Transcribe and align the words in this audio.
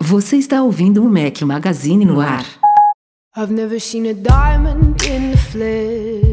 Você 0.00 0.36
está 0.36 0.62
ouvindo 0.62 1.04
o 1.04 1.08
Mac 1.08 1.42
Magazine 1.42 2.04
no 2.04 2.20
ar. 2.20 2.44
I've 3.36 3.52
never 3.52 3.78
seen 3.78 4.06
a 4.06 4.14
diamond 4.14 5.02
in 5.04 5.32
the 5.32 5.36
flesh. 5.36 6.29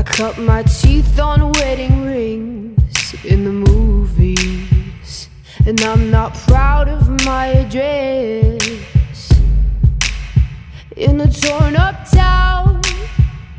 I 0.00 0.02
cut 0.02 0.38
my 0.38 0.62
teeth 0.62 1.20
on 1.20 1.52
wedding 1.60 2.06
rings 2.06 3.14
in 3.22 3.44
the 3.44 3.52
movies. 3.52 5.28
And 5.66 5.78
I'm 5.82 6.10
not 6.10 6.32
proud 6.48 6.88
of 6.88 7.06
my 7.26 7.48
address. 7.48 9.28
In 10.96 11.20
a 11.20 11.30
torn 11.30 11.76
up 11.76 12.08
town, 12.08 12.80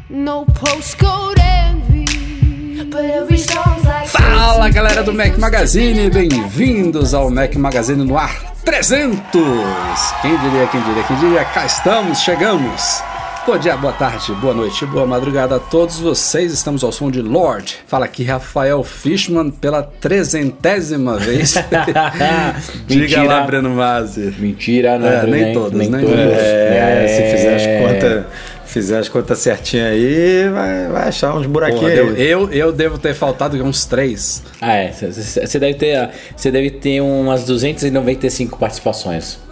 no 0.10 0.46
postcode 0.46 1.38
envy. 1.38 2.86
But 2.90 3.06
every 3.06 3.38
song's 3.38 3.84
like. 3.86 4.08
Fala 4.08 4.72
galera 4.72 5.04
do 5.04 5.14
Mac 5.14 5.38
Magazine, 5.38 6.10
bem-vindos 6.10 7.14
ao 7.14 7.30
Mac 7.30 7.56
Magazine 7.56 8.04
no 8.04 8.18
ar 8.18 8.34
300! 8.66 9.30
Quem 10.24 10.36
diria, 10.38 10.68
quem 10.72 10.82
diria, 10.82 11.04
quem 11.04 11.18
diria, 11.18 11.46
cá 11.46 11.68
estamos, 11.68 12.22
chegamos! 12.22 13.04
Bom 13.46 13.58
dia, 13.58 13.76
boa 13.76 13.92
tarde, 13.92 14.32
boa 14.36 14.54
noite, 14.54 14.86
boa 14.86 15.06
madrugada 15.06 15.56
a 15.56 15.60
todos 15.60 16.00
vocês. 16.00 16.54
Estamos 16.54 16.84
ao 16.84 16.92
som 16.92 17.10
de 17.10 17.22
Lord. 17.24 17.80
Fala 17.88 18.06
aqui 18.06 18.24
Rafael 18.24 18.84
Fishman 18.84 19.50
pela 19.50 19.82
trezentésima 19.82 21.18
vez. 21.18 21.56
Diga 22.86 23.24
lá, 23.24 23.42
Breno 23.42 23.72
Mazzi. 23.72 24.36
Mentira, 24.38 25.00
né? 25.00 25.22
É, 25.24 25.28
nem 25.28 25.42
Nem- 25.46 25.54
todas, 25.54 25.80
nem 25.80 25.90
né? 25.90 26.00
todas. 26.02 26.18
É, 26.18 27.04
É. 27.04 27.08
se 27.08 27.36
fizer 27.38 27.56
as 27.56 27.92
contas, 27.94 28.26
fizer 28.66 29.00
as 29.00 29.10
contas 29.10 29.40
certinhas 29.40 29.88
aí, 29.92 30.50
vai, 30.50 30.88
vai 30.90 31.08
achar 31.10 31.30
uns 31.32 31.38
Porra, 31.40 31.48
buraquinhos 31.50 31.94
eu, 31.98 32.08
aí. 32.10 32.28
eu, 32.30 32.50
eu 32.52 32.72
devo 32.72 33.00
ter 33.00 33.16
faltado 33.16 33.62
uns 33.64 33.86
três. 33.86 34.44
Ah, 34.62 34.76
é. 34.76 34.92
Você 34.92 35.58
deve 35.60 35.74
ter, 35.74 36.10
você 36.38 36.52
deve 36.52 36.70
ter 36.70 37.02
umas 37.02 37.44
295 37.44 38.58
participações. 38.60 39.40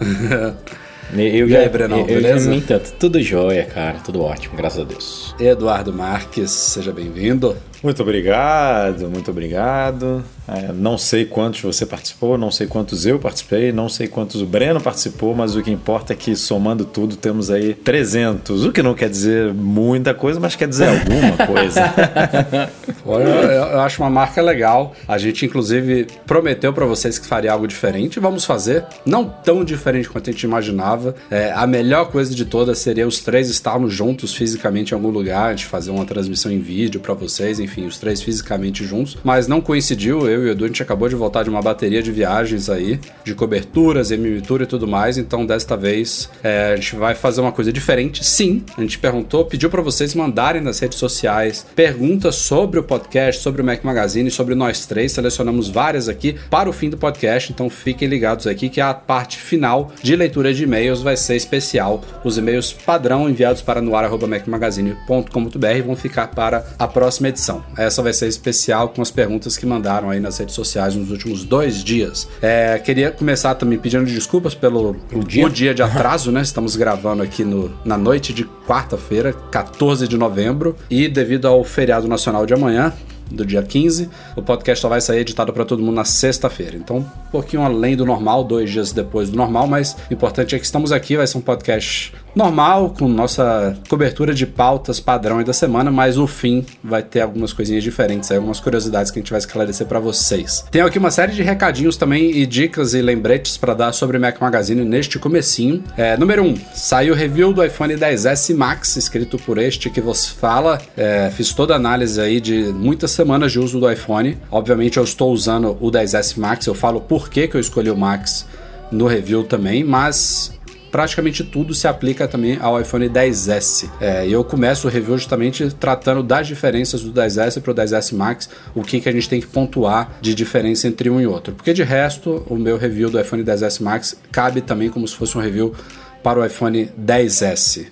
Eu 1.14 1.48
E 1.48 1.56
aí, 1.56 1.68
Brenão, 1.68 1.98
eu, 1.98 2.06
eu, 2.06 2.22
beleza? 2.22 2.48
No 2.48 2.56
entanto, 2.56 2.92
tudo 2.98 3.20
jóia, 3.20 3.64
cara. 3.64 3.98
Tudo 3.98 4.22
ótimo, 4.22 4.56
graças 4.56 4.80
a 4.80 4.84
Deus. 4.84 5.34
Eduardo 5.40 5.92
Marques, 5.92 6.50
seja 6.50 6.92
bem-vindo. 6.92 7.56
Muito 7.82 8.02
obrigado, 8.02 9.08
muito 9.08 9.30
obrigado. 9.30 10.22
É, 10.46 10.70
não 10.72 10.98
sei 10.98 11.24
quantos 11.24 11.62
você 11.62 11.86
participou, 11.86 12.36
não 12.36 12.50
sei 12.50 12.66
quantos 12.66 13.06
eu 13.06 13.18
participei, 13.18 13.72
não 13.72 13.88
sei 13.88 14.06
quantos 14.08 14.42
o 14.42 14.46
Breno 14.46 14.80
participou, 14.80 15.34
mas 15.34 15.54
o 15.56 15.62
que 15.62 15.70
importa 15.70 16.12
é 16.12 16.16
que 16.16 16.34
somando 16.36 16.84
tudo 16.84 17.16
temos 17.16 17.50
aí 17.50 17.72
300. 17.72 18.66
O 18.66 18.72
que 18.72 18.82
não 18.82 18.92
quer 18.94 19.08
dizer 19.08 19.54
muita 19.54 20.12
coisa, 20.12 20.38
mas 20.38 20.54
quer 20.56 20.68
dizer 20.68 20.88
alguma 20.88 21.46
coisa. 21.46 21.80
Eu, 23.06 23.18
eu- 23.18 23.80
acho 23.80 24.02
uma 24.02 24.10
marca 24.10 24.40
legal. 24.42 24.94
A 25.08 25.18
gente, 25.18 25.44
inclusive, 25.44 26.06
prometeu 26.26 26.72
pra 26.72 26.84
vocês 26.86 27.18
que 27.18 27.26
faria 27.26 27.50
algo 27.52 27.66
diferente. 27.66 28.20
Vamos 28.20 28.44
fazer. 28.44 28.84
Não 29.04 29.24
tão 29.24 29.64
diferente 29.64 30.08
quanto 30.08 30.28
a 30.30 30.32
gente 30.32 30.42
imaginava. 30.42 31.14
É, 31.30 31.50
a 31.52 31.66
melhor 31.66 32.10
coisa 32.10 32.32
de 32.34 32.44
todas 32.44 32.78
seria 32.78 33.06
os 33.08 33.18
três 33.20 33.48
estarmos 33.50 33.92
juntos 33.92 34.34
fisicamente 34.34 34.92
em 34.92 34.94
algum 34.94 35.08
lugar. 35.08 35.46
A 35.48 35.50
gente 35.50 35.66
fazer 35.66 35.90
uma 35.90 36.04
transmissão 36.04 36.52
em 36.52 36.60
vídeo 36.60 37.00
pra 37.00 37.14
vocês. 37.14 37.58
Enfim, 37.58 37.69
os 37.86 37.98
três 37.98 38.22
fisicamente 38.22 38.84
juntos. 38.84 39.18
Mas 39.22 39.46
não 39.46 39.60
coincidiu. 39.60 40.28
Eu 40.28 40.44
e 40.44 40.48
o 40.48 40.52
Edu, 40.52 40.64
a 40.64 40.68
gente 40.68 40.82
acabou 40.82 41.08
de 41.08 41.16
voltar 41.16 41.42
de 41.42 41.50
uma 41.50 41.62
bateria 41.62 42.02
de 42.02 42.12
viagens 42.12 42.68
aí. 42.68 42.98
De 43.24 43.34
coberturas, 43.34 44.10
emimitura 44.10 44.64
e 44.64 44.66
tudo 44.66 44.86
mais. 44.86 45.18
Então, 45.18 45.46
desta 45.46 45.76
vez, 45.76 46.30
é, 46.42 46.72
a 46.72 46.76
gente 46.76 46.96
vai 46.96 47.14
fazer 47.14 47.40
uma 47.40 47.52
coisa 47.52 47.72
diferente. 47.72 48.24
Sim, 48.24 48.64
a 48.76 48.80
gente 48.80 48.98
perguntou, 48.98 49.44
pediu 49.44 49.70
pra 49.70 49.82
vocês 49.82 50.14
mandarem 50.14 50.60
nas 50.60 50.78
redes 50.78 50.98
sociais 50.98 51.66
perguntas 51.74 52.36
sobre 52.36 52.78
o 52.78 52.82
podcast, 52.82 53.42
sobre 53.42 53.62
o 53.62 53.64
Mac 53.64 53.82
Magazine, 53.84 54.30
sobre 54.30 54.54
nós 54.54 54.86
três. 54.86 55.12
Selecionamos 55.12 55.68
várias 55.68 56.08
aqui 56.08 56.36
para 56.48 56.68
o 56.68 56.72
fim 56.72 56.90
do 56.90 56.96
podcast, 56.96 57.52
então 57.52 57.70
fiquem 57.70 58.08
ligados 58.08 58.46
aqui 58.46 58.68
que 58.68 58.80
a 58.80 58.94
parte 58.94 59.38
final 59.38 59.92
de 60.02 60.16
leitura 60.16 60.52
de 60.52 60.64
e-mails 60.64 61.02
vai 61.02 61.16
ser 61.16 61.36
especial. 61.36 62.02
Os 62.24 62.38
e-mails 62.38 62.72
padrão 62.72 63.28
enviados 63.28 63.62
para 63.62 63.80
noar.macmagazine.com.br 63.80 65.82
vão 65.84 65.96
ficar 65.96 66.28
para 66.28 66.64
a 66.78 66.86
próxima 66.86 67.28
edição. 67.28 67.59
Essa 67.76 68.02
vai 68.02 68.12
ser 68.12 68.28
especial 68.28 68.88
com 68.90 69.02
as 69.02 69.10
perguntas 69.10 69.56
que 69.56 69.66
mandaram 69.66 70.10
aí 70.10 70.20
nas 70.20 70.38
redes 70.38 70.54
sociais 70.54 70.94
nos 70.94 71.10
últimos 71.10 71.44
dois 71.44 71.82
dias. 71.82 72.28
É, 72.42 72.78
queria 72.78 73.10
começar 73.10 73.54
também 73.54 73.78
pedindo 73.78 74.04
desculpas 74.04 74.54
pelo 74.54 74.96
o 75.12 75.24
dia? 75.24 75.48
dia 75.48 75.74
de 75.74 75.82
atraso, 75.82 76.30
né? 76.30 76.42
Estamos 76.42 76.76
gravando 76.76 77.22
aqui 77.22 77.44
no, 77.44 77.72
na 77.84 77.96
noite 77.96 78.32
de 78.32 78.44
quarta-feira, 78.66 79.32
14 79.32 80.06
de 80.06 80.16
novembro, 80.16 80.76
e 80.88 81.08
devido 81.08 81.46
ao 81.46 81.62
feriado 81.64 82.08
nacional 82.08 82.46
de 82.46 82.54
amanhã, 82.54 82.92
do 83.30 83.46
dia 83.46 83.62
15, 83.62 84.10
o 84.36 84.42
podcast 84.42 84.82
só 84.82 84.88
vai 84.88 85.00
sair 85.00 85.20
editado 85.20 85.52
para 85.52 85.64
todo 85.64 85.82
mundo 85.82 85.94
na 85.94 86.04
sexta-feira. 86.04 86.76
Então, 86.76 86.98
um 86.98 87.30
pouquinho 87.30 87.62
além 87.62 87.96
do 87.96 88.04
normal, 88.04 88.42
dois 88.42 88.70
dias 88.70 88.92
depois 88.92 89.30
do 89.30 89.36
normal, 89.36 89.66
mas 89.66 89.96
o 90.10 90.12
importante 90.12 90.54
é 90.54 90.58
que 90.58 90.64
estamos 90.64 90.90
aqui, 90.90 91.16
vai 91.16 91.26
ser 91.26 91.38
um 91.38 91.40
podcast 91.40 92.12
normal, 92.34 92.94
com 92.96 93.08
nossa 93.08 93.76
cobertura 93.88 94.32
de 94.32 94.46
pautas 94.46 95.00
padrão 95.00 95.38
aí 95.38 95.44
da 95.44 95.52
semana, 95.52 95.90
mas 95.90 96.18
o 96.18 96.26
fim 96.26 96.64
vai 96.82 97.02
ter 97.02 97.20
algumas 97.20 97.52
coisinhas 97.52 97.82
diferentes 97.82 98.30
aí, 98.30 98.36
algumas 98.36 98.60
curiosidades 98.60 99.10
que 99.10 99.18
a 99.18 99.22
gente 99.22 99.30
vai 99.30 99.38
esclarecer 99.38 99.86
para 99.86 99.98
vocês. 99.98 100.64
Tem 100.70 100.82
aqui 100.82 100.98
uma 100.98 101.10
série 101.10 101.32
de 101.32 101.42
recadinhos 101.42 101.96
também 101.96 102.30
e 102.30 102.46
dicas 102.46 102.94
e 102.94 103.02
lembretes 103.02 103.56
para 103.56 103.74
dar 103.74 103.92
sobre 103.92 104.16
o 104.16 104.20
Mac 104.20 104.40
Magazine 104.40 104.84
neste 104.84 105.18
comecinho. 105.18 105.82
É, 105.96 106.16
número 106.16 106.42
1, 106.42 106.46
um, 106.46 106.54
saiu 106.74 107.14
o 107.14 107.16
review 107.16 107.52
do 107.52 107.64
iPhone 107.64 107.94
10s 107.94 108.54
Max, 108.54 108.96
escrito 108.96 109.38
por 109.38 109.58
este 109.58 109.90
que 109.90 110.00
vos 110.00 110.28
fala. 110.28 110.80
É, 110.96 111.30
fiz 111.30 111.52
toda 111.52 111.74
a 111.74 111.76
análise 111.76 112.20
aí 112.20 112.40
de 112.40 112.72
muitas 112.72 113.10
semanas 113.10 113.52
de 113.52 113.58
uso 113.58 113.80
do 113.80 113.90
iPhone. 113.90 114.38
Obviamente 114.50 114.96
eu 114.96 115.04
estou 115.04 115.32
usando 115.32 115.76
o 115.80 115.90
10s 115.90 116.38
Max, 116.38 116.66
eu 116.66 116.74
falo 116.74 117.00
por 117.00 117.28
que, 117.28 117.48
que 117.48 117.56
eu 117.56 117.60
escolhi 117.60 117.90
o 117.90 117.96
Max 117.96 118.46
no 118.90 119.06
review 119.06 119.44
também, 119.44 119.84
mas 119.84 120.52
praticamente 120.90 121.44
tudo 121.44 121.74
se 121.74 121.86
aplica 121.86 122.26
também 122.26 122.58
ao 122.60 122.80
iPhone 122.80 123.08
10S. 123.08 123.88
É, 124.00 124.26
e 124.26 124.32
eu 124.32 124.44
começo 124.44 124.86
o 124.86 124.90
review 124.90 125.16
justamente 125.16 125.68
tratando 125.74 126.22
das 126.22 126.46
diferenças 126.46 127.02
do 127.02 127.12
10S 127.12 127.60
para 127.60 127.72
o 127.72 127.74
10S 127.74 128.14
Max, 128.14 128.48
o 128.74 128.82
que, 128.82 129.00
que 129.00 129.08
a 129.08 129.12
gente 129.12 129.28
tem 129.28 129.40
que 129.40 129.46
pontuar 129.46 130.18
de 130.20 130.34
diferença 130.34 130.88
entre 130.88 131.08
um 131.10 131.20
e 131.20 131.26
outro. 131.26 131.54
Porque 131.54 131.72
de 131.72 131.82
resto, 131.82 132.44
o 132.48 132.56
meu 132.56 132.76
review 132.76 133.10
do 133.10 133.20
iPhone 133.20 133.42
10S 133.42 133.82
Max 133.82 134.16
cabe 134.30 134.60
também 134.60 134.88
como 134.88 135.06
se 135.06 135.14
fosse 135.14 135.36
um 135.36 135.40
review 135.40 135.74
para 136.22 136.40
o 136.40 136.44
iPhone 136.44 136.90
10S. 137.00 137.86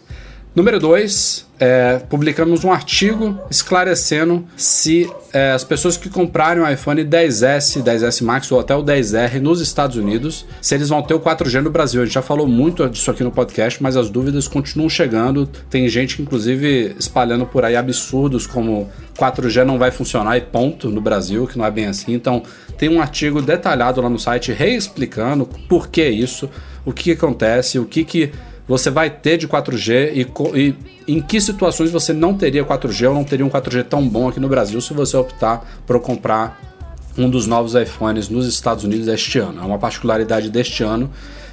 Número 0.58 0.80
2, 0.80 1.46
é, 1.60 2.00
publicamos 2.10 2.64
um 2.64 2.72
artigo 2.72 3.38
esclarecendo 3.48 4.44
se 4.56 5.08
é, 5.32 5.52
as 5.52 5.62
pessoas 5.62 5.96
que 5.96 6.10
comprarem 6.10 6.60
o 6.60 6.68
iPhone 6.68 7.04
10S, 7.04 7.80
10S 7.80 8.24
Max 8.24 8.50
ou 8.50 8.58
até 8.58 8.74
o 8.74 8.82
10R 8.82 9.38
nos 9.38 9.60
Estados 9.60 9.96
Unidos, 9.96 10.44
se 10.60 10.74
eles 10.74 10.88
vão 10.88 11.00
ter 11.00 11.14
o 11.14 11.20
4G 11.20 11.60
no 11.60 11.70
Brasil. 11.70 12.02
A 12.02 12.04
gente 12.04 12.14
já 12.14 12.22
falou 12.22 12.48
muito 12.48 12.90
disso 12.90 13.08
aqui 13.08 13.22
no 13.22 13.30
podcast, 13.30 13.80
mas 13.80 13.96
as 13.96 14.10
dúvidas 14.10 14.48
continuam 14.48 14.90
chegando. 14.90 15.46
Tem 15.70 15.88
gente, 15.88 16.20
inclusive, 16.20 16.96
espalhando 16.98 17.46
por 17.46 17.64
aí 17.64 17.76
absurdos 17.76 18.44
como 18.44 18.90
4G 19.16 19.62
não 19.62 19.78
vai 19.78 19.92
funcionar 19.92 20.36
e 20.38 20.40
ponto 20.40 20.90
no 20.90 21.00
Brasil, 21.00 21.46
que 21.46 21.56
não 21.56 21.66
é 21.66 21.70
bem 21.70 21.86
assim. 21.86 22.12
Então, 22.12 22.42
tem 22.76 22.88
um 22.88 23.00
artigo 23.00 23.40
detalhado 23.40 24.00
lá 24.00 24.10
no 24.10 24.18
site 24.18 24.50
reexplicando 24.50 25.48
por 25.68 25.86
que 25.86 26.08
isso, 26.08 26.50
o 26.84 26.92
que 26.92 27.12
acontece, 27.12 27.78
o 27.78 27.84
que 27.84 28.04
que 28.04 28.32
você 28.68 28.90
vai 28.90 29.08
ter 29.08 29.38
de 29.38 29.48
4G 29.48 30.12
e, 30.14 30.74
e 31.06 31.12
em 31.12 31.22
que 31.22 31.40
situações 31.40 31.90
você 31.90 32.12
não 32.12 32.34
teria 32.34 32.64
4G 32.64 33.08
ou 33.08 33.14
não 33.14 33.24
teria 33.24 33.44
um 33.44 33.50
4G 33.50 33.84
tão 33.84 34.06
bom 34.06 34.28
aqui 34.28 34.38
no 34.38 34.48
Brasil 34.48 34.80
se 34.80 34.92
você 34.92 35.16
optar 35.16 35.66
por 35.86 35.98
comprar 36.00 36.60
um 37.16 37.28
dos 37.28 37.46
novos 37.46 37.74
iPhones 37.74 38.28
nos 38.28 38.46
Estados 38.46 38.84
Unidos 38.84 39.08
este 39.08 39.38
ano. 39.38 39.60
É 39.60 39.64
uma 39.64 39.78
particularidade 39.78 40.50
deste 40.50 40.84
ano 40.84 41.10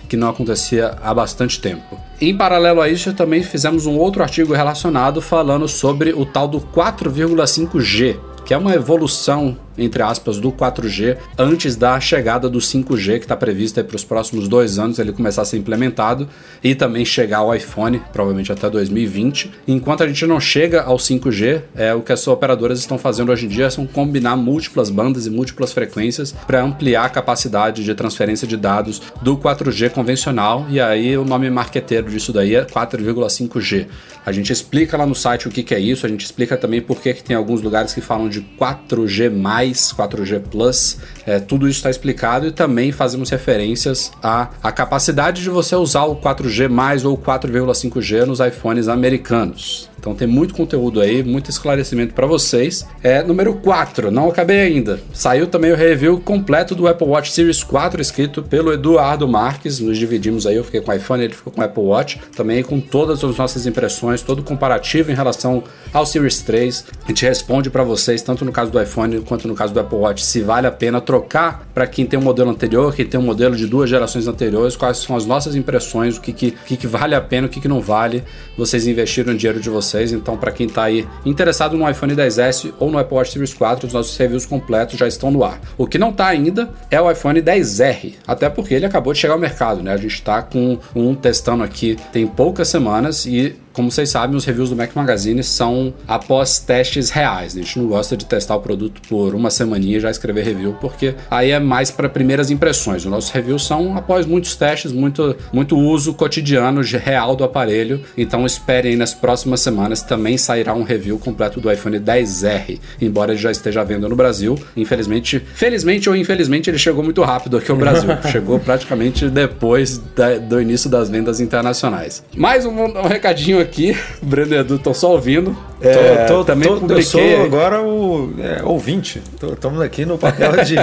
que 0.08 0.16
não 0.16 0.30
acontecia 0.30 0.98
há 1.02 1.14
bastante 1.14 1.60
tempo. 1.60 2.00
Em 2.22 2.36
paralelo 2.38 2.82
a 2.82 2.90
isso, 2.90 3.12
também 3.14 3.42
fizemos 3.42 3.88
um 3.88 3.98
outro 3.98 4.22
artigo 4.22 4.54
relacionado 4.54 5.22
falando 5.22 5.68
sobre 5.68 6.14
o 6.14 6.26
tal 6.26 6.48
do 6.48 6.60
4,5G, 6.60 8.20
que 8.46 8.54
é 8.54 8.58
uma 8.58 8.76
evolução 8.76 9.58
entre 9.78 10.02
aspas, 10.02 10.40
do 10.40 10.52
4G 10.52 11.18
antes 11.38 11.76
da 11.76 12.00
chegada 12.00 12.50
do 12.50 12.60
5G, 12.60 13.20
que 13.20 13.26
está 13.26 13.36
previsto 13.36 13.84
para 13.84 13.96
os 13.96 14.04
próximos 14.04 14.48
dois 14.48 14.80
anos 14.80 15.00
ele 15.00 15.12
começar 15.12 15.42
a 15.42 15.46
ser 15.46 15.58
implementado 15.58 16.28
e 16.64 16.74
também 16.74 17.04
chegar 17.04 17.40
ao 17.40 17.54
iPhone, 17.54 18.02
provavelmente 18.14 18.52
até 18.52 18.70
2020. 18.70 19.52
Enquanto 19.68 20.04
a 20.04 20.08
gente 20.08 20.26
não 20.26 20.40
chega 20.40 20.84
ao 20.84 20.98
5G, 20.98 21.62
é, 21.76 21.94
o 21.94 22.02
que 22.02 22.14
as 22.14 22.26
operadoras 22.28 22.80
estão 22.80 22.98
fazendo 22.98 23.32
hoje 23.32 23.46
em 23.46 23.50
dia 23.50 23.70
são 23.70 23.86
combinar 23.86 24.36
múltiplas 24.36 24.90
bandas 24.90 25.26
e 25.26 25.30
múltiplas 25.30 25.74
frequências 25.74 26.32
para 26.32 26.62
ampliar 26.62 27.06
a 27.06 27.10
capacidade 27.10 27.84
de 27.84 27.96
transferência 27.96 28.48
de 28.48 28.58
dados 28.58 29.02
do 29.22 29.38
4G 29.38 29.90
convencional, 29.90 30.66
e 30.70 30.80
aí 30.80 31.18
o 31.18 31.26
nome 31.26 31.50
marqueteiro 31.50 32.10
disso 32.10 32.32
daí 32.32 32.56
é 32.56 32.66
4,5G. 32.66 33.88
A 34.26 34.32
gente 34.32 34.52
explica 34.52 34.98
lá 34.98 35.06
no 35.06 35.14
site 35.16 35.48
o 35.48 35.52
que, 35.52 35.64
que 35.64 35.76
é 35.76 35.80
isso, 35.80 36.06
a 36.06 36.10
gente 36.10 36.26
explica 36.26 36.58
também 36.58 36.82
por 36.82 37.00
que, 37.02 37.14
que 37.14 37.24
tem 37.24 37.36
alguns 37.36 37.62
lugares 37.62 37.94
que 37.94 38.02
falam 38.02 38.28
de 38.28 38.42
4G, 38.60 39.30
4G 39.72 40.42
Plus, 40.50 40.98
é, 41.26 41.40
tudo 41.40 41.68
isso 41.68 41.78
está 41.78 41.90
explicado 41.90 42.48
e 42.48 42.52
também 42.52 42.92
fazemos 42.92 43.30
referências 43.30 44.12
à, 44.22 44.50
à 44.62 44.72
capacidade 44.72 45.42
de 45.42 45.50
você 45.50 45.76
usar 45.76 46.06
o 46.06 46.16
4G 46.16 47.06
ou 47.06 47.18
4,5G 47.18 48.26
nos 48.26 48.40
iPhones 48.40 48.88
americanos. 48.88 49.90
Então 50.00 50.14
tem 50.14 50.28
muito 50.28 50.54
conteúdo 50.54 51.02
aí, 51.02 51.24
muito 51.24 51.50
esclarecimento 51.50 52.14
para 52.14 52.28
vocês. 52.28 52.86
É 53.02 53.24
número 53.24 53.56
4, 53.56 54.12
não 54.12 54.30
acabei 54.30 54.60
ainda. 54.60 55.00
Saiu 55.14 55.48
também 55.48 55.72
o 55.72 55.76
review 55.76 56.20
completo 56.20 56.76
do 56.76 56.88
Apple 56.88 57.08
Watch 57.08 57.32
Series 57.32 57.64
4 57.64 58.02
escrito 58.02 58.44
pelo 58.44 58.72
Eduardo 58.74 59.28
Marques. 59.28 59.80
Nos 59.80 59.98
dividimos 59.98 60.46
aí, 60.46 60.56
eu 60.56 60.64
fiquei 60.64 60.82
com 60.82 60.92
o 60.92 60.94
iPhone, 60.94 61.24
ele 61.24 61.34
ficou 61.34 61.52
com 61.52 61.62
o 61.62 61.64
Apple 61.64 61.84
Watch, 61.84 62.22
também 62.36 62.62
com 62.62 62.80
todas 62.80 63.24
as 63.24 63.38
nossas 63.38 63.66
impressões, 63.66 64.22
todo 64.22 64.44
comparativo 64.44 65.12
em 65.12 65.16
relação 65.16 65.64
ao 65.92 66.06
Series 66.06 66.42
3. 66.42 66.86
A 67.06 67.08
gente 67.08 67.26
responde 67.26 67.70
para 67.70 67.84
vocês 67.84 68.22
tanto 68.22 68.46
no 68.46 68.52
caso 68.52 68.72
do 68.72 68.82
iPhone 68.82 69.22
quanto 69.22 69.48
no 69.48 69.56
caso 69.56 69.74
do 69.74 69.80
Apple 69.80 69.98
Watch 69.98 70.24
se 70.24 70.42
vale 70.42 70.68
a 70.68 70.72
pena 70.72 71.02
trocar 71.02 71.68
para 71.74 71.88
quem 71.88 72.06
tem 72.06 72.20
um 72.20 72.24
modelo 72.24 72.52
anterior, 72.52 72.94
quem 72.94 73.06
tem 73.06 73.20
um 73.20 73.24
modelo 73.24 73.56
de 73.56 73.66
duas 73.66 73.90
gerações 73.90 74.28
anteriores, 74.28 74.76
quais 74.76 74.98
são 74.98 75.16
as 75.16 75.26
nossas 75.26 75.56
impressões, 75.56 76.18
o 76.18 76.22
que, 76.22 76.32
que, 76.32 76.52
que, 76.52 76.78
que 76.78 76.88
vale 76.88 77.16
a 77.16 77.22
pena, 77.22 77.48
o 77.48 77.50
que, 77.50 77.60
que 77.60 77.68
não 77.68 77.82
vale 77.82 78.24
vocês 78.58 78.88
investiram 78.88 79.34
o 79.34 79.38
dinheiro 79.38 79.60
de 79.60 79.70
vocês 79.70 79.85
vocês. 79.86 80.12
Então, 80.12 80.38
para 80.38 80.52
quem 80.52 80.68
está 80.68 80.84
aí 80.84 81.08
interessado 81.26 81.78
no 81.78 81.90
iPhone 81.90 82.16
10S 82.16 82.74
ou 82.80 82.92
no 82.92 82.98
Apple 82.98 83.16
Watch 83.16 83.32
Series 83.32 83.54
4, 83.54 83.88
os 83.88 83.94
nossos 83.94 84.16
reviews 84.18 84.46
completos 84.46 84.98
já 84.98 85.08
estão 85.08 85.32
no 85.32 85.44
ar. 85.44 85.60
O 85.78 85.88
que 85.88 85.98
não 85.98 86.10
está 86.10 86.28
ainda 86.28 86.70
é 86.90 87.00
o 87.00 87.10
iPhone 87.10 87.42
10R, 87.42 88.16
até 88.28 88.50
porque 88.50 88.74
ele 88.74 88.86
acabou 88.86 89.14
de 89.14 89.20
chegar 89.20 89.34
ao 89.34 89.40
mercado, 89.40 89.82
né? 89.82 89.94
A 89.94 89.98
gente 89.98 90.14
está 90.14 90.42
com 90.42 90.78
um 90.96 91.14
testando 91.14 91.64
aqui 91.64 91.96
tem 92.12 92.26
poucas 92.28 92.68
semanas 92.68 93.26
e 93.26 93.56
como 93.76 93.92
vocês 93.92 94.10
sabem, 94.10 94.36
os 94.36 94.46
reviews 94.46 94.70
do 94.70 94.76
Mac 94.76 94.96
Magazine 94.96 95.44
são 95.44 95.94
após 96.08 96.60
testes 96.60 97.10
reais. 97.10 97.56
A 97.56 97.60
gente 97.60 97.78
não 97.78 97.88
gosta 97.88 98.16
de 98.16 98.26
testar 98.26 98.56
o 98.56 98.62
produto 98.62 99.02
por 99.08 99.36
uma 99.36 99.52
semaninha 99.52 99.98
e 99.98 100.00
já 100.00 100.10
escrever 100.10 100.44
review, 100.44 100.78
porque 100.80 101.14
aí 101.30 101.52
é 101.52 101.60
mais 101.60 101.92
para 101.92 102.08
primeiras 102.08 102.50
impressões. 102.50 103.04
Os 103.04 103.12
nossos 103.12 103.30
reviews 103.32 103.66
são 103.68 103.98
após 103.98 104.26
muitos 104.26 104.56
testes, 104.56 104.92
muito, 104.92 105.36
muito 105.52 105.78
uso 105.78 106.14
cotidiano 106.14 106.82
real 106.82 107.36
do 107.36 107.44
aparelho. 107.44 108.02
Então 108.18 108.46
esperem 108.46 108.96
nas 108.96 109.14
próximas 109.14 109.60
semanas 109.60 110.02
também 110.02 110.38
sairá 110.38 110.74
um 110.74 110.84
review 110.84 111.20
completo 111.20 111.60
do 111.60 111.72
iPhone 111.72 112.00
10R, 112.00 112.80
embora 113.02 113.34
ele 113.34 113.42
já 113.42 113.52
esteja 113.52 113.82
à 113.82 113.84
venda 113.84 114.08
no 114.08 114.16
Brasil. 114.16 114.58
Infelizmente, 114.78 115.40
felizmente 115.54 116.10
ou 116.10 116.16
infelizmente, 116.16 116.70
ele 116.70 116.78
chegou 116.78 117.04
muito 117.04 117.22
rápido 117.24 117.58
aqui 117.58 117.70
ao 117.70 117.78
Brasil. 117.78 118.10
chegou 118.32 118.58
praticamente 118.60 119.30
depois 119.30 119.98
da, 120.16 120.38
do 120.38 120.62
início 120.62 120.90
das 120.90 121.10
vendas 121.10 121.42
internacionais. 121.42 122.24
Mais 122.36 122.66
um, 122.66 122.72
um 122.72 123.08
recadinho 123.08 123.60
aqui, 123.60 123.65
o 123.66 123.96
Breno 124.26 124.54
e 124.54 124.58
Edu 124.58 124.76
estão 124.76 124.94
só 124.94 125.12
ouvindo. 125.12 125.56
É, 125.82 126.26
tô, 126.26 126.38
tô, 126.38 126.46
também 126.46 126.68
tô, 126.68 126.80
publiquei... 126.80 127.34
Eu 127.34 127.38
sou 127.38 127.46
agora 127.46 127.82
o 127.82 128.34
é, 128.40 128.64
ouvinte. 128.64 129.22
Estamos 129.42 129.82
aqui 129.82 130.06
no 130.06 130.18
papel 130.18 130.52
de, 130.64 130.76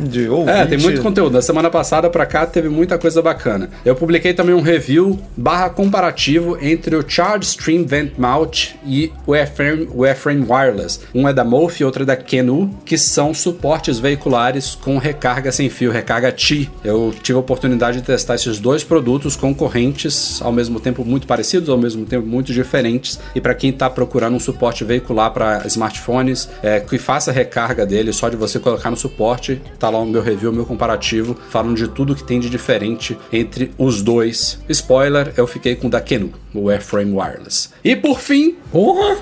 de 0.00 0.28
ouvinte. 0.28 0.58
É, 0.58 0.66
tem 0.66 0.78
muito 0.78 1.02
conteúdo. 1.02 1.32
Na 1.32 1.42
semana 1.42 1.70
passada 1.70 2.08
para 2.08 2.24
cá 2.24 2.46
teve 2.46 2.68
muita 2.68 2.98
coisa 2.98 3.20
bacana. 3.20 3.70
Eu 3.84 3.94
publiquei 3.94 4.32
também 4.32 4.54
um 4.54 4.62
review 4.62 5.18
barra 5.36 5.70
comparativo 5.70 6.58
entre 6.60 6.96
o 6.96 7.04
Charge 7.06 7.46
Stream 7.46 7.84
Vent 7.84 8.12
Mount 8.16 8.70
e 8.86 9.12
o 9.26 9.34
Airframe, 9.34 9.88
o 9.94 10.04
Airframe 10.04 10.46
Wireless. 10.48 11.00
Um 11.14 11.28
é 11.28 11.32
da 11.32 11.44
Mof 11.44 11.80
e 11.80 11.84
outro 11.84 12.02
é 12.02 12.06
da 12.06 12.16
Kenu, 12.16 12.70
que 12.84 12.96
são 12.96 13.34
suportes 13.34 13.98
veiculares 13.98 14.74
com 14.74 14.98
recarga 14.98 15.52
sem 15.52 15.68
fio, 15.68 15.90
recarga 15.90 16.32
T. 16.32 16.68
Eu 16.82 17.14
tive 17.22 17.36
a 17.36 17.40
oportunidade 17.40 17.98
de 17.98 18.04
testar 18.04 18.34
esses 18.34 18.58
dois 18.58 18.82
produtos 18.82 19.36
concorrentes, 19.36 20.40
ao 20.42 20.52
mesmo 20.52 20.80
tempo 20.80 21.04
muito 21.04 21.26
parecidos, 21.26 21.68
ao 21.68 21.78
mesmo 21.78 22.04
tempo 22.12 22.26
muito 22.26 22.52
diferentes. 22.52 23.18
E 23.34 23.40
para 23.40 23.54
quem 23.54 23.70
está 23.70 23.88
procurando 23.88 24.36
um 24.36 24.40
suporte 24.40 24.84
veicular 24.84 25.30
para 25.32 25.66
smartphones, 25.66 26.48
é, 26.62 26.80
que 26.80 26.98
faça 26.98 27.32
recarga 27.32 27.86
dele, 27.86 28.12
só 28.12 28.28
de 28.28 28.36
você 28.36 28.58
colocar 28.58 28.90
no 28.90 28.96
suporte, 28.96 29.60
tá 29.78 29.88
lá 29.88 29.98
o 29.98 30.06
meu 30.06 30.20
review, 30.22 30.50
o 30.50 30.54
meu 30.54 30.66
comparativo, 30.66 31.36
falando 31.48 31.76
de 31.76 31.88
tudo 31.88 32.14
que 32.14 32.22
tem 32.22 32.38
de 32.38 32.50
diferente 32.50 33.16
entre 33.32 33.72
os 33.78 34.02
dois. 34.02 34.58
Spoiler, 34.68 35.32
eu 35.36 35.46
fiquei 35.46 35.74
com 35.74 35.86
o 35.86 35.90
da 35.90 36.00
Kenu, 36.00 36.32
o 36.54 36.68
Airframe 36.68 37.12
Wireless. 37.12 37.70
E 37.82 37.96
por 37.96 38.20
fim, 38.20 38.56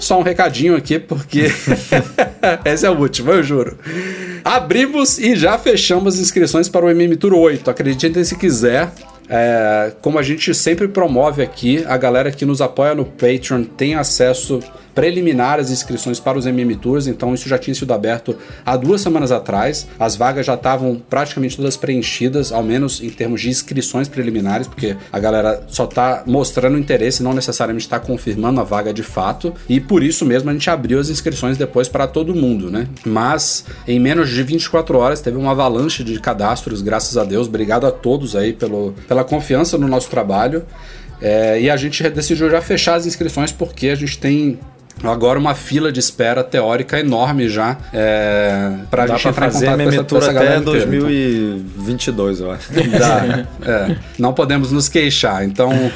só 0.01 0.19
um 0.19 0.23
recadinho 0.23 0.75
aqui, 0.77 0.99
porque 0.99 1.51
esse 2.65 2.85
é 2.85 2.91
o 2.91 2.99
último, 2.99 3.31
eu 3.31 3.43
juro. 3.43 3.79
Abrimos 4.45 5.19
e 5.19 5.37
já 5.37 5.59
fechamos 5.59 6.19
inscrições 6.19 6.69
para 6.69 6.87
o 6.87 6.91
MM 6.91 7.15
Tour 7.17 7.35
8. 7.35 7.71
Acreditem 7.71 8.25
se 8.25 8.37
quiser, 8.37 8.93
é, 9.31 9.93
como 10.03 10.19
a 10.19 10.23
gente 10.23 10.53
sempre 10.53 10.89
promove 10.89 11.41
aqui, 11.41 11.85
a 11.87 11.97
galera 11.97 12.33
que 12.33 12.45
nos 12.45 12.61
apoia 12.61 12.97
no 12.97 13.05
Patreon 13.05 13.63
tem 13.63 13.95
acesso 13.95 14.61
preliminar 14.95 15.59
as 15.59 15.71
inscrições 15.71 16.19
para 16.19 16.39
os 16.39 16.47
MM 16.47 16.75
Tours, 16.77 17.07
então 17.07 17.33
isso 17.33 17.49
já 17.49 17.59
tinha 17.59 17.75
sido 17.75 17.93
aberto 17.93 18.37
há 18.65 18.77
duas 18.77 19.01
semanas 19.01 19.33
atrás. 19.33 19.87
As 19.99 20.17
vagas 20.17 20.47
já 20.47 20.55
estavam 20.55 21.01
praticamente 21.09 21.57
todas 21.57 21.77
preenchidas, 21.77 22.53
ao 22.53 22.63
menos 22.63 23.03
em 23.03 23.11
termos 23.11 23.41
de 23.41 23.49
inscrições 23.49 24.09
preliminares, 24.09 24.67
porque 24.67 24.97
a 25.13 25.19
galera 25.19 25.63
só 25.69 25.85
está 25.85 26.23
mostrando 26.27 26.79
interesse, 26.79 27.23
não 27.23 27.33
necessariamente 27.33 27.87
está 27.87 27.99
confirmando 27.99 28.61
a 28.61 28.65
vaga 28.65 28.93
de 28.93 29.03
fato, 29.03 29.55
e 29.69 29.81
por 29.81 30.03
isso 30.03 30.25
mesmo 30.25 30.51
a 30.51 30.53
gente 30.53 30.69
abriu 30.69 30.99
as 30.99 31.09
inscrições 31.09 31.57
depois 31.57 31.89
para 31.89 32.07
todo 32.07 32.35
mundo, 32.35 32.71
né? 32.71 32.89
Mas 33.05 33.65
em 33.87 33.99
menos 33.99 34.29
de 34.29 34.43
24 34.43 34.99
horas 34.99 35.21
teve 35.21 35.37
uma 35.37 35.53
avalanche 35.53 36.03
de 36.03 36.19
cadastros, 36.21 36.83
graças 36.83 37.17
a 37.17 37.25
Deus. 37.25 37.47
Obrigado 37.47 37.87
a 37.87 37.91
todos 37.91 38.37
aí 38.37 38.53
pelo, 38.53 38.95
pela 39.07 39.20
confiança 39.25 39.79
no 39.79 39.89
nosso 39.89 40.09
trabalho. 40.11 40.65
É, 41.21 41.61
e 41.61 41.69
a 41.69 41.77
gente 41.77 42.03
decidiu 42.09 42.51
já 42.51 42.63
fechar 42.63 42.95
as 42.95 43.05
inscrições 43.05 43.53
porque 43.53 43.89
a 43.89 43.95
gente 43.95 44.19
tem 44.19 44.59
agora 45.03 45.39
uma 45.39 45.55
fila 45.55 45.91
de 45.91 46.01
espera 46.01 46.43
teórica 46.43 46.99
enorme 46.99 47.49
já 47.49 47.77
é, 47.93 48.73
pra 48.91 49.07
Dá 49.07 49.17
gente 49.17 49.29
entrar 49.29 49.51
fazer 49.51 49.67
em 49.67 49.71
contato 49.71 49.81
a 49.81 49.85
com 49.85 49.91
essa, 49.91 50.05
com 50.05 50.17
essa 50.19 50.31
até 50.31 50.35
galera 50.35 50.61
inteira, 50.61 50.79
então. 50.79 51.01
2022, 51.01 52.41
eu 52.41 52.51
acho. 52.51 52.73
Dá, 52.99 53.47
é, 53.71 53.97
não 54.19 54.33
podemos 54.33 54.73
nos 54.73 54.89
queixar. 54.89 55.45
Então, 55.45 55.91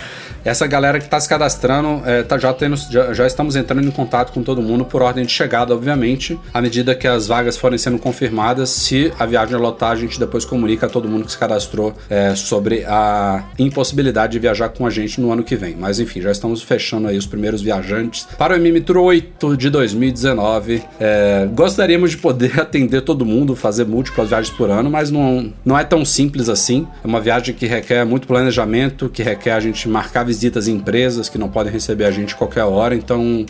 essa 0.44 0.66
galera 0.66 0.98
que 0.98 1.06
está 1.06 1.18
se 1.18 1.28
cadastrando, 1.28 2.02
é, 2.04 2.22
tá 2.22 2.36
já, 2.38 2.52
tendo, 2.52 2.76
já, 2.76 3.12
já, 3.14 3.26
estamos 3.26 3.56
entrando 3.56 3.86
em 3.86 3.90
contato 3.90 4.32
com 4.32 4.42
todo 4.42 4.60
mundo 4.60 4.84
por 4.84 5.02
ordem 5.02 5.24
de 5.24 5.32
chegada, 5.32 5.74
obviamente. 5.74 6.38
À 6.52 6.60
medida 6.60 6.94
que 6.94 7.06
as 7.06 7.26
vagas 7.26 7.56
forem 7.56 7.78
sendo 7.78 7.98
confirmadas, 7.98 8.70
se 8.70 9.12
a 9.18 9.24
viagem 9.26 9.56
lotar, 9.56 9.92
a 9.92 9.96
gente 9.96 10.18
depois 10.18 10.44
comunica 10.44 10.86
a 10.86 10.88
todo 10.88 11.08
mundo 11.08 11.24
que 11.24 11.32
se 11.32 11.38
cadastrou 11.38 11.94
é, 12.10 12.34
sobre 12.34 12.84
a 12.84 13.44
impossibilidade 13.58 14.32
de 14.32 14.38
viajar 14.38 14.68
com 14.68 14.86
a 14.86 14.90
gente 14.90 15.20
no 15.20 15.32
ano 15.32 15.42
que 15.42 15.56
vem. 15.56 15.76
Mas 15.78 15.98
enfim, 15.98 16.20
já 16.20 16.30
estamos 16.30 16.62
fechando 16.62 17.08
aí 17.08 17.16
os 17.16 17.26
primeiros 17.26 17.62
viajantes 17.62 18.26
para 18.36 18.54
o 18.54 18.56
MM 18.56 18.80
Tour 18.80 18.98
8 18.98 19.56
de 19.56 19.70
2019. 19.70 20.82
É, 21.00 21.48
gostaríamos 21.52 22.10
de 22.10 22.18
poder 22.18 22.58
atender 22.60 23.00
todo 23.02 23.24
mundo, 23.24 23.56
fazer 23.56 23.84
múltiplas 23.84 24.28
viagens 24.28 24.54
por 24.54 24.70
ano, 24.70 24.90
mas 24.90 25.10
não, 25.10 25.52
não 25.64 25.78
é 25.78 25.84
tão 25.84 26.04
simples 26.04 26.48
assim. 26.48 26.86
É 27.02 27.06
uma 27.06 27.20
viagem 27.20 27.54
que 27.54 27.66
requer 27.66 28.04
muito 28.04 28.26
planejamento, 28.26 29.08
que 29.08 29.22
requer 29.22 29.52
a 29.52 29.60
gente 29.60 29.88
marcar 29.88 30.24
em 30.42 30.72
empresas 30.72 31.28
que 31.28 31.38
não 31.38 31.48
podem 31.48 31.72
receber 31.72 32.04
a 32.04 32.10
gente 32.10 32.34
qualquer 32.34 32.64
hora, 32.64 32.94
então 32.94 33.46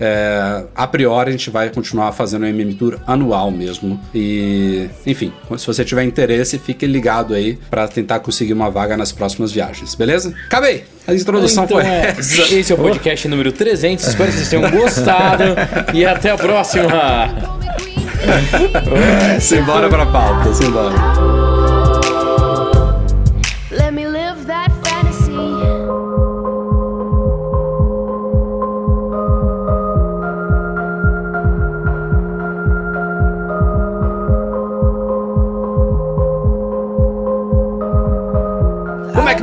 é, 0.00 0.64
a 0.74 0.86
priori 0.86 1.28
a 1.28 1.32
gente 1.32 1.50
vai 1.50 1.68
continuar 1.68 2.12
fazendo 2.12 2.42
o 2.42 2.46
MM 2.46 2.72
Tour 2.74 2.98
anual 3.06 3.50
mesmo. 3.50 4.00
E, 4.14 4.88
enfim, 5.06 5.30
se 5.58 5.66
você 5.66 5.84
tiver 5.84 6.04
interesse, 6.04 6.58
fique 6.58 6.86
ligado 6.86 7.34
aí 7.34 7.58
para 7.70 7.86
tentar 7.86 8.20
conseguir 8.20 8.54
uma 8.54 8.70
vaga 8.70 8.96
nas 8.96 9.12
próximas 9.12 9.52
viagens, 9.52 9.94
beleza? 9.94 10.34
Acabei! 10.46 10.84
A 11.06 11.14
introdução 11.14 11.64
então, 11.64 11.78
foi 11.78 11.86
é, 11.86 12.14
essa. 12.16 12.42
Esse 12.54 12.72
é 12.72 12.74
o 12.74 12.78
podcast 12.78 13.28
número 13.28 13.52
300. 13.52 14.06
Espero 14.06 14.30
que 14.30 14.36
vocês 14.36 14.48
tenham 14.48 14.70
gostado. 14.70 15.44
e 15.92 16.04
até 16.06 16.30
a 16.30 16.36
próxima. 16.36 16.88
Simbora 19.40 19.88
pra 19.88 20.06
pauta, 20.06 20.54
simbora. 20.54 21.39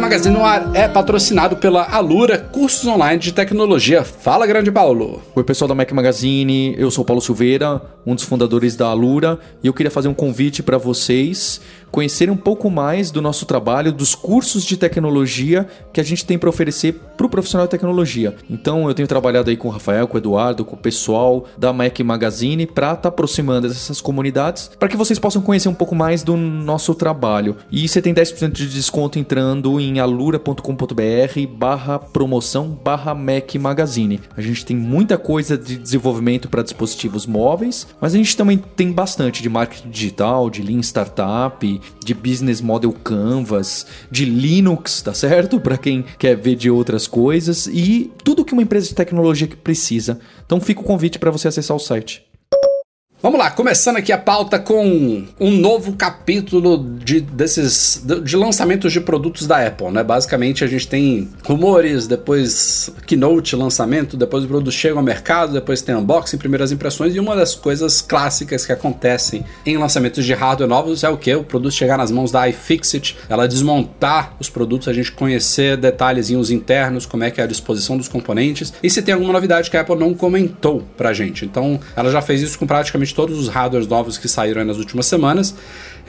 Magazine 0.07 0.37
no 0.37 0.45
ar 0.45 0.73
é 0.73 0.87
patrocinado 0.87 1.57
pela 1.57 1.83
Alura 1.83 2.37
cursos 2.37 2.87
online 2.87 3.19
de 3.19 3.33
tecnologia. 3.33 4.05
Fala, 4.05 4.47
grande 4.47 4.71
Paulo! 4.71 5.21
Oi, 5.35 5.43
pessoal 5.43 5.67
da 5.67 5.75
Mac 5.75 5.91
Magazine, 5.91 6.73
eu 6.77 6.89
sou 6.89 7.03
Paulo 7.03 7.21
Silveira, 7.21 7.81
um 8.05 8.15
dos 8.15 8.23
fundadores 8.23 8.77
da 8.77 8.87
Alura, 8.87 9.37
e 9.61 9.67
eu 9.67 9.73
queria 9.73 9.91
fazer 9.91 10.07
um 10.07 10.13
convite 10.13 10.63
para 10.63 10.77
vocês 10.77 11.59
conhecerem 11.91 12.34
um 12.34 12.38
pouco 12.38 12.70
mais 12.70 13.12
do 13.12 13.22
nosso 13.22 13.46
trabalho, 13.46 13.91
dos 13.91 14.15
cursos 14.15 14.63
de 14.63 14.77
tecnologia 14.77 15.67
que 15.91 16.00
a 16.00 16.03
gente 16.03 16.25
tem 16.25 16.38
para 16.38 16.50
oferecer 16.50 16.94
para 17.15 17.25
o 17.25 17.29
profissional 17.29 17.65
de 17.67 17.72
tecnologia. 17.72 18.36
Então, 18.50 18.88
eu 18.88 18.94
tenho 18.94 19.08
trabalhado 19.08 19.50
aí 19.50 19.58
com 19.58 19.67
o 19.67 19.72
Rafael, 19.72 20.08
com 20.08 20.15
o 20.15 20.20
Eduardo, 20.20 20.63
com 20.63 20.75
o 20.75 20.79
pessoal 20.79 21.46
da 21.58 21.74
Mac 21.74 22.00
Magazine 22.00 22.67
para 22.67 22.89
estar 22.89 22.98
tá 22.98 23.10
aproximando 23.10 23.67
essas 23.67 24.00
comunidades, 24.00 24.70
para 24.77 24.88
que 24.88 24.98
vocês 24.98 25.17
possam 25.17 25.41
conhecer 25.41 25.70
um 25.70 25.74
pouco 25.74 25.96
mais 25.96 26.24
do 26.24 26.36
nosso 26.38 26.94
trabalho. 26.94 27.58
E 27.72 27.88
você 27.88 28.01
tem 28.01 28.13
10% 28.13 28.51
de 28.51 28.70
desconto 28.70 29.17
entrando 29.17 29.79
em 29.79 30.00
alura.com.br 30.00 30.62
barra 31.58 32.00
promoção 32.00 32.70
barra 32.84 33.13
Mac 33.13 33.56
Magazine. 33.56 34.22
A 34.36 34.41
gente 34.41 34.65
tem 34.65 34.75
muita 34.75 35.17
coisa 35.17 35.58
de 35.58 35.77
desenvolvimento 35.77 36.50
para 36.50 36.62
dispositivos 36.63 37.25
móveis, 37.25 37.88
mas 38.00 38.13
a 38.13 38.17
gente 38.17 38.36
também 38.38 38.58
tem 38.58 38.91
bastante 38.91 39.41
de 39.41 39.50
marketing 39.50 39.89
digital, 39.89 40.50
de 40.50 40.62
Lean 40.62 40.82
Startup, 40.82 41.76
de 42.03 42.13
Business 42.13 42.62
Model 42.62 42.91
Canvas, 42.91 43.86
de 44.12 44.25
Linux, 44.25 45.01
tá 45.01 45.13
certo? 45.13 45.60
Para 45.62 45.77
quem 45.77 46.05
quer 46.17 46.36
ver 46.36 46.55
de 46.55 46.69
outras 46.69 47.07
coisas 47.07 47.67
e 47.67 48.12
tudo 48.24 48.46
que 48.46 48.53
uma 48.53 48.63
empresa 48.63 48.88
de 48.88 48.96
tecnologia 48.96 49.48
que 49.48 49.55
precisa. 49.55 50.19
Então 50.46 50.60
fica 50.60 50.81
o 50.81 50.84
convite 50.84 51.19
para 51.19 51.31
você 51.31 51.48
acessar 51.48 51.75
o 51.75 51.79
site. 51.79 52.26
Vamos 53.19 53.39
lá, 53.39 53.50
começando 53.50 53.97
aqui 53.97 54.12
a 54.12 54.17
pauta 54.17 54.59
com 54.59 55.24
um 55.39 55.50
novo 55.50 55.93
capítulo 55.93 56.77
de, 57.03 57.19
desses 57.19 58.00
de 58.24 58.38
lançamentos 58.38 58.93
de 58.93 59.01
produtos 59.01 59.47
da 59.47 59.65
Apple, 59.65 59.89
né? 59.89 60.03
Basicamente 60.03 60.63
a 60.63 60.67
gente 60.67 60.88
tem 60.88 61.27
rumores, 61.43 62.05
depois 62.05 62.91
keynote, 63.07 63.55
lançamento, 63.55 64.15
depois 64.15 64.43
o 64.43 64.47
produto 64.47 64.71
chega 64.71 64.97
ao 64.97 65.01
mercado, 65.01 65.51
depois 65.53 65.81
tem 65.81 65.95
unboxing, 65.95 66.38
primeiras 66.38 66.71
impressões 66.71 67.15
e 67.15 67.19
uma 67.19 67.36
das 67.36 67.55
coisas 67.55 68.01
clássicas 68.01 68.67
que 68.67 68.71
acontecem 68.71 69.43
em 69.65 69.77
lançamentos 69.77 70.24
de 70.24 70.36
hardware 70.36 70.69
novos 70.69 71.03
é 71.03 71.09
o 71.09 71.17
que? 71.17 71.33
O 71.33 71.43
produto 71.43 71.74
chegar 71.74 71.97
nas 71.97 72.12
mãos 72.12 72.31
da 72.31 72.47
iFixit, 72.47 73.17
ela 73.27 73.47
desmontar 73.47 74.36
os 74.39 74.47
produtos, 74.47 74.88
a 74.89 74.93
gente 74.93 75.12
conhecer 75.12 75.75
detalhezinhos 75.75 76.51
internos, 76.51 77.07
como 77.07 77.24
é 77.24 77.31
que 77.31 77.41
é 77.41 77.45
a 77.45 77.47
disposição 77.47 77.97
dos 77.97 78.07
componentes 78.07 78.71
e 78.83 78.91
se 78.91 79.01
tem 79.01 79.15
alguma 79.15 79.33
novidade 79.33 79.71
que 79.71 79.75
a 79.75 79.81
Apple 79.81 79.95
não 79.95 80.13
comentou 80.13 80.83
pra 80.95 81.13
gente. 81.13 81.45
Então 81.45 81.79
ela 81.95 82.12
já 82.12 82.21
fez 82.21 82.43
isso 82.43 82.59
com 82.59 82.67
praticamente 82.67 83.06
praticamente 83.07 83.15
todos 83.15 83.37
os 83.39 83.47
hardwares 83.47 83.87
novos 83.87 84.17
que 84.17 84.27
saíram 84.27 84.63
nas 84.65 84.77
últimas 84.77 85.05
semanas. 85.05 85.55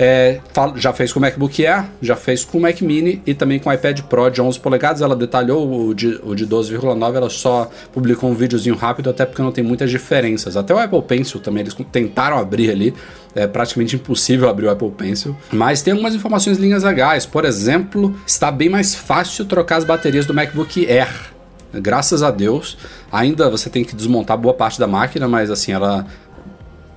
É, 0.00 0.40
já 0.76 0.92
fez 0.92 1.12
com 1.12 1.18
o 1.18 1.22
MacBook 1.22 1.66
Air, 1.66 1.86
já 2.00 2.14
fez 2.14 2.44
com 2.44 2.58
o 2.58 2.60
Mac 2.60 2.80
Mini 2.82 3.20
e 3.26 3.34
também 3.34 3.58
com 3.58 3.68
o 3.68 3.72
iPad 3.72 4.02
Pro 4.02 4.30
de 4.30 4.40
11 4.40 4.60
polegadas. 4.60 5.02
Ela 5.02 5.16
detalhou 5.16 5.88
o 5.88 5.94
de, 5.94 6.20
o 6.22 6.34
de 6.34 6.46
12,9, 6.46 7.16
ela 7.16 7.30
só 7.30 7.68
publicou 7.92 8.30
um 8.30 8.34
videozinho 8.34 8.76
rápido, 8.76 9.10
até 9.10 9.26
porque 9.26 9.42
não 9.42 9.50
tem 9.50 9.64
muitas 9.64 9.90
diferenças. 9.90 10.56
Até 10.56 10.72
o 10.72 10.78
Apple 10.78 11.02
Pencil 11.02 11.40
também, 11.40 11.62
eles 11.62 11.76
tentaram 11.90 12.38
abrir 12.38 12.70
ali, 12.70 12.94
é 13.34 13.46
praticamente 13.46 13.96
impossível 13.96 14.48
abrir 14.48 14.66
o 14.66 14.70
Apple 14.70 14.90
Pencil. 14.92 15.36
Mas 15.50 15.82
tem 15.82 15.92
algumas 15.92 16.14
informações 16.14 16.58
linhas 16.58 16.84
legais. 16.84 17.26
Por 17.26 17.44
exemplo, 17.44 18.14
está 18.24 18.52
bem 18.52 18.68
mais 18.68 18.94
fácil 18.94 19.44
trocar 19.46 19.76
as 19.78 19.84
baterias 19.84 20.26
do 20.26 20.34
MacBook 20.34 20.86
Air. 20.88 21.38
Graças 21.72 22.22
a 22.22 22.30
Deus. 22.30 22.78
Ainda 23.12 23.50
você 23.50 23.68
tem 23.68 23.84
que 23.84 23.94
desmontar 23.94 24.38
boa 24.38 24.54
parte 24.54 24.78
da 24.78 24.86
máquina, 24.86 25.28
mas 25.28 25.50
assim, 25.50 25.72
ela 25.72 26.06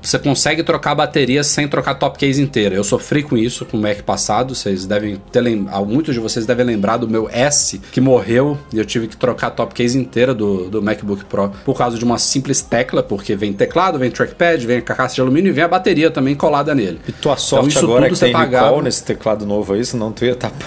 você 0.01 0.17
consegue 0.17 0.63
trocar 0.63 0.95
baterias 0.95 1.47
sem 1.47 1.67
trocar 1.67 1.95
top 1.95 2.17
case 2.17 2.41
inteira. 2.41 2.75
Eu 2.75 2.83
sofri 2.83 3.23
com 3.23 3.37
isso 3.37 3.65
com 3.65 3.77
o 3.77 3.81
Mac 3.81 4.01
passado. 4.01 4.55
Vocês 4.55 4.85
devem 4.85 5.17
ter 5.31 5.41
lembrado, 5.41 5.85
muitos 5.85 6.13
de 6.13 6.19
vocês 6.19 6.45
devem 6.45 6.65
lembrar 6.65 6.97
do 6.97 7.07
meu 7.07 7.29
S 7.31 7.79
que 7.91 8.01
morreu 8.01 8.57
e 8.73 8.77
eu 8.77 8.85
tive 8.85 9.07
que 9.07 9.15
trocar 9.15 9.47
a 9.47 9.51
top 9.51 9.73
case 9.73 9.97
inteira 9.97 10.33
do, 10.33 10.69
do 10.69 10.81
MacBook 10.81 11.25
Pro 11.25 11.51
por 11.63 11.77
causa 11.77 11.97
de 11.97 12.03
uma 12.03 12.17
simples 12.17 12.61
tecla, 12.61 13.03
porque 13.03 13.35
vem 13.35 13.53
teclado, 13.53 13.99
vem 13.99 14.09
trackpad, 14.09 14.65
vem 14.65 14.77
a 14.77 14.81
carcaça 14.81 15.15
de 15.15 15.21
alumínio 15.21 15.49
e 15.49 15.53
vem 15.53 15.63
a 15.63 15.67
bateria 15.67 16.09
também 16.09 16.35
colada 16.35 16.73
nele. 16.73 16.99
E 17.07 17.11
tua 17.11 17.37
sorte 17.37 17.77
então, 17.77 17.83
agora 17.83 18.07
é 18.07 18.09
que 18.09 18.19
tem 18.19 18.31
pagava... 18.31 18.65
recall 18.65 18.81
nesse 18.81 19.03
teclado 19.03 19.45
novo 19.45 19.73
aí, 19.73 19.85
senão 19.85 20.11
tu 20.11 20.25
ia 20.25 20.33
estar 20.33 20.49
tá 20.49 20.65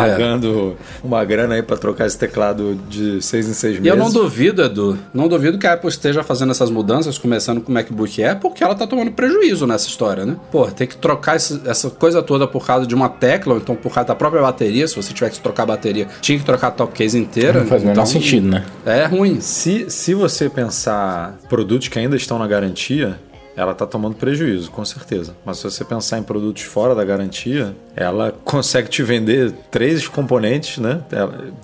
pagando 0.00 0.76
é. 0.80 1.06
uma 1.06 1.24
grana 1.24 1.54
aí 1.54 1.62
para 1.62 1.76
trocar 1.76 2.06
esse 2.06 2.18
teclado 2.18 2.78
de 2.88 3.22
seis 3.22 3.48
em 3.48 3.52
seis 3.52 3.74
meses. 3.74 3.86
E 3.86 3.88
eu 3.88 3.96
não 3.96 4.10
duvido, 4.10 4.62
Edu, 4.62 4.98
não 5.12 5.28
duvido 5.28 5.58
que 5.58 5.66
a 5.66 5.74
Apple 5.74 5.88
esteja 5.88 6.22
fazendo 6.22 6.50
essas 6.50 6.70
mudanças, 6.70 7.18
começando 7.18 7.60
com 7.60 7.70
o 7.70 7.74
MacBook 7.74 8.22
Air, 8.22 8.38
porque 8.38 8.62
ela 8.62 8.74
tá 8.74 8.86
tomando 8.86 9.12
prejuízo 9.12 9.66
nessa 9.66 9.88
história, 9.88 10.24
né? 10.24 10.36
Pô, 10.50 10.66
tem 10.66 10.86
que 10.86 10.96
trocar 10.96 11.36
esse, 11.36 11.60
essa 11.66 11.90
coisa 11.90 12.22
toda 12.22 12.46
por 12.46 12.66
causa 12.66 12.86
de 12.86 12.94
uma 12.94 13.08
tecla, 13.08 13.54
ou 13.54 13.60
então 13.60 13.74
por 13.74 13.92
causa 13.92 14.08
da 14.08 14.14
própria 14.14 14.42
bateria. 14.42 14.86
Se 14.86 14.96
você 14.96 15.12
tiver 15.12 15.30
que 15.30 15.40
trocar 15.40 15.64
a 15.64 15.66
bateria, 15.66 16.08
tinha 16.20 16.38
que 16.38 16.44
trocar 16.44 16.68
a 16.68 16.70
top 16.70 16.92
case 16.92 17.18
inteira. 17.18 17.60
Não 17.60 17.66
faz 17.66 17.82
o 17.82 17.84
então, 17.84 17.94
menor 17.94 18.06
sentido, 18.06 18.48
né? 18.48 18.64
É 18.84 19.06
ruim. 19.06 19.40
Se, 19.40 19.90
se 19.90 20.14
você 20.14 20.48
pensar 20.48 21.38
produtos 21.48 21.88
que 21.88 21.98
ainda 21.98 22.16
estão 22.16 22.38
na 22.38 22.46
garantia, 22.46 23.18
ela 23.58 23.72
está 23.72 23.84
tomando 23.84 24.14
prejuízo, 24.14 24.70
com 24.70 24.84
certeza. 24.84 25.34
Mas 25.44 25.58
se 25.58 25.64
você 25.64 25.84
pensar 25.84 26.18
em 26.18 26.22
produtos 26.22 26.62
fora 26.62 26.94
da 26.94 27.04
garantia, 27.04 27.74
ela 27.96 28.32
consegue 28.44 28.88
te 28.88 29.02
vender 29.02 29.52
três 29.68 30.06
componentes, 30.06 30.78
né? 30.78 31.02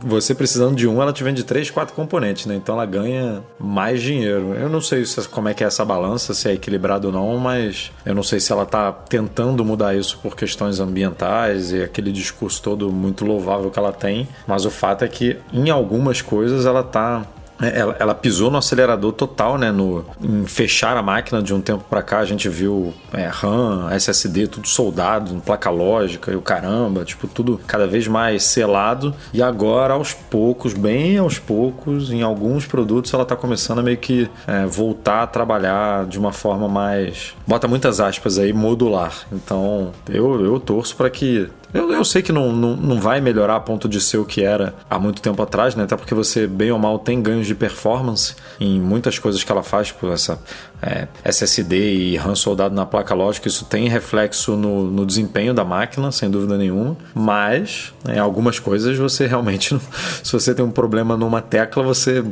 você 0.00 0.34
precisando 0.34 0.74
de 0.74 0.88
um, 0.88 1.00
ela 1.00 1.12
te 1.12 1.22
vende 1.22 1.44
três, 1.44 1.70
quatro 1.70 1.94
componentes, 1.94 2.46
né? 2.46 2.56
Então 2.56 2.74
ela 2.74 2.84
ganha 2.84 3.42
mais 3.58 4.02
dinheiro. 4.02 4.54
Eu 4.54 4.68
não 4.68 4.80
sei 4.80 5.04
se, 5.04 5.28
como 5.28 5.48
é 5.48 5.54
que 5.54 5.62
é 5.62 5.66
essa 5.68 5.84
balança, 5.84 6.34
se 6.34 6.48
é 6.48 6.52
equilibrado 6.54 7.06
ou 7.06 7.12
não, 7.12 7.36
mas 7.38 7.92
eu 8.04 8.14
não 8.14 8.24
sei 8.24 8.40
se 8.40 8.50
ela 8.50 8.64
está 8.64 8.90
tentando 8.90 9.64
mudar 9.64 9.94
isso 9.94 10.18
por 10.18 10.34
questões 10.34 10.80
ambientais 10.80 11.70
e 11.70 11.82
aquele 11.82 12.10
discurso 12.10 12.60
todo 12.60 12.90
muito 12.90 13.24
louvável 13.24 13.70
que 13.70 13.78
ela 13.78 13.92
tem. 13.92 14.28
Mas 14.48 14.64
o 14.64 14.70
fato 14.70 15.04
é 15.04 15.08
que 15.08 15.36
em 15.52 15.70
algumas 15.70 16.20
coisas 16.20 16.66
ela 16.66 16.80
está 16.80 17.22
é, 17.22 17.33
ela, 17.60 17.96
ela, 17.98 18.14
pisou 18.14 18.50
no 18.50 18.58
acelerador 18.58 19.12
total, 19.12 19.56
né? 19.56 19.70
No, 19.70 20.04
em 20.20 20.44
fechar 20.46 20.96
a 20.96 21.02
máquina 21.02 21.42
de 21.42 21.54
um 21.54 21.60
tempo 21.60 21.84
para 21.88 22.02
cá. 22.02 22.18
A 22.18 22.24
gente 22.24 22.48
viu 22.48 22.92
é, 23.12 23.26
RAM, 23.26 23.88
SSD, 23.92 24.48
tudo 24.48 24.68
soldado, 24.68 25.40
placa 25.44 25.70
lógica 25.70 26.32
e 26.32 26.36
o 26.36 26.42
caramba, 26.42 27.04
tipo, 27.04 27.26
tudo 27.28 27.60
cada 27.66 27.86
vez 27.86 28.08
mais 28.08 28.42
selado. 28.42 29.14
E 29.32 29.42
agora, 29.42 29.94
aos 29.94 30.12
poucos, 30.12 30.74
bem 30.74 31.18
aos 31.18 31.38
poucos, 31.38 32.10
em 32.10 32.22
alguns 32.22 32.66
produtos, 32.66 33.12
ela 33.14 33.24
tá 33.24 33.36
começando 33.36 33.78
a 33.78 33.82
meio 33.82 33.98
que 33.98 34.28
é, 34.46 34.66
voltar 34.66 35.22
a 35.22 35.26
trabalhar 35.26 36.06
de 36.06 36.18
uma 36.18 36.32
forma 36.32 36.68
mais. 36.68 37.34
Bota 37.46 37.68
muitas 37.68 38.00
aspas 38.00 38.38
aí, 38.38 38.52
modular. 38.52 39.14
Então, 39.32 39.92
eu, 40.08 40.44
eu 40.44 40.58
torço 40.58 40.96
para 40.96 41.08
que 41.08 41.48
eu, 41.74 41.92
eu 41.92 42.04
sei 42.04 42.22
que 42.22 42.30
não, 42.30 42.52
não, 42.52 42.76
não 42.76 43.00
vai 43.00 43.20
melhorar 43.20 43.56
a 43.56 43.60
ponto 43.60 43.88
de 43.88 44.00
ser 44.00 44.18
o 44.18 44.24
que 44.24 44.44
era 44.44 44.74
há 44.88 44.96
muito 44.96 45.20
tempo 45.20 45.42
atrás, 45.42 45.74
né? 45.74 45.82
Até 45.82 45.96
porque 45.96 46.14
você, 46.14 46.46
bem 46.46 46.70
ou 46.70 46.78
mal, 46.78 47.00
tem 47.00 47.20
ganhos 47.20 47.48
de 47.48 47.54
performance 47.54 48.36
em 48.60 48.80
muitas 48.80 49.18
coisas 49.18 49.42
que 49.42 49.50
ela 49.50 49.62
faz, 49.64 49.90
por 49.90 50.04
tipo 50.04 50.12
essa 50.12 50.38
é, 50.80 51.08
SSD 51.24 51.94
e 51.94 52.16
RAM 52.16 52.36
soldado 52.36 52.74
na 52.76 52.86
placa 52.86 53.12
lógica, 53.12 53.48
isso 53.48 53.64
tem 53.64 53.88
reflexo 53.88 54.56
no, 54.56 54.84
no 54.84 55.04
desempenho 55.04 55.52
da 55.52 55.64
máquina, 55.64 56.12
sem 56.12 56.30
dúvida 56.30 56.56
nenhuma. 56.56 56.96
Mas, 57.12 57.92
em 58.08 58.20
algumas 58.20 58.60
coisas, 58.60 58.96
você 58.96 59.26
realmente, 59.26 59.74
não, 59.74 59.80
se 60.22 60.32
você 60.32 60.54
tem 60.54 60.64
um 60.64 60.70
problema 60.70 61.16
numa 61.16 61.42
tecla, 61.42 61.82
você 61.82 62.24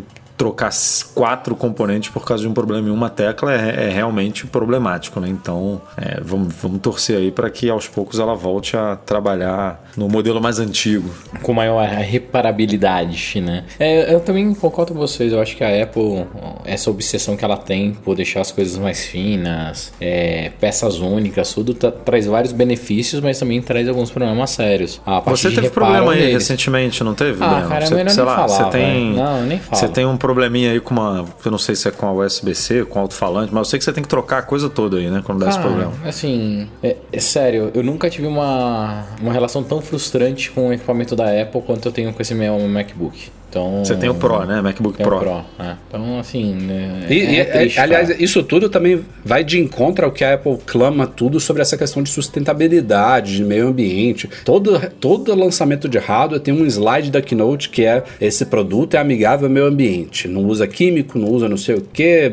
trocar 0.43 0.71
quatro 1.15 1.55
componentes 1.55 2.11
por 2.11 2.25
causa 2.25 2.43
de 2.43 2.49
um 2.49 2.53
problema 2.53 2.89
em 2.89 2.91
uma 2.91 3.09
tecla 3.09 3.55
é, 3.55 3.85
é 3.87 3.89
realmente 3.91 4.45
problemático, 4.45 5.21
né? 5.21 5.29
Então, 5.29 5.81
é, 5.97 6.21
vamos, 6.21 6.53
vamos 6.61 6.81
torcer 6.81 7.17
aí 7.17 7.31
para 7.31 7.49
que 7.49 7.71
aos 7.71 7.87
poucos 7.87 8.19
ela 8.19 8.35
volte 8.35 8.77
a 8.77 8.97
trabalhar 8.97 9.81
no 9.97 10.09
modelo 10.09 10.43
mais 10.43 10.59
antigo. 10.59 11.09
Com 11.43 11.53
maior 11.53 11.87
reparabilidade, 11.87 13.41
né? 13.41 13.63
É, 13.79 14.13
eu 14.13 14.19
também 14.19 14.53
concordo 14.53 14.95
com 14.95 14.99
vocês. 14.99 15.33
Eu 15.33 15.41
acho 15.41 15.57
que 15.57 15.63
a 15.63 15.81
Apple, 15.81 16.27
essa 16.65 16.91
obsessão 16.91 17.37
que 17.37 17.45
ela 17.45 17.57
tem 17.57 17.93
por 17.93 18.17
deixar 18.17 18.41
as 18.41 18.51
coisas 18.51 18.77
mais 18.79 19.05
finas, 19.05 19.93
é, 20.01 20.51
peças 20.59 20.99
únicas, 20.99 21.55
tudo 21.55 21.73
tá, 21.73 21.93
traz 21.93 22.27
vários 22.27 22.53
benefícios, 22.53 23.21
mas 23.21 23.39
também 23.39 23.63
traz 23.63 23.89
alguns 23.89 24.11
problemas 24.11 24.51
sérios. 24.51 25.01
Você 25.27 25.53
teve 25.53 25.71
problema 25.71 26.11
aí 26.11 26.19
deles. 26.19 26.35
recentemente, 26.35 27.05
não 27.05 27.15
teve? 27.15 27.39
Ah, 27.41 27.49
Breno? 27.49 27.69
cara, 27.69 27.85
é 27.85 27.91
melhor 27.91 28.11
você, 28.11 28.17
nem 28.17 28.27
lá, 28.27 28.35
falar. 28.35 28.49
Você 28.49 28.71
tem, 28.71 29.13
não, 29.13 29.43
nem 29.43 29.59
falo. 29.61 29.77
Você 29.77 29.89
tem 29.89 30.05
um 30.05 30.17
probleminha 30.33 30.73
aí 30.73 30.81
com 30.81 30.95
uma. 30.95 31.27
Eu 31.45 31.51
não 31.51 31.59
sei 31.59 31.75
se 31.75 31.87
é 31.87 31.91
com 31.91 32.07
a 32.07 32.13
USB-C, 32.13 32.87
com 32.87 32.99
alto-falante, 32.99 33.53
mas 33.53 33.61
eu 33.61 33.65
sei 33.71 33.79
que 33.79 33.85
você 33.85 33.93
tem 33.93 34.03
que 34.03 34.09
trocar 34.09 34.39
a 34.39 34.43
coisa 34.43 34.71
toda 34.71 34.97
aí, 34.97 35.11
né? 35.11 35.23
Quando 35.25 35.41
dá 35.41 35.51
esse 35.51 35.59
problema. 35.59 35.93
Assim, 36.05 36.69
é, 36.83 36.97
é, 37.13 37.21
sério, 37.21 37.71
eu 37.75 37.83
nunca 37.83 38.09
tive 38.09 38.27
uma, 38.27 39.05
uma 39.21 39.33
relação 39.33 39.63
tão 39.63 39.81
frustrante 39.81 40.51
com 40.51 40.69
o 40.69 40.73
equipamento 40.73 41.15
da 41.15 41.25
Apple 41.41 41.61
quanto 41.63 41.87
eu 41.87 41.93
tenho 41.93 42.13
com 42.13 42.23
esse 42.23 42.35
meu 42.35 42.59
MacBook. 42.59 43.31
Então, 43.53 43.85
Você 43.85 43.95
tem 43.95 44.09
o 44.09 44.15
Pro, 44.15 44.47
né? 44.47 44.63
MacBook 44.63 44.97
Pro. 45.03 45.19
Pro 45.19 45.45
é. 45.59 45.77
Então, 45.87 46.19
assim. 46.19 46.55
Né, 46.55 47.07
e, 47.11 47.21
é, 47.21 47.41
é 47.41 47.45
triste, 47.45 47.79
aliás, 47.79 48.09
cara. 48.09 48.23
isso 48.23 48.43
tudo 48.43 48.71
também 48.71 49.05
vai 49.23 49.45
de 49.45 49.61
encontro 49.61 50.07
ao 50.07 50.11
que 50.11 50.25
a 50.25 50.33
Apple 50.33 50.57
clama 50.65 51.07
tudo 51.07 51.39
sobre 51.39 51.61
essa 51.61 51.77
questão 51.77 52.03
de 52.03 52.09
sustentabilidade, 52.09 53.37
de 53.37 53.45
meio 53.45 53.69
ambiente. 53.69 54.27
Todo, 54.43 54.81
todo 54.99 55.35
lançamento 55.35 55.87
de 55.87 55.99
hardware 55.99 56.41
tem 56.41 56.55
um 56.55 56.65
slide 56.65 57.11
da 57.11 57.21
Keynote 57.21 57.69
que 57.69 57.85
é 57.85 58.03
esse 58.19 58.47
produto 58.47 58.95
é 58.95 58.99
amigável 58.99 59.49
ao 59.49 59.53
meio 59.53 59.67
ambiente. 59.67 60.27
Não 60.27 60.47
usa 60.47 60.67
químico, 60.67 61.19
não 61.19 61.29
usa 61.29 61.47
não 61.47 61.59
sei 61.59 61.75
o 61.75 61.83
que, 61.83 62.33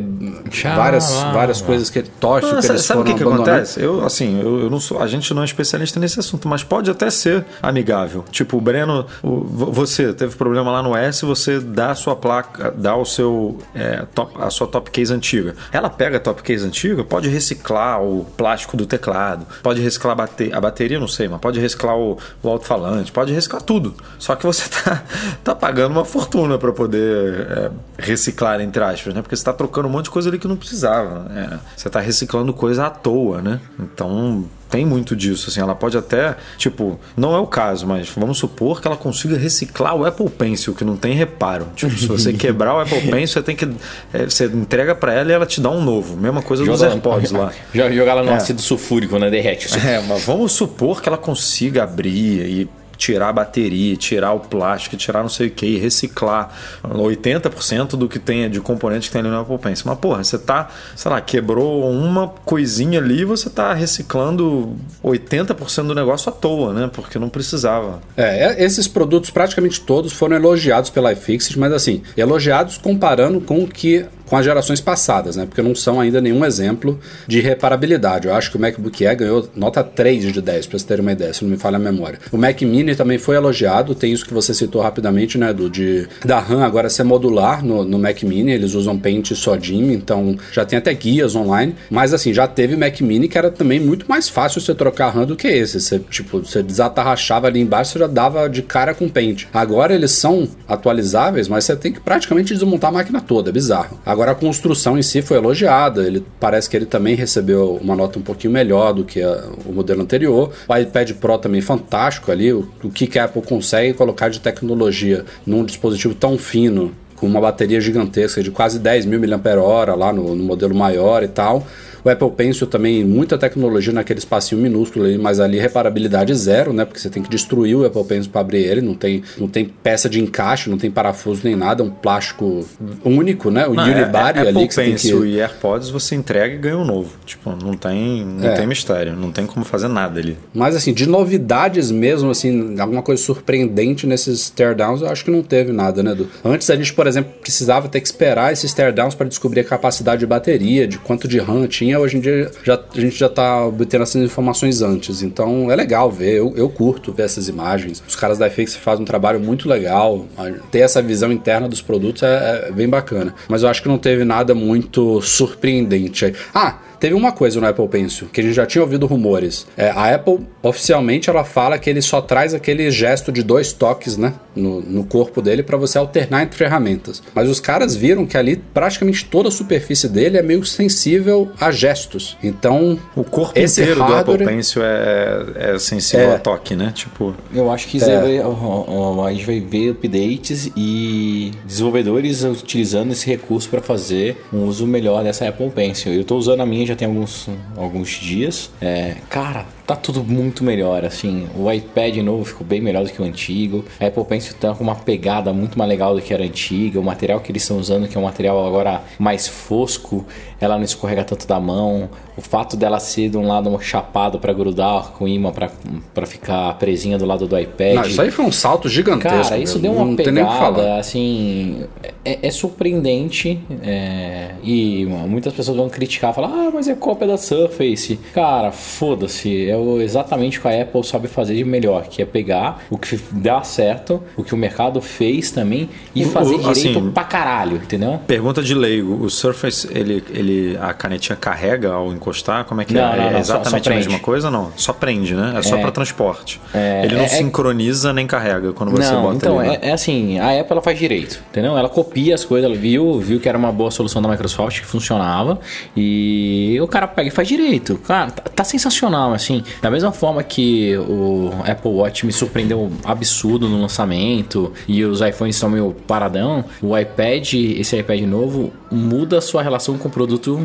várias, 0.74 1.12
várias 1.34 1.60
coisas 1.60 1.90
que 1.90 2.00
ele 2.00 2.10
torce, 2.18 2.48
que 2.48 2.66
eles 2.66 2.82
Sabe 2.82 3.02
o 3.02 3.04
que, 3.04 3.14
que 3.14 3.24
acontece? 3.24 3.82
Eu, 3.82 4.06
assim, 4.06 4.40
eu, 4.42 4.62
eu, 4.62 4.70
não 4.70 4.80
sou, 4.80 5.02
a 5.02 5.08
gente 5.08 5.34
não 5.34 5.42
é 5.42 5.46
especialista 5.46 6.00
nesse 6.00 6.18
assunto, 6.18 6.48
mas 6.48 6.64
pode 6.64 6.90
até 6.90 7.10
ser 7.10 7.44
amigável. 7.62 8.24
Tipo, 8.32 8.56
o 8.58 8.62
Breno, 8.62 9.06
o, 9.22 9.44
você 9.44 10.14
teve 10.14 10.36
problema 10.38 10.72
lá 10.72 10.82
no 10.82 10.96
S 10.96 11.09
acontece 11.10 11.26
você 11.26 11.60
dá 11.60 11.92
a 11.92 11.96
sua 11.96 12.16
placa, 12.16 12.72
dá 12.72 12.96
o 12.96 13.06
seu 13.06 13.58
é, 13.74 14.06
top, 14.14 14.34
a 14.40 14.50
sua 14.50 14.68
top 14.68 14.90
case 14.92 15.14
antiga? 15.14 15.56
Ela 15.72 15.90
pega 15.90 16.18
a 16.18 16.20
top 16.20 16.42
case 16.42 16.66
antiga, 16.66 17.04
pode 17.04 17.28
reciclar 17.28 18.02
o 18.02 18.26
plástico 18.38 18.78
do 18.78 18.86
teclado, 18.86 19.46
pode 19.62 19.82
reciclar 19.82 20.14
a, 20.14 20.16
bate, 20.16 20.54
a 20.54 20.62
bateria, 20.62 21.00
não 21.00 21.08
sei, 21.08 21.28
mas 21.28 21.40
pode 21.40 21.60
reciclar 21.60 21.98
o, 21.98 22.18
o 22.42 22.50
alto-falante, 22.50 23.12
pode 23.12 23.34
reciclar 23.34 23.62
tudo. 23.62 23.96
Só 24.18 24.36
que 24.36 24.46
você 24.46 24.70
tá, 24.84 25.04
tá 25.44 25.56
pagando 25.56 25.92
uma 25.92 26.06
fortuna 26.06 26.58
para 26.58 26.72
poder 26.72 27.48
é, 27.50 27.72
reciclar, 27.98 28.62
entre 28.62 28.84
aspas, 28.84 29.14
né? 29.14 29.22
Porque 29.22 29.36
você 29.36 29.44
tá 29.44 29.54
trocando 29.54 29.88
um 29.88 29.92
monte 29.92 30.06
de 30.06 30.12
coisa 30.12 30.30
ali 30.30 30.38
que 30.38 30.48
não 30.48 30.58
precisava. 30.58 31.30
É, 31.36 31.60
você 31.76 31.90
tá 31.90 32.00
reciclando 32.00 32.54
coisa 32.54 32.86
à 32.86 32.90
toa, 32.90 33.42
né? 33.42 33.60
Então 33.80 34.46
tem 34.70 34.86
muito 34.86 35.16
disso, 35.16 35.50
assim, 35.50 35.60
ela 35.60 35.76
pode 35.76 35.98
até, 35.98 36.36
tipo, 36.58 37.00
não 37.18 37.36
é 37.36 37.40
o 37.40 37.48
caso, 37.48 37.88
mas 37.88 38.10
vamos 38.10 38.38
supor 38.38 38.82
que 38.82 38.88
ela 38.88 38.96
consiga 38.98 39.38
reciclar 39.38 39.96
o 39.96 40.06
Apple 40.06 40.30
Pencil, 40.30 40.76
que 40.76 40.84
não 40.84 40.96
tem 40.96 41.14
reparo. 41.14 41.68
Tipo, 41.76 41.98
se 41.98 42.06
você 42.06 42.32
quebrar 42.34 42.76
o 42.76 42.80
Apple 42.80 43.02
Pencil, 43.02 43.28
você 43.28 43.44
tem 43.44 43.56
que 43.56 43.68
é, 44.14 44.26
você 44.26 44.46
entrega 44.46 44.94
para 44.94 45.14
ela 45.14 45.32
e 45.32 45.34
ela 45.34 45.46
te 45.46 45.60
dá 45.60 45.70
um 45.70 45.82
novo. 45.82 46.16
Mesma 46.16 46.42
coisa 46.42 46.64
Joga, 46.64 46.78
dos 46.78 46.84
AirPods 46.84 47.32
lá. 47.32 47.52
Jogar 47.74 48.12
ela 48.12 48.24
no 48.24 48.32
é. 48.32 48.36
ácido 48.36 48.62
sulfúrico, 48.62 49.18
né, 49.18 49.30
derrete. 49.30 49.68
É, 49.86 50.02
mas 50.08 50.24
vamos 50.24 50.52
supor 50.52 51.02
que 51.02 51.10
ela 51.10 51.18
consiga 51.18 51.84
abrir 51.84 52.46
e 52.46 52.70
tirar 53.00 53.30
a 53.30 53.34
bateria, 53.34 53.96
tirar 53.96 54.34
o 54.34 54.42
plástico, 54.42 54.98
tirar 54.98 55.22
não 55.22 55.30
sei 55.30 55.48
o 55.48 55.52
que, 55.52 55.78
reciclar 55.78 56.54
80% 56.84 57.92
do 57.92 58.10
que 58.10 58.20
tem 58.20 58.50
de 58.50 58.60
componente 58.60 59.08
que 59.08 59.14
tem 59.14 59.22
ali 59.22 59.30
no 59.30 59.40
Apple 59.40 59.58
Pencil. 59.58 59.86
Mas, 59.88 59.98
porra, 60.00 60.22
você 60.22 60.38
tá, 60.38 60.68
sei 60.98 61.10
lá, 61.10 61.22
quebrou 61.22 61.90
uma 61.90 62.28
coisinha 62.28 63.00
ali 63.00 63.24
você 63.24 63.50
tá 63.50 63.74
reciclando 63.74 64.76
80% 65.04 65.88
do 65.88 65.96
negócio 65.96 66.30
à 66.30 66.34
toa, 66.34 66.74
né? 66.74 66.90
Porque 66.94 67.18
não 67.18 67.30
precisava. 67.30 68.02
É, 68.18 68.62
esses 68.64 68.88
produtos 68.88 69.30
praticamente 69.30 69.80
todos 69.80 70.12
foram 70.12 70.36
elogiados 70.36 70.90
pela 70.90 71.14
iFixit, 71.14 71.58
mas 71.58 71.72
assim, 71.72 72.04
elogiados 72.18 72.78
comparando 72.78 73.40
com 73.40 73.64
o 73.64 73.68
que 73.68 74.06
com 74.30 74.38
as 74.38 74.46
gerações 74.46 74.80
passadas, 74.80 75.36
né? 75.36 75.46
Porque 75.46 75.62
não 75.62 75.74
são 75.74 76.00
ainda 76.00 76.22
nenhum 76.22 76.46
exemplo 76.46 77.00
de 77.28 77.40
reparabilidade. 77.40 78.28
Eu 78.28 78.34
acho 78.36 78.52
que 78.52 78.58
o 78.58 78.60
MacBook 78.60 79.06
Air 79.06 79.18
ganhou 79.18 79.50
nota 79.56 79.84
3 79.84 80.32
de 80.32 80.42
10, 80.42 80.68
para 80.68 80.80
você 80.80 80.86
ter 80.86 81.00
uma 81.00 81.12
ideia, 81.12 81.34
se 81.34 81.44
não 81.44 81.52
me 81.52 81.58
falha 81.58 81.78
a 81.78 81.80
memória. 81.80 82.20
O 82.32 82.38
Mac 82.38 82.62
Mini 82.62 82.96
também 82.96 83.18
foi 83.18 83.36
elogiado, 83.36 83.96
tem 83.96 84.14
isso 84.14 84.26
que 84.26 84.34
você 84.34 84.54
citou 84.54 84.82
rapidamente, 84.82 85.38
né, 85.38 85.52
do 85.52 85.70
de 85.70 86.08
da 86.24 86.40
RAM 86.40 86.64
agora 86.64 86.90
ser 86.90 87.04
modular 87.04 87.66
no, 87.66 87.84
no 87.84 87.98
Mac 87.98 88.22
Mini, 88.24 88.52
eles 88.52 88.74
usam 88.74 88.98
Paint 88.98 89.32
só 89.34 89.56
DIM, 89.56 89.94
então 89.94 90.38
já 90.52 90.66
tem 90.66 90.78
até 90.78 90.94
guias 90.94 91.36
online, 91.36 91.76
mas 91.90 92.14
assim, 92.14 92.34
já 92.34 92.48
teve 92.48 92.76
Mac 92.76 93.00
Mini 93.02 93.28
que 93.28 93.38
era 93.38 93.50
também 93.50 93.80
muito 93.80 94.06
mais 94.08 94.30
fácil 94.30 94.62
você 94.62 94.76
trocar 94.76 95.10
RAM 95.10 95.26
do 95.26 95.36
que 95.36 95.48
esse. 95.48 95.80
Você, 95.80 96.00
tipo, 96.00 96.40
você 96.40 96.62
desatarrachava 96.62 97.48
ali 97.48 97.60
embaixo, 97.60 97.94
você 97.94 98.00
já 98.00 98.08
dava 98.08 98.48
de 98.50 98.62
cara 98.62 98.94
com 98.94 99.10
Paint. 99.10 99.46
Agora 99.54 99.94
eles 99.94 100.12
são 100.12 100.48
atualizáveis, 100.68 101.48
mas 101.48 101.64
você 101.64 101.76
tem 101.76 101.92
que 101.92 102.00
praticamente 102.00 102.54
desmontar 102.54 102.90
a 102.90 102.94
máquina 102.94 103.22
toda, 103.22 103.50
é 103.50 103.54
bizarro. 103.54 104.00
Agora 104.06 104.19
Agora 104.20 104.34
a 104.34 104.36
construção 104.36 104.98
em 104.98 105.02
si 105.02 105.22
foi 105.22 105.38
elogiada, 105.38 106.06
ele 106.06 106.22
parece 106.42 106.70
que 106.70 106.76
ele 106.76 106.86
também 106.86 107.16
recebeu 107.16 107.80
uma 107.82 107.96
nota 107.96 108.20
um 108.20 108.22
pouquinho 108.22 108.52
melhor 108.52 108.94
do 108.94 109.06
que 109.06 109.22
a, 109.22 109.46
o 109.66 109.72
modelo 109.72 110.02
anterior. 110.02 110.52
O 110.68 110.76
iPad 110.76 111.14
Pro 111.14 111.38
também 111.38 111.62
fantástico 111.62 112.30
ali, 112.30 112.52
o, 112.52 112.70
o 112.84 112.90
que, 112.90 113.08
que 113.08 113.18
a 113.18 113.24
Apple 113.24 113.42
consegue 113.42 113.94
colocar 113.94 114.28
de 114.28 114.42
tecnologia 114.42 115.24
num 115.46 115.64
dispositivo 115.64 116.14
tão 116.14 116.38
fino 116.38 116.94
com 117.20 117.28
uma 117.28 117.42
bateria 117.42 117.82
gigantesca 117.82 118.42
de 118.42 118.52
quase 118.52 118.80
10 118.80 119.06
mil 119.06 119.20
mAh 119.20 119.96
lá 119.96 120.14
no, 120.14 120.36
no 120.36 120.44
modelo 120.44 120.74
maior 120.74 121.24
e 121.24 121.28
tal. 121.28 121.66
O 122.04 122.10
Apple 122.10 122.32
Pencil 122.32 122.68
também, 122.68 123.04
muita 123.04 123.38
tecnologia 123.38 123.92
naquele 123.92 124.20
espacinho 124.20 124.62
minúsculo 124.62 125.06
ali, 125.06 125.18
mas 125.18 125.40
ali 125.40 125.60
reparabilidade 125.60 126.34
zero, 126.34 126.72
né? 126.72 126.86
Porque 126.86 127.00
você 127.00 127.10
tem 127.10 127.22
que 127.22 127.30
destruir 127.30 127.76
o 127.76 127.86
Apple 127.86 128.04
Pencil 128.06 128.32
para 128.32 128.42
abrir 128.42 128.64
ele, 128.64 128.82
não 128.82 128.96
tem, 128.96 129.22
não 129.38 129.48
tem 129.48 129.66
peça 129.66 130.10
de 130.10 130.22
encaixe, 130.22 130.70
não 130.70 130.78
tem 130.78 130.90
parafuso 130.90 131.42
nem 131.44 131.56
nada, 131.56 131.84
é 131.84 131.86
um 131.86 131.90
plástico 131.90 132.66
único, 133.04 133.52
né? 133.52 133.68
O 133.68 133.74
não, 133.74 133.84
unibody 133.84 134.40
é, 134.40 134.46
é, 134.46 134.48
ali 134.48 134.68
que 134.68 134.74
você 134.74 134.84
Pencil 134.84 135.22
que... 135.22 135.28
e 135.28 135.42
AirPods 135.42 135.90
você 135.90 136.16
entrega 136.16 136.56
e 136.56 136.58
ganha 136.58 136.78
um 136.78 136.86
novo. 136.86 137.12
Tipo, 137.26 137.52
não 137.52 137.74
tem, 137.74 138.26
não 138.26 138.50
é. 138.50 138.54
tem 138.54 138.66
mistério, 138.66 139.14
não 139.16 139.32
tem 139.32 139.46
como 139.46 139.66
fazer 139.66 139.90
nada 139.90 140.20
ali. 140.20 140.38
Mas 140.54 140.76
assim, 140.76 140.94
de 140.94 141.06
novidades 141.06 141.92
mesmo, 141.92 142.30
assim, 142.30 142.80
alguma 142.80 143.02
coisa 143.02 143.22
surpreendente 143.22 144.08
nesses 144.08 144.50
teardowns, 144.50 145.02
eu 145.02 145.10
acho 145.10 145.26
que 145.26 145.32
não 145.32 145.44
teve 145.44 145.74
nada, 145.74 146.02
né, 146.02 146.12
Edu? 146.12 146.30
Antes 146.44 146.70
a 146.70 146.76
gente, 146.76 146.94
por 146.94 147.08
exemplo, 147.10 147.34
precisava 147.42 147.88
ter 147.88 148.00
que 148.00 148.08
esperar 148.08 148.54
esses 148.54 148.74
teardowns 148.74 149.16
para 149.16 149.28
descobrir 149.28 149.62
a 149.62 149.64
capacidade 149.64 150.20
de 150.20 150.26
bateria, 150.26 150.88
de 150.88 150.98
quanto 150.98 151.28
de 151.28 151.40
RAM 151.40 151.68
tinha 151.68 152.00
hoje 152.00 152.18
em 152.18 152.20
dia 152.20 152.52
já, 152.64 152.76
a 152.76 153.00
gente 153.00 153.16
já 153.16 153.28
está 153.28 153.66
obtendo 153.66 154.04
essas 154.04 154.22
informações 154.22 154.82
antes. 154.82 155.22
Então 155.22 155.72
é 155.72 155.76
legal 155.76 156.12
ver, 156.12 156.38
eu, 156.38 156.54
eu 156.56 156.70
curto 156.70 157.12
ver 157.12 157.24
essas 157.24 157.48
imagens. 157.48 158.02
Os 158.08 158.16
caras 158.16 158.38
da 158.38 158.50
FX 158.50 158.76
fazem 158.76 159.04
um 159.04 159.06
trabalho 159.06 159.40
muito 159.40 159.68
legal. 159.68 160.26
Ter 160.72 160.80
essa 160.80 161.02
visão 161.02 161.32
interna 161.32 161.68
dos 161.68 161.82
produtos 161.82 162.24
é, 162.24 162.68
é 162.68 162.72
bem 162.72 162.88
bacana. 162.88 163.34
Mas 163.48 163.64
eu 163.64 163.70
acho 163.70 163.82
que 163.82 163.88
não 163.88 163.98
teve 163.98 164.24
nada 164.24 164.54
muito 164.54 165.22
surpreendente. 165.22 166.34
Ah, 166.54 166.78
Teve 167.00 167.14
uma 167.14 167.32
coisa 167.32 167.60
no 167.62 167.68
Apple 167.68 167.88
Pencil, 167.88 168.28
que 168.32 168.42
a 168.42 168.44
gente 168.44 168.54
já 168.54 168.66
tinha 168.66 168.82
ouvido 168.82 169.06
rumores. 169.06 169.66
É, 169.78 169.90
a 169.90 170.14
Apple, 170.14 170.40
oficialmente, 170.62 171.30
ela 171.30 171.44
fala 171.44 171.78
que 171.78 171.90
ele 171.90 172.02
só 172.02 172.22
traz 172.22 172.54
aquele 172.54 172.92
gesto 172.92 173.32
de 173.32 173.42
dois 173.42 173.72
toques, 173.72 174.18
né? 174.18 174.34
No, 174.56 174.82
no 174.82 175.04
corpo 175.06 175.42
dele 175.42 175.64
para 175.64 175.78
você 175.78 175.98
alternar 175.98 176.44
entre 176.44 176.58
ferramentas. 176.58 177.24
Mas 177.34 177.48
os 177.48 177.60
caras 177.60 177.96
viram 177.96 178.26
que 178.26 178.38
ali 178.38 178.58
praticamente 178.74 179.26
toda 179.26 179.48
a 179.48 179.52
superfície 179.52 180.10
dele 180.10 180.38
é 180.38 180.42
meio 180.42 180.66
sensível 180.66 181.50
a 181.60 181.72
gestos. 181.72 182.38
Então, 182.44 183.00
o 183.16 183.24
corpo 183.24 183.58
inteiro 183.58 184.02
hardware... 184.02 184.24
do 184.24 184.32
Apple 184.34 184.46
Pencil 184.46 184.82
é, 184.84 185.74
é 185.76 185.80
sensível 185.80 186.32
é. 186.32 186.36
a 186.36 186.40
toque, 186.40 186.76
né? 186.76 186.92
Tipo, 186.94 187.34
eu 187.54 187.72
acho 187.72 187.88
que 187.88 188.04
é. 188.04 188.20
vai, 188.20 188.40
a 188.40 189.32
gente 189.32 189.46
vai 189.46 189.60
ver 189.62 189.92
updates 189.92 190.70
e 190.76 191.52
desenvolvedores 191.66 192.44
utilizando 192.44 193.12
esse 193.12 193.26
recurso 193.26 193.70
para 193.70 193.82
fazer 193.82 194.38
um 194.52 194.66
uso 194.66 194.86
melhor 194.86 195.24
dessa 195.24 195.48
Apple 195.48 195.70
Pencil. 195.70 196.14
Eu 196.14 196.22
estou 196.22 196.38
usando 196.38 196.62
a 196.62 196.66
minha 196.66 196.89
já 196.90 196.96
tem 196.96 197.08
alguns, 197.08 197.48
alguns 197.78 198.10
dias. 198.10 198.72
É, 198.82 199.18
cara, 199.30 199.66
tá 199.90 199.96
tudo 199.96 200.24
muito 200.24 200.64
melhor, 200.64 201.04
assim. 201.04 201.48
O 201.58 201.72
iPad 201.72 202.18
novo 202.18 202.46
ficou 202.46 202.66
bem 202.66 202.80
melhor 202.80 203.04
do 203.04 203.10
que 203.10 203.20
o 203.20 203.26
antigo. 203.26 203.84
A 204.00 204.06
Apple 204.06 204.24
Pencil 204.24 204.54
tá 204.60 204.76
com 204.76 204.84
uma 204.84 204.94
pegada 204.94 205.52
muito 205.52 205.80
mais 205.80 205.90
legal 205.90 206.14
do 206.14 206.22
que 206.22 206.32
era 206.32 206.44
antiga. 206.44 207.00
O 207.00 207.04
material 207.04 207.40
que 207.40 207.52
eles 207.52 207.64
estão 207.64 207.80
usando, 207.80 208.08
que 208.08 208.16
é 208.16 208.20
um 208.22 208.24
material 208.24 208.68
agora 208.68 209.02
mais 209.18 209.48
fosco, 209.48 210.28
ela 210.62 210.76
não 210.76 210.84
escorrega 210.84 211.24
tanto 211.24 211.48
da 211.48 211.60
mão. 211.60 212.08
O 212.38 212.42
fato 212.42 212.78
dela 212.78 213.00
ser 213.00 213.30
de 213.30 213.38
um 213.38 213.48
lado 213.48 213.76
chapado 213.82 214.40
para 214.40 214.54
grudar 214.54 215.12
com 215.14 215.28
imã 215.28 215.52
para 215.52 216.26
ficar 216.28 216.78
presinha 216.78 217.18
do 217.18 217.26
lado 217.26 217.48
do 217.48 217.58
iPad. 217.58 217.96
Não, 217.96 218.04
isso 218.04 218.22
aí 218.22 218.30
foi 218.30 218.46
um 218.46 218.52
salto 218.52 218.88
gigantesco. 218.88 219.50
Cara, 219.50 219.58
isso 219.58 219.80
deu 219.80 219.92
uma 219.92 220.06
não 220.06 220.16
pegada, 220.16 220.98
assim, 220.98 221.84
é, 222.24 222.48
é 222.48 222.52
surpreendente. 222.52 223.60
É, 223.82 224.52
e 224.64 225.06
muitas 225.06 225.52
pessoas 225.52 225.76
vão 225.76 225.90
criticar, 225.90 226.34
falar, 226.34 226.50
ah, 226.50 226.72
mas 226.72 226.88
é 226.88 226.94
cópia 226.94 227.28
da 227.28 227.38
Surface. 227.38 228.20
Cara, 228.34 228.72
foda-se, 228.72 229.68
é 229.68 229.79
exatamente 230.02 230.60
o 230.60 230.62
que 230.62 230.68
a 230.68 230.82
Apple 230.82 231.04
sabe 231.04 231.28
fazer 231.28 231.56
de 231.56 231.64
melhor, 231.64 232.08
que 232.08 232.22
é 232.22 232.26
pegar 232.26 232.84
o 232.90 232.98
que 232.98 233.20
dá 233.32 233.62
certo, 233.64 234.22
o 234.36 234.44
que 234.44 234.54
o 234.54 234.58
mercado 234.58 235.02
fez 235.02 235.52
também 235.52 235.90
e 236.16 236.26
fazer 236.26 236.56
o, 236.56 236.58
direito 236.60 236.70
assim, 236.72 237.12
pra 237.12 237.24
caralho, 237.24 237.78
entendeu? 237.78 238.20
Pergunta 238.28 238.62
de 238.62 238.74
leigo, 238.74 239.24
o 239.24 239.30
Surface, 239.30 239.88
ele, 239.92 240.24
ele 240.30 240.78
a 240.82 240.94
canetinha 240.94 241.36
carrega 241.36 241.92
ao 241.92 242.12
encostar? 242.12 242.66
Como 242.66 242.82
é 242.82 242.86
que 242.86 242.94
não, 242.94 243.02
é? 243.02 243.18
Não, 243.18 243.24
é 243.24 243.32
não, 243.32 243.40
exatamente 243.40 243.84
só, 243.84 243.90
só 243.90 243.94
a 243.94 243.96
mesma 243.96 244.20
coisa 244.20 244.52
não? 244.52 244.72
Só 244.76 244.94
prende, 244.94 245.34
né? 245.34 245.54
É 245.58 245.62
só 245.62 245.78
é, 245.78 245.82
para 245.82 245.92
transporte. 245.92 246.60
É, 246.74 247.02
ele 247.04 247.16
não 247.16 247.22
é, 247.22 247.26
é, 247.26 247.30
sincroniza 247.30 248.14
nem 248.14 248.28
carrega 248.28 248.74
quando 248.74 248.92
você 248.92 249.12
não, 249.12 249.22
bota 249.22 249.36
então, 249.36 249.64
ele. 249.64 249.76
Então, 249.76 249.90
é, 249.90 249.94
assim, 249.94 250.40
a 250.40 250.60
Apple 250.60 250.72
ela 250.72 250.82
faz 250.82 250.98
direito, 250.98 251.42
entendeu? 251.50 251.78
Ela 251.78 251.90
copia 251.90 252.36
as 252.36 252.46
coisas, 252.46 252.70
ela 252.70 252.80
viu, 252.80 253.20
viu 253.20 253.40
que 253.40 253.48
era 253.48 253.58
uma 253.58 253.72
boa 253.72 253.92
solução 253.92 254.22
da 254.22 254.30
Microsoft, 254.30 254.80
que 254.80 254.86
funcionava, 254.86 255.60
e 255.96 256.78
o 256.82 256.88
cara 256.88 257.08
pega 257.08 257.28
e 257.28 257.32
faz 257.32 257.48
direito. 257.48 257.98
Cara, 257.98 258.32
tá, 258.32 258.44
tá 258.44 258.64
sensacional, 258.64 259.34
assim. 259.34 259.64
Da 259.82 259.90
mesma 259.90 260.12
forma 260.12 260.44
que 260.44 260.98
o 260.98 261.52
Apple 261.66 261.92
Watch 261.92 262.26
me 262.26 262.32
surpreendeu 262.32 262.92
absurdo 263.04 263.68
no 263.68 263.82
lançamento 263.82 264.72
e 264.88 265.04
os 265.04 265.22
iPhones 265.22 265.56
estão 265.56 265.70
meio 265.70 265.96
paradão, 266.08 266.66
o 266.82 266.98
iPad, 266.98 267.54
esse 267.54 267.98
iPad 267.98 268.22
novo, 268.22 268.72
muda 268.92 269.38
a 269.38 269.42
sua 269.42 269.62
relação 269.62 269.98
com 269.98 270.08
o 270.08 270.12
produto 270.12 270.60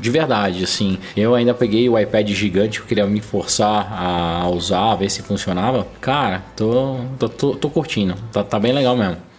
de 0.00 0.10
verdade, 0.10 0.64
assim. 0.64 0.98
Eu 1.16 1.34
ainda 1.34 1.54
peguei 1.54 1.88
o 1.88 1.98
iPad 1.98 2.28
gigante 2.30 2.78
que 2.78 2.84
eu 2.84 2.88
queria 2.88 3.06
me 3.06 3.20
forçar 3.20 3.92
a 3.92 4.48
usar, 4.48 4.94
ver 4.96 5.10
se 5.10 5.22
funcionava. 5.22 5.86
Cara, 6.00 6.42
tô, 6.56 6.96
tô, 7.18 7.28
tô, 7.28 7.54
tô 7.56 7.70
curtindo. 7.70 8.14
Tá, 8.32 8.42
tá 8.42 8.58
bem 8.58 8.72
legal 8.72 8.96
mesmo. 8.96 9.29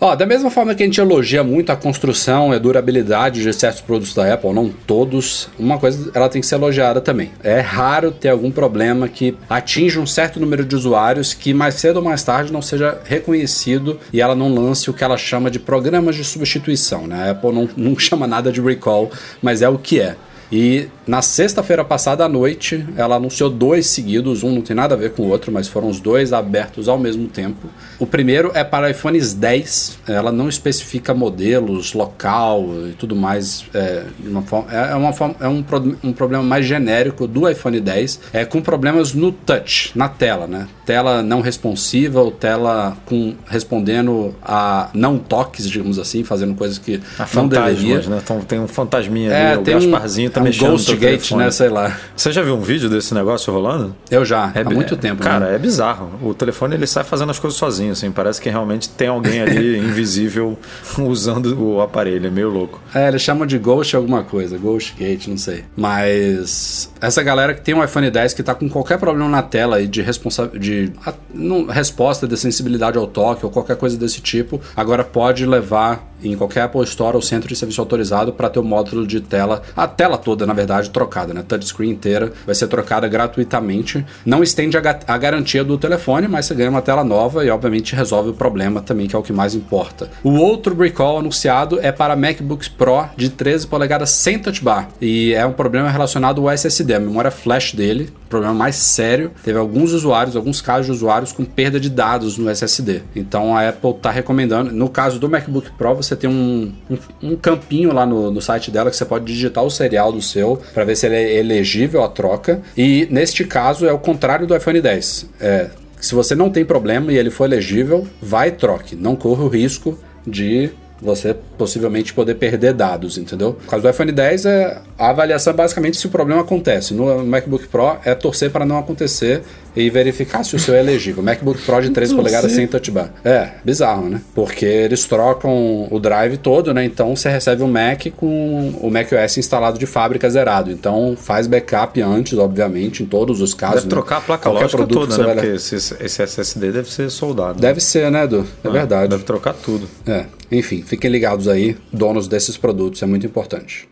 Ó, 0.00 0.14
da 0.14 0.24
mesma 0.24 0.48
forma 0.48 0.76
que 0.76 0.82
a 0.84 0.86
gente 0.86 1.00
elogia 1.00 1.42
muito 1.42 1.72
a 1.72 1.76
construção 1.76 2.52
e 2.52 2.56
a 2.56 2.58
durabilidade 2.58 3.42
de 3.42 3.52
certos 3.52 3.80
produtos 3.80 4.14
da 4.14 4.32
Apple, 4.32 4.52
não 4.52 4.68
todos, 4.68 5.48
uma 5.58 5.76
coisa 5.76 6.12
ela 6.14 6.28
tem 6.28 6.40
que 6.40 6.46
ser 6.46 6.54
elogiada 6.54 7.00
também. 7.00 7.32
É 7.42 7.58
raro 7.58 8.12
ter 8.12 8.28
algum 8.28 8.50
problema 8.50 9.08
que 9.08 9.36
atinja 9.50 9.98
um 9.98 10.06
certo 10.06 10.38
número 10.38 10.64
de 10.64 10.76
usuários 10.76 11.34
que 11.34 11.52
mais 11.52 11.74
cedo 11.74 11.96
ou 11.96 12.02
mais 12.02 12.22
tarde 12.22 12.52
não 12.52 12.62
seja 12.62 13.00
reconhecido 13.04 13.98
e 14.12 14.20
ela 14.20 14.36
não 14.36 14.54
lance 14.54 14.88
o 14.88 14.94
que 14.94 15.02
ela 15.02 15.16
chama 15.16 15.50
de 15.50 15.58
programas 15.58 16.14
de 16.14 16.22
substituição. 16.22 17.08
Né? 17.08 17.16
A 17.16 17.30
Apple 17.32 17.52
não, 17.52 17.68
não 17.76 17.98
chama 17.98 18.28
nada 18.28 18.52
de 18.52 18.60
recall, 18.60 19.10
mas 19.42 19.62
é 19.62 19.68
o 19.68 19.78
que 19.78 20.00
é. 20.00 20.14
E 20.50 20.88
na 21.06 21.20
sexta-feira 21.22 21.84
passada 21.84 22.24
à 22.24 22.28
noite, 22.28 22.86
ela 22.96 23.16
anunciou 23.16 23.50
dois 23.50 23.86
seguidos, 23.86 24.42
um 24.42 24.52
não 24.52 24.62
tem 24.62 24.74
nada 24.74 24.94
a 24.94 24.98
ver 24.98 25.12
com 25.12 25.22
o 25.22 25.28
outro, 25.28 25.52
mas 25.52 25.68
foram 25.68 25.88
os 25.88 26.00
dois 26.00 26.32
abertos 26.32 26.88
ao 26.88 26.98
mesmo 26.98 27.28
tempo. 27.28 27.68
O 27.98 28.06
primeiro 28.06 28.50
é 28.54 28.64
para 28.64 28.90
iPhones 28.90 29.34
10, 29.34 29.98
ela 30.06 30.32
não 30.32 30.48
especifica 30.48 31.12
modelos, 31.12 31.92
local 31.92 32.64
e 32.88 32.92
tudo 32.92 33.14
mais. 33.14 33.64
É, 33.74 34.04
uma 34.24 34.42
forma, 34.42 34.72
é, 34.72 34.94
uma 34.94 35.12
forma, 35.12 35.36
é 35.40 35.48
um, 35.48 35.64
um 36.02 36.12
problema 36.12 36.42
mais 36.42 36.64
genérico 36.64 37.26
do 37.26 37.48
iPhone 37.48 37.80
10, 37.80 38.20
é, 38.32 38.44
com 38.44 38.60
problemas 38.62 39.12
no 39.12 39.32
touch, 39.32 39.92
na 39.94 40.08
tela, 40.08 40.46
né? 40.46 40.66
Tela 40.86 41.22
não 41.22 41.40
responsiva 41.40 42.20
ou 42.20 42.30
tela 42.30 42.96
com, 43.04 43.34
respondendo 43.46 44.34
a 44.42 44.88
não 44.94 45.18
toques, 45.18 45.68
digamos 45.68 45.98
assim, 45.98 46.24
fazendo 46.24 46.54
coisas 46.54 46.78
que 46.78 47.00
A 47.18 47.26
não 47.34 47.48
deveria. 47.48 48.00
né? 48.02 48.20
Então, 48.22 48.40
tem 48.40 48.58
um 48.58 48.68
fantasminha 48.68 49.30
É, 49.30 49.52
ali, 49.52 49.60
o 49.60 49.62
tem 49.64 49.76
um, 49.76 49.90
Gasparzinho 49.90 50.30
tá 50.38 50.42
um 50.42 50.44
mexendo 50.44 50.70
Ghost 50.70 50.96
Gate, 50.96 51.30
né? 51.32 51.50
Sei 51.50 51.68
lá. 51.68 51.96
Você 52.16 52.32
já 52.32 52.42
viu 52.42 52.54
um 52.56 52.60
vídeo 52.60 52.88
desse 52.88 53.12
negócio 53.14 53.52
rolando? 53.52 53.94
Eu 54.10 54.24
já, 54.24 54.50
É 54.54 54.60
há 54.62 54.64
muito 54.64 54.96
tempo. 54.96 55.22
Cara, 55.22 55.46
né? 55.50 55.54
é 55.54 55.58
bizarro. 55.58 56.10
O 56.22 56.34
telefone 56.34 56.74
ele 56.74 56.86
sai 56.86 57.04
fazendo 57.04 57.30
as 57.30 57.38
coisas 57.38 57.58
sozinho, 57.58 57.92
assim. 57.92 58.10
Parece 58.10 58.40
que 58.40 58.48
realmente 58.48 58.88
tem 58.88 59.08
alguém 59.08 59.40
ali 59.40 59.78
invisível 59.78 60.58
usando 60.98 61.58
o 61.60 61.80
aparelho. 61.80 62.26
É 62.26 62.30
meio 62.30 62.48
louco. 62.50 62.80
É, 62.94 63.08
eles 63.08 63.22
chamam 63.22 63.46
de 63.46 63.58
Ghost 63.58 63.94
alguma 63.96 64.22
coisa, 64.24 64.56
Ghost 64.58 64.94
Gate, 64.98 65.28
não 65.28 65.36
sei. 65.38 65.64
Mas 65.76 66.90
essa 67.00 67.22
galera 67.22 67.54
que 67.54 67.60
tem 67.60 67.74
um 67.74 67.82
iPhone 67.84 68.10
10 68.10 68.34
que 68.34 68.42
tá 68.42 68.54
com 68.54 68.68
qualquer 68.68 68.98
problema 68.98 69.28
na 69.28 69.42
tela 69.42 69.76
aí 69.76 69.86
de, 69.86 70.02
responsa 70.02 70.48
de 70.48 70.92
a- 71.04 71.14
não- 71.32 71.66
resposta 71.66 72.26
de 72.26 72.36
sensibilidade 72.36 72.98
ao 72.98 73.06
toque 73.06 73.44
ou 73.44 73.50
qualquer 73.50 73.76
coisa 73.76 73.96
desse 73.96 74.20
tipo, 74.20 74.60
agora 74.76 75.04
pode 75.04 75.44
levar 75.46 76.08
em 76.22 76.36
qualquer 76.36 76.62
Apple 76.62 76.82
Store 76.82 77.14
ou 77.14 77.22
centro 77.22 77.48
de 77.48 77.54
serviço 77.54 77.80
autorizado 77.80 78.32
para 78.32 78.50
ter 78.50 78.58
o 78.58 78.64
módulo 78.64 79.06
de 79.06 79.20
tela, 79.20 79.62
a 79.76 79.86
tela 79.86 80.18
toda, 80.28 80.44
na 80.44 80.52
verdade, 80.52 80.90
trocada, 80.90 81.32
né? 81.32 81.42
Touchscreen 81.42 81.90
inteira 81.90 82.30
vai 82.44 82.54
ser 82.54 82.66
trocada 82.66 83.08
gratuitamente. 83.08 84.04
Não 84.26 84.42
estende 84.42 84.76
a, 84.76 85.00
a 85.06 85.16
garantia 85.16 85.64
do 85.64 85.78
telefone, 85.78 86.28
mas 86.28 86.44
você 86.44 86.54
ganha 86.54 86.68
uma 86.68 86.82
tela 86.82 87.02
nova 87.02 87.46
e, 87.46 87.48
obviamente, 87.48 87.96
resolve 87.96 88.28
o 88.28 88.34
problema 88.34 88.82
também, 88.82 89.06
que 89.06 89.16
é 89.16 89.18
o 89.18 89.22
que 89.22 89.32
mais 89.32 89.54
importa. 89.54 90.10
O 90.22 90.34
outro 90.34 90.76
recall 90.76 91.18
anunciado 91.18 91.80
é 91.80 91.90
para 91.90 92.14
MacBooks 92.14 92.68
Pro 92.68 93.06
de 93.16 93.30
13 93.30 93.66
polegadas 93.68 94.10
sem 94.10 94.38
touch 94.38 94.62
bar. 94.62 94.90
E 95.00 95.32
é 95.32 95.46
um 95.46 95.52
problema 95.52 95.88
relacionado 95.88 96.42
ao 96.42 96.50
SSD, 96.50 96.94
a 96.94 97.00
memória 97.00 97.30
flash 97.30 97.72
dele, 97.72 98.12
problema 98.28 98.52
mais 98.52 98.76
sério. 98.76 99.32
Teve 99.42 99.58
alguns 99.58 99.92
usuários, 99.92 100.36
alguns 100.36 100.60
casos 100.60 100.86
de 100.86 100.92
usuários 100.92 101.32
com 101.32 101.42
perda 101.42 101.80
de 101.80 101.88
dados 101.88 102.36
no 102.36 102.50
SSD. 102.50 103.00
Então 103.16 103.56
a 103.56 103.70
Apple 103.70 103.92
está 103.92 104.10
recomendando. 104.10 104.72
No 104.72 104.90
caso 104.90 105.18
do 105.18 105.28
MacBook 105.28 105.70
Pro, 105.72 105.94
você 105.94 106.14
tem 106.14 106.28
um, 106.28 106.70
um, 106.90 106.98
um 107.30 107.36
campinho 107.36 107.94
lá 107.94 108.04
no, 108.04 108.30
no 108.30 108.42
site 108.42 108.70
dela 108.70 108.90
que 108.90 108.96
você 108.96 109.06
pode 109.06 109.24
digitar 109.24 109.64
o 109.64 109.70
serial 109.70 110.12
do 110.12 110.17
seu 110.22 110.60
para 110.74 110.84
ver 110.84 110.96
se 110.96 111.06
ele 111.06 111.16
é 111.16 111.36
elegível 111.36 112.02
à 112.02 112.08
troca. 112.08 112.60
E 112.76 113.06
neste 113.10 113.44
caso 113.44 113.86
é 113.86 113.92
o 113.92 113.98
contrário 113.98 114.46
do 114.46 114.56
iPhone 114.56 114.80
10. 114.80 115.26
É, 115.40 115.70
se 116.00 116.14
você 116.14 116.34
não 116.34 116.50
tem 116.50 116.64
problema 116.64 117.12
e 117.12 117.16
ele 117.16 117.30
for 117.30 117.44
elegível, 117.44 118.06
vai 118.20 118.52
troque. 118.52 118.94
Não 118.94 119.16
corra 119.16 119.44
o 119.44 119.48
risco 119.48 119.98
de 120.26 120.70
você 121.00 121.34
possivelmente 121.56 122.12
poder 122.12 122.34
perder 122.34 122.72
dados, 122.72 123.18
entendeu? 123.18 123.56
No 123.62 123.70
caso 123.70 123.82
do 123.82 123.88
iPhone 123.88 124.12
10, 124.12 124.46
é, 124.46 124.78
a 124.98 125.10
avaliação 125.10 125.52
é 125.52 125.56
basicamente 125.56 125.96
se 125.96 126.06
o 126.06 126.10
problema 126.10 126.40
acontece. 126.40 126.94
No 126.94 127.24
MacBook 127.24 127.68
Pro 127.68 127.96
é 128.04 128.14
torcer 128.14 128.50
para 128.50 128.66
não 128.66 128.78
acontecer 128.78 129.42
e 129.76 129.88
verificar 129.90 130.44
se 130.44 130.56
o 130.56 130.58
seu 130.58 130.74
é 130.74 130.80
elegível. 130.80 131.22
MacBook 131.22 131.60
Pro 131.62 131.80
de 131.80 131.90
3 131.90 132.12
polegadas 132.12 132.52
sem 132.52 132.66
touch 132.66 132.90
bar. 132.90 133.12
É, 133.24 133.50
bizarro, 133.64 134.08
né? 134.08 134.20
Porque 134.34 134.64
eles 134.64 135.04
trocam 135.04 135.86
o 135.90 136.00
drive 136.00 136.36
todo, 136.38 136.74
né? 136.74 136.84
Então 136.84 137.14
você 137.14 137.28
recebe 137.28 137.62
um 137.62 137.68
Mac 137.68 138.06
com 138.16 138.74
o 138.80 138.90
macOS 138.90 139.38
instalado 139.38 139.78
de 139.78 139.86
fábrica 139.86 140.28
zerado. 140.28 140.70
Então 140.70 141.16
faz 141.16 141.46
backup 141.46 142.00
antes, 142.02 142.36
obviamente, 142.38 143.02
em 143.02 143.06
todos 143.06 143.40
os 143.40 143.54
casos. 143.54 143.76
Deve 143.76 143.86
né? 143.86 143.90
trocar 143.90 144.16
a 144.16 144.20
placa 144.20 144.42
Qualquer 144.42 144.62
lógica 144.62 144.76
produto 144.78 145.00
toda, 145.00 145.18
né? 145.18 145.24
vai 145.24 145.34
Porque 145.34 145.56
esse, 145.56 145.76
esse 145.76 146.22
SSD 146.22 146.72
deve 146.72 146.90
ser 146.90 147.10
soldado. 147.10 147.60
Deve 147.60 147.80
ser, 147.80 148.10
né, 148.10 148.24
Edu? 148.24 148.46
É 148.64 148.68
verdade. 148.68 149.10
Deve 149.10 149.22
trocar 149.22 149.54
tudo. 149.54 149.88
É, 150.06 150.26
enfim, 150.50 150.82
fiquem 150.82 151.10
ligados 151.10 151.48
aí, 151.48 151.76
donos 151.92 152.28
desses 152.28 152.56
produtos, 152.56 153.02
é 153.02 153.06
muito 153.06 153.26
importante. 153.26 153.88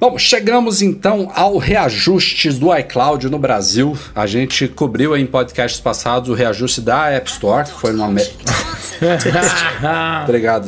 Bom, 0.00 0.18
chegamos 0.18 0.82
então 0.82 1.30
ao 1.34 1.56
reajustes 1.56 2.58
do 2.58 2.76
iCloud 2.76 3.30
no 3.30 3.38
Brasil. 3.38 3.96
A 4.14 4.26
gente 4.26 4.68
cobriu 4.68 5.14
aí 5.14 5.22
em 5.22 5.26
podcasts 5.26 5.80
passados 5.80 6.28
o 6.28 6.34
reajuste 6.34 6.80
da 6.80 7.10
App 7.10 7.30
Store, 7.30 7.64
que 7.64 7.80
foi 7.80 7.94
uma. 7.94 8.08
Me... 8.08 8.22
Obrigado, 10.24 10.66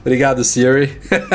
Obrigado, 0.00 0.44
Siri. 0.44 0.98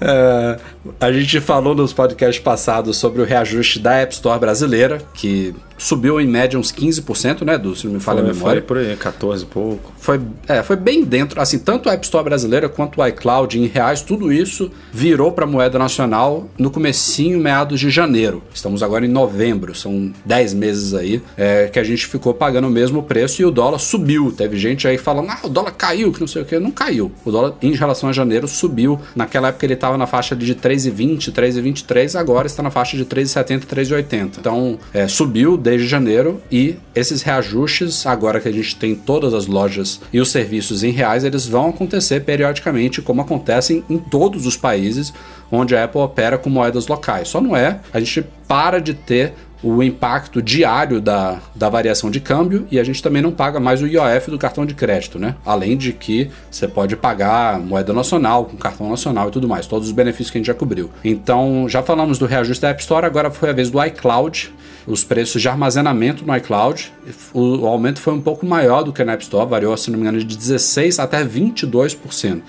É, 0.00 0.58
a 1.00 1.12
gente 1.12 1.40
falou 1.40 1.74
nos 1.74 1.92
podcasts 1.92 2.42
passados 2.42 2.96
sobre 2.96 3.22
o 3.22 3.24
reajuste 3.24 3.78
da 3.78 3.94
App 3.94 4.12
Store 4.12 4.38
brasileira, 4.38 5.00
que 5.14 5.54
subiu 5.76 6.20
em 6.20 6.26
média 6.26 6.58
uns 6.58 6.72
15%, 6.72 7.42
né, 7.42 7.54
Edu? 7.54 7.74
Se 7.74 7.86
não 7.86 7.94
me 7.94 8.00
falha 8.00 8.20
a 8.20 8.24
Foi, 8.24 8.32
memória. 8.32 8.60
foi 8.60 8.62
por 8.62 8.78
aí, 8.78 8.96
14 8.96 9.42
e 9.42 9.46
pouco. 9.46 9.92
Foi, 9.98 10.20
é, 10.46 10.62
foi 10.62 10.76
bem 10.76 11.04
dentro, 11.04 11.40
assim, 11.40 11.58
tanto 11.58 11.88
a 11.88 11.92
App 11.94 12.04
Store 12.04 12.24
brasileira 12.24 12.68
quanto 12.68 13.00
o 13.00 13.06
iCloud 13.06 13.58
em 13.58 13.66
reais, 13.66 14.00
tudo 14.00 14.32
isso 14.32 14.70
virou 14.92 15.32
para 15.32 15.46
moeda 15.46 15.78
nacional 15.78 16.48
no 16.58 16.70
comecinho, 16.70 17.38
meados 17.40 17.80
de 17.80 17.90
janeiro. 17.90 18.42
Estamos 18.54 18.82
agora 18.82 19.04
em 19.04 19.08
novembro, 19.08 19.74
são 19.74 20.12
10 20.24 20.54
meses 20.54 20.94
aí 20.94 21.20
é, 21.36 21.68
que 21.68 21.78
a 21.78 21.84
gente 21.84 22.06
ficou 22.06 22.32
pagando 22.32 22.68
o 22.68 22.70
mesmo 22.70 23.02
preço 23.02 23.42
e 23.42 23.44
o 23.44 23.50
dólar 23.50 23.78
subiu. 23.78 24.32
Teve 24.32 24.56
gente 24.56 24.86
aí 24.86 24.96
falando, 24.96 25.30
ah, 25.30 25.40
o 25.42 25.48
dólar 25.48 25.72
caiu, 25.72 26.12
que 26.12 26.20
não 26.20 26.28
sei 26.28 26.42
o 26.42 26.44
que. 26.44 26.58
Não 26.58 26.70
caiu. 26.70 27.10
O 27.24 27.30
dólar, 27.30 27.54
em 27.60 27.72
relação 27.74 28.08
a 28.08 28.12
janeiro, 28.12 28.46
subiu. 28.46 29.00
Naquela 29.16 29.48
época 29.48 29.66
ele 29.66 29.74
estava 29.74 29.98
na 29.98 30.06
faixa 30.06 30.36
de 30.36 30.54
3,20, 30.74 31.32
3,23, 31.32 32.18
agora 32.18 32.46
está 32.46 32.62
na 32.62 32.70
faixa 32.70 32.96
de 32.96 33.04
3,70, 33.04 33.64
3,80. 33.64 34.38
Então, 34.38 34.78
é, 34.92 35.06
subiu 35.06 35.56
desde 35.56 35.86
janeiro 35.86 36.40
e 36.50 36.76
esses 36.94 37.22
reajustes, 37.22 38.06
agora 38.06 38.40
que 38.40 38.48
a 38.48 38.52
gente 38.52 38.76
tem 38.76 38.94
todas 38.94 39.34
as 39.34 39.46
lojas 39.46 40.00
e 40.12 40.20
os 40.20 40.30
serviços 40.30 40.82
em 40.82 40.90
reais, 40.90 41.24
eles 41.24 41.46
vão 41.46 41.70
acontecer 41.70 42.20
periodicamente, 42.20 43.00
como 43.00 43.20
acontecem 43.20 43.84
em 43.88 43.98
todos 43.98 44.46
os 44.46 44.56
países 44.56 45.12
onde 45.50 45.76
a 45.76 45.84
Apple 45.84 46.00
opera 46.00 46.36
com 46.38 46.50
moedas 46.50 46.86
locais. 46.86 47.28
Só 47.28 47.40
não 47.40 47.56
é, 47.56 47.80
a 47.92 48.00
gente 48.00 48.24
para 48.48 48.80
de 48.80 48.94
ter 48.94 49.34
o 49.64 49.82
impacto 49.82 50.42
diário 50.42 51.00
da, 51.00 51.40
da 51.54 51.70
variação 51.70 52.10
de 52.10 52.20
câmbio 52.20 52.66
e 52.70 52.78
a 52.78 52.84
gente 52.84 53.02
também 53.02 53.22
não 53.22 53.32
paga 53.32 53.58
mais 53.58 53.80
o 53.80 53.86
IOF 53.86 54.30
do 54.30 54.38
cartão 54.38 54.66
de 54.66 54.74
crédito, 54.74 55.18
né? 55.18 55.36
Além 55.44 55.74
de 55.74 55.94
que 55.94 56.30
você 56.50 56.68
pode 56.68 56.94
pagar 56.96 57.58
moeda 57.58 57.92
nacional, 57.94 58.44
com 58.44 58.58
cartão 58.58 58.90
nacional 58.90 59.28
e 59.28 59.30
tudo 59.30 59.48
mais, 59.48 59.66
todos 59.66 59.88
os 59.88 59.94
benefícios 59.94 60.30
que 60.30 60.36
a 60.36 60.40
gente 60.40 60.48
já 60.48 60.54
cobriu. 60.54 60.90
Então, 61.02 61.66
já 61.66 61.82
falamos 61.82 62.18
do 62.18 62.26
reajuste 62.26 62.60
da 62.60 62.68
App 62.68 62.82
Store, 62.82 63.06
agora 63.06 63.30
foi 63.30 63.48
a 63.48 63.52
vez 63.54 63.70
do 63.70 63.82
iCloud, 63.82 64.52
os 64.86 65.02
preços 65.02 65.40
de 65.40 65.48
armazenamento 65.48 66.26
no 66.26 66.36
iCloud. 66.36 66.92
O, 67.32 67.62
o 67.62 67.66
aumento 67.66 68.00
foi 68.00 68.12
um 68.12 68.20
pouco 68.20 68.44
maior 68.44 68.82
do 68.82 68.92
que 68.92 69.02
na 69.02 69.14
App 69.14 69.22
Store, 69.22 69.48
variou, 69.48 69.74
se 69.78 69.90
não 69.90 69.98
me 69.98 70.02
engano, 70.02 70.22
de 70.22 70.36
16% 70.36 70.98
até 71.02 71.24
22%. 71.24 72.42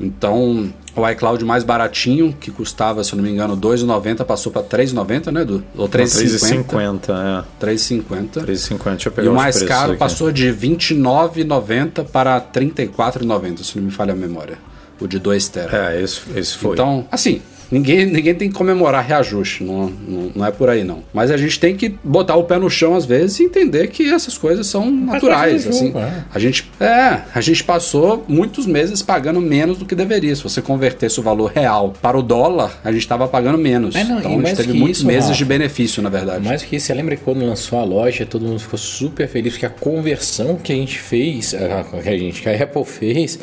Então, 0.00 0.72
o 0.96 1.10
iCloud 1.10 1.44
mais 1.44 1.62
baratinho, 1.62 2.34
que 2.40 2.50
custava, 2.50 3.04
se 3.04 3.12
eu 3.12 3.16
não 3.16 3.24
me 3.24 3.30
engano, 3.30 3.54
R$ 3.54 3.60
2,90, 3.60 4.24
passou 4.24 4.50
para 4.50 4.62
R$ 4.62 4.84
3,90, 4.84 5.30
né, 5.30 5.42
Edu? 5.42 5.62
Ou 5.76 5.86
R$ 5.86 5.92
3,50. 5.92 6.64
3,50, 6.64 7.44
é. 7.60 7.64
3,50. 7.66 8.44
3,50, 8.44 8.44
deixa 8.44 9.12
eu 9.16 9.24
E 9.24 9.28
o 9.28 9.34
mais 9.34 9.62
caro 9.62 9.90
aqui. 9.92 9.98
passou 9.98 10.32
de 10.32 10.50
R$ 10.50 10.56
29,90 10.56 12.04
para 12.06 12.36
R$ 12.36 12.44
34,90, 12.54 13.62
se 13.62 13.76
não 13.78 13.84
me 13.84 13.90
falha 13.90 14.12
a 14.12 14.16
memória. 14.16 14.58
O 14.98 15.06
de 15.06 15.18
2 15.18 15.48
tera. 15.48 15.92
É, 15.92 16.02
esse, 16.02 16.20
esse 16.34 16.56
foi. 16.56 16.72
Então, 16.72 17.06
assim, 17.12 17.42
ninguém, 17.70 18.06
ninguém 18.06 18.34
tem 18.34 18.48
que 18.48 18.54
comemorar 18.54 19.04
reajuste, 19.04 19.64
não, 19.64 19.88
não, 19.88 20.32
não 20.34 20.46
é 20.46 20.50
por 20.50 20.68
aí 20.68 20.84
não. 20.84 21.02
Mas 21.12 21.30
a 21.30 21.36
gente 21.36 21.58
tem 21.58 21.76
que 21.76 21.94
botar 22.02 22.36
o 22.36 22.44
pé 22.44 22.58
no 22.58 22.70
chão 22.70 22.94
às 22.94 23.04
vezes 23.04 23.40
e 23.40 23.44
entender 23.44 23.88
que 23.88 24.12
essas 24.12 24.36
coisas 24.36 24.66
são 24.66 24.90
naturais. 24.90 25.66
Assim, 25.66 25.86
jogo, 25.86 25.98
é. 25.98 26.24
a 26.32 26.38
gente 26.38 26.70
é, 26.80 27.22
a 27.34 27.40
gente 27.40 27.64
passou 27.64 28.24
muitos 28.28 28.66
meses 28.66 29.02
pagando 29.02 29.40
menos 29.40 29.78
do 29.78 29.84
que 29.84 29.94
deveria. 29.94 30.34
Se 30.34 30.42
você 30.42 30.60
convertesse 30.62 31.18
o 31.20 31.22
valor 31.22 31.52
real 31.54 31.94
para 32.00 32.18
o 32.18 32.22
dólar, 32.22 32.78
a 32.84 32.92
gente 32.92 33.02
estava 33.02 33.26
pagando 33.28 33.58
menos. 33.58 33.94
É, 33.94 34.04
não, 34.04 34.18
então 34.18 34.38
a 34.38 34.42
gente 34.42 34.56
teve 34.56 34.72
muitos 34.72 34.98
isso, 34.98 35.06
meses 35.06 35.28
Rafa, 35.28 35.38
de 35.38 35.44
benefício, 35.44 36.02
na 36.02 36.08
verdade. 36.08 36.44
Mais 36.44 36.62
que 36.62 36.76
isso, 36.76 36.86
você 36.86 36.94
lembra 36.94 37.16
que 37.16 37.22
quando 37.22 37.44
lançou 37.44 37.78
a 37.78 37.84
loja, 37.84 38.26
todo 38.26 38.44
mundo 38.44 38.60
ficou 38.60 38.78
super 38.78 39.28
feliz 39.28 39.54
porque 39.54 39.66
a 39.66 39.70
conversão 39.70 40.56
que 40.56 40.72
a 40.72 40.76
gente 40.76 40.98
fez, 40.98 41.54
a, 41.54 41.84
que 42.02 42.08
a 42.08 42.18
gente, 42.18 42.42
que 42.42 42.48
a 42.48 42.62
Apple 42.62 42.84
fez, 42.84 43.38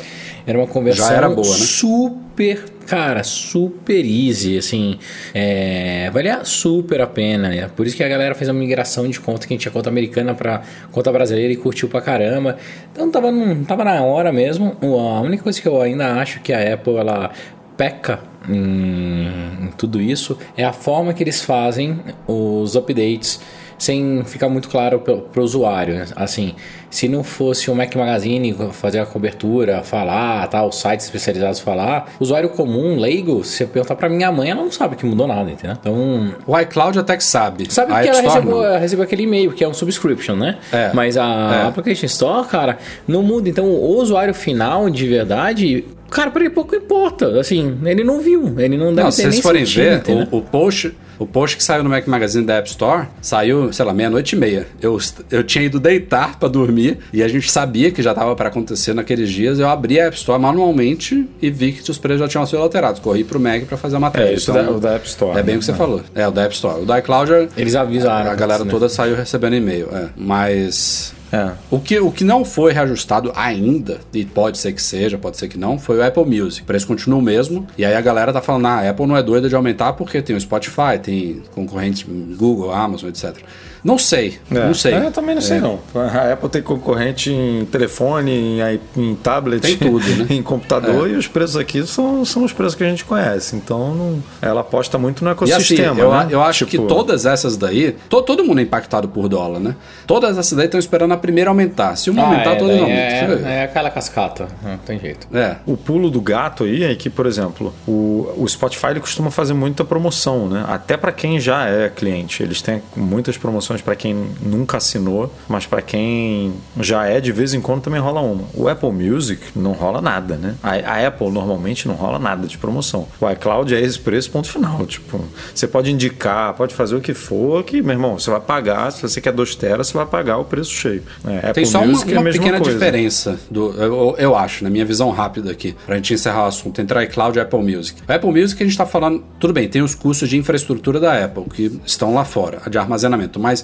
era 0.46 0.58
uma 0.58 0.66
conversão 0.66 1.08
Já 1.08 1.14
era 1.14 1.28
boa, 1.28 1.46
né? 1.46 1.54
super, 1.54 2.64
cara, 2.86 3.22
super 3.24 4.04
easy, 4.04 4.58
assim, 4.58 4.98
é, 5.34 6.10
valia 6.12 6.44
super 6.44 7.00
a 7.00 7.06
pena. 7.06 7.48
né? 7.48 7.70
Por 7.74 7.86
isso 7.86 7.96
que 7.96 8.04
a 8.04 8.08
galera 8.08 8.34
fez 8.34 8.48
uma 8.50 8.58
migração 8.60 9.08
de 9.08 9.18
conta 9.20 9.46
que 9.46 9.52
a 9.52 9.54
gente 9.54 9.62
tinha 9.62 9.72
conta 9.72 9.88
americana 9.88 10.34
para 10.34 10.62
conta 10.92 11.10
brasileira 11.10 11.52
e 11.52 11.56
curtiu 11.56 11.88
pra 11.88 12.00
caramba. 12.00 12.56
Então 12.92 13.10
tava, 13.10 13.30
num- 13.32 13.64
tava 13.64 13.84
na 13.84 14.02
hora 14.02 14.30
mesmo. 14.32 14.76
A 14.82 15.20
única 15.20 15.42
coisa 15.42 15.60
que 15.60 15.66
eu 15.68 15.80
ainda 15.80 16.12
acho 16.20 16.40
que 16.40 16.52
a 16.52 16.74
Apple 16.74 16.96
ela 16.96 17.30
peca 17.76 18.20
em, 18.48 19.26
em 19.66 19.70
tudo 19.76 20.00
isso 20.00 20.38
é 20.56 20.64
a 20.64 20.72
forma 20.72 21.12
que 21.12 21.22
eles 21.22 21.40
fazem 21.42 21.98
os 22.26 22.76
updates 22.76 23.40
sem 23.78 24.22
ficar 24.24 24.48
muito 24.48 24.68
claro 24.68 24.98
para 25.00 25.40
o 25.40 25.42
usuário. 25.44 25.94
né? 25.94 26.06
Assim, 26.16 26.54
se 26.90 27.08
não 27.08 27.24
fosse 27.24 27.70
o 27.70 27.74
Mac 27.74 27.94
Magazine 27.94 28.54
fazer 28.72 29.00
a 29.00 29.06
cobertura, 29.06 29.82
falar, 29.82 30.46
tal, 30.48 30.70
sites 30.70 31.06
especializados 31.06 31.60
falar, 31.60 32.12
usuário 32.20 32.48
comum, 32.50 32.98
leigo, 32.98 33.42
se 33.44 33.64
eu 33.64 33.68
perguntar 33.68 33.96
para 33.96 34.08
minha 34.08 34.30
mãe, 34.30 34.50
ela 34.50 34.62
não 34.62 34.70
sabe 34.70 34.94
que 34.96 35.04
mudou 35.04 35.26
nada, 35.26 35.50
entendeu? 35.50 35.76
Então, 35.80 36.34
O 36.46 36.58
iCloud 36.58 36.98
até 36.98 37.16
que 37.16 37.24
sabe. 37.24 37.66
Sabe 37.72 37.92
A 37.92 37.98
App 38.00 38.08
ela 38.08 38.20
recebeu, 38.20 38.62
ela 38.64 38.78
recebeu 38.78 39.04
aquele 39.04 39.22
e-mail, 39.24 39.52
que 39.52 39.64
é 39.64 39.68
um 39.68 39.74
subscription, 39.74 40.36
né? 40.36 40.58
É. 40.72 40.90
Mas 40.94 41.16
a 41.16 41.62
É. 41.64 41.68
Application 41.68 42.06
Store, 42.06 42.46
cara, 42.46 42.78
não 43.08 43.22
muda. 43.22 43.48
Então, 43.48 43.64
o 43.66 43.96
usuário 43.98 44.32
final, 44.34 44.88
de 44.88 45.06
verdade, 45.08 45.84
cara, 46.14 46.30
pra 46.30 46.40
ele 46.42 46.50
pouco 46.50 46.74
importa. 46.74 47.38
Assim, 47.40 47.78
ele 47.84 48.02
não 48.04 48.20
viu. 48.20 48.54
Ele 48.58 48.76
não 48.76 48.86
deve 48.94 49.02
Não, 49.02 49.06
ter 49.06 49.12
se 49.12 49.22
nem 49.22 49.30
vocês 49.32 49.42
forem 49.42 49.64
ver, 49.64 50.02
o, 50.30 50.38
o 50.38 50.42
post, 50.42 50.92
o 51.18 51.26
post 51.26 51.56
que 51.56 51.62
saiu 51.64 51.82
no 51.84 51.90
Mac 51.90 52.06
Magazine 52.06 52.44
da 52.46 52.54
App 52.54 52.68
Store 52.68 53.06
saiu, 53.20 53.72
sei 53.72 53.84
lá, 53.84 53.92
meia-noite 53.92 54.34
e 54.34 54.38
meia. 54.38 54.66
Eu, 54.80 54.98
eu 55.30 55.44
tinha 55.44 55.64
ido 55.64 55.78
deitar 55.78 56.38
pra 56.38 56.48
dormir 56.48 56.98
e 57.12 57.22
a 57.22 57.28
gente 57.28 57.50
sabia 57.50 57.90
que 57.90 58.02
já 58.02 58.14
tava 58.14 58.34
pra 58.34 58.48
acontecer 58.48 58.94
naqueles 58.94 59.30
dias. 59.30 59.58
Eu 59.58 59.68
abri 59.68 60.00
a 60.00 60.06
App 60.06 60.16
Store 60.16 60.40
manualmente 60.40 61.28
e 61.42 61.50
vi 61.50 61.72
que 61.72 61.90
os 61.90 61.98
preços 61.98 62.20
já 62.20 62.28
tinham 62.28 62.46
sido 62.46 62.58
alterados. 62.62 63.00
Corri 63.00 63.24
pro 63.24 63.38
Mac 63.40 63.62
pra 63.64 63.76
fazer 63.76 63.96
a 63.96 64.00
matéria. 64.00 64.30
É, 64.30 64.34
isso 64.34 64.50
Então, 64.50 64.64
da- 64.64 64.70
o 64.72 64.80
da 64.80 64.94
App 64.94 65.06
Store, 65.06 65.38
É 65.38 65.42
bem 65.42 65.54
né? 65.54 65.56
o 65.56 65.58
que 65.60 65.64
você 65.66 65.74
falou. 65.74 66.00
É, 66.14 66.26
o 66.26 66.30
da 66.30 66.42
App 66.44 66.54
Store. 66.54 66.82
O 66.82 66.86
da 66.86 66.98
iCloud, 66.98 67.28
já- 67.30 67.46
Eles 67.56 67.74
avisaram. 67.74 68.30
a 68.30 68.34
galera 68.34 68.64
né? 68.64 68.70
toda 68.70 68.88
saiu 68.88 69.14
recebendo 69.16 69.54
e-mail. 69.56 69.88
É. 69.92 70.08
Mas 70.16 71.12
É. 71.32 71.52
o 71.70 71.80
que, 71.80 71.98
o 71.98 72.12
que 72.12 72.22
não 72.22 72.44
foi 72.44 72.72
reajustado 72.72 73.32
ainda, 73.34 74.00
e 74.12 74.24
pode 74.24 74.58
ser 74.58 74.72
que 74.72 74.80
seja, 74.80 75.18
pode 75.18 75.36
ser 75.36 75.48
que 75.48 75.58
não, 75.58 75.78
foi 75.78 75.98
o 75.98 76.04
Apple 76.04 76.24
Music. 76.24 76.62
O 76.62 76.64
preço 76.64 76.86
continua 76.86 77.18
o 77.18 77.22
mesmo. 77.22 77.66
E 77.76 77.84
aí 77.84 77.94
a 77.94 78.00
galera 78.00 78.32
tá 78.32 78.40
falando, 78.40 78.66
ah, 78.66 78.80
a 78.80 78.90
Apple 78.90 79.06
não 79.06 79.16
é 79.16 79.22
doida 79.22 79.48
de 79.48 79.56
aumentar 79.56 79.94
porque 79.94 80.22
tem 80.22 80.36
o 80.36 80.40
Spotify, 80.40 80.98
tem 81.02 81.42
concorrentes 81.54 82.04
Google, 82.36 82.72
Amazon, 82.72 83.08
etc. 83.08 83.36
Não 83.84 83.98
sei, 83.98 84.38
É. 84.50 84.54
não 84.66 84.72
sei. 84.72 84.94
É, 84.94 85.06
eu 85.06 85.12
também 85.12 85.34
não 85.34 85.42
sei, 85.42 85.60
não. 85.60 85.78
A 85.94 86.32
Apple 86.32 86.48
tem 86.48 86.62
concorrente 86.62 87.30
em 87.30 87.66
telefone, 87.66 88.30
em, 88.58 88.80
em 88.96 89.14
tablet, 89.14 89.60
Tem 89.60 89.76
tudo, 89.76 90.04
né? 90.16 90.26
em 90.34 90.42
computador, 90.42 91.10
e 91.10 91.14
os 91.16 91.28
preços 91.28 91.56
aqui 91.56 91.86
são, 91.86 92.24
são 92.24 92.44
os 92.44 92.52
preços 92.52 92.74
que 92.74 92.82
a 92.82 92.88
gente 92.88 93.04
conhece. 93.04 93.54
Então, 93.56 93.94
não- 93.94 94.22
ela 94.40 94.62
aposta 94.62 94.96
muito 94.96 95.22
no 95.22 95.30
E 95.30 95.32
assim, 95.34 95.52
ecossistema. 95.52 96.00
eu, 96.00 96.10
né? 96.12 96.28
eu 96.30 96.42
acho 96.42 96.64
Tipo, 96.64 96.82
que 96.84 96.88
todas 96.88 97.26
essas 97.26 97.56
daí, 97.58 97.94
to- 98.08 98.22
todo 98.22 98.42
mundo 98.42 98.58
é 98.60 98.62
impactado 98.62 99.06
por 99.08 99.28
dólar, 99.28 99.60
né? 99.60 99.76
Todas 100.06 100.38
essas 100.38 100.56
daí 100.56 100.64
estão 100.64 100.80
esperando 100.80 101.12
a 101.12 101.16
primeira 101.18 101.50
aumentar. 101.50 101.94
Se 101.96 102.08
uma 102.08 102.22
Ah, 102.22 102.26
aumentar, 102.26 102.50
é, 102.56 102.62
mundo 102.62 102.70
é, 102.72 103.20
aumenta. 103.24 103.48
é 103.48 103.64
aquela 103.64 103.90
cascata. 103.90 104.48
Não 104.62 104.78
tem 104.78 104.98
jeito. 104.98 105.26
É. 105.34 105.56
O 105.66 105.76
pulo 105.76 106.10
do 106.10 106.20
gato 106.22 106.64
aí 106.64 106.84
é 106.84 106.94
que, 106.94 107.10
por 107.10 107.26
exemplo, 107.26 107.74
o, 107.86 108.32
o 108.38 108.48
Spotify 108.48 108.86
ele 108.92 109.00
costuma 109.00 109.30
fazer 109.30 109.52
muita 109.52 109.84
promoção, 109.84 110.48
né? 110.48 110.64
Até 110.68 110.96
para 110.96 111.12
quem 111.12 111.38
já 111.38 111.66
é 111.68 111.90
cliente. 111.90 112.42
Eles 112.42 112.62
têm 112.62 112.82
muitas 112.96 113.36
promoções 113.36 113.73
para 113.80 113.96
quem 113.96 114.26
nunca 114.42 114.76
assinou, 114.76 115.32
mas 115.48 115.66
para 115.66 115.82
quem 115.82 116.52
já 116.80 117.06
é, 117.06 117.20
de 117.20 117.32
vez 117.32 117.54
em 117.54 117.60
quando 117.60 117.82
também 117.82 118.00
rola 118.00 118.20
uma. 118.20 118.44
O 118.54 118.68
Apple 118.68 118.92
Music 118.92 119.40
não 119.56 119.72
rola 119.72 120.00
nada, 120.00 120.36
né? 120.36 120.54
A, 120.62 120.72
a 120.72 121.06
Apple 121.06 121.30
normalmente 121.30 121.86
não 121.88 121.94
rola 121.94 122.18
nada 122.18 122.46
de 122.46 122.58
promoção. 122.58 123.06
O 123.20 123.30
iCloud 123.30 123.74
é 123.74 123.80
esse 123.80 123.98
preço, 123.98 124.30
ponto 124.30 124.48
final. 124.48 124.84
Tipo, 124.86 125.24
você 125.54 125.66
pode 125.66 125.90
indicar, 125.90 126.54
pode 126.54 126.74
fazer 126.74 126.94
o 126.94 127.00
que 127.00 127.14
for, 127.14 127.64
que, 127.64 127.82
meu 127.82 127.92
irmão, 127.92 128.18
você 128.18 128.30
vai 128.30 128.40
pagar. 128.40 128.92
Se 128.92 129.02
você 129.02 129.20
quer 129.20 129.32
2 129.32 129.54
teras, 129.54 129.88
você 129.88 129.96
vai 129.96 130.06
pagar 130.06 130.38
o 130.38 130.44
preço 130.44 130.70
cheio. 130.70 131.02
É, 131.26 131.38
Apple 131.38 131.52
Tem 131.52 131.64
só 131.64 131.78
uma, 131.78 131.86
Music 131.88 132.12
é 132.12 132.16
a 132.16 132.18
uma 132.18 132.24
mesma 132.24 132.42
pequena 132.42 132.58
coisa. 132.58 132.72
diferença, 132.72 133.38
do, 133.50 133.72
eu, 133.72 134.14
eu 134.18 134.36
acho, 134.36 134.64
na 134.64 134.70
minha 134.70 134.84
visão 134.84 135.10
rápida 135.10 135.50
aqui, 135.50 135.74
pra 135.86 135.96
gente 135.96 136.14
encerrar 136.14 136.44
o 136.44 136.46
assunto, 136.46 136.80
entre 136.80 137.02
iCloud 137.04 137.38
e 137.38 137.40
Apple 137.40 137.62
Music. 137.62 138.00
O 138.06 138.12
Apple 138.12 138.30
Music 138.30 138.62
a 138.62 138.66
gente 138.66 138.76
tá 138.76 138.86
falando, 138.86 139.24
tudo 139.38 139.52
bem, 139.52 139.68
tem 139.68 139.82
os 139.82 139.94
custos 139.94 140.28
de 140.28 140.36
infraestrutura 140.36 141.00
da 141.00 141.24
Apple, 141.24 141.44
que 141.44 141.80
estão 141.84 142.14
lá 142.14 142.24
fora, 142.24 142.60
de 142.68 142.78
armazenamento, 142.78 143.40
mas 143.40 143.63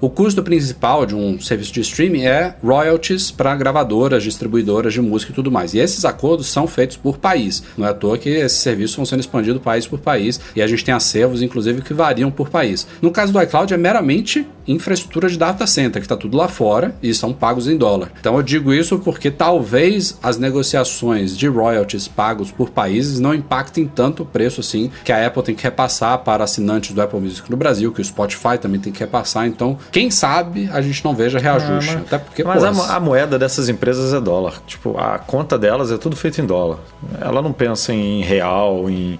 o 0.00 0.08
custo 0.08 0.42
principal 0.42 1.04
de 1.04 1.14
um 1.14 1.40
serviço 1.40 1.72
de 1.72 1.80
streaming 1.80 2.22
é 2.22 2.54
royalties 2.62 3.30
para 3.30 3.54
gravadoras, 3.54 4.22
distribuidoras 4.22 4.92
de 4.92 5.00
música 5.00 5.32
e 5.32 5.34
tudo 5.34 5.50
mais. 5.50 5.74
E 5.74 5.78
esses 5.78 6.04
acordos 6.04 6.46
são 6.46 6.66
feitos 6.66 6.96
por 6.96 7.18
país. 7.18 7.62
Não 7.76 7.86
é 7.86 7.90
à 7.90 7.94
toa 7.94 8.18
que 8.18 8.28
esses 8.28 8.58
serviços 8.58 8.96
vão 8.96 9.04
sendo 9.04 9.20
expandidos 9.20 9.62
país 9.62 9.86
por 9.86 9.98
país 9.98 10.40
e 10.54 10.62
a 10.62 10.66
gente 10.66 10.84
tem 10.84 10.94
acervos, 10.94 11.42
inclusive, 11.42 11.82
que 11.82 11.92
variam 11.92 12.30
por 12.30 12.48
país. 12.48 12.86
No 13.02 13.10
caso 13.10 13.32
do 13.32 13.42
iCloud, 13.42 13.74
é 13.74 13.76
meramente 13.76 14.46
infraestrutura 14.66 15.28
de 15.28 15.38
data 15.38 15.66
center, 15.66 16.00
que 16.00 16.06
está 16.06 16.16
tudo 16.16 16.36
lá 16.36 16.46
fora 16.46 16.94
e 17.02 17.12
são 17.14 17.32
pagos 17.32 17.66
em 17.66 17.76
dólar. 17.76 18.12
Então 18.20 18.36
eu 18.36 18.42
digo 18.42 18.72
isso 18.72 18.98
porque 18.98 19.30
talvez 19.30 20.18
as 20.22 20.38
negociações 20.38 21.36
de 21.36 21.48
royalties 21.48 22.06
pagos 22.06 22.50
por 22.50 22.70
países 22.70 23.18
não 23.18 23.34
impactem 23.34 23.86
tanto 23.86 24.22
o 24.22 24.26
preço 24.26 24.60
assim 24.60 24.90
que 25.04 25.10
a 25.10 25.26
Apple 25.26 25.42
tem 25.42 25.54
que 25.54 25.62
repassar 25.62 26.18
para 26.18 26.44
assinantes 26.44 26.94
do 26.94 27.00
Apple 27.00 27.20
Music 27.20 27.50
no 27.50 27.56
Brasil, 27.56 27.92
que 27.92 28.00
o 28.00 28.04
Spotify 28.04 28.58
também 28.60 28.80
tem 28.80 28.92
que 28.92 29.00
repassar. 29.00 29.46
Então, 29.46 29.78
quem 29.90 30.10
sabe 30.10 30.68
a 30.72 30.80
gente 30.80 31.04
não 31.04 31.14
veja 31.14 31.38
reajuste. 31.38 31.90
Ah, 31.90 31.94
mas- 31.94 32.06
Até 32.06 32.18
porque, 32.18 32.44
Mas 32.44 32.62
pô, 32.76 32.82
a, 32.82 32.96
a 32.96 33.00
moeda 33.00 33.38
dessas 33.38 33.68
empresas 33.68 34.12
é 34.12 34.20
dólar. 34.20 34.54
Tipo, 34.66 34.96
a 34.98 35.18
conta 35.18 35.58
delas 35.58 35.90
é 35.90 35.96
tudo 35.98 36.14
feito 36.16 36.40
em 36.40 36.46
dólar. 36.46 36.78
Ela 37.20 37.40
não 37.42 37.52
pensa 37.52 37.92
em 37.92 38.22
real, 38.22 38.88
em, 38.90 39.18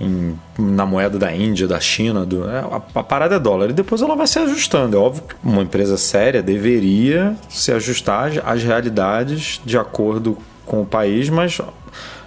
em- 0.00 0.38
na 0.58 0.86
moeda 0.86 1.18
da 1.18 1.32
Índia, 1.34 1.66
da 1.66 1.80
China. 1.80 2.24
Do, 2.24 2.48
é, 2.48 2.58
a, 2.60 2.80
a 2.94 3.02
parada 3.02 3.36
é 3.36 3.38
dólar. 3.38 3.70
E 3.70 3.72
depois 3.72 4.00
ela 4.02 4.14
vai 4.16 4.26
se 4.26 4.38
ajustando. 4.38 4.96
É 4.96 5.00
óbvio 5.00 5.24
que 5.24 5.34
uma 5.42 5.62
empresa 5.62 5.96
séria 5.96 6.42
deveria 6.42 7.34
se 7.48 7.72
ajustar 7.72 8.30
às 8.44 8.62
realidades 8.62 9.60
de 9.64 9.76
acordo 9.78 10.36
com 10.64 10.82
o 10.82 10.86
país, 10.86 11.28
mas 11.28 11.60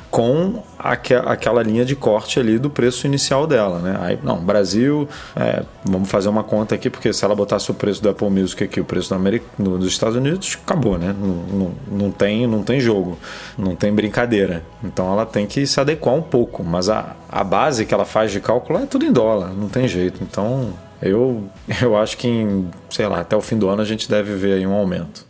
com 0.09 0.63
aque- 0.77 1.13
aquela 1.13 1.61
linha 1.61 1.85
de 1.85 1.95
corte 1.95 2.39
ali 2.39 2.57
do 2.57 2.69
preço 2.69 3.05
inicial 3.05 3.45
dela, 3.45 3.79
né? 3.79 3.97
Aí, 4.01 4.19
não, 4.23 4.37
Brasil, 4.39 5.07
é, 5.35 5.63
vamos 5.83 6.09
fazer 6.09 6.29
uma 6.29 6.43
conta 6.43 6.73
aqui, 6.75 6.89
porque 6.89 7.13
se 7.13 7.23
ela 7.23 7.35
botasse 7.35 7.69
o 7.69 7.73
preço 7.73 8.01
do 8.01 8.09
Apple 8.09 8.29
Music 8.29 8.63
aqui, 8.63 8.79
o 8.81 8.85
preço 8.85 9.13
do 9.13 9.19
no- 9.57 9.77
dos 9.77 9.87
Estados 9.89 10.15
Unidos, 10.15 10.57
acabou, 10.63 10.97
né? 10.97 11.15
Não, 11.19 11.27
não, 11.59 11.71
não 12.05 12.11
tem, 12.11 12.47
não 12.47 12.63
tem 12.63 12.79
jogo, 12.79 13.17
não 13.57 13.75
tem 13.75 13.93
brincadeira. 13.93 14.63
Então 14.83 15.11
ela 15.11 15.25
tem 15.25 15.45
que 15.45 15.65
se 15.67 15.79
adequar 15.79 16.15
um 16.15 16.21
pouco, 16.21 16.63
mas 16.63 16.89
a, 16.89 17.15
a 17.29 17.43
base 17.43 17.85
que 17.85 17.93
ela 17.93 18.05
faz 18.05 18.31
de 18.31 18.39
cálculo 18.39 18.79
é 18.79 18.85
tudo 18.85 19.05
em 19.05 19.11
dólar, 19.11 19.49
não 19.53 19.69
tem 19.69 19.87
jeito. 19.87 20.23
Então 20.23 20.73
eu, 21.01 21.43
eu 21.81 21.95
acho 21.95 22.17
que, 22.17 22.27
em, 22.27 22.67
sei 22.89 23.07
lá, 23.07 23.19
até 23.21 23.35
o 23.35 23.41
fim 23.41 23.57
do 23.57 23.69
ano 23.69 23.81
a 23.81 23.85
gente 23.85 24.09
deve 24.09 24.33
ver 24.35 24.53
aí 24.53 24.65
um 24.65 24.73
aumento. 24.73 25.28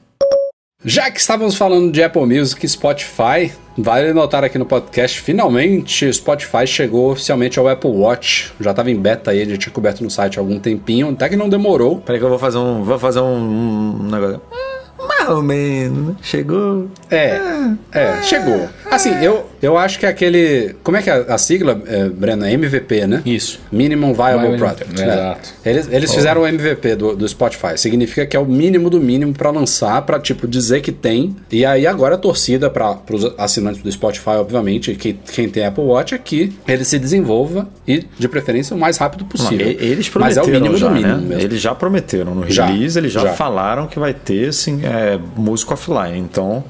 Já 0.85 1.11
que 1.11 1.19
estávamos 1.19 1.55
falando 1.55 1.91
de 1.91 2.01
Apple 2.01 2.25
Music 2.25 2.65
e 2.65 2.69
Spotify, 2.69 3.51
vale 3.77 4.13
notar 4.13 4.45
aqui 4.45 4.57
no 4.57 4.65
podcast, 4.65 5.19
finalmente 5.19 6.05
o 6.05 6.13
Spotify 6.13 6.65
chegou 6.65 7.11
oficialmente 7.11 7.59
ao 7.59 7.67
Apple 7.67 7.91
Watch. 7.91 8.53
Já 8.61 8.71
estava 8.71 8.89
em 8.89 8.95
beta 8.95 9.31
aí, 9.31 9.43
já 9.49 9.57
tinha 9.57 9.73
coberto 9.73 10.01
no 10.01 10.09
site 10.09 10.39
há 10.39 10.41
algum 10.41 10.57
tempinho, 10.57 11.09
até 11.09 11.27
que 11.27 11.35
não 11.35 11.49
demorou. 11.49 11.97
Peraí 11.99 12.17
que 12.17 12.23
eu 12.25 12.29
vou 12.29 12.39
fazer 12.39 12.59
um, 12.59 12.81
vou 12.81 12.97
fazer 12.97 13.19
um, 13.19 14.03
um 14.03 14.03
negócio. 14.03 14.41
Ou 15.29 15.41
menos, 15.43 16.15
chegou. 16.21 16.87
É, 17.09 17.39
é, 17.91 18.21
chegou. 18.23 18.67
Assim, 18.89 19.11
eu, 19.23 19.45
eu 19.61 19.77
acho 19.77 19.99
que 19.99 20.05
aquele. 20.05 20.75
Como 20.83 20.97
é 20.97 21.01
que 21.01 21.09
é 21.09 21.25
a 21.27 21.37
sigla, 21.37 21.81
é, 21.87 22.09
Breno? 22.09 22.45
É 22.45 22.51
MVP, 22.53 23.05
né? 23.07 23.21
Isso. 23.25 23.59
Minimum 23.71 24.13
Viable 24.13 24.39
Viable, 24.39 24.57
Product. 24.57 25.01
é, 25.01 25.05
né? 25.05 25.13
exato. 25.13 25.49
Eles, 25.65 25.89
eles 25.91 26.13
fizeram 26.13 26.41
o 26.41 26.47
MVP 26.47 26.95
do, 26.95 27.15
do 27.15 27.27
Spotify. 27.27 27.77
Significa 27.77 28.25
que 28.25 28.35
é 28.35 28.39
o 28.39 28.45
mínimo 28.45 28.89
do 28.89 28.99
mínimo 28.99 29.33
pra 29.33 29.51
lançar, 29.51 30.01
pra 30.03 30.19
tipo 30.19 30.47
dizer 30.47 30.81
que 30.81 30.91
tem. 30.91 31.35
E 31.51 31.65
aí 31.65 31.85
agora 31.85 32.15
a 32.15 32.17
torcida 32.17 32.69
para 32.69 32.97
os 33.11 33.25
assinantes 33.37 33.81
do 33.81 33.91
Spotify, 33.91 34.31
obviamente, 34.31 34.95
que 34.95 35.13
quem 35.13 35.49
tem 35.49 35.65
Apple 35.65 35.83
Watch 35.83 36.13
é 36.15 36.17
que 36.17 36.53
ele 36.67 36.83
se 36.83 36.97
desenvolva 36.97 37.67
e 37.87 38.05
de 38.17 38.27
preferência 38.27 38.75
o 38.75 38.79
mais 38.79 38.97
rápido 38.97 39.21
Não, 39.21 39.27
possível. 39.29 39.67
e- 39.67 39.77
eles 39.79 40.09
Mas 40.15 40.35
prometeram 40.35 40.43
é 40.43 40.47
o 40.47 40.53
mínimo 40.61 40.77
já, 40.77 40.87
do 40.87 40.93
mínimo 40.95 41.15
né? 41.17 41.27
mesmo. 41.27 41.41
Eles 41.43 41.61
já 41.61 41.75
prometeram 41.75 42.33
no 42.35 42.49
Já, 42.49 42.65
release, 42.65 42.97
eles 42.97 43.11
já, 43.11 43.21
já. 43.21 43.33
falaram 43.33 43.87
que 43.87 43.99
vai 43.99 44.13
ter 44.13 44.49
assim, 44.49 44.81
é, 44.83 45.18
música 45.35 45.73
offline. 45.73 46.17
Então 46.17 46.63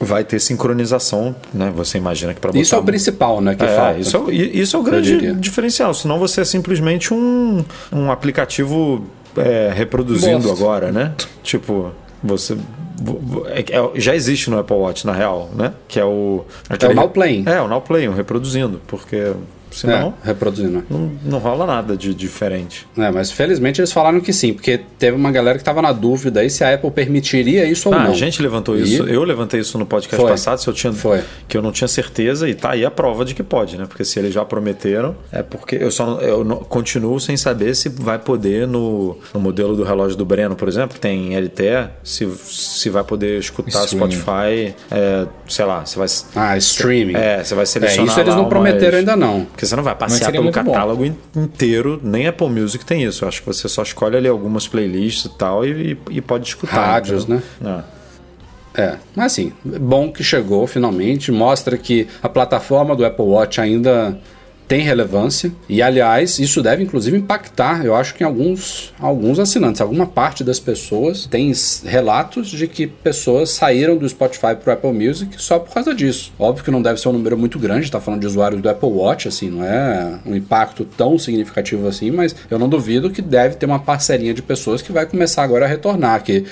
vai 0.00 0.24
ter 0.24 0.38
sincronização, 0.40 1.34
né? 1.52 1.72
Você 1.76 1.96
imagina 1.98 2.34
que 2.34 2.40
para 2.40 2.50
botar 2.50 2.60
Isso 2.60 2.74
é 2.74 2.78
o 2.78 2.82
principal, 2.82 3.40
né? 3.40 3.54
Que 3.54 3.64
É, 3.64 3.76
falta. 3.76 3.98
isso, 4.00 4.16
é, 4.28 4.32
isso 4.34 4.76
é 4.76 4.80
o 4.80 4.82
grande 4.82 5.32
diferencial. 5.34 5.94
Senão 5.94 6.18
você 6.18 6.40
é 6.42 6.44
simplesmente 6.44 7.14
um, 7.14 7.64
um 7.92 8.10
aplicativo 8.10 9.06
é, 9.36 9.72
reproduzindo 9.74 10.50
agora, 10.50 10.92
né? 10.92 11.12
Tipo, 11.42 11.90
você. 12.22 12.54
vo- 13.00 13.18
vo- 13.22 13.46
é- 13.48 13.60
é- 13.60 14.00
já 14.00 14.14
existe 14.14 14.48
no 14.50 14.58
Apple 14.58 14.76
Watch, 14.76 15.06
na 15.06 15.12
real, 15.12 15.50
né? 15.54 15.72
Que 15.88 15.98
é 15.98 16.04
o. 16.04 16.44
É 16.68 16.86
o 16.86 16.94
Now 16.94 17.08
Playing. 17.08 17.44
É, 17.46 17.60
o 17.60 17.66
Now 17.68 17.80
Playing, 17.80 18.08
o 18.08 18.12
reproduzindo. 18.14 18.80
Porque 18.86 19.32
senão 19.74 20.14
É, 20.24 20.28
reproduzindo. 20.28 20.84
não, 20.88 21.12
não 21.24 21.38
rola 21.38 21.66
nada 21.66 21.96
de 21.96 22.14
diferente. 22.14 22.86
É, 22.96 23.10
mas 23.10 23.30
felizmente 23.30 23.80
eles 23.80 23.92
falaram 23.92 24.20
que 24.20 24.32
sim, 24.32 24.52
porque 24.52 24.78
teve 24.98 25.16
uma 25.16 25.30
galera 25.30 25.58
que 25.58 25.64
tava 25.64 25.82
na 25.82 25.92
dúvida 25.92 26.40
aí 26.40 26.48
se 26.50 26.62
a 26.64 26.74
Apple 26.74 26.90
permitiria 26.90 27.64
isso 27.64 27.88
ou 27.88 27.94
Ah, 27.94 28.04
não. 28.04 28.10
a 28.12 28.14
gente 28.14 28.40
levantou 28.40 28.76
E- 28.78 28.82
isso. 28.82 29.02
Eu 29.04 29.22
levantei 29.24 29.60
isso 29.60 29.76
no 29.78 29.86
podcast 29.86 30.20
Foi. 30.20 30.30
passado, 30.30 30.58
se 30.58 30.68
eu 30.68 30.72
tinha 30.74 30.92
Foi. 30.92 31.20
que 31.48 31.56
eu 31.56 31.62
não 31.62 31.72
tinha 31.72 31.88
certeza 31.88 32.48
e 32.48 32.54
tá 32.54 32.70
aí 32.72 32.84
a 32.84 32.90
prova 32.90 33.24
de 33.24 33.34
que 33.34 33.42
pode, 33.42 33.76
né? 33.76 33.84
Porque 33.86 34.04
se 34.04 34.18
eles 34.18 34.32
já 34.32 34.44
prometeram, 34.44 35.16
é 35.32 35.42
porque 35.42 35.76
eu 35.76 35.90
só 35.90 36.20
eu 36.20 36.44
não- 36.44 36.56
continuo 36.58 37.18
sem 37.20 37.36
saber 37.36 37.74
se 37.74 37.88
vai 37.88 38.18
poder 38.18 38.66
no, 38.66 39.18
no 39.32 39.40
modelo 39.40 39.74
do 39.76 39.82
relógio 39.82 40.16
do 40.16 40.24
Breno, 40.24 40.54
por 40.56 40.68
exemplo, 40.68 40.94
que 40.94 41.00
tem 41.00 41.34
LTE, 41.36 41.88
se, 42.02 42.28
se 42.44 42.88
vai 42.90 43.02
poder 43.04 43.38
escutar 43.38 43.84
Streaming. 43.84 44.12
Spotify, 44.12 44.74
é, 44.90 45.26
sei 45.48 45.64
lá, 45.64 45.84
você 45.84 45.98
vai 45.98 46.08
Ah, 46.36 46.56
streaming. 46.58 47.14
é, 47.16 47.42
você 47.42 47.54
vai 47.54 47.62
É, 47.62 47.66
selecionar 47.66 48.10
isso 48.10 48.20
eles 48.20 48.34
não 48.34 48.48
prometeram 48.48 48.98
ainda 48.98 49.16
não. 49.16 49.44
Porque 49.44 49.63
Porque 49.64 49.70
você 49.70 49.76
não 49.76 49.82
vai 49.82 49.94
passear 49.94 50.30
pelo 50.32 50.44
bom. 50.44 50.50
catálogo 50.52 51.04
in- 51.04 51.16
inteiro, 51.36 52.00
nem 52.02 52.26
Apple 52.26 52.48
Music 52.48 52.84
tem 52.84 53.02
isso. 53.04 53.24
Eu 53.24 53.28
acho 53.28 53.40
que 53.40 53.46
você 53.46 53.68
só 53.68 53.82
escolhe 53.82 54.16
ali 54.16 54.28
algumas 54.28 54.66
playlists 54.68 55.24
e 55.26 55.28
tal 55.38 55.64
e, 55.66 55.98
e 56.10 56.20
pode 56.20 56.46
escutar. 56.48 56.74
Rádios, 56.86 57.24
entendeu? 57.24 57.42
É. 57.64 57.94
É, 58.76 58.96
mas 59.14 59.26
assim, 59.26 59.52
bom 59.64 60.10
que 60.12 60.24
chegou 60.24 60.66
finalmente, 60.66 61.30
mostra 61.30 61.78
que 61.78 62.08
a 62.20 62.28
plataforma 62.28 62.96
do 62.96 63.04
Apple 63.06 63.24
Watch 63.24 63.60
ainda 63.60 64.18
tem 64.66 64.80
relevância 64.80 65.52
e, 65.68 65.82
aliás, 65.82 66.38
isso 66.38 66.62
deve 66.62 66.82
inclusive 66.82 67.16
impactar, 67.16 67.84
eu 67.84 67.94
acho 67.94 68.14
que 68.14 68.22
em 68.22 68.26
alguns, 68.26 68.92
alguns 68.98 69.38
assinantes, 69.38 69.80
alguma 69.80 70.06
parte 70.06 70.42
das 70.42 70.58
pessoas 70.58 71.26
tem 71.26 71.52
relatos 71.84 72.48
de 72.48 72.66
que 72.66 72.86
pessoas 72.86 73.50
saíram 73.50 73.96
do 73.96 74.08
Spotify 74.08 74.54
para 74.54 74.70
o 74.70 74.72
Apple 74.72 74.92
Music 74.92 75.34
só 75.38 75.58
por 75.58 75.72
causa 75.72 75.94
disso. 75.94 76.32
Óbvio 76.38 76.64
que 76.64 76.70
não 76.70 76.82
deve 76.82 77.00
ser 77.00 77.08
um 77.08 77.12
número 77.12 77.36
muito 77.36 77.58
grande, 77.58 77.90
tá 77.90 78.00
falando 78.00 78.20
de 78.20 78.26
usuários 78.26 78.60
do 78.60 78.68
Apple 78.68 78.88
Watch, 78.88 79.28
assim, 79.28 79.50
não 79.50 79.64
é 79.64 80.18
um 80.24 80.34
impacto 80.34 80.84
tão 80.84 81.18
significativo 81.18 81.86
assim, 81.86 82.10
mas 82.10 82.34
eu 82.50 82.58
não 82.58 82.68
duvido 82.68 83.10
que 83.10 83.22
deve 83.22 83.56
ter 83.56 83.66
uma 83.66 83.78
parcelinha 83.78 84.32
de 84.32 84.42
pessoas 84.42 84.80
que 84.80 84.92
vai 84.92 85.06
começar 85.06 85.42
agora 85.42 85.66
a 85.66 85.68
retornar, 85.68 86.22
que 86.22 86.44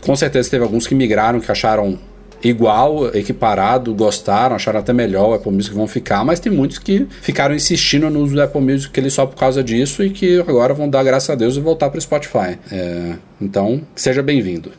com 0.00 0.16
certeza 0.16 0.50
teve 0.50 0.64
alguns 0.64 0.86
que 0.86 0.94
migraram, 0.94 1.40
que 1.40 1.50
acharam 1.50 1.98
igual, 2.42 3.14
equiparado, 3.14 3.94
gostaram, 3.94 4.56
acharam 4.56 4.80
até 4.80 4.92
melhor 4.92 5.30
o 5.30 5.34
Apple 5.34 5.52
Music 5.52 5.74
vão 5.74 5.86
ficar, 5.86 6.24
mas 6.24 6.40
tem 6.40 6.52
muitos 6.52 6.78
que 6.78 7.06
ficaram 7.20 7.54
insistindo 7.54 8.08
no 8.10 8.20
uso 8.20 8.34
do 8.34 8.42
Apple 8.42 8.60
Music 8.60 8.98
ele 8.98 9.10
só 9.10 9.26
por 9.26 9.36
causa 9.36 9.62
disso 9.62 10.02
e 10.02 10.10
que 10.10 10.40
agora 10.40 10.74
vão 10.74 10.88
dar 10.88 11.02
graças 11.04 11.30
a 11.30 11.34
Deus 11.34 11.56
e 11.56 11.60
voltar 11.60 11.90
para 11.90 11.98
o 11.98 12.00
Spotify. 12.00 12.58
É, 12.70 13.14
então, 13.40 13.82
seja 13.94 14.22
bem-vindo. 14.22 14.72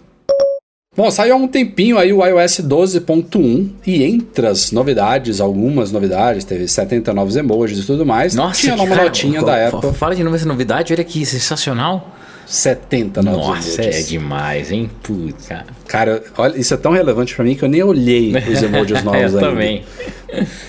Bom, 0.93 1.09
saiu 1.09 1.35
há 1.35 1.37
um 1.37 1.47
tempinho 1.47 1.97
aí 1.97 2.11
o 2.11 2.25
iOS 2.25 2.59
12.1 2.59 3.69
e 3.87 4.03
entre 4.03 4.45
as 4.45 4.73
novidades, 4.73 5.39
algumas 5.39 5.89
novidades, 5.89 6.43
teve 6.43 6.67
70 6.67 7.13
novos 7.13 7.37
emojis 7.37 7.79
e 7.79 7.85
tudo 7.85 8.05
mais, 8.05 8.35
Nossa, 8.35 8.59
tinha 8.59 8.75
uma 8.75 8.93
notinha 8.93 9.41
da 9.41 9.69
Apple, 9.69 9.93
Fala 9.93 10.13
de 10.13 10.21
novo 10.21 10.35
essa 10.35 10.45
novidade, 10.45 10.91
olha 10.91 11.03
que 11.05 11.25
sensacional. 11.25 12.17
70 12.51 13.23
novos 13.23 13.47
Nossa, 13.47 13.81
é 13.81 13.85
emojis. 13.85 14.07
demais, 14.09 14.71
hein? 14.71 14.91
Putz, 15.01 15.47
cara. 15.87 16.21
Olha, 16.37 16.57
isso 16.57 16.73
é 16.73 16.77
tão 16.77 16.91
relevante 16.91 17.33
pra 17.33 17.45
mim 17.45 17.55
que 17.55 17.63
eu 17.63 17.69
nem 17.69 17.81
olhei 17.81 18.33
os 18.35 18.61
emojis 18.63 19.01
novos 19.03 19.21
eu 19.21 19.27
ainda. 19.27 19.39
também. 19.39 19.83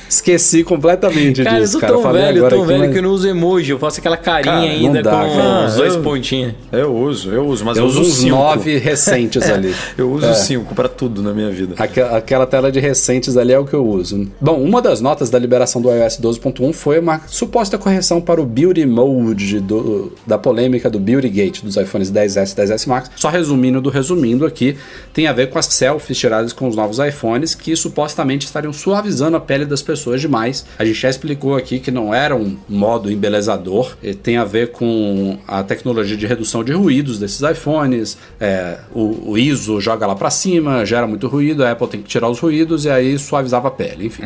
Esqueci 0.09 0.63
completamente 0.65 1.43
Cara, 1.43 1.59
eu 1.59 1.63
disso, 1.63 1.79
cara. 1.79 1.93
tão 1.95 2.03
Falei 2.03 2.23
velho, 2.23 2.37
agora 2.39 2.51
tão 2.51 2.59
aqui, 2.65 2.69
velho 2.69 2.81
mas- 2.85 2.93
que 2.93 2.99
eu 2.99 3.03
não 3.03 3.11
uso 3.11 3.29
emoji. 3.29 3.71
Eu 3.71 3.79
faço 3.79 4.01
aquela 4.01 4.17
carinha 4.17 4.53
Cara, 4.55 4.71
ainda 4.71 5.03
dá, 5.03 5.11
com 5.11 5.17
cara. 5.37 5.67
os 5.67 5.75
dois 5.77 5.95
Eu- 5.95 6.03
pontinhos. 6.03 6.55
Eu 6.71 6.95
uso, 6.95 7.31
eu 7.31 7.47
uso, 7.47 7.65
mas 7.65 7.77
eu, 7.77 7.85
Eu 7.85 7.89
uso 7.89 8.01
uso 8.01 8.11
uns 8.11 8.17
cinco. 8.17 8.37
nove 8.37 8.79
recentes 8.79 9.49
ali. 9.49 9.75
Eu 9.97 10.11
uso 10.13 10.27
É. 10.27 10.35
cinco 10.35 10.75
pra 10.75 10.89
tudo 10.89 11.23
na 11.23 11.33
minha 11.33 11.51
vida. 11.51 11.75
Aquela, 11.79 12.17
aquela 12.19 12.47
tela 12.47 12.71
de 12.73 12.81
recentes 12.81 13.37
ali 13.37 13.53
é 13.53 13.59
o 13.59 13.65
que 13.65 13.75
eu 13.75 13.87
uso. 13.87 14.29
Bom, 14.41 14.61
uma 14.63 14.81
das 14.83 15.01
notas 15.01 15.31
da 15.31 15.39
liberação 15.39 15.81
do 15.81 15.91
iOS 15.91 16.19
12.1 16.19 16.73
foi 16.73 16.99
uma 16.99 17.21
suposta 17.27 17.79
correção 17.79 18.21
para 18.21 18.41
o 18.41 18.45
Beauty 18.47 18.85
Mode 18.87 19.61
do- 19.61 20.13
da 20.27 20.37
polêmica 20.39 20.89
do 20.91 20.99
Beauty 20.99 21.29
Gate 21.29 21.63
dos 21.63 21.77
iPhones 21.77 22.11
10S 22.11 22.53
e 22.53 22.57
10S 22.57 22.87
Max. 22.89 23.11
Só 23.17 23.29
resumindo 23.29 23.81
do 23.81 23.91
resumindo 23.91 24.45
aqui, 24.47 24.77
tem 25.13 25.27
a 25.27 25.33
ver 25.33 25.49
com 25.51 25.59
as 25.59 25.67
selfies 25.67 26.19
tiradas 26.19 26.53
com 26.53 26.69
os 26.69 26.77
novos 26.77 26.99
iPhones 26.99 27.55
que 27.55 27.75
supostamente 27.77 28.47
estariam 28.47 28.73
suavizando 28.73 29.37
a 29.37 29.41
pele 29.53 29.67
das 29.67 29.83
pessoas 29.83 30.19
demais. 30.19 30.65
A 30.79 30.85
gente 30.85 30.99
já 30.99 31.11
explicou 31.11 31.55
aqui 31.55 31.79
que 31.79 31.91
não 31.91 32.15
era 32.15 32.35
um 32.35 32.57
modo 32.67 33.13
embelezador, 33.13 33.95
tem 34.23 34.39
a 34.39 34.45
ver 34.45 34.73
com 34.73 35.37
a 35.47 35.63
tecnologia 35.63 36.17
de 36.17 36.27
redução 36.27 36.65
de 36.65 36.73
ruídos 36.73 37.19
desses 37.19 37.43
iPhones, 37.43 38.17
é, 38.41 38.79
o, 38.95 39.33
o 39.33 39.39
ISO 39.39 39.79
joga 39.79 40.07
lá 40.07 40.15
para 40.15 40.31
cima, 40.31 40.87
gera 40.87 41.07
muito 41.07 41.29
ruído, 41.29 41.63
a 41.65 41.73
Apple 41.73 41.87
tem 41.87 42.01
que 42.01 42.09
tirar 42.09 42.31
os 42.31 42.41
ruídos 42.41 42.87
e 42.87 42.91
aí 42.91 43.19
suavizava 43.19 43.69
a 43.69 43.71
pele, 43.71 44.07
enfim. 44.07 44.23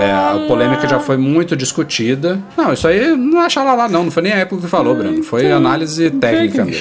É, 0.00 0.10
a 0.10 0.44
polêmica 0.48 0.88
já 0.88 0.98
foi 0.98 1.16
muito 1.16 1.54
discutida. 1.54 2.40
Não, 2.56 2.72
isso 2.72 2.88
aí 2.88 3.14
não 3.16 3.42
é 3.42 3.50
xalala, 3.50 3.88
não. 3.88 4.04
Não 4.04 4.10
foi 4.10 4.22
nem 4.22 4.32
a 4.32 4.42
Apple 4.42 4.58
que 4.58 4.66
falou, 4.66 4.94
Bruno. 4.94 5.22
Foi 5.22 5.50
análise 5.52 6.10
técnica 6.10 6.64
mesmo. 6.64 6.80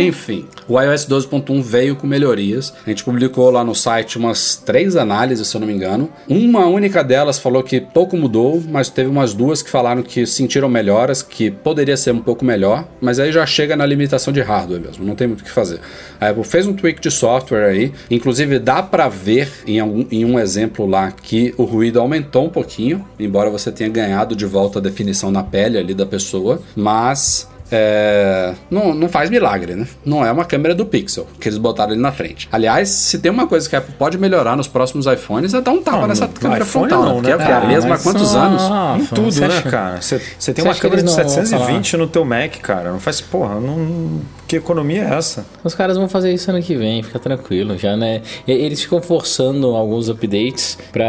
Enfim, 0.00 0.44
o 0.68 0.80
iOS 0.80 1.06
12.1 1.06 1.62
veio 1.62 1.96
com 1.96 2.06
melhorias. 2.06 2.74
A 2.86 2.90
gente 2.90 3.02
publicou 3.02 3.50
lá 3.50 3.64
no 3.64 3.74
site 3.74 4.18
umas 4.18 4.56
três 4.56 4.94
análises, 4.94 5.48
se 5.48 5.56
eu 5.56 5.60
não 5.60 5.66
me 5.66 5.74
engano. 5.74 6.10
Uma 6.28 6.66
única 6.66 6.97
delas 7.02 7.38
falou 7.38 7.62
que 7.62 7.80
pouco 7.80 8.16
mudou, 8.16 8.62
mas 8.68 8.88
teve 8.88 9.08
umas 9.08 9.34
duas 9.34 9.62
que 9.62 9.70
falaram 9.70 10.02
que 10.02 10.26
sentiram 10.26 10.68
melhoras, 10.68 11.22
que 11.22 11.50
poderia 11.50 11.96
ser 11.96 12.12
um 12.12 12.20
pouco 12.20 12.44
melhor, 12.44 12.86
mas 13.00 13.18
aí 13.18 13.32
já 13.32 13.44
chega 13.46 13.76
na 13.76 13.84
limitação 13.86 14.32
de 14.32 14.40
hardware 14.40 14.80
mesmo, 14.80 15.04
não 15.04 15.14
tem 15.14 15.26
muito 15.26 15.40
o 15.40 15.44
que 15.44 15.50
fazer. 15.50 15.80
A 16.20 16.28
Apple 16.28 16.44
fez 16.44 16.66
um 16.66 16.72
tweak 16.74 17.00
de 17.00 17.10
software 17.10 17.64
aí, 17.68 17.92
inclusive 18.10 18.58
dá 18.58 18.82
pra 18.82 19.08
ver 19.08 19.48
em, 19.66 19.80
algum- 19.80 20.06
em 20.10 20.24
um 20.24 20.38
exemplo 20.38 20.86
lá 20.86 21.10
que 21.12 21.54
o 21.56 21.64
ruído 21.64 22.00
aumentou 22.00 22.46
um 22.46 22.50
pouquinho, 22.50 23.04
embora 23.18 23.50
você 23.50 23.70
tenha 23.70 23.88
ganhado 23.90 24.34
de 24.36 24.46
volta 24.46 24.78
a 24.78 24.82
definição 24.82 25.30
na 25.30 25.42
pele 25.42 25.78
ali 25.78 25.94
da 25.94 26.06
pessoa, 26.06 26.60
mas 26.76 27.48
é, 27.70 28.54
não, 28.70 28.94
não 28.94 29.08
faz 29.08 29.30
milagre, 29.30 29.74
né? 29.74 29.86
Não 30.04 30.24
é 30.24 30.30
uma 30.32 30.44
câmera 30.44 30.74
do 30.74 30.86
Pixel 30.86 31.26
que 31.40 31.48
eles 31.48 31.58
botaram 31.58 31.92
ali 31.92 32.00
na 32.00 32.12
frente. 32.12 32.48
Aliás, 32.50 32.88
se 32.88 33.18
tem 33.18 33.30
uma 33.30 33.46
coisa 33.46 33.68
que 33.68 33.76
a 33.76 33.78
Apple 33.78 33.94
pode 33.98 34.18
melhorar 34.18 34.56
nos 34.56 34.66
próximos 34.68 35.06
iPhones 35.06 35.54
é 35.54 35.60
dar 35.60 35.70
um 35.72 35.82
tapa 35.82 35.98
Não, 36.02 36.06
nessa 36.08 36.26
no 36.26 36.32
câmera 36.32 36.64
frontal, 36.64 37.02
não, 37.02 37.20
né? 37.22 37.30
né? 37.30 37.36
Porque 37.36 37.50
é 37.50 37.54
a 37.54 37.58
Ah, 37.58 37.66
mesma 37.66 37.86
há 37.86 37.90
mas 37.90 38.02
quantos 38.02 38.28
só- 38.28 38.38
anos? 38.38 38.62
Ah, 38.62 38.96
Em 38.98 39.02
você 39.04 39.14
tudo, 39.14 39.40
né, 39.40 39.46
acha- 39.46 39.70
cara? 39.70 40.00
Você, 40.00 40.20
você 40.38 40.54
tem 40.54 40.62
Você 40.62 40.68
uma 40.68 40.74
que 40.74 40.80
câmera 40.80 41.02
de 41.02 41.08
eles 41.08 41.16
não 41.16 41.24
vão 41.24 41.34
720 41.34 41.96
no 41.96 42.06
teu 42.06 42.24
Mac, 42.24 42.56
cara. 42.62 42.90
Não 42.92 43.00
faz, 43.00 43.20
porra, 43.20 43.60
não... 43.60 44.20
que 44.46 44.56
economia 44.56 45.02
é 45.04 45.14
essa? 45.14 45.44
Os 45.62 45.74
caras 45.74 45.96
vão 45.96 46.08
fazer 46.08 46.32
isso 46.32 46.50
ano 46.50 46.62
que 46.62 46.74
vem, 46.76 47.02
fica 47.02 47.18
tranquilo, 47.18 47.76
já, 47.76 47.96
né? 47.96 48.22
Eles 48.46 48.80
ficam 48.82 49.00
forçando 49.02 49.68
alguns 49.76 50.08
updates 50.08 50.78
pra 50.92 51.04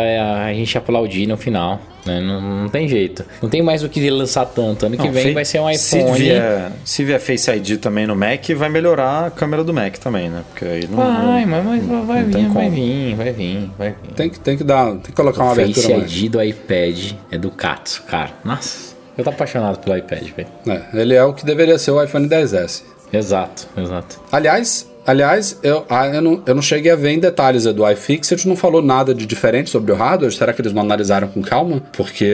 a 0.45 0.53
gente 0.53 0.77
aplaudir 0.77 1.25
no 1.27 1.37
final, 1.37 1.79
né? 2.09 2.19
Não, 2.21 2.41
não 2.41 2.69
tem 2.69 2.87
jeito. 2.87 3.23
Não 3.41 3.49
tem 3.49 3.61
mais 3.61 3.83
o 3.83 3.89
que 3.89 4.09
lançar 4.09 4.45
tanto. 4.45 4.85
Ano 4.85 4.97
que 4.97 5.05
Não, 5.05 5.11
vem 5.13 5.23
fe- 5.25 5.33
vai 5.33 5.45
ser 5.45 5.59
um 5.59 5.73
Se 5.75 5.97
iPhone. 5.99 6.17
vier, 6.17 6.71
se 6.83 7.03
vier 7.03 7.19
Face 7.19 7.49
ID 7.51 7.77
também 7.79 8.05
no 8.07 8.15
Mac, 8.15 8.43
vai 8.55 8.69
melhorar 8.69 9.27
a 9.27 9.31
câmera 9.31 9.63
do 9.63 9.73
Mac 9.73 9.97
também, 9.97 10.29
né? 10.29 10.43
Porque 10.49 10.65
aí 10.65 10.87
não... 10.89 10.97
Vai, 10.97 11.45
não- 11.45 11.63
mas, 11.63 11.83
mas 11.85 12.05
vai, 12.07 12.23
vir, 12.23 12.47
vai 12.49 12.69
vir, 12.69 13.15
vai 13.15 13.31
vir, 13.31 13.71
vai 13.77 13.89
vir. 13.89 14.13
Tem 14.15 14.29
que, 14.29 14.39
tem 14.39 14.57
que 14.57 14.63
dar, 14.63 14.91
tem 14.91 14.99
que 15.01 15.11
colocar 15.13 15.43
uma 15.43 15.51
o 15.51 15.55
Face 15.55 15.71
abertura 15.71 15.97
mais. 15.99 16.11
ID 16.15 16.31
do 16.31 16.43
iPad 16.43 17.11
é 17.31 17.37
do 17.37 17.51
Katsu, 17.51 18.03
cara. 18.03 18.31
Nossa, 18.43 18.95
eu 19.17 19.23
tô 19.23 19.29
apaixonado 19.29 19.77
pelo 19.79 19.95
iPad, 19.97 20.23
velho. 20.35 20.47
É, 20.67 21.01
ele 21.01 21.13
é 21.13 21.23
o 21.23 21.33
que 21.33 21.45
deveria 21.45 21.77
ser 21.77 21.91
o 21.91 22.03
iPhone 22.03 22.27
10S. 22.27 22.83
Exato, 23.11 23.67
exato. 23.77 24.19
Aliás, 24.31 24.88
aliás 25.09 25.59
eu, 25.63 25.85
ah, 25.89 26.07
eu, 26.07 26.21
não, 26.21 26.41
eu 26.45 26.55
não 26.55 26.61
cheguei 26.61 26.91
a 26.91 26.95
ver 26.95 27.09
em 27.09 27.19
detalhes 27.19 27.65
a 27.65 27.71
do 27.71 27.89
iFixit, 27.89 28.47
não 28.47 28.55
falou 28.55 28.81
nada 28.81 29.13
de 29.13 29.25
diferente 29.25 29.69
sobre 29.69 29.91
o 29.91 29.95
hardware. 29.95 30.31
Será 30.31 30.53
que 30.53 30.61
eles 30.61 30.73
não 30.73 30.81
analisaram 30.81 31.27
com 31.27 31.41
calma? 31.41 31.81
Porque 31.93 32.33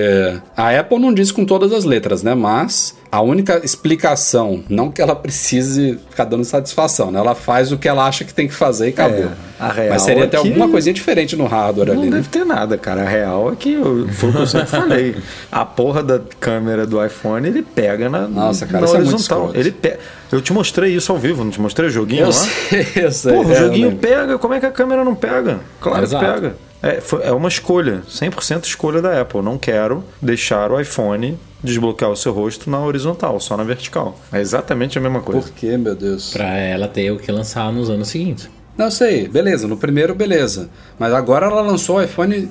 a 0.56 0.78
Apple 0.78 1.00
não 1.00 1.14
diz 1.14 1.32
com 1.32 1.46
todas 1.46 1.72
as 1.72 1.86
letras, 1.86 2.22
né? 2.24 2.36
Mas 2.36 2.96
a 3.16 3.22
única 3.22 3.62
explicação, 3.64 4.64
não 4.70 4.92
que 4.92 5.02
ela 5.02 5.16
precise 5.16 5.98
ficar 6.10 6.26
dando 6.26 6.44
satisfação, 6.44 7.12
né? 7.12 7.20
Ela 7.20 7.34
faz 7.34 7.72
o 7.72 7.78
que 7.78 7.88
ela 7.88 8.06
acha 8.06 8.26
que 8.26 8.34
tem 8.34 8.48
que 8.48 8.54
fazer 8.54 8.88
e 8.88 8.90
acabou. 8.90 9.30
real 9.60 9.90
Mas 9.90 10.02
seria 10.02 10.24
é 10.24 10.26
até 10.26 10.38
alguma 10.38 10.68
coisinha 10.68 10.94
diferente 10.94 11.36
no 11.36 11.46
hardware 11.46 11.88
Não 11.94 12.02
ali, 12.02 12.10
né? 12.10 12.18
deve 12.18 12.28
ter 12.30 12.46
nada, 12.46 12.78
cara. 12.78 13.04
A 13.04 13.06
real 13.10 13.54
é 13.54 13.56
que 13.56 13.74
eu, 13.74 14.08
foi 14.10 14.30
o 14.30 14.34
que 14.34 14.40
eu 14.40 14.48
sempre 14.48 14.68
falei. 14.72 15.16
A 15.52 15.64
porra 15.64 16.04
da 16.04 16.20
câmera 16.40 16.86
do 16.86 17.04
iPhone, 17.04 17.48
ele 17.48 17.62
pega 17.62 18.10
na, 18.10 18.28
Nossa, 18.28 18.66
cara, 18.66 18.86
na 18.86 18.92
é 18.92 18.96
horizontal. 18.96 19.18
escroto. 19.46 19.58
ele 19.58 19.72
pe... 19.72 19.98
Eu 20.32 20.42
te 20.42 20.52
mostrei 20.52 20.94
isso 20.94 21.12
ao 21.12 21.18
vivo, 21.18 21.44
não 21.44 21.52
te 21.52 21.62
mostrei 21.62 21.88
o 21.88 21.92
joguinho 21.92 22.24
Eu 22.24 22.28
lá? 22.28 22.32
sei, 22.34 22.88
eu 22.96 23.12
sei. 23.12 23.34
Porra, 23.34 23.48
o 23.50 23.52
É, 23.54 23.56
joguinho 23.56 23.96
pega, 23.96 24.38
como 24.38 24.54
é 24.54 24.60
que 24.60 24.66
a 24.66 24.72
câmera 24.72 25.04
não 25.06 25.16
pega? 25.16 25.60
Claro 25.80 26.04
Exato. 26.04 26.26
que 26.26 26.32
pega. 26.32 26.56
É, 26.82 27.02
foi- 27.02 27.24
é 27.24 27.32
uma 27.32 27.48
escolha, 27.48 28.04
100% 28.08 28.66
escolha 28.66 29.02
da 29.02 29.20
Apple. 29.22 29.42
Não 29.42 29.58
quero 29.58 30.04
deixar 30.22 30.72
o 30.72 30.80
iPhone 30.80 31.38
desbloquear 31.64 32.12
o 32.12 32.16
seu 32.16 32.32
rosto 32.32 32.70
na 32.70 32.80
horizontal, 32.80 33.40
só 33.40 33.58
na 33.58 33.64
vertical. 33.64 34.20
É 34.32 34.40
exatamente 34.40 34.98
a 34.98 35.02
mesma 35.02 35.22
coisa. 35.22 35.42
Por 35.42 35.52
que, 35.52 35.76
meu 35.78 35.96
Deus? 35.96 36.32
Pra 36.32 36.56
ela 36.58 36.88
ter 36.88 37.10
o 37.12 37.18
que 37.18 37.32
lançar 37.32 37.72
nos 37.74 37.90
anos 37.90 38.10
seguintes. 38.10 38.50
Não 38.78 38.92
sei, 38.92 39.28
beleza, 39.28 39.68
no 39.68 39.78
primeiro, 39.78 40.14
beleza. 40.14 40.70
Mas 41.00 41.14
agora 41.14 41.48
ela 41.48 41.62
lançou 41.62 41.96
o 41.98 42.04
iPhone 42.04 42.50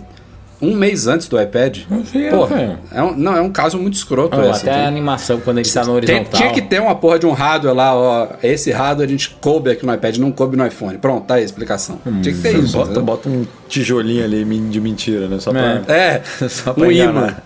um 0.64 0.74
mês 0.74 1.06
antes 1.06 1.28
do 1.28 1.40
iPad. 1.40 1.78
sei, 2.10 2.28
Porra, 2.30 2.56
velho. 2.56 2.78
é 2.92 3.02
um, 3.02 3.16
não, 3.16 3.36
é 3.36 3.40
um 3.40 3.50
caso 3.50 3.78
muito 3.78 3.94
escroto 3.94 4.36
Não, 4.36 4.50
esse. 4.50 4.68
até 4.68 4.84
a 4.84 4.88
animação 4.88 5.40
quando 5.40 5.58
ele 5.58 5.68
tá 5.68 5.80
no 5.80 5.86
Tem- 5.86 5.94
horizontal. 6.16 6.40
tinha 6.40 6.52
que 6.52 6.62
ter 6.62 6.80
uma 6.80 6.94
porra 6.94 7.18
de 7.18 7.26
um 7.26 7.32
hardware 7.32 7.74
lá, 7.74 7.94
ó. 7.94 8.28
Esse 8.42 8.70
hardware 8.70 9.06
a 9.08 9.10
gente 9.10 9.30
coube 9.40 9.70
aqui 9.70 9.84
no 9.84 9.92
iPad, 9.94 10.16
não 10.18 10.32
coube 10.32 10.56
no 10.56 10.66
iPhone. 10.66 10.98
Pronto, 10.98 11.26
tá 11.26 11.34
aí 11.34 11.42
a 11.42 11.44
explicação. 11.44 11.98
tinha 12.22 12.34
que 12.34 12.40
ter 12.40 12.56
isso. 12.58 12.76
bota, 12.76 13.00
bota 13.00 13.28
um 13.28 13.46
tijolinho 13.68 14.24
ali 14.24 14.44
de 14.44 14.80
mentira, 14.80 15.28
né? 15.28 15.38
Só 15.40 15.50
pra... 15.52 15.82
É, 15.88 16.20
Só 16.48 16.72
pra 16.72 16.84
um 16.86 16.90
imã. 16.92 17.36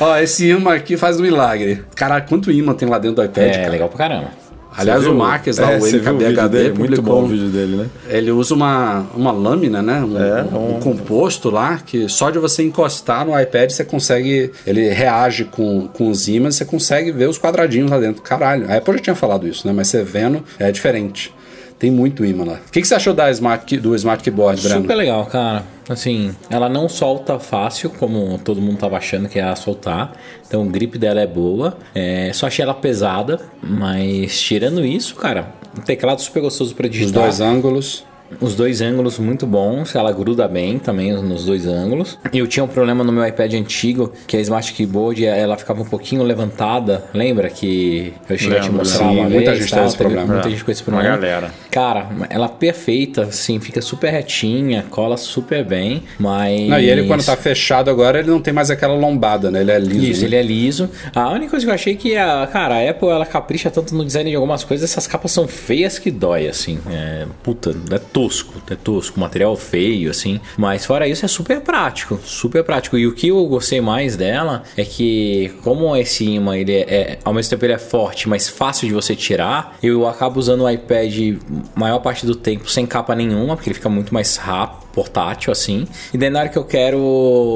Ó, 0.00 0.16
esse 0.18 0.48
imã 0.48 0.74
aqui 0.74 0.96
faz 0.96 1.18
um 1.18 1.22
milagre. 1.22 1.84
Caralho, 1.94 2.24
quanto 2.28 2.50
imã 2.50 2.74
tem 2.74 2.88
lá 2.88 2.98
dentro 2.98 3.16
do 3.16 3.24
iPad, 3.24 3.44
É, 3.48 3.58
cara? 3.58 3.68
legal 3.70 3.88
pra 3.88 3.98
caramba. 3.98 4.30
Aliás, 4.76 5.06
o? 5.06 5.14
Marques 5.14 5.58
lá, 5.58 5.72
É, 5.72 5.78
o 5.78 5.86
NKBHD, 5.86 6.48
dele? 6.48 6.78
Muito 6.78 7.02
bom 7.02 7.22
o 7.24 7.26
vídeo 7.26 7.48
dele, 7.48 7.76
né? 7.76 7.86
Ele 8.08 8.30
usa 8.30 8.54
uma, 8.54 9.06
uma 9.14 9.32
lâmina, 9.32 9.80
né? 9.82 10.02
Um, 10.04 10.16
É, 10.18 10.42
um 10.56 10.76
um- 10.76 10.80
composto 10.80 11.50
lá 11.50 11.78
que 11.84 12.08
só 12.08 12.30
de 12.30 12.38
você 12.38 12.62
encostar 12.62 13.24
no 13.26 13.38
iPad 13.40 13.70
você 13.70 13.84
consegue. 13.84 14.50
Ele 14.66 14.88
reage 14.90 15.44
com, 15.44 15.88
com 15.88 16.08
os 16.10 16.28
ímãs, 16.28 16.56
você 16.56 16.64
consegue 16.64 17.12
ver 17.12 17.28
os 17.28 17.38
quadradinhos 17.38 17.90
lá 17.90 17.98
dentro. 17.98 18.22
Caralho, 18.22 18.70
a 18.70 18.76
Apple 18.76 18.94
já 18.94 19.00
tinha 19.00 19.16
falado 19.16 19.46
isso, 19.48 19.66
né? 19.66 19.72
Mas 19.74 19.88
você 19.88 20.02
vendo 20.02 20.42
é 20.58 20.70
diferente. 20.70 21.32
Tem 21.78 21.90
muito 21.90 22.24
imã 22.24 22.44
lá. 22.44 22.60
O 22.66 22.70
que, 22.70 22.80
que 22.80 22.88
você 22.88 22.94
achou 22.94 23.12
da 23.12 23.30
Smart, 23.30 23.76
do 23.78 23.94
Smart 23.94 24.22
Keyboard, 24.22 24.62
Breno? 24.62 24.80
Super 24.80 24.94
legal, 24.94 25.26
cara. 25.26 25.64
Assim, 25.88 26.34
ela 26.48 26.68
não 26.68 26.88
solta 26.88 27.38
fácil, 27.38 27.90
como 27.90 28.38
todo 28.38 28.60
mundo 28.60 28.78
tava 28.78 28.96
achando 28.96 29.28
que 29.28 29.38
ia 29.38 29.54
soltar. 29.54 30.12
Então, 30.46 30.62
o 30.62 30.70
grip 30.70 30.98
dela 30.98 31.20
é 31.20 31.26
boa. 31.26 31.76
É, 31.94 32.30
só 32.32 32.46
achei 32.46 32.62
ela 32.62 32.74
pesada, 32.74 33.40
mas 33.62 34.40
tirando 34.40 34.84
isso, 34.84 35.14
cara, 35.16 35.52
um 35.76 35.82
teclado 35.82 36.20
super 36.20 36.40
gostoso 36.40 36.74
para 36.74 36.88
digitar. 36.88 37.28
Os 37.28 37.38
dois 37.38 37.40
ângulos. 37.40 38.05
Os 38.40 38.54
dois 38.54 38.80
ângulos 38.80 39.18
muito 39.18 39.46
bons, 39.46 39.94
ela 39.94 40.12
gruda 40.12 40.46
bem 40.48 40.78
também 40.78 41.12
nos 41.12 41.44
dois 41.44 41.66
ângulos. 41.66 42.18
Eu 42.32 42.46
tinha 42.46 42.64
um 42.64 42.68
problema 42.68 43.04
no 43.04 43.12
meu 43.12 43.26
iPad 43.26 43.54
antigo, 43.54 44.12
que 44.26 44.36
a 44.36 44.40
Smart 44.40 44.72
Keyboard 44.72 45.24
ela 45.24 45.56
ficava 45.56 45.82
um 45.82 45.84
pouquinho 45.84 46.22
levantada. 46.22 47.04
Lembra 47.14 47.48
que 47.48 48.12
eu 48.28 48.36
cheguei 48.36 48.58
a 48.58 48.60
te 48.60 48.64
Lembro, 48.66 48.78
mostrar 48.78 49.08
sim, 49.08 49.14
uma 49.18 49.28
muita 49.28 49.50
vez? 49.52 49.62
gente 49.62 49.70
tal, 49.74 49.86
esse 49.86 49.96
problema. 49.96 50.26
Muita 50.26 50.48
É. 50.48 50.50
gente 50.50 50.64
com 50.64 50.70
esse 50.70 50.82
Uma 50.82 50.92
problema. 50.98 51.16
galera. 51.16 51.50
Cara, 51.70 52.08
ela 52.30 52.46
é 52.46 52.48
perfeita, 52.48 53.22
assim, 53.22 53.60
fica 53.60 53.80
super 53.80 54.10
retinha, 54.10 54.84
cola 54.90 55.16
super 55.16 55.64
bem, 55.64 56.02
mas. 56.18 56.68
Não, 56.68 56.80
e 56.80 56.88
ele 56.88 57.06
quando 57.06 57.24
tá 57.24 57.36
fechado 57.36 57.90
agora, 57.90 58.18
ele 58.18 58.30
não 58.30 58.40
tem 58.40 58.52
mais 58.52 58.70
aquela 58.70 58.94
lombada, 58.94 59.50
né? 59.50 59.60
Ele 59.60 59.70
é 59.72 59.78
liso. 59.78 60.04
Isso, 60.06 60.20
né? 60.22 60.26
ele 60.28 60.36
é 60.36 60.42
liso. 60.42 60.90
A 61.14 61.30
única 61.30 61.50
coisa 61.50 61.64
que 61.64 61.70
eu 61.70 61.74
achei 61.74 61.94
que 61.96 62.16
a, 62.16 62.48
cara, 62.52 62.76
a 62.76 62.90
Apple 62.90 63.08
ela 63.08 63.26
capricha 63.26 63.70
tanto 63.70 63.94
no 63.94 64.04
design 64.04 64.30
de 64.30 64.36
algumas 64.36 64.64
coisas, 64.64 64.90
essas 64.90 65.06
capas 65.06 65.30
são 65.30 65.46
feias 65.46 65.98
que 65.98 66.10
dói, 66.10 66.48
assim. 66.48 66.78
É, 66.90 67.26
puta, 67.42 67.74
é 67.90 67.98
tosco, 68.16 68.54
é 68.70 68.74
tosco, 68.74 69.20
material 69.20 69.54
feio, 69.56 70.10
assim. 70.10 70.40
Mas 70.56 70.86
fora 70.86 71.06
isso, 71.06 71.22
é 71.26 71.28
super 71.28 71.60
prático, 71.60 72.18
super 72.24 72.64
prático. 72.64 72.96
E 72.96 73.06
o 73.06 73.12
que 73.12 73.28
eu 73.28 73.44
gostei 73.46 73.78
mais 73.78 74.16
dela 74.16 74.62
é 74.74 74.86
que, 74.86 75.52
como 75.62 75.94
esse 75.94 76.24
imã, 76.24 76.56
ele 76.56 76.72
é, 76.72 76.80
é- 76.80 77.18
ao 77.22 77.34
mesmo 77.34 77.50
tempo 77.50 77.66
ele 77.66 77.74
é 77.74 77.78
forte, 77.78 78.26
mas 78.26 78.48
fácil 78.48 78.88
de 78.88 78.94
você 78.94 79.14
tirar, 79.14 79.76
eu 79.82 80.08
acabo 80.08 80.40
usando 80.40 80.62
o 80.62 80.70
iPad 80.70 81.36
maior 81.74 81.98
parte 81.98 82.24
do 82.24 82.34
tempo 82.34 82.70
sem 82.70 82.86
capa 82.86 83.14
nenhuma, 83.14 83.54
porque 83.54 83.68
ele 83.68 83.74
fica 83.74 83.90
muito 83.90 84.14
mais 84.14 84.36
rápido 84.36 84.86
portátil 84.96 85.52
assim. 85.52 85.86
E 86.14 86.16
daí 86.16 86.30
na 86.30 86.38
hora 86.40 86.48
que 86.48 86.56
eu 86.56 86.64
quero 86.64 86.98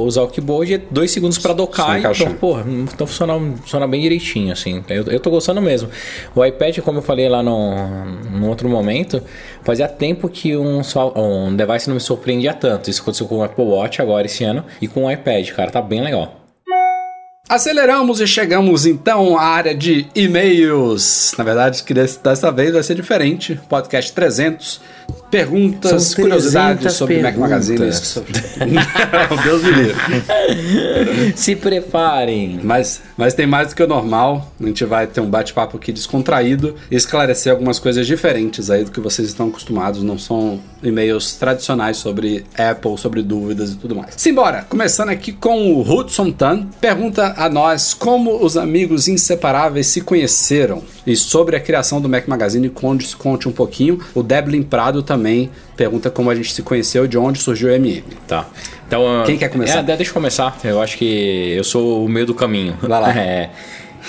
usar 0.04 0.20
o 0.24 0.28
keyboard, 0.28 0.74
é 0.74 0.78
dois 0.90 1.10
segundos 1.10 1.38
pra 1.38 1.52
Só 1.52 1.56
docar. 1.56 1.98
encaixar. 1.98 2.26
Então, 2.26 2.38
pô, 2.38 2.60
então 2.60 3.06
funciona, 3.06 3.32
funciona 3.62 3.86
bem 3.88 4.02
direitinho, 4.02 4.52
assim. 4.52 4.84
Eu, 4.90 5.04
eu 5.04 5.18
tô 5.18 5.30
gostando 5.30 5.58
mesmo. 5.62 5.88
O 6.36 6.44
iPad, 6.44 6.80
como 6.80 6.98
eu 6.98 7.02
falei 7.02 7.30
lá 7.30 7.42
no, 7.42 8.04
no 8.30 8.46
outro 8.46 8.68
momento, 8.68 9.22
fazia 9.62 9.88
tempo 9.88 10.28
que 10.28 10.49
um, 10.56 10.82
só- 10.82 11.12
um 11.16 11.54
device 11.54 11.88
não 11.88 11.94
me 11.94 12.00
surpreendia 12.00 12.52
tanto. 12.54 12.88
Isso 12.90 13.02
aconteceu 13.02 13.26
com 13.26 13.38
o 13.38 13.42
Apple 13.42 13.64
Watch 13.64 14.00
agora 14.02 14.26
esse 14.26 14.44
ano 14.44 14.64
e 14.80 14.88
com 14.88 15.04
o 15.04 15.10
iPad, 15.10 15.48
cara, 15.50 15.70
tá 15.70 15.80
bem 15.82 16.02
legal. 16.02 16.36
Aceleramos 17.48 18.20
e 18.20 18.28
chegamos 18.28 18.86
então 18.86 19.36
à 19.36 19.42
área 19.42 19.74
de 19.74 20.06
e-mails. 20.14 21.34
Na 21.36 21.42
verdade, 21.42 21.82
que 21.82 21.92
dessa 21.92 22.52
vez 22.52 22.72
vai 22.72 22.82
ser 22.82 22.94
diferente. 22.94 23.58
Podcast 23.68 24.12
300. 24.12 24.80
Perguntas, 25.30 26.02
São 26.02 26.22
curiosidades 26.22 26.80
300 26.80 26.96
sobre 26.96 27.22
Mac 27.22 27.36
Magazine. 27.36 27.78
perguntas. 27.78 28.22
Deus 29.44 29.62
me 29.62 29.70
livre. 29.70 31.32
Se 31.36 31.54
preparem! 31.54 32.58
Mas, 32.62 33.00
mas 33.16 33.32
tem 33.34 33.46
mais 33.46 33.68
do 33.68 33.74
que 33.76 33.82
o 33.82 33.86
normal. 33.86 34.52
A 34.60 34.66
gente 34.66 34.84
vai 34.84 35.06
ter 35.06 35.20
um 35.20 35.30
bate-papo 35.30 35.76
aqui 35.76 35.92
descontraído 35.92 36.74
e 36.90 36.96
esclarecer 36.96 37.52
algumas 37.52 37.78
coisas 37.78 38.06
diferentes 38.06 38.70
aí 38.70 38.84
do 38.84 38.90
que 38.90 38.98
vocês 39.00 39.28
estão 39.28 39.48
acostumados. 39.48 40.02
Não 40.02 40.18
são 40.18 40.60
e-mails 40.82 41.36
tradicionais 41.36 41.96
sobre 41.96 42.44
Apple, 42.58 42.98
sobre 42.98 43.22
dúvidas 43.22 43.70
e 43.70 43.76
tudo 43.76 43.94
mais. 43.94 44.14
Simbora! 44.16 44.66
Começando 44.68 45.10
aqui 45.10 45.32
com 45.32 45.72
o 45.74 45.80
Hudson 45.88 46.32
Tan. 46.32 46.66
Pergunta 46.80 47.34
a 47.36 47.48
nós 47.48 47.94
como 47.94 48.44
os 48.44 48.56
amigos 48.56 49.06
inseparáveis 49.06 49.86
se 49.86 50.00
conheceram. 50.00 50.82
E 51.06 51.16
sobre 51.16 51.56
a 51.56 51.60
criação 51.60 52.00
do 52.00 52.08
Mac 52.08 52.26
Magazine, 52.26 52.68
conte, 52.68 53.16
conte 53.16 53.48
um 53.48 53.52
pouquinho. 53.52 54.00
O 54.14 54.22
Deblin 54.22 54.62
Prado 54.62 55.02
também 55.02 55.19
pergunta 55.76 56.10
como 56.10 56.30
a 56.30 56.34
gente 56.34 56.52
se 56.52 56.62
conheceu 56.62 57.04
e 57.04 57.08
de 57.08 57.18
onde 57.18 57.38
surgiu 57.38 57.68
o 57.68 57.72
MM. 57.72 58.02
Tá. 58.26 58.46
Então, 58.86 59.22
Quem 59.24 59.38
quer 59.38 59.48
começar? 59.48 59.78
É, 59.78 59.82
deixa 59.82 60.10
eu 60.10 60.14
começar. 60.14 60.58
Eu 60.64 60.82
acho 60.82 60.98
que 60.98 61.54
eu 61.56 61.64
sou 61.64 62.04
o 62.04 62.08
meio 62.08 62.26
do 62.26 62.34
caminho. 62.34 62.76
Vai 62.80 63.00
lá. 63.00 63.10
É. 63.20 63.50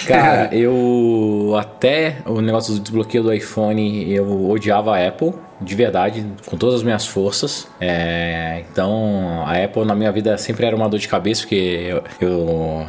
Cara, 0.07 0.49
eu 0.55 1.55
até 1.59 2.17
o 2.25 2.41
negócio 2.41 2.73
do 2.73 2.79
desbloqueio 2.79 3.23
do 3.23 3.33
iPhone, 3.33 4.11
eu 4.11 4.49
odiava 4.49 4.97
a 4.97 5.07
Apple, 5.07 5.33
de 5.59 5.75
verdade, 5.75 6.25
com 6.45 6.57
todas 6.57 6.75
as 6.75 6.83
minhas 6.83 7.05
forças. 7.05 7.67
É, 7.79 8.63
então, 8.71 9.43
a 9.45 9.63
Apple 9.63 9.85
na 9.85 9.93
minha 9.93 10.11
vida 10.11 10.37
sempre 10.37 10.65
era 10.65 10.75
uma 10.75 10.87
dor 10.87 10.99
de 10.99 11.07
cabeça, 11.07 11.41
porque 11.41 11.89
eu, 11.89 12.03
eu 12.21 12.87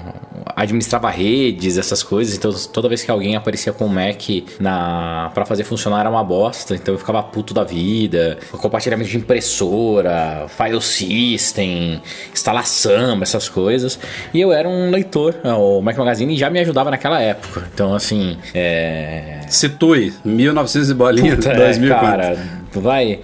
administrava 0.57 1.11
redes, 1.11 1.77
essas 1.77 2.03
coisas. 2.03 2.37
Então, 2.37 2.53
toda 2.73 2.89
vez 2.89 3.03
que 3.03 3.11
alguém 3.11 3.37
aparecia 3.37 3.73
com 3.73 3.87
o 3.87 3.89
Mac 3.89 4.23
na 4.61 5.31
para 5.35 5.45
fazer 5.45 5.65
funcionar 5.65 6.01
era 6.01 6.11
uma 6.11 6.25
bosta. 6.25 6.75
Então, 6.75 6.95
eu 6.95 6.99
ficava 6.99 7.23
puto 7.23 7.53
da 7.55 7.65
vida. 7.65 8.39
Compartilhamento 8.53 9.11
de 9.11 9.17
impressora, 9.17 10.47
file 10.49 10.81
system, 10.81 12.01
instalação, 12.33 13.21
essas 13.23 13.49
coisas. 13.49 13.99
E 14.33 14.41
eu 14.41 14.53
era 14.53 14.69
um 14.69 14.91
leitor. 14.91 15.35
O 15.45 15.81
Mac 15.81 15.97
Magazine 15.97 16.37
já 16.37 16.51
me 16.51 16.61
ajudava 16.61 16.91
naquela 16.91 17.21
época. 17.21 17.69
Então, 17.73 17.95
assim, 17.95 18.37
é, 18.55 19.41
Situe, 19.49 20.13
1900 20.25 20.91
e 20.91 20.95
bolinha, 20.95 21.37
Puta, 21.37 21.55
2000 21.55 21.93
é, 21.93 22.01
cara, 22.01 22.39
vai. 22.75 23.21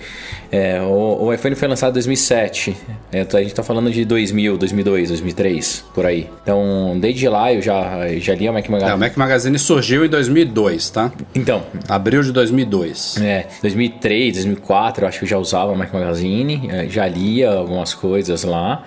É, 0.51 0.80
o, 0.80 1.24
o 1.24 1.32
iPhone 1.34 1.55
foi 1.55 1.68
lançado 1.68 1.90
em 1.90 1.94
2007. 1.94 2.76
É, 3.12 3.20
a 3.20 3.40
gente 3.42 3.55
tá 3.55 3.62
falando 3.62 3.90
de 3.90 4.05
2000, 4.05 4.57
2002, 4.57 5.09
2003, 5.09 5.84
por 5.94 6.07
aí. 6.07 6.28
Então, 6.42 6.96
desde 6.99 7.28
lá 7.28 7.53
eu 7.53 7.61
já, 7.61 8.09
já 8.18 8.34
li 8.34 8.49
o 8.49 8.53
Mac 8.53 8.64
É, 8.64 8.68
o 8.68 8.72
Magazine. 8.72 8.99
Mac 8.99 9.16
Magazine 9.16 9.59
surgiu 9.59 10.05
em 10.05 10.09
2002, 10.09 10.90
tá? 10.90 11.12
Então, 11.34 11.62
Abril 11.88 12.22
de 12.22 12.32
2002. 12.32 13.18
é, 13.20 13.46
2003, 13.62 14.34
2004 14.34 15.05
eu 15.05 15.09
acho 15.09 15.18
que 15.18 15.24
eu 15.24 15.28
já 15.28 15.38
usava 15.38 15.72
o 15.72 15.76
Mac 15.76 15.92
Magazine, 15.92 16.68
é, 16.70 16.88
já 16.88 17.07
lia 17.07 17.51
algumas 17.51 17.92
coisas 17.94 18.44
lá. 18.44 18.84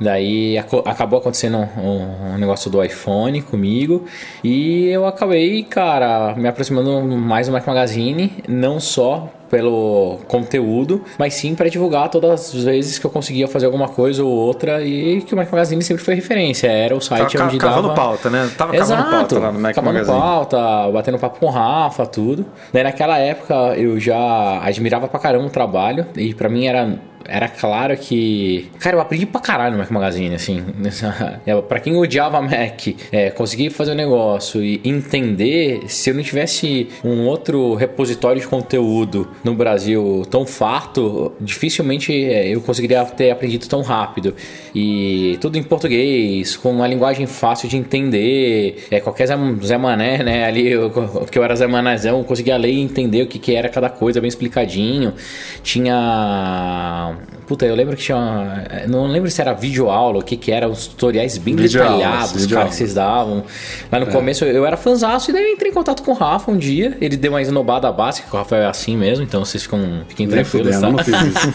Daí 0.00 0.56
acabou 0.56 1.18
acontecendo 1.18 1.58
um, 1.76 2.34
um 2.34 2.38
negócio 2.38 2.70
do 2.70 2.82
iPhone 2.84 3.42
comigo 3.42 4.04
e 4.44 4.86
eu 4.86 5.04
acabei, 5.04 5.64
cara, 5.64 6.36
me 6.36 6.46
aproximando 6.46 7.02
mais 7.16 7.48
do 7.48 7.52
Mac 7.52 7.66
Magazine, 7.66 8.32
não 8.46 8.78
só 8.78 9.28
pelo 9.50 10.18
conteúdo, 10.28 11.02
mas 11.18 11.34
sim 11.34 11.54
para 11.54 11.68
divulgar 11.68 12.08
todas 12.10 12.54
as 12.54 12.64
vezes 12.64 12.98
que 12.98 13.06
eu 13.06 13.10
conseguia 13.10 13.48
fazer 13.48 13.66
alguma 13.66 13.88
coisa 13.88 14.22
ou 14.24 14.30
outra 14.30 14.82
e 14.82 15.22
que 15.22 15.34
o 15.34 15.36
Mac 15.36 15.50
Magazine 15.50 15.82
sempre 15.82 16.02
foi 16.04 16.14
referência. 16.14 16.66
Era 16.68 16.94
o 16.94 17.00
site 17.00 17.32
Tava 17.36 17.48
onde 17.50 17.58
ca- 17.58 17.68
cavando 17.68 17.88
dava... 17.88 18.00
pauta, 18.00 18.30
né? 18.30 18.50
Tava 18.56 18.76
Exato, 18.76 19.02
cavando 19.02 19.10
pauta 19.18 19.38
lá 19.38 19.52
no 19.52 19.60
Mac 19.60 19.74
cavando 19.74 19.92
Magazine. 19.94 20.18
pauta, 20.20 20.90
batendo 20.92 21.18
papo 21.18 21.38
com 21.40 21.46
o 21.46 21.50
Rafa, 21.50 22.06
tudo. 22.06 22.46
Daí 22.72 22.82
naquela 22.82 23.18
época 23.18 23.54
eu 23.76 23.98
já 23.98 24.60
admirava 24.62 25.08
pra 25.08 25.18
caramba 25.20 25.46
o 25.46 25.50
trabalho 25.50 26.06
e 26.16 26.34
pra 26.34 26.48
mim 26.48 26.66
era 26.66 26.98
era 27.30 27.46
claro 27.46 27.94
que. 27.94 28.70
Cara, 28.78 28.96
eu 28.96 29.00
aprendi 29.02 29.26
pra 29.26 29.38
caralho 29.38 29.72
no 29.72 29.78
Mac 29.78 29.90
Magazine, 29.90 30.34
assim. 30.34 30.64
Nessa- 30.78 31.38
pra 31.68 31.78
quem 31.78 31.94
odiava 31.94 32.40
Mac, 32.40 32.86
é, 33.12 33.28
conseguir 33.28 33.68
fazer 33.68 33.90
o 33.92 33.94
negócio 33.94 34.64
e 34.64 34.80
entender 34.82 35.82
se 35.88 36.08
eu 36.08 36.14
não 36.14 36.22
tivesse 36.22 36.88
um 37.04 37.26
outro 37.26 37.74
repositório 37.74 38.40
de 38.40 38.46
conteúdo 38.46 39.28
no 39.44 39.54
Brasil 39.54 40.22
tão 40.30 40.46
farto, 40.46 41.32
dificilmente 41.40 42.12
é, 42.12 42.48
eu 42.48 42.60
conseguiria 42.60 43.04
ter 43.04 43.30
aprendido 43.30 43.66
tão 43.66 43.82
rápido. 43.82 44.34
E 44.74 45.38
tudo 45.40 45.56
em 45.56 45.62
português, 45.62 46.56
com 46.56 46.70
uma 46.70 46.86
linguagem 46.86 47.26
fácil 47.26 47.68
de 47.68 47.76
entender. 47.76 48.86
É, 48.90 49.00
qualquer 49.00 49.26
Zé, 49.26 49.78
Mané, 49.78 50.22
né? 50.22 50.44
Ali, 50.44 50.68
eu, 50.68 50.90
que 51.30 51.38
eu 51.38 51.44
era 51.44 51.54
Zé 51.56 51.66
Manézão, 51.66 52.22
conseguia 52.24 52.56
ler 52.56 52.72
e 52.72 52.80
entender 52.80 53.22
o 53.22 53.26
que, 53.26 53.38
que 53.38 53.54
era 53.54 53.68
cada 53.68 53.88
coisa, 53.88 54.20
bem 54.20 54.28
explicadinho. 54.28 55.14
Tinha. 55.62 57.16
Puta, 57.48 57.64
eu 57.64 57.74
lembro 57.74 57.96
que 57.96 58.02
tinha. 58.02 58.64
Não 58.88 59.06
lembro 59.06 59.30
se 59.30 59.40
era 59.40 59.54
vídeo 59.54 59.88
aula, 59.88 60.18
o 60.18 60.22
que 60.22 60.36
que 60.36 60.52
era, 60.52 60.68
os 60.68 60.86
tutoriais 60.86 61.38
bem 61.38 61.56
Videoaulas, 61.56 61.96
detalhados, 61.98 62.30
cara, 62.32 62.40
videoaulas. 62.42 62.70
que 62.72 62.76
vocês 62.76 62.92
davam. 62.94 63.42
Lá 63.90 64.00
no 64.00 64.06
começo 64.08 64.44
eu 64.44 64.66
era 64.66 64.76
fanzaço 64.76 65.30
e 65.30 65.32
daí 65.32 65.44
eu 65.44 65.52
entrei 65.54 65.70
em 65.70 65.74
contato 65.74 66.02
com 66.02 66.10
o 66.10 66.14
Rafa 66.14 66.50
um 66.50 66.58
dia. 66.58 66.94
Ele 67.00 67.16
deu 67.16 67.32
uma 67.32 67.40
esnobada 67.40 67.90
básica, 67.90 68.28
que 68.28 68.34
o 68.34 68.38
Rafa 68.38 68.54
é 68.56 68.66
assim 68.66 68.98
mesmo, 68.98 69.24
então 69.24 69.42
vocês 69.44 69.62
ficam, 69.62 70.02
fiquem 70.08 70.28
tranquilos, 70.28 70.76
fudendo, 70.76 70.80
tá? 70.80 70.86
eu 70.88 70.92
não 70.92 70.98
fiz 70.98 71.14
isso. 71.34 71.54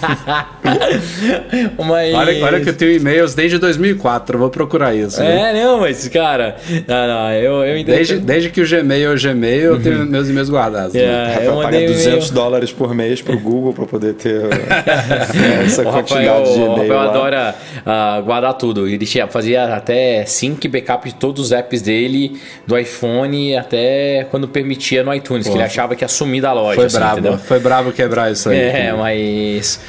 Mas... 1.86 2.14
Olha, 2.16 2.46
olha 2.46 2.62
que 2.62 2.70
eu 2.70 2.74
tenho 2.74 2.92
e-mails 2.92 3.36
desde 3.36 3.58
2004, 3.60 4.36
eu 4.36 4.40
vou 4.40 4.50
procurar 4.50 4.96
isso. 4.96 5.22
É, 5.22 5.54
não, 5.54 5.80
mas, 5.80 6.08
cara, 6.08 6.56
não, 6.88 7.08
não, 7.08 7.32
eu, 7.34 7.64
eu 7.66 7.78
entendo. 7.78 7.96
Desde, 7.96 8.18
desde 8.20 8.50
que 8.50 8.62
o 8.62 8.68
Gmail 8.68 9.12
é 9.12 9.14
o 9.14 9.20
Gmail, 9.20 9.64
eu 9.76 9.82
tenho 9.82 10.06
meus 10.06 10.30
e-mails 10.30 10.50
guardados. 10.50 10.94
né? 10.94 11.02
É, 11.04 11.28
Rafael 11.28 11.44
eu 11.44 11.56
paga 11.58 11.64
mandei 11.66 11.84
um 11.86 11.92
200 11.92 12.08
e-mail. 12.08 12.34
dólares 12.34 12.72
por 12.72 12.94
mês 12.96 13.22
pro 13.22 13.38
Google 13.40 13.74
pra 13.74 13.86
poder 13.86 14.14
ter. 14.14 14.42
Essa 15.66 15.83
o 15.88 15.92
Rafael, 15.92 16.34
quantidade 16.36 16.44
de 16.54 16.60
o 16.60 16.64
e-mail 16.66 16.72
Rafael 16.82 16.94
lá. 16.96 17.04
adora 17.10 17.56
ah, 17.86 18.22
guardar 18.26 18.54
tudo. 18.56 18.88
Ele 18.88 19.06
tinha- 19.06 19.28
fazia 19.28 19.76
até 19.76 20.26
sync 20.26 20.68
backup 20.68 21.08
de 21.10 21.16
todos 21.16 21.46
os 21.46 21.52
apps 21.52 21.82
dele, 21.82 22.40
do 22.68 22.78
iPhone, 22.78 23.56
até 23.58 24.28
quando 24.32 24.48
permitia 24.48 25.04
no 25.04 25.14
iTunes, 25.14 25.48
que 25.48 25.54
ele 25.54 25.64
achava 25.64 25.96
que 25.96 26.04
ia 26.04 26.08
sumir 26.08 26.42
da 26.42 26.54
loja. 26.54 26.76
Foi 26.76 26.86
assim, 26.86 26.98
brabo, 26.98 27.20
entendeu? 27.20 27.38
foi 27.38 27.60
brabo 27.60 27.92
quebrar 27.92 28.32
isso 28.32 28.50
aí. 28.50 28.58
É, 28.60 28.94
mas. 28.94 29.80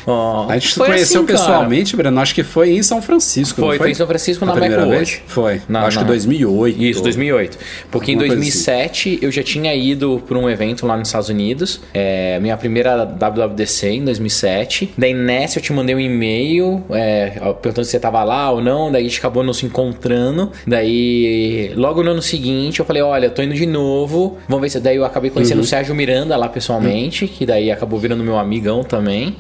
A 0.49 0.55
gente 0.55 0.69
se 0.69 0.75
foi 0.75 0.87
conheceu 0.89 1.21
assim, 1.23 1.27
pessoalmente, 1.27 1.97
Breno, 1.97 2.21
acho 2.21 2.35
que 2.35 2.43
foi 2.43 2.71
em 2.77 2.83
São 2.83 3.01
Francisco. 3.03 3.61
não 3.61 3.69
Foi, 3.69 3.79
foi 3.79 3.91
em 3.91 3.95
São 3.95 4.07
Francisco 4.07 4.45
A 4.45 4.47
na 4.47 4.53
primeira 4.53 4.77
Macworld. 4.83 5.05
vez? 5.11 5.23
Foi. 5.27 5.61
Na- 5.69 5.87
acho 5.87 5.99
que 5.99 6.05
na- 6.05 6.09
2008. 6.09 6.83
Isso, 6.83 7.03
2008. 7.03 7.59
Porque 7.91 8.13
em 8.13 8.15
Alguma 8.15 8.29
coisa 8.35 8.43
assim. 8.49 8.65
2007 8.65 9.19
eu 9.23 9.31
já 9.31 9.43
tinha 9.43 9.75
ido 9.75 10.23
para 10.27 10.39
um 10.39 10.49
evento 10.49 10.87
lá 10.87 10.97
nos 10.97 11.09
Estados 11.09 11.29
Unidos. 11.29 11.81
É, 11.93 12.39
minha 12.41 12.57
primeira 12.57 13.05
WWDC 13.05 13.89
em 13.89 14.05
2007. 14.05 14.93
Daí 14.97 15.15
nessa 15.15 15.59
eu 15.59 15.63
te 15.63 15.73
mandei 15.73 15.84
um 15.93 15.99
e-mail 15.99 16.85
é, 16.91 17.31
perguntando 17.61 17.85
se 17.85 17.91
você 17.91 17.99
tava 17.99 18.23
lá 18.23 18.51
ou 18.53 18.61
não. 18.63 18.93
Daí 18.93 19.05
a 19.05 19.09
gente 19.09 19.19
acabou 19.19 19.43
não 19.43 19.53
se 19.53 19.67
encontrando. 19.67 20.53
Daí 20.65 21.73
logo 21.75 22.03
no 22.03 22.13
ano 22.13 22.23
seguinte 22.23 22.79
eu 22.79 22.87
falei: 22.87 23.03
Olha, 23.03 23.29
tô 23.29 23.43
indo 23.43 23.55
de 23.55 23.67
novo. 23.67 24.39
Vamos 24.49 24.63
ver 24.63 24.71
se. 24.71 24.79
Daí 24.81 24.97
eu 24.97 25.05
acabei 25.05 25.31
conhecendo 25.31 25.59
Uhum. 25.59 25.65
o 25.65 25.67
Sérgio 25.67 25.95
Miranda 25.95 26.37
lá 26.37 26.49
pessoalmente. 26.49 27.27
Que 27.27 27.45
daí 27.45 27.71
acabou 27.73 27.99
virando 27.99 28.23
meu 28.23 28.39
amigão 28.39 28.85
também. 28.85 29.35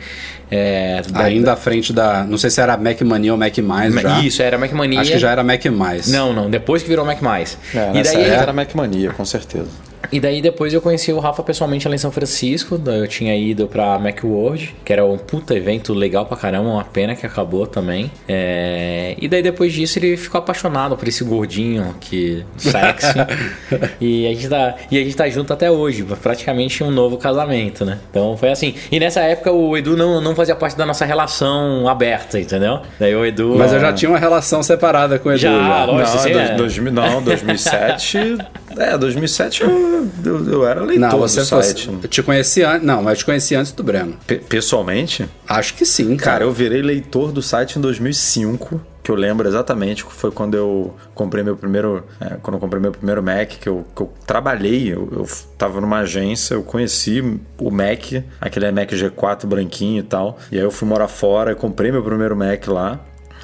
É, 0.50 1.00
da- 1.10 1.24
Ainda 1.24 1.52
à 1.52 1.56
frente 1.56 1.92
da. 1.92 2.24
Não 2.24 2.36
sei 2.38 2.50
se 2.50 2.60
era 2.60 2.76
Mac 2.76 3.00
Mania 3.02 3.32
ou 3.32 3.38
Mac 3.38 3.56
Mais 3.58 3.94
já. 3.94 4.20
Isso, 4.20 4.42
era 4.42 4.58
Mac 4.58 4.72
Mania. 4.72 5.00
Acho 5.00 5.12
que 5.12 5.18
já 5.18 5.30
era 5.30 5.42
Mac 5.42 5.64
Mais. 5.66 6.08
Não, 6.08 6.32
não, 6.32 6.50
depois 6.50 6.82
que 6.82 6.88
virou 6.88 7.04
Mac 7.04 7.20
Mais. 7.22 7.56
É, 7.74 7.90
e 7.98 8.02
daí 8.02 8.16
época 8.22 8.42
era 8.42 8.52
Mac 8.52 8.74
Mania, 8.74 9.10
com 9.10 9.24
certeza. 9.24 9.66
E 10.12 10.20
daí 10.20 10.40
depois 10.42 10.72
eu 10.74 10.80
conheci 10.80 11.12
o 11.12 11.18
Rafa 11.18 11.42
pessoalmente 11.42 11.88
lá 11.88 11.94
em 11.94 11.98
São 11.98 12.10
Francisco. 12.10 12.76
Daí 12.78 12.98
eu 13.00 13.08
tinha 13.08 13.34
ido 13.36 13.66
pra 13.66 13.98
Macworld, 13.98 14.74
que 14.84 14.92
era 14.92 15.04
um 15.04 15.16
puta 15.18 15.54
evento 15.54 15.92
legal 15.94 16.26
pra 16.26 16.36
caramba, 16.36 16.68
uma 16.70 16.84
pena 16.84 17.14
que 17.14 17.24
acabou 17.26 17.66
também. 17.66 18.10
É, 18.28 19.14
E 19.20 19.28
daí 19.28 19.42
depois 19.42 19.72
disso 19.72 19.98
ele 19.98 20.16
ficou 20.16 20.38
apaixonado 20.38 20.96
por 20.96 21.06
esse 21.08 21.24
gordinho 21.24 21.94
que 22.00 22.44
sexy. 22.56 23.14
e, 24.00 24.26
a 24.26 24.30
gente 24.30 24.48
tá... 24.48 24.74
e 24.90 24.98
a 24.98 25.02
gente 25.04 25.16
tá 25.16 25.28
junto 25.28 25.52
até 25.52 25.70
hoje, 25.70 26.04
praticamente 26.22 26.82
um 26.84 26.90
novo 26.90 27.16
casamento, 27.16 27.84
né? 27.84 27.98
Então 28.10 28.36
foi 28.36 28.50
assim. 28.50 28.74
E 28.90 28.98
nessa 29.00 29.20
época 29.20 29.50
o 29.52 29.76
Edu 29.76 29.96
não, 29.96 30.20
não 30.20 30.34
fazia 30.34 30.54
parte 30.54 30.76
da 30.76 30.84
nossa 30.86 31.04
relação 31.04 31.88
aberta, 31.88 32.38
entendeu? 32.38 32.80
Daí 32.98 33.14
o 33.14 33.24
Edu. 33.24 33.54
Mas 33.56 33.72
eu 33.72 33.80
já 33.80 33.92
tinha 33.92 34.10
uma 34.10 34.18
relação 34.18 34.62
separada 34.62 35.18
com 35.18 35.28
o 35.28 35.32
Edu. 35.32 35.38
Já, 35.40 35.50
já. 35.50 35.84
lógico. 35.84 36.16
Não, 36.16 36.32
do- 36.32 36.38
é- 36.38 36.54
2000 36.56 36.92
não, 36.92 37.22
2007. 37.22 38.36
é, 38.76 38.96
2007 38.98 39.62
eu, 39.62 40.08
eu, 40.24 40.48
eu 40.52 40.66
era 40.66 40.80
leitor 40.82 41.10
Não, 41.10 41.18
você 41.18 41.40
do 41.40 41.46
fosse. 41.46 41.68
site. 41.68 41.98
Eu 42.02 42.08
te 42.08 42.22
conheci 42.22 42.62
antes. 42.62 42.86
Não, 42.86 43.02
mas 43.02 43.18
te 43.18 43.24
conheci 43.24 43.54
antes 43.54 43.72
do 43.72 43.82
Breno. 43.82 44.16
Pe- 44.26 44.38
pessoalmente, 44.38 45.28
Acho 45.48 45.74
que 45.74 45.84
sim, 45.84 46.16
cara. 46.16 46.32
cara, 46.32 46.44
eu 46.44 46.52
virei 46.52 46.82
leitor 46.82 47.32
do 47.32 47.40
site 47.42 47.78
em 47.78 47.80
2005. 47.82 48.80
Que 49.02 49.10
eu 49.10 49.16
lembro 49.16 49.46
exatamente, 49.46 50.02
que 50.02 50.10
foi 50.14 50.30
quando 50.30 50.54
eu 50.56 50.94
comprei 51.14 51.44
meu 51.44 51.54
primeiro. 51.54 52.04
é, 52.18 52.36
quando 52.40 52.54
eu 52.54 52.60
comprei 52.60 52.80
meu 52.80 52.90
primeiro 52.90 53.22
Mac, 53.22 53.48
que 53.50 53.68
eu, 53.68 53.84
que 53.94 54.00
eu 54.00 54.10
trabalhei, 54.26 54.90
eu, 54.94 55.06
eu 55.12 55.28
tava 55.58 55.78
numa 55.78 55.98
agência, 55.98 56.54
eu 56.54 56.62
conheci 56.62 57.20
o 57.58 57.70
Mac, 57.70 58.22
aquele 58.40 58.70
Mac 58.72 58.90
G4 58.92 59.44
branquinho 59.44 60.00
e 60.00 60.02
tal. 60.02 60.38
E 60.50 60.56
aí 60.56 60.64
eu 60.64 60.70
fui 60.70 60.88
morar 60.88 61.08
fora, 61.08 61.50
eu 61.52 61.56
comprei 61.56 61.92
meu 61.92 62.02
primeiro 62.02 62.34
Mac 62.34 62.66
lá. 62.66 62.98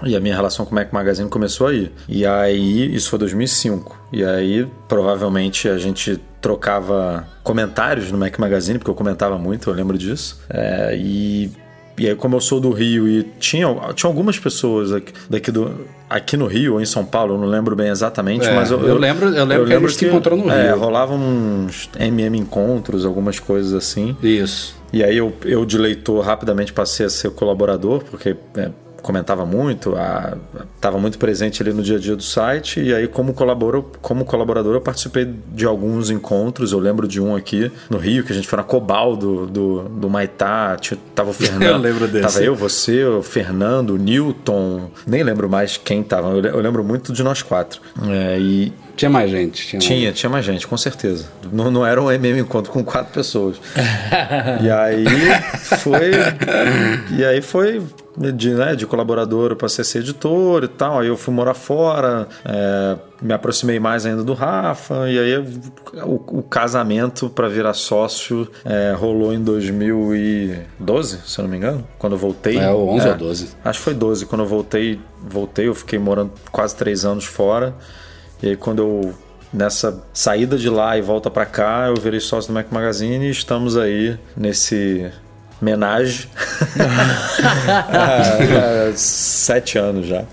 E 0.04 0.16
a 0.16 0.20
minha 0.20 0.34
relação 0.34 0.64
com 0.64 0.72
o 0.72 0.74
Mac 0.74 0.92
Magazine 0.92 1.28
começou 1.28 1.66
aí. 1.66 1.90
E 2.08 2.24
aí, 2.26 2.94
isso 2.94 3.10
foi 3.10 3.18
2005. 3.18 3.96
E 4.12 4.24
aí, 4.24 4.66
provavelmente, 4.88 5.68
a 5.68 5.78
gente 5.78 6.18
trocava 6.40 7.26
comentários 7.42 8.10
no 8.10 8.18
Mac 8.18 8.38
Magazine, 8.38 8.78
porque 8.78 8.90
eu 8.90 8.94
comentava 8.94 9.38
muito, 9.38 9.70
eu 9.70 9.74
lembro 9.74 9.96
disso. 9.98 10.40
É, 10.48 10.96
e, 10.96 11.50
e 11.98 12.08
aí, 12.08 12.14
como 12.14 12.36
eu 12.36 12.40
sou 12.40 12.60
do 12.60 12.70
Rio 12.70 13.06
e 13.08 13.22
tinha, 13.38 13.66
tinha 13.94 14.08
algumas 14.08 14.38
pessoas 14.38 14.92
aqui, 14.92 15.12
daqui, 15.28 15.50
do, 15.50 15.86
aqui 16.08 16.36
no 16.36 16.46
Rio 16.46 16.74
ou 16.74 16.80
em 16.80 16.86
São 16.86 17.04
Paulo, 17.04 17.34
eu 17.34 17.38
não 17.38 17.46
lembro 17.46 17.76
bem 17.76 17.88
exatamente, 17.88 18.46
É, 18.46 18.54
mas 18.54 18.70
eu, 18.70 18.80
eu 18.86 18.96
lembro- 18.96 19.28
eu 19.28 19.44
lembro 19.44 19.66
que 19.66 19.72
a 19.74 19.78
gente 19.80 19.92
se 19.94 20.06
encontrou 20.06 20.38
no 20.38 20.50
é, 20.50 20.68
Rio. 20.68 20.78
rolavam 20.78 21.18
uns 21.18 21.90
MM 21.98 22.38
encontros, 22.38 23.04
algumas 23.04 23.38
coisas 23.38 23.74
assim. 23.74 24.16
Isso. 24.22 24.74
E 24.92 25.04
aí 25.04 25.16
eu, 25.16 25.32
eu 25.44 25.64
de 25.64 25.78
leitor 25.78 26.24
rapidamente 26.24 26.72
passei 26.72 27.06
a 27.06 27.10
ser 27.10 27.30
colaborador, 27.30 28.02
porque 28.10 28.34
é, 28.56 28.70
comentava 29.02 29.44
muito, 29.46 29.94
estava 30.76 30.98
muito 30.98 31.18
presente 31.18 31.62
ali 31.62 31.72
no 31.72 31.82
dia 31.82 31.96
a 31.96 32.00
dia 32.00 32.14
do 32.16 32.22
site, 32.22 32.80
e 32.80 32.94
aí 32.94 33.06
como 33.08 33.32
colaborador, 33.34 33.84
como 34.00 34.24
colaborador 34.24 34.74
eu 34.74 34.80
participei 34.80 35.28
de 35.54 35.64
alguns 35.64 36.10
encontros, 36.10 36.72
eu 36.72 36.78
lembro 36.78 37.06
de 37.08 37.20
um 37.20 37.34
aqui 37.36 37.70
no 37.88 37.98
Rio, 37.98 38.24
que 38.24 38.32
a 38.32 38.34
gente 38.34 38.46
foi 38.48 38.56
na 38.56 38.62
Cobal 38.62 39.16
do, 39.16 39.46
do, 39.46 39.82
do 39.88 40.10
Maitá, 40.10 40.76
tava 41.14 41.30
o 41.30 41.32
Fernando. 41.34 41.62
Eu 41.62 41.78
lembro 41.78 42.06
desse. 42.08 42.34
Tava 42.34 42.44
eu, 42.44 42.54
você, 42.54 43.04
o 43.04 43.22
Fernando, 43.22 43.90
o 43.90 43.96
Newton, 43.98 44.90
nem 45.06 45.22
lembro 45.22 45.48
mais 45.48 45.76
quem 45.76 46.02
tava, 46.02 46.28
eu, 46.30 46.40
le- 46.40 46.48
eu 46.48 46.60
lembro 46.60 46.82
muito 46.84 47.12
de 47.12 47.22
nós 47.22 47.42
quatro. 47.42 47.80
É, 48.08 48.38
e 48.38 48.72
Tinha 48.96 49.10
mais 49.10 49.30
gente. 49.30 49.66
Tinha, 49.66 49.78
mais 49.80 49.84
tinha, 49.86 50.12
tinha 50.12 50.30
mais 50.30 50.44
gente, 50.44 50.66
com 50.66 50.76
certeza. 50.76 51.26
Não, 51.52 51.70
não 51.70 51.86
era 51.86 52.00
um 52.02 52.10
MM 52.10 52.40
encontro 52.40 52.70
com 52.72 52.84
quatro 52.84 53.12
pessoas. 53.12 53.56
e 54.62 54.70
aí 54.70 55.04
foi. 55.78 56.10
E 57.16 57.24
aí 57.24 57.40
foi 57.42 57.82
de, 58.20 58.50
né, 58.50 58.76
de 58.76 58.86
colaborador 58.86 59.56
para 59.56 59.68
ser 59.68 59.98
editor 59.98 60.64
e 60.64 60.68
tal. 60.68 61.00
Aí 61.00 61.08
eu 61.08 61.16
fui 61.16 61.32
morar 61.32 61.54
fora, 61.54 62.28
é, 62.44 62.96
me 63.22 63.32
aproximei 63.32 63.80
mais 63.80 64.04
ainda 64.04 64.22
do 64.22 64.34
Rafa. 64.34 65.08
E 65.08 65.18
aí 65.18 65.38
o, 66.04 66.38
o 66.38 66.42
casamento 66.42 67.30
para 67.30 67.48
virar 67.48 67.72
sócio 67.72 68.46
é, 68.64 68.94
rolou 68.96 69.32
em 69.32 69.42
2012, 69.42 71.18
se 71.24 71.38
eu 71.38 71.44
não 71.44 71.50
me 71.50 71.56
engano, 71.56 71.86
quando 71.98 72.12
eu 72.12 72.18
voltei. 72.18 72.58
É, 72.58 72.70
o 72.70 72.88
11 72.88 73.08
ou 73.08 73.16
12. 73.16 73.48
Acho 73.64 73.78
que 73.78 73.84
foi 73.84 73.94
12. 73.94 74.26
Quando 74.26 74.42
eu 74.42 74.48
voltei, 74.48 75.00
voltei, 75.22 75.68
eu 75.68 75.74
fiquei 75.74 75.98
morando 75.98 76.32
quase 76.52 76.76
três 76.76 77.04
anos 77.04 77.24
fora. 77.24 77.74
E 78.42 78.50
aí 78.50 78.56
quando 78.56 78.80
eu 78.80 79.14
nessa 79.52 80.04
saída 80.12 80.56
de 80.56 80.68
lá 80.68 80.96
e 80.96 81.02
volta 81.02 81.28
pra 81.28 81.44
cá, 81.44 81.86
eu 81.88 82.00
virei 82.00 82.20
sócio 82.20 82.52
do 82.52 82.54
Mac 82.54 82.70
Magazine 82.70 83.26
e 83.26 83.30
estamos 83.30 83.76
aí 83.76 84.16
nesse 84.36 85.10
menage 85.60 86.28
há, 87.88 88.88
há 88.90 88.92
sete 88.96 89.78
anos 89.78 90.06
já. 90.06 90.24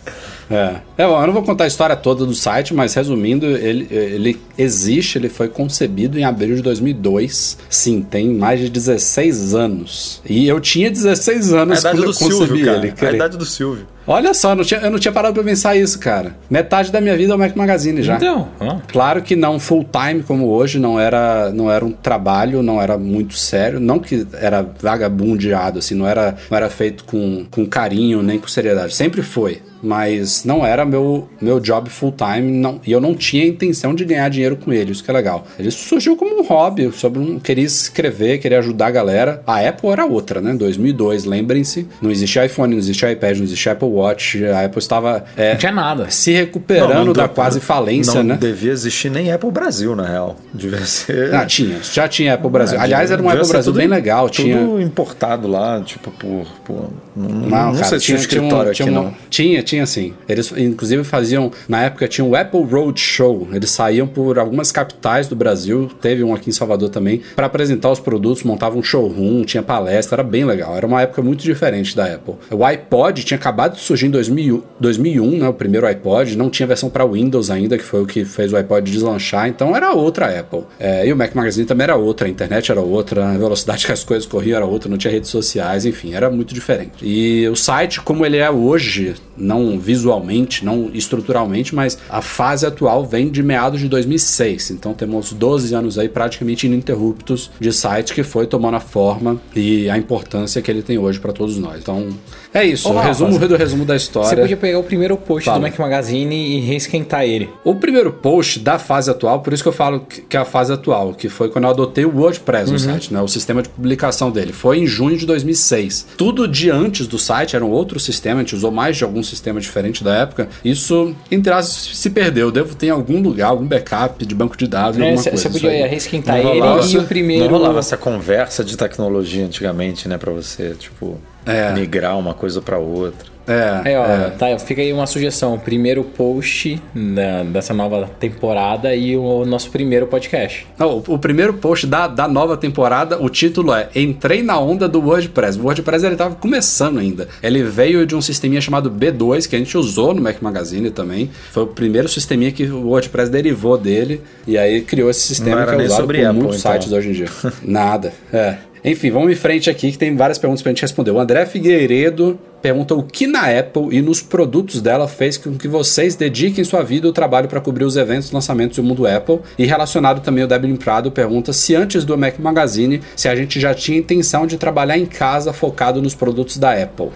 É. 0.50 0.76
É, 0.98 1.06
bom, 1.06 1.20
eu 1.20 1.28
não 1.28 1.34
vou 1.34 1.44
contar 1.44 1.66
a 1.66 1.68
história 1.68 1.96
toda 1.96 2.26
do 2.26 2.34
site, 2.34 2.74
mas 2.74 2.94
resumindo, 2.94 3.46
ele, 3.46 3.88
ele 3.92 4.40
existe, 4.58 5.18
ele 5.18 5.30
foi 5.30 5.48
concebido 5.48 6.18
em 6.18 6.24
abril 6.24 6.56
de 6.56 6.62
2002. 6.62 7.58
Sim, 7.70 8.02
tem 8.02 8.30
mais 8.30 8.60
de 8.60 8.70
16 8.70 9.54
anos. 9.54 10.22
E 10.26 10.48
eu 10.48 10.60
tinha 10.60 10.90
16 10.90 11.54
A 11.54 11.62
anos 11.62 11.82
quando 11.82 11.98
do 11.98 12.04
eu 12.04 12.14
concebi 12.14 12.34
Silvio, 12.34 12.66
cara. 12.66 12.88
ele. 12.88 12.94
A 13.08 13.12
idade 13.14 13.38
do 13.38 13.46
Silvio. 13.46 13.86
Olha 14.10 14.34
só, 14.34 14.52
eu 14.52 14.56
não, 14.56 14.64
tinha, 14.64 14.80
eu 14.80 14.90
não 14.90 14.98
tinha 14.98 15.12
parado 15.12 15.34
pra 15.34 15.44
pensar 15.44 15.76
isso, 15.76 16.00
cara. 16.00 16.34
Metade 16.50 16.94
da 16.94 17.02
minha 17.02 17.18
vida 17.18 17.34
é 17.34 17.36
o 17.36 17.40
Mac 17.40 17.54
Magazine 17.58 18.02
já. 18.02 18.16
Então, 18.16 18.48
ó. 18.58 18.78
Claro 18.88 19.22
que 19.22 19.36
não 19.36 19.60
full 19.60 19.86
time 19.92 20.24
como 20.24 20.48
hoje, 20.48 20.80
não 20.80 20.98
era, 20.98 21.52
não 21.52 21.70
era 21.70 21.84
um 21.84 21.92
trabalho, 21.92 22.64
não 22.64 22.82
era 22.82 22.98
muito 22.98 23.34
sério, 23.34 23.82
não 23.82 24.00
que 24.00 24.26
era 24.40 24.66
vagabundeado, 24.82 25.80
assim, 25.80 25.94
não 25.94 26.08
era, 26.08 26.38
não 26.50 26.58
era 26.58 26.70
feito 26.70 27.04
com, 27.04 27.46
com 27.52 27.66
carinho 27.66 28.24
nem 28.24 28.40
com 28.40 28.48
seriedade, 28.48 28.96
sempre 28.96 29.22
foi. 29.22 29.62
Mas 29.82 30.44
não 30.44 30.66
era 30.66 30.86
meu, 30.86 31.28
meu 31.42 31.60
job 31.60 31.90
full 31.90 32.12
time, 32.14 32.52
não, 32.52 32.80
e 32.86 32.92
eu 32.92 33.00
não 33.02 33.14
tinha 33.16 33.46
intenção 33.46 33.94
de 33.94 34.04
ganhar 34.06 34.30
dinheiro 34.30 34.56
com 34.58 34.72
ele, 34.74 34.92
isso 34.92 35.04
que 35.04 35.10
é 35.12 35.14
legal. 35.14 35.46
Ele 35.60 35.70
surgiu 35.72 36.16
como 36.16 36.40
um 36.42 36.44
hobby, 36.44 36.92
sobre 36.94 37.20
um, 37.20 37.40
queria 37.40 37.64
escrever, 37.66 38.40
queria 38.40 38.60
ajudar 38.60 38.88
a 38.88 38.92
galera. 38.92 39.42
A 39.46 39.60
Apple 39.68 39.90
era 39.90 40.06
outra, 40.06 40.42
né? 40.42 40.54
2002, 40.54 41.26
lembrem-se, 41.26 41.88
não 42.02 42.10
existia 42.12 42.46
iPhone, 42.46 42.74
não 42.74 42.80
existia 42.80 43.12
iPad, 43.12 43.38
não 43.38 43.44
existia 43.44 43.72
Apple 43.74 43.88
Watch, 43.90 44.44
a 44.46 44.66
Apple 44.66 44.80
estava 44.80 45.24
é, 45.36 45.52
Não 45.52 45.58
tinha 45.58 45.72
nada. 45.72 46.10
se 46.10 46.32
recuperando 46.32 46.94
Não, 46.94 47.06
não 47.06 47.14
da 47.14 47.26
deu- 47.26 47.36
quase 47.36 47.60
falência, 47.60 48.16
não 48.16 48.24
né? 48.24 48.38
devia 48.40 48.72
existir 48.72 49.10
nem 49.12 49.32
Apple 49.32 49.52
Brasil, 49.52 49.96
na 49.96 50.08
real. 50.08 50.38
Devia 50.54 50.86
ser. 50.86 51.34
Ah, 51.34 51.46
tinha. 51.46 51.78
Já 51.82 52.08
tinha 52.08 52.34
Apple 52.34 52.50
Brasil. 52.50 52.78
Ah, 52.80 52.84
Aliás, 52.84 53.12
era 53.12 53.22
um 53.22 53.30
Apple 53.30 53.48
Brasil 53.48 53.72
tudo- 53.72 53.78
bem 53.80 53.88
legal. 53.88 54.30
Tudo 54.30 54.44
Tinha. 54.46 54.82
importado 54.82 55.48
lá, 55.48 55.82
tipo, 55.82 56.10
por. 56.12 56.46
por 56.64 56.90
não 57.16 57.28
não, 57.30 57.40
Não, 57.50 57.66
não 57.68 57.74
cara, 57.74 57.84
sei 57.86 58.00
se 58.00 58.06
tinha 58.06 58.18
um 58.18 58.22
escritório 58.22 58.74
tinha 58.74 58.88
aqui, 58.90 58.98
um- 58.98 59.04
não. 59.04 59.14
Tinha, 59.30 59.64
tinha 59.68 59.86
sim. 59.86 60.14
Eles, 60.28 60.52
inclusive, 60.58 61.04
faziam. 61.04 61.52
Na 61.68 61.84
época 61.84 62.08
tinha 62.08 62.26
o 62.26 62.36
Apple 62.36 62.64
Road 62.64 63.00
Show. 63.00 63.48
Eles 63.52 63.70
saíam 63.70 64.08
por 64.08 64.40
algumas 64.40 64.72
capitais 64.72 65.28
do 65.28 65.36
Brasil. 65.36 65.92
Teve 66.02 66.24
um 66.24 66.34
aqui 66.34 66.50
em 66.50 66.54
Salvador 66.54 66.90
também. 66.90 67.22
para 67.36 67.46
apresentar 67.46 67.92
os 67.92 68.00
produtos, 68.00 68.44
montavam 68.44 68.80
um 68.80 68.84
showroom, 68.84 69.44
tinha 69.44 69.62
palestra. 69.62 70.22
Era 70.22 70.24
bem 70.24 70.46
legal. 70.46 70.76
Era 70.76 70.88
uma 70.88 71.02
época 71.02 71.22
muito 71.22 71.44
diferente 71.44 71.96
da 71.96 72.06
Apple. 72.06 72.36
O 72.50 72.64
iPod 72.64 73.24
tinha 73.24 73.38
acabado 73.38 73.76
de 73.76 73.82
surgir 73.82 74.08
em 74.08 74.10
2000, 74.10 74.64
2001, 74.80 75.40
né? 75.40 75.50
O 75.50 75.54
primeiro 75.54 75.86
iPod. 75.86 76.38
Não 76.38 76.50
tinha 76.50 76.66
versão 76.66 76.90
para 76.90 77.06
Windows 77.06 77.50
ainda, 77.50 77.78
que 77.78 77.84
foi 77.84 78.02
o 78.02 78.06
que 78.06 78.24
fez 78.24 78.54
o 78.54 78.58
iPod 78.58 78.90
deslanchar. 78.90 79.48
Então 79.48 79.76
era 79.76 79.92
outra 79.92 80.40
Apple. 80.40 80.64
É, 80.80 81.06
e 81.06 81.12
o 81.12 81.18
Mac 81.18 81.36
Magazine 81.36 81.66
também 81.66 81.84
era 81.84 81.96
outra. 81.96 82.28
A 82.28 82.30
internet 82.30 82.72
era 82.72 82.82
outra. 82.82 83.30
A 83.30 83.38
velocidade 83.38 83.86
que 83.86 83.92
as 83.92 84.04
coisas 84.04 84.26
corriam 84.26 84.56
era 84.56 84.66
outra. 84.66 84.90
Não 84.90 84.98
tinha 84.98 85.12
redes 85.12 85.30
sociais. 85.30 85.86
Enfim, 85.86 86.14
era 86.14 86.30
muito 86.30 86.54
diferente. 86.54 86.94
E 87.02 87.48
o 87.50 87.56
site, 87.56 88.00
como 88.02 88.26
ele 88.26 88.38
é 88.38 88.50
hoje, 88.50 89.16
não 89.36 89.57
não 89.58 89.80
visualmente, 89.80 90.64
não 90.64 90.90
estruturalmente, 90.94 91.74
mas 91.74 91.98
a 92.10 92.22
fase 92.22 92.66
atual 92.66 93.06
vem 93.06 93.30
de 93.30 93.42
meados 93.42 93.80
de 93.80 93.88
2006. 93.88 94.72
Então 94.72 94.94
temos 94.94 95.34
12 95.34 95.74
anos 95.74 95.98
aí 95.98 96.08
praticamente 96.08 96.68
ininterruptos 96.68 97.52
de 97.60 97.72
site 97.72 98.14
que 98.14 98.24
foi 98.24 98.46
tomando 98.48 98.76
a 98.76 98.80
forma 98.80 99.40
e 99.56 99.90
a 99.90 99.98
importância 99.98 100.62
que 100.62 100.70
ele 100.70 100.82
tem 100.82 100.98
hoje 100.98 101.20
para 101.20 101.34
todos 101.34 101.58
nós. 101.58 101.80
Então 101.82 102.08
é 102.54 102.66
isso, 102.66 102.88
Ô, 102.88 102.92
o 102.92 102.96
Rafa, 102.96 103.08
resumo 103.08 103.40
do 103.40 103.56
resumo 103.56 103.86
da 103.86 103.96
história. 103.96 104.30
Você 104.30 104.36
podia 104.36 104.58
pegar 104.58 104.80
o 104.80 104.84
primeiro 104.84 105.18
post 105.18 105.46
Fala. 105.46 105.60
do 105.60 105.62
Mac 105.64 105.78
Magazine 105.78 106.58
e 106.58 106.60
reesquentar 106.60 107.24
ele. 107.24 107.50
O 107.64 107.76
primeiro 107.76 108.12
post 108.12 108.60
da 108.60 108.80
fase 108.80 109.10
atual, 109.10 109.42
por 109.42 109.54
isso 109.54 109.64
que 109.64 109.70
eu 109.70 109.74
falo 109.74 110.02
que 110.02 110.36
é 110.36 110.40
a 110.40 110.46
fase 110.46 110.72
atual, 110.74 111.14
que 111.14 111.30
foi 111.30 111.50
quando 111.50 111.66
eu 111.66 111.70
adotei 111.70 112.06
o 112.06 112.16
WordPress 112.16 112.72
no 112.72 112.80
site, 112.80 113.14
né? 113.14 113.22
O 113.22 113.28
sistema 113.28 113.62
de 113.62 113.70
publicação 113.70 114.32
dele. 114.32 114.54
Foi 114.54 114.80
em 114.80 114.88
junho 114.88 115.18
de 115.18 115.26
2006. 115.26 116.08
Tudo 116.18 116.48
de 116.48 116.70
antes 116.70 117.08
do 117.08 117.18
site 117.18 117.56
era 117.56 117.64
um 117.64 117.70
outro 117.70 118.00
sistema, 118.00 118.40
a 118.40 118.44
gente 118.44 118.56
usou 118.56 118.72
mais 118.72 118.98
de 118.98 119.04
algum 119.04 119.22
sistema 119.24 119.60
diferente 119.60 120.04
da 120.04 120.16
época. 120.16 120.48
Isso, 120.64 121.16
entre 121.32 121.52
aspas, 121.54 121.98
se 121.98 122.10
perdeu. 122.10 122.52
Devo 122.52 122.76
ter 122.76 122.88
em 122.88 122.92
algum 122.92 123.22
lugar, 123.22 123.50
algum 123.50 123.66
backup 123.66 124.26
de 124.26 124.36
banco 124.36 124.58
de 124.58 124.68
dados, 124.68 125.00
alguma 125.00 125.18
Você 125.18 125.30
coisa. 125.30 125.48
É, 125.48 125.52
podia 125.52 125.88
reesquentar 125.88 126.42
Não 126.42 126.80
ele 126.80 126.94
e 126.94 126.98
o 126.98 127.04
primeiro. 127.04 127.46
Não 127.46 127.52
rolava 127.52 127.80
essa 127.80 127.98
conversa 127.98 128.64
de 128.64 128.78
tecnologia 128.78 129.46
antigamente, 129.46 130.08
né? 130.08 130.18
Pra 130.18 130.32
você, 130.32 130.76
tipo, 130.78 131.20
É. 131.48 131.72
migrar 131.74 132.18
uma 132.18 132.34
coisa 132.34 132.62
pra 132.62 132.78
outra. 132.78 133.38
É, 133.50 133.94
É, 133.94 133.98
ó, 133.98 134.06
é. 134.06 134.30
tá, 134.32 134.60
fica 134.60 134.82
aí 134.82 134.92
uma 134.92 135.08
sugestão. 135.08 135.54
O 135.54 135.60
primeiro 135.60 136.04
post 136.04 136.82
da- 136.94 137.44
dessa 137.44 137.74
nova 137.74 138.06
temporada 138.20 138.94
e 138.94 139.16
o 139.16 139.46
nosso 139.46 139.72
primeiro 139.72 140.06
podcast. 140.06 140.68
Não, 140.78 140.98
o, 140.98 141.14
o 141.14 141.18
primeiro 141.18 141.54
post 141.54 141.88
da, 141.88 142.08
da 142.10 142.28
nova 142.28 142.58
temporada, 142.58 143.18
o 143.24 143.30
título 143.30 143.74
é 143.74 143.88
Entrei 143.96 144.44
na 144.44 144.60
onda 144.60 144.86
do 144.90 145.00
WordPress. 145.00 145.58
O 145.58 145.64
WordPress 145.64 146.06
ele 146.06 146.18
tava 146.18 146.36
começando 146.36 147.00
ainda. 147.00 147.30
Ele 147.42 147.64
veio 147.64 148.06
de 148.06 148.18
um 148.18 148.22
sisteminha 148.22 148.60
chamado 148.60 148.92
B2, 148.92 149.48
que 149.48 149.56
a 149.56 149.60
gente 149.60 149.78
usou 149.78 150.14
no 150.14 150.22
Mac 150.22 150.42
Magazine 150.42 150.92
também. 150.92 151.30
Foi 151.54 151.64
o 151.64 151.68
primeiro 151.68 152.10
sisteminha 152.10 152.52
que 152.52 152.66
o 152.66 152.88
WordPress 152.88 153.32
derivou 153.32 153.78
dele. 153.78 154.22
E 154.46 154.58
aí 154.58 154.82
criou 154.82 155.10
esse 155.10 155.22
sistema 155.22 155.66
que 155.66 155.74
é 155.74 155.78
usado 155.86 156.02
sobre 156.02 156.22
por 156.26 156.34
muitos 156.34 156.60
então. 156.60 156.74
sites 156.74 156.92
hoje 156.92 157.10
em 157.10 157.14
dia. 157.14 157.28
Nada, 157.64 158.12
é. 158.34 158.58
Enfim, 158.90 159.12
vamos 159.12 159.32
em 159.32 159.36
frente 159.36 159.70
aqui 159.70 159.92
que 159.92 159.98
tem 159.98 160.16
várias 160.16 160.38
perguntas 160.38 160.62
pra 160.62 160.72
gente 160.72 160.82
responder. 160.82 161.12
O 161.12 161.20
André 161.20 161.46
Figueiredo 161.46 162.40
pergunta 162.62 162.96
o 162.96 163.04
que 163.04 163.28
na 163.28 163.42
Apple 163.60 163.90
e 163.92 164.02
nos 164.02 164.22
produtos 164.22 164.82
dela 164.82 165.08
fez 165.08 165.38
com 165.38 165.58
que 165.58 165.68
vocês 165.68 166.16
dediquem 166.16 166.64
sua 166.64 166.82
vida 166.84 167.06
ao 167.06 167.14
trabalho 167.14 167.48
para 167.50 167.60
cobrir 167.60 167.84
os 167.84 167.98
eventos, 167.98 168.32
lançamentos 168.32 168.78
do 168.78 168.84
mundo 168.84 169.06
Apple. 169.06 169.40
E 169.60 169.66
relacionado 169.66 170.22
também 170.22 170.44
o 170.44 170.48
Deblin 170.48 170.76
Prado 170.78 171.12
pergunta 171.12 171.52
se 171.52 171.76
antes 171.76 172.06
do 172.06 172.18
Mac 172.18 172.40
Magazine, 172.40 173.02
se 173.16 173.28
a 173.28 173.36
gente 173.36 173.60
já 173.60 173.74
tinha 173.74 173.98
intenção 173.98 174.48
de 174.48 174.58
trabalhar 174.58 174.98
em 174.98 175.06
casa 175.06 175.52
focado 175.52 176.02
nos 176.02 176.16
produtos 176.16 176.58
da 176.58 176.72
Apple. 176.72 177.10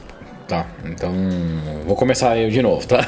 Tá, 0.48 0.68
então 0.86 1.14
vou 1.88 1.96
começar 1.96 2.38
eu 2.38 2.50
de 2.50 2.62
novo, 2.62 2.86
tá? 2.86 3.00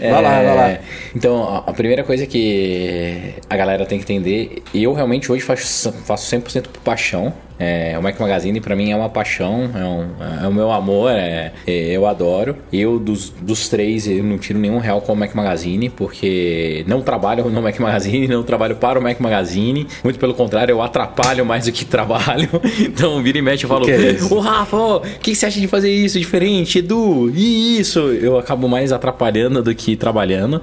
É, 0.00 0.08
Vai 0.10 0.22
lá, 0.22 0.42
vai 0.42 0.56
lá. 0.56 0.78
Então, 1.14 1.44
a- 1.44 1.58
a 1.70 1.72
primeira 1.74 2.02
coisa 2.02 2.26
que 2.26 3.34
a 3.50 3.54
galera 3.54 3.84
tem 3.84 3.98
que 3.98 4.04
entender, 4.10 4.62
eu 4.74 4.94
realmente 4.94 5.30
hoje 5.30 5.42
faço, 5.44 5.92
faço 6.06 6.34
100% 6.34 6.68
por 6.68 6.80
paixão. 6.80 7.34
É, 7.58 7.96
o 7.98 8.02
Mac 8.02 8.18
Magazine 8.20 8.60
pra 8.60 8.76
mim 8.76 8.90
é 8.92 8.96
uma 8.96 9.08
paixão, 9.08 9.68
é, 9.74 9.84
um- 9.84 10.44
é 10.44 10.46
o 10.48 10.52
meu 10.52 10.70
amor, 10.70 11.10
é, 11.10 11.52
é- 11.66 11.72
eu 11.96 12.06
adoro. 12.06 12.56
Eu, 12.72 12.98
dos, 12.98 13.30
dos 13.30 13.68
três, 13.68 14.06
eu 14.06 14.22
não 14.22 14.38
tiro 14.38 14.58
nenhum 14.58 14.78
real 14.78 15.00
com 15.00 15.12
o 15.12 15.16
Mac 15.16 15.34
Magazine, 15.34 15.88
porque 15.90 16.84
não 16.86 17.00
trabalho 17.02 17.48
no 17.50 17.60
Mac 17.62 17.78
Magazine, 17.78 18.28
não 18.28 18.42
trabalho 18.42 18.76
para 18.76 18.98
o 18.98 19.02
Mac 19.02 19.18
Magazine. 19.20 19.86
Muito 20.04 20.18
pelo 20.18 20.34
contrário, 20.34 20.72
eu 20.72 20.82
atrapalho 20.82 21.44
mais 21.44 21.64
do 21.66 21.72
que 21.72 21.84
trabalho. 21.84 22.48
Então, 22.80 23.22
vira 23.22 23.38
e 23.38 23.42
mexe, 23.42 23.64
eu 23.64 23.68
falo, 23.68 23.88
é? 23.90 24.16
Ô 24.30 24.38
Rafa, 24.40 24.76
ó, 24.76 24.96
o 24.98 25.00
que, 25.00 25.30
que 25.32 25.34
você 25.34 25.46
acha 25.46 25.60
de 25.60 25.66
fazer 25.66 25.90
isso 25.90 26.18
diferente? 26.18 26.78
Edu, 26.78 27.30
e 27.34 27.78
isso? 27.80 27.98
Eu 28.00 28.38
acabo 28.38 28.68
mais 28.68 28.92
atrapalhando 28.92 29.62
do 29.62 29.74
que 29.74 29.96
trabalhando, 29.96 30.60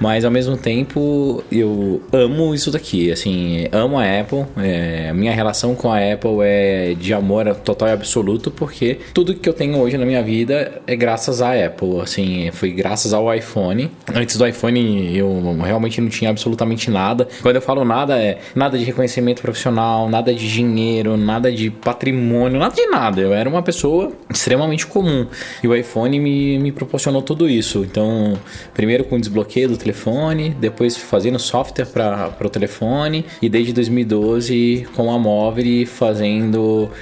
mas 0.00 0.24
ao 0.24 0.30
mesmo 0.30 0.56
tempo 0.56 1.42
eu 1.50 2.00
amo 2.12 2.54
isso 2.54 2.70
daqui. 2.70 3.10
Assim, 3.12 3.66
amo 3.72 3.98
a 3.98 4.04
Apple. 4.20 4.44
é, 4.56 5.12
minha 5.12 5.32
relação 5.32 5.74
com 5.74 5.90
a 5.92 5.98
Apple 5.98 6.31
é 6.40 6.94
de 6.94 7.12
amor 7.12 7.52
total 7.56 7.88
e 7.88 7.92
absoluto, 7.92 8.50
porque 8.50 8.98
tudo 9.12 9.34
que 9.34 9.48
eu 9.48 9.52
tenho 9.52 9.76
hoje 9.78 9.98
na 9.98 10.06
minha 10.06 10.22
vida 10.22 10.80
é 10.86 10.94
graças 10.94 11.42
à 11.42 11.52
Apple. 11.52 12.00
Assim, 12.00 12.50
foi 12.52 12.70
graças 12.70 13.12
ao 13.12 13.34
iPhone. 13.34 13.90
Antes 14.14 14.36
do 14.36 14.46
iPhone 14.46 15.16
eu 15.16 15.58
realmente 15.62 16.00
não 16.00 16.08
tinha 16.08 16.30
absolutamente 16.30 16.90
nada. 16.90 17.26
Quando 17.42 17.56
eu 17.56 17.62
falo 17.62 17.84
nada, 17.84 18.16
é 18.16 18.38
nada 18.54 18.78
de 18.78 18.84
reconhecimento 18.84 19.42
profissional, 19.42 20.08
nada 20.08 20.32
de 20.32 20.48
dinheiro, 20.48 21.16
nada 21.16 21.50
de 21.50 21.70
patrimônio, 21.70 22.60
nada 22.60 22.74
de 22.74 22.86
nada. 22.86 23.20
Eu 23.20 23.32
era 23.32 23.48
uma 23.48 23.62
pessoa 23.62 24.12
extremamente 24.30 24.86
comum. 24.86 25.26
E 25.62 25.66
o 25.66 25.74
iPhone 25.74 26.20
me, 26.20 26.58
me 26.58 26.70
proporcionou 26.70 27.22
tudo 27.22 27.48
isso. 27.48 27.84
Então, 27.84 28.38
primeiro 28.72 29.04
com 29.04 29.16
o 29.16 29.20
desbloqueio 29.20 29.70
do 29.70 29.76
telefone, 29.76 30.50
depois 30.50 30.96
fazendo 30.96 31.38
software 31.38 31.86
para 31.86 32.34
o 32.40 32.48
telefone, 32.48 33.24
e 33.40 33.48
desde 33.48 33.72
2012 33.72 34.86
com 34.94 35.10
a 35.10 35.18
Móvel 35.18 35.62
fazendo 35.86 36.21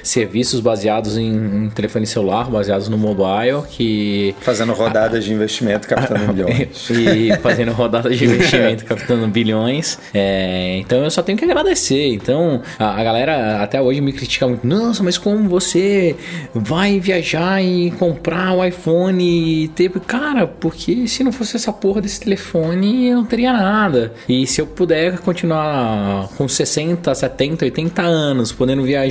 serviços 0.02 0.60
baseados 0.60 1.16
em, 1.16 1.64
em 1.64 1.70
telefone 1.70 2.06
celular, 2.06 2.50
baseados 2.50 2.88
no 2.88 2.98
mobile, 2.98 3.62
que 3.68 4.34
Fazendo 4.40 4.72
rodadas 4.72 5.24
de 5.24 5.32
investimento, 5.32 5.86
captando 5.86 6.26
milhões. 6.32 6.90
e 6.90 7.36
fazendo 7.38 7.72
rodadas 7.72 8.16
de 8.16 8.24
investimento, 8.24 8.84
captando 8.84 9.26
bilhões. 9.28 9.98
É, 10.14 10.78
então 10.78 11.02
eu 11.04 11.10
só 11.10 11.22
tenho 11.22 11.36
que 11.36 11.44
agradecer. 11.44 12.08
Então 12.14 12.62
a, 12.78 13.00
a 13.00 13.04
galera 13.04 13.62
até 13.62 13.80
hoje 13.80 14.00
me 14.00 14.12
critica 14.12 14.46
muito. 14.46 14.66
Nossa, 14.66 15.02
mas 15.02 15.18
como 15.18 15.48
você 15.48 16.16
vai 16.54 17.00
viajar 17.00 17.62
e 17.62 17.90
comprar 17.92 18.52
o 18.52 18.64
iPhone 18.64 19.64
e 19.64 19.68
ter. 19.68 19.90
Cara, 20.06 20.46
porque 20.46 21.06
se 21.06 21.22
não 21.22 21.32
fosse 21.32 21.56
essa 21.56 21.72
porra 21.72 22.00
desse 22.00 22.20
telefone, 22.20 23.08
eu 23.08 23.16
não 23.16 23.24
teria 23.24 23.52
nada. 23.52 24.12
E 24.28 24.46
se 24.46 24.60
eu 24.60 24.66
puder 24.66 25.18
continuar 25.18 26.28
com 26.36 26.48
60, 26.48 27.14
70, 27.14 27.64
80 27.64 28.02
anos, 28.02 28.52
podendo 28.52 28.82
viajar, 28.82 29.09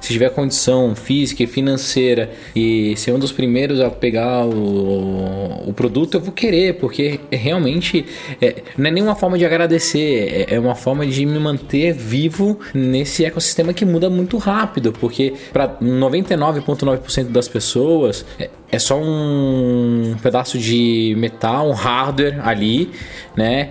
se 0.00 0.12
tiver 0.12 0.30
condição 0.30 0.94
física 0.94 1.42
e 1.42 1.46
financeira 1.46 2.30
e 2.54 2.94
ser 2.96 3.12
um 3.12 3.18
dos 3.18 3.32
primeiros 3.32 3.80
a 3.80 3.90
pegar 3.90 4.44
o, 4.44 5.68
o 5.68 5.72
produto, 5.72 6.14
eu 6.14 6.20
vou 6.20 6.32
querer, 6.32 6.74
porque 6.74 7.20
realmente 7.30 8.04
é, 8.40 8.62
não 8.76 8.86
é 8.86 8.90
nenhuma 8.90 9.14
forma 9.14 9.38
de 9.38 9.44
agradecer, 9.44 10.46
é, 10.48 10.54
é 10.54 10.60
uma 10.60 10.74
forma 10.74 11.06
de 11.06 11.24
me 11.24 11.38
manter 11.38 11.92
vivo 11.92 12.58
nesse 12.74 13.24
ecossistema 13.24 13.72
que 13.72 13.84
muda 13.84 14.10
muito 14.10 14.36
rápido, 14.38 14.92
porque 14.92 15.34
para 15.52 15.68
99,9% 15.80 17.30
das 17.30 17.48
pessoas 17.48 18.24
é, 18.38 18.50
é 18.70 18.78
só 18.78 19.00
um 19.00 20.16
pedaço 20.22 20.58
de 20.58 21.14
metal, 21.18 21.68
um 21.68 21.72
hardware 21.72 22.40
ali, 22.46 22.90
né? 23.36 23.70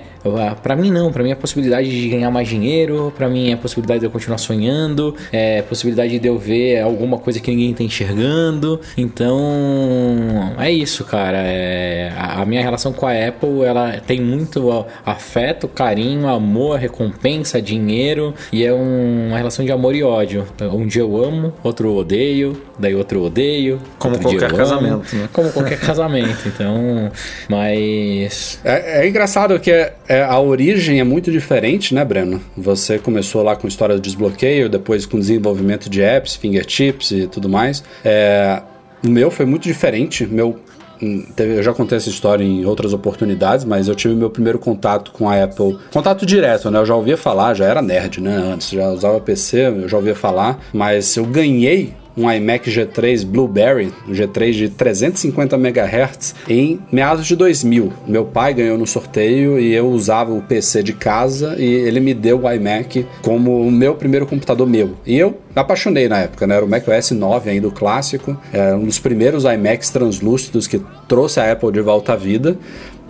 Para 0.61 0.75
mim 0.75 0.89
não, 0.91 1.11
para 1.11 1.21
mim 1.23 1.29
é 1.29 1.33
a 1.33 1.35
possibilidade 1.35 1.89
de 1.89 2.07
ganhar 2.09 2.31
mais 2.31 2.47
dinheiro, 2.47 3.11
para 3.15 3.27
mim 3.27 3.49
é 3.49 3.53
a 3.53 3.57
possibilidade 3.57 3.99
de 4.01 4.05
eu 4.05 4.11
continuar 4.11 4.37
sonhando, 4.37 5.15
é 5.31 5.59
a 5.59 5.63
possibilidade 5.63 6.17
de 6.17 6.27
eu 6.27 6.37
ver 6.37 6.79
alguma 6.81 7.17
coisa 7.17 7.39
que 7.39 7.51
ninguém 7.51 7.73
tá 7.73 7.83
enxergando. 7.83 8.79
Então, 8.97 10.53
é 10.59 10.71
isso, 10.71 11.03
cara. 11.03 11.39
É, 11.43 12.11
a, 12.15 12.41
a 12.41 12.45
minha 12.45 12.61
relação 12.61 12.93
com 12.93 13.05
a 13.05 13.11
Apple, 13.11 13.63
ela 13.65 13.99
tem 14.05 14.21
muito 14.21 14.85
afeto, 15.05 15.67
carinho, 15.67 16.27
amor, 16.27 16.77
recompensa, 16.79 17.61
dinheiro 17.61 18.33
e 18.51 18.63
é 18.65 18.73
um- 18.73 19.27
uma 19.29 19.37
relação 19.37 19.65
de 19.65 19.71
amor 19.71 19.95
e 19.95 20.03
ódio. 20.03 20.45
Então, 20.55 20.73
Um 20.77 20.87
dia 20.87 21.01
eu 21.01 21.23
amo, 21.23 21.53
outro 21.63 21.87
eu 21.89 21.95
odeio, 21.95 22.61
daí 22.79 22.95
outro 22.95 23.19
eu 23.19 23.23
odeio. 23.25 23.79
Como 23.99 24.15
outro 24.15 24.29
dia 24.29 24.39
qualquer 24.39 24.53
eu 24.53 24.57
casamento, 24.57 25.15
né? 25.15 25.29
Como 25.31 25.51
qualquer 25.51 25.79
casamento. 25.81 26.47
Então, 26.47 27.11
mas 27.49 28.59
É, 28.63 29.05
é 29.05 29.07
engraçado 29.07 29.59
que 29.59 29.71
é- 29.71 29.93
é, 30.15 30.23
a 30.23 30.39
origem 30.39 30.99
é 30.99 31.03
muito 31.03 31.31
diferente, 31.31 31.93
né, 31.93 32.03
Breno? 32.05 32.41
Você 32.57 32.97
começou 32.99 33.41
lá 33.43 33.55
com 33.55 33.67
história 33.67 33.95
de 33.95 34.01
desbloqueio, 34.01 34.69
depois 34.69 35.05
com 35.05 35.19
desenvolvimento 35.19 35.89
de 35.89 36.01
apps, 36.01 36.35
fingertips 36.35 37.11
e 37.11 37.27
tudo 37.27 37.49
mais. 37.49 37.83
É, 38.03 38.61
o 39.03 39.09
meu 39.09 39.29
foi 39.31 39.45
muito 39.45 39.63
diferente. 39.63 40.25
Meu, 40.25 40.59
hum, 41.01 41.25
teve- 41.35 41.57
eu 41.57 41.63
já 41.63 41.73
contei 41.73 41.97
essa 41.97 42.09
história 42.09 42.43
em 42.43 42.65
outras 42.65 42.93
oportunidades, 42.93 43.65
mas 43.65 43.87
eu 43.87 43.95
tive 43.95 44.13
meu 44.15 44.29
primeiro 44.29 44.59
contato 44.59 45.11
com 45.11 45.29
a 45.29 45.43
Apple. 45.43 45.77
Contato 45.91 46.25
direto, 46.25 46.69
né? 46.71 46.79
Eu 46.79 46.85
já 46.85 46.95
ouvia 46.95 47.17
falar, 47.17 47.53
já 47.53 47.65
era 47.65 47.81
nerd, 47.81 48.21
né? 48.21 48.35
Antes, 48.35 48.69
já 48.69 48.87
usava 48.89 49.19
PC, 49.19 49.67
eu 49.67 49.89
já 49.89 49.97
ouvia 49.97 50.15
falar, 50.15 50.59
mas 50.73 51.15
eu 51.17 51.25
ganhei 51.25 51.93
um 52.15 52.31
iMac 52.31 52.69
G3 52.69 53.25
Blueberry, 53.25 53.91
um 54.07 54.11
G3 54.11 54.51
de 54.51 54.69
350 54.69 55.55
MHz, 55.55 56.35
em 56.47 56.79
meados 56.91 57.25
de 57.25 57.35
2000. 57.35 57.91
Meu 58.07 58.25
pai 58.25 58.53
ganhou 58.53 58.77
no 58.77 58.87
sorteio 58.87 59.59
e 59.59 59.73
eu 59.73 59.87
usava 59.87 60.33
o 60.33 60.41
PC 60.41 60.83
de 60.83 60.93
casa 60.93 61.55
e 61.57 61.65
ele 61.65 61.99
me 61.99 62.13
deu 62.13 62.43
o 62.43 62.51
iMac 62.51 63.05
como 63.21 63.61
o 63.61 63.71
meu 63.71 63.95
primeiro 63.95 64.25
computador 64.25 64.67
meu. 64.67 64.95
E 65.05 65.17
eu 65.17 65.31
me 65.31 65.61
apaixonei 65.61 66.07
na 66.07 66.19
época, 66.19 66.47
né? 66.47 66.55
Era 66.55 66.65
o 66.65 66.69
macOS 66.69 67.11
9 67.11 67.49
ainda, 67.49 67.67
o 67.67 67.71
clássico. 67.71 68.37
Era 68.51 68.75
um 68.75 68.85
dos 68.85 68.99
primeiros 68.99 69.43
iMacs 69.43 69.89
translúcidos 69.89 70.67
que 70.67 70.81
trouxe 71.07 71.39
a 71.39 71.51
Apple 71.51 71.71
de 71.71 71.81
volta 71.81 72.13
à 72.13 72.15
vida. 72.15 72.57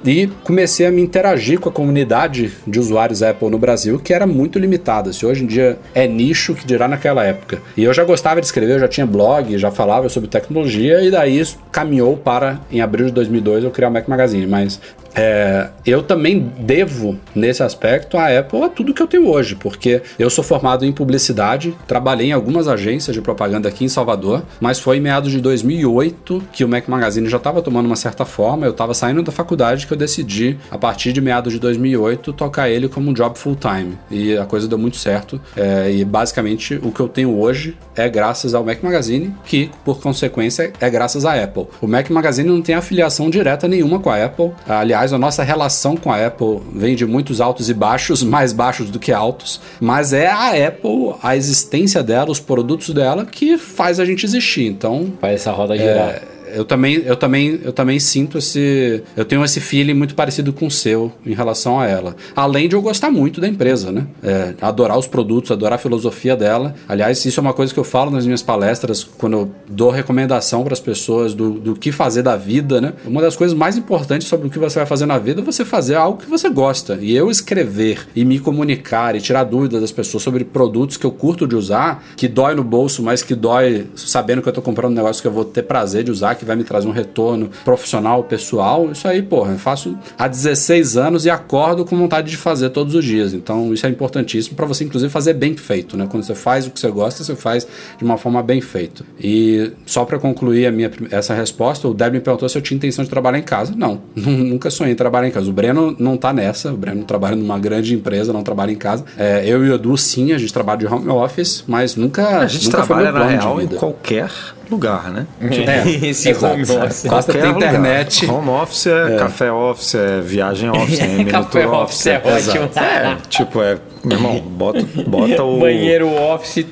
E 0.04 0.28
comecei 0.44 0.86
a 0.86 0.92
me 0.92 1.02
interagir 1.02 1.60
com 1.60 1.70
a 1.70 1.72
comunidade 1.72 2.52
de 2.68 2.80
usuários 2.80 3.24
Apple 3.24 3.50
no 3.50 3.58
Brasil, 3.58 4.00
que 4.00 4.14
era 4.14 4.28
muito 4.28 4.60
limitada. 4.60 5.14
Se 5.14 5.26
hoje 5.26 5.44
em 5.44 5.48
dia 5.48 5.78
é 5.94 6.08
nicho, 6.08 6.54
que 6.54 6.66
dirá 6.66 6.88
naquela 6.88 7.24
época. 7.24 7.62
E 7.76 7.84
eu 7.84 7.94
já 7.94 8.04
gostava 8.04 8.40
de 8.40 8.46
escrever, 8.46 8.74
eu 8.74 8.80
já 8.80 8.88
tinha 8.88 9.06
blog, 9.06 9.58
já 9.58 9.72
falava 9.72 10.10
sobre 10.10 10.30
tecnologia, 10.30 11.02
e 11.02 11.12
daí 11.12 11.40
isso 11.40 11.58
caminhou 11.72 12.18
para, 12.18 12.60
em 12.72 12.82
abril 12.82 13.08
de 13.08 13.12
2002, 13.14 13.64
eu 13.64 13.72
criar 13.72 13.90
o 13.90 13.92
Mac 13.92 14.08
Magazine. 14.08 14.46
Mas 14.46 14.80
é, 15.16 15.70
eu 15.86 16.02
também 16.02 16.52
devo, 16.58 17.18
nesse 17.36 17.62
aspecto, 17.62 18.18
a 18.18 18.40
Apple 18.40 18.64
a 18.64 18.70
tudo 18.70 18.94
que 18.94 19.02
eu 19.02 19.08
tenho 19.08 19.30
hoje, 19.30 19.56
porque 19.56 20.02
eu 20.18 20.30
sou 20.30 20.44
formado 20.44 20.86
em 20.86 20.92
publicidade, 20.92 21.76
trabalhei 21.88 22.28
em 22.28 22.32
algumas 22.32 22.68
agências 22.68 23.16
de 23.16 23.22
propaganda 23.22 23.70
aqui 23.70 23.86
em 23.86 23.90
Salvador, 23.90 24.44
mas 24.60 24.80
foi 24.80 24.98
em 24.98 25.02
meados 25.02 25.32
de 25.32 25.40
2008 25.40 26.44
que 26.52 26.64
o 26.64 26.68
Mac 26.68 26.88
Magazine 26.88 27.30
já 27.30 27.38
estava 27.38 27.62
tomando 27.62 27.86
uma 27.86 27.96
certa 27.96 28.26
forma, 28.26 28.66
eu 28.66 28.72
estava 28.72 28.94
saindo 28.94 29.22
da 29.22 29.32
faculdade 29.32 29.86
que 29.86 29.93
eu 29.94 29.98
decidi, 29.98 30.58
a 30.70 30.78
partir 30.78 31.14
de 31.14 31.22
meados 31.22 31.54
de 31.54 31.60
2008, 31.60 32.34
tocar 32.34 32.70
ele 32.70 32.88
como 32.88 33.10
um 33.10 33.14
job 33.14 33.38
full 33.38 33.56
time. 33.56 33.98
E 34.10 34.38
a 34.38 34.46
coisa 34.46 34.68
deu 34.68 34.78
muito 34.78 34.98
certo, 34.98 35.40
é, 35.56 35.92
e 35.92 36.04
basicamente 36.04 36.80
o 36.82 36.92
que 36.92 37.00
eu 37.00 37.08
tenho 37.08 37.40
hoje 37.40 37.78
é 37.96 38.10
graças 38.10 38.54
ao 38.54 38.64
Mac 38.64 38.82
Magazine, 38.82 39.34
que 39.46 39.70
por 39.86 40.00
consequência 40.00 40.74
é 40.80 40.90
graças 40.90 41.26
à 41.26 41.42
Apple. 41.42 41.68
O 41.82 41.88
Mac 41.88 42.10
Magazine 42.10 42.50
não 42.50 42.62
tem 42.62 42.76
afiliação 42.76 43.30
direta 43.30 43.68
nenhuma 43.68 44.00
com 44.00 44.10
a 44.10 44.24
Apple, 44.24 44.52
aliás, 44.68 45.14
a 45.14 45.18
nossa 45.18 45.44
relação 45.44 45.96
com 45.96 46.12
a 46.12 46.26
Apple 46.26 46.62
vem 46.74 46.96
de 46.96 47.06
muitos 47.06 47.40
altos 47.40 47.70
e 47.70 47.74
baixos, 47.74 48.22
mais 48.24 48.54
baixos 48.54 48.90
do 48.90 49.00
que 49.00 49.12
altos, 49.12 49.62
mas 49.80 50.14
é 50.14 50.28
a 50.28 50.68
Apple, 50.68 51.16
a 51.22 51.36
existência 51.36 52.04
dela, 52.04 52.32
os 52.32 52.40
produtos 52.40 52.90
dela 52.90 53.26
que 53.26 53.58
faz 53.58 54.00
a 54.00 54.06
gente 54.06 54.26
existir. 54.26 54.66
Então, 54.66 55.14
faz 55.20 55.36
essa 55.36 55.52
roda 55.52 55.78
girar. 55.78 56.10
É, 56.10 56.33
eu 56.54 56.66
também, 56.66 56.96
eu 57.06 57.16
também, 57.16 57.60
eu 57.64 57.74
também 57.74 58.00
sinto 58.00 58.38
esse, 58.38 59.04
eu 59.16 59.26
tenho 59.26 59.44
esse 59.44 59.60
feeling 59.60 59.94
muito 59.94 60.16
parecido 60.16 60.54
com 60.54 60.68
o 60.68 60.72
seu 60.72 61.12
em 61.26 61.34
relação 61.34 61.80
a 61.80 61.88
ela. 61.88 62.16
Além 62.36 62.68
de 62.70 62.76
eu 62.76 62.82
gostar 62.82 63.12
muito 63.12 63.42
da 63.42 63.48
empresa, 63.48 63.92
né? 63.92 64.08
É, 64.22 64.54
adorar 64.62 64.98
os 64.98 65.08
produtos, 65.08 65.52
adorar 65.52 65.76
a 65.76 65.78
filosofia 65.78 66.36
dela. 66.36 66.76
Aliás, 66.88 67.24
isso 67.26 67.40
é 67.40 67.42
uma 67.42 67.54
coisa 67.54 67.74
que 67.74 67.80
eu 67.80 67.84
falo 67.84 68.12
nas 68.12 68.26
minhas 68.26 68.42
palestras 68.42 69.04
quando 69.04 69.34
eu 69.34 69.52
dou 69.68 69.90
recomendação 69.90 70.64
para 70.64 70.74
as 70.74 70.80
pessoas 70.80 71.34
do, 71.34 71.52
do 71.52 71.76
que 71.76 71.92
fazer 71.92 72.22
da 72.22 72.36
vida, 72.36 72.80
né? 72.80 72.94
Uma 73.06 73.22
das 73.22 73.36
coisas 73.36 73.58
mais 73.58 73.78
importantes 73.78 74.28
sobre 74.28 74.48
o 74.48 74.50
que 74.50 74.60
você 74.60 74.80
vai 74.80 74.86
fazer 74.86 75.06
na 75.06 75.18
vida 75.18 75.42
é 75.42 75.44
você 75.44 75.66
fazer 75.66 75.96
algo 75.96 76.20
que 76.20 76.30
você 76.30 76.50
gosta. 76.50 76.98
E 77.02 77.16
eu 77.16 77.30
escrever 77.30 78.08
e 78.16 78.24
me 78.24 78.40
comunicar 78.40 79.16
e 79.16 79.22
tirar 79.22 79.44
dúvidas 79.44 79.82
das 79.82 79.92
pessoas 79.92 80.24
sobre 80.24 80.44
produtos 80.44 80.98
que 80.98 81.06
eu 81.06 81.12
curto 81.12 81.48
de 81.48 81.56
usar, 81.56 82.04
que 82.16 82.28
dói 82.28 82.56
no 82.56 82.64
bolso, 82.64 83.02
mas 83.02 83.22
que 83.22 83.36
dói 83.36 83.88
sabendo 83.96 84.42
que 84.42 84.48
eu 84.48 84.52
estou 84.52 84.64
comprando 84.64 84.92
um 84.92 84.96
negócio 84.96 85.22
que 85.22 85.28
eu 85.28 85.32
vou 85.32 85.46
ter 85.46 85.64
prazer 85.64 86.04
de 86.04 86.12
usar, 86.12 86.36
que 86.44 86.48
vai 86.48 86.56
me 86.56 86.64
trazer 86.64 86.88
um 86.88 86.92
retorno 86.92 87.50
profissional, 87.64 88.24
pessoal. 88.24 88.92
Isso 88.92 89.08
aí, 89.08 89.22
porra, 89.22 89.52
eu 89.52 89.60
faço 89.60 89.98
há 90.18 90.28
16 90.28 90.98
anos 90.98 91.26
e 91.26 91.30
acordo 91.30 91.86
com 91.86 91.98
vontade 91.98 92.30
de 92.30 92.38
fazer 92.38 92.70
todos 92.70 92.96
os 92.96 93.04
dias. 93.04 93.34
Então, 93.34 93.74
isso 93.74 93.86
é 93.86 93.90
importantíssimo 93.90 94.56
para 94.56 94.66
você, 94.66 94.84
inclusive, 94.84 95.12
fazer 95.12 95.34
bem 95.34 95.56
feito, 95.56 95.98
né? 95.98 96.08
Quando 96.10 96.24
você 96.24 96.36
faz 96.36 96.68
o 96.68 96.72
que 96.72 96.80
você 96.80 96.90
gosta, 96.90 97.24
você 97.24 97.36
faz 97.36 97.68
de 97.98 98.04
uma 98.04 98.18
forma 98.18 98.42
bem 98.44 98.62
feita. 98.62 99.04
E 99.20 99.72
só 99.86 100.06
para 100.06 100.20
concluir 100.20 100.68
a 100.68 100.72
minha, 100.72 100.92
essa 101.12 101.34
resposta, 101.34 101.88
o 101.88 101.94
Deb 101.94 102.14
me 102.14 102.20
perguntou 102.20 102.48
se 102.48 102.58
eu 102.58 102.62
tinha 102.62 102.78
intenção 102.78 103.04
de 103.04 103.10
trabalhar 103.10 103.40
em 103.40 103.44
casa. 103.44 103.74
Não, 103.76 104.02
nunca 104.16 104.70
sonhei 104.70 104.94
em 104.94 104.96
trabalhar 104.96 105.28
em 105.28 105.32
casa. 105.32 105.50
O 105.50 105.54
Breno 105.54 105.96
não 106.00 106.18
tá 106.18 106.34
nessa, 106.34 106.72
o 106.72 106.78
Breno 106.78 107.04
trabalha 107.04 107.36
numa 107.36 107.58
grande 107.58 107.94
empresa, 107.94 108.34
não 108.34 108.44
trabalha 108.44 108.72
em 108.72 108.76
casa. 108.76 109.06
É, 109.18 109.44
eu 109.46 109.66
e 109.66 109.70
o 109.70 109.76
Edu, 109.76 109.98
sim, 109.98 110.32
a 110.34 110.38
gente 110.38 110.54
trabalha 110.54 110.80
de 110.80 110.88
home 110.88 111.08
office, 111.10 111.64
mas 111.68 111.96
nunca. 111.96 112.40
A 112.40 112.48
gente 112.48 112.66
nunca 112.66 112.84
trabalha, 112.84 113.12
na 113.12 113.26
real, 113.26 113.62
em 113.62 113.68
qualquer 113.68 114.32
lugar, 114.70 115.12
né? 115.12 115.28
É, 115.42 116.08
Esse 116.10 116.34
home 116.34 116.64
office. 116.64 117.06
Basta 117.06 117.32
ter 117.32 117.40
Qualquer 117.40 117.54
lugar. 117.54 117.70
internet. 117.70 118.26
Home 118.30 118.50
office 118.50 118.88
é, 118.88 119.18
café 119.18 119.52
office, 119.52 119.96
é 119.96 120.22
viagem 120.22 120.70
office, 120.76 121.00
é 121.00 121.08
mini 121.08 121.26
Café 121.32 121.68
office 121.68 122.08
é 122.08 122.22
ótimo. 122.24 122.70
É, 122.84 123.18
tipo, 123.30 123.62
é, 123.62 123.78
meu 124.04 124.18
irmão, 124.18 124.40
bota, 124.40 124.86
bota 125.08 125.44
o... 125.44 125.60
Banheiro 125.60 126.08
office. 126.08 126.66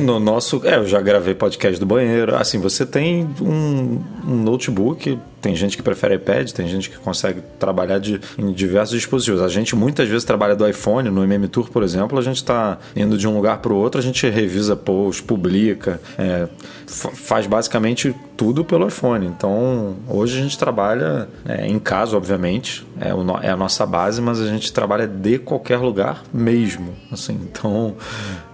No 0.00 0.18
nosso. 0.18 0.60
É, 0.64 0.76
eu 0.76 0.86
já 0.86 1.00
gravei 1.00 1.34
podcast 1.34 1.78
do 1.78 1.86
banheiro. 1.86 2.34
Assim, 2.36 2.58
você 2.58 2.84
tem 2.84 3.28
um, 3.40 4.00
um 4.26 4.34
notebook. 4.36 5.18
Tem 5.44 5.54
gente 5.54 5.76
que 5.76 5.82
prefere 5.82 6.14
iPad, 6.14 6.50
tem 6.52 6.66
gente 6.66 6.88
que 6.88 6.96
consegue 6.96 7.42
trabalhar 7.58 7.98
de, 7.98 8.18
em 8.38 8.50
diversos 8.50 8.96
dispositivos. 8.98 9.42
A 9.42 9.48
gente 9.48 9.76
muitas 9.76 10.08
vezes 10.08 10.24
trabalha 10.24 10.56
do 10.56 10.66
iPhone, 10.66 11.10
no 11.10 11.22
MM 11.22 11.46
Tour, 11.48 11.68
por 11.68 11.82
exemplo, 11.82 12.18
a 12.18 12.22
gente 12.22 12.36
está 12.36 12.78
indo 12.96 13.18
de 13.18 13.28
um 13.28 13.34
lugar 13.34 13.58
para 13.58 13.70
o 13.70 13.76
outro, 13.76 14.00
a 14.00 14.02
gente 14.02 14.26
revisa 14.26 14.74
post, 14.74 15.22
publica, 15.22 16.00
é, 16.16 16.48
faz 16.86 17.46
basicamente 17.46 18.14
tudo 18.38 18.64
pelo 18.64 18.88
iPhone. 18.88 19.26
Então, 19.26 19.96
hoje 20.08 20.38
a 20.38 20.42
gente 20.42 20.56
trabalha 20.56 21.28
é, 21.46 21.66
em 21.66 21.78
casa, 21.78 22.16
obviamente, 22.16 22.86
é, 22.98 23.12
o, 23.12 23.22
é 23.42 23.50
a 23.50 23.56
nossa 23.56 23.84
base, 23.84 24.22
mas 24.22 24.40
a 24.40 24.46
gente 24.46 24.72
trabalha 24.72 25.06
de 25.06 25.38
qualquer 25.38 25.76
lugar 25.76 26.22
mesmo. 26.32 26.94
Assim, 27.12 27.38
então, 27.42 27.94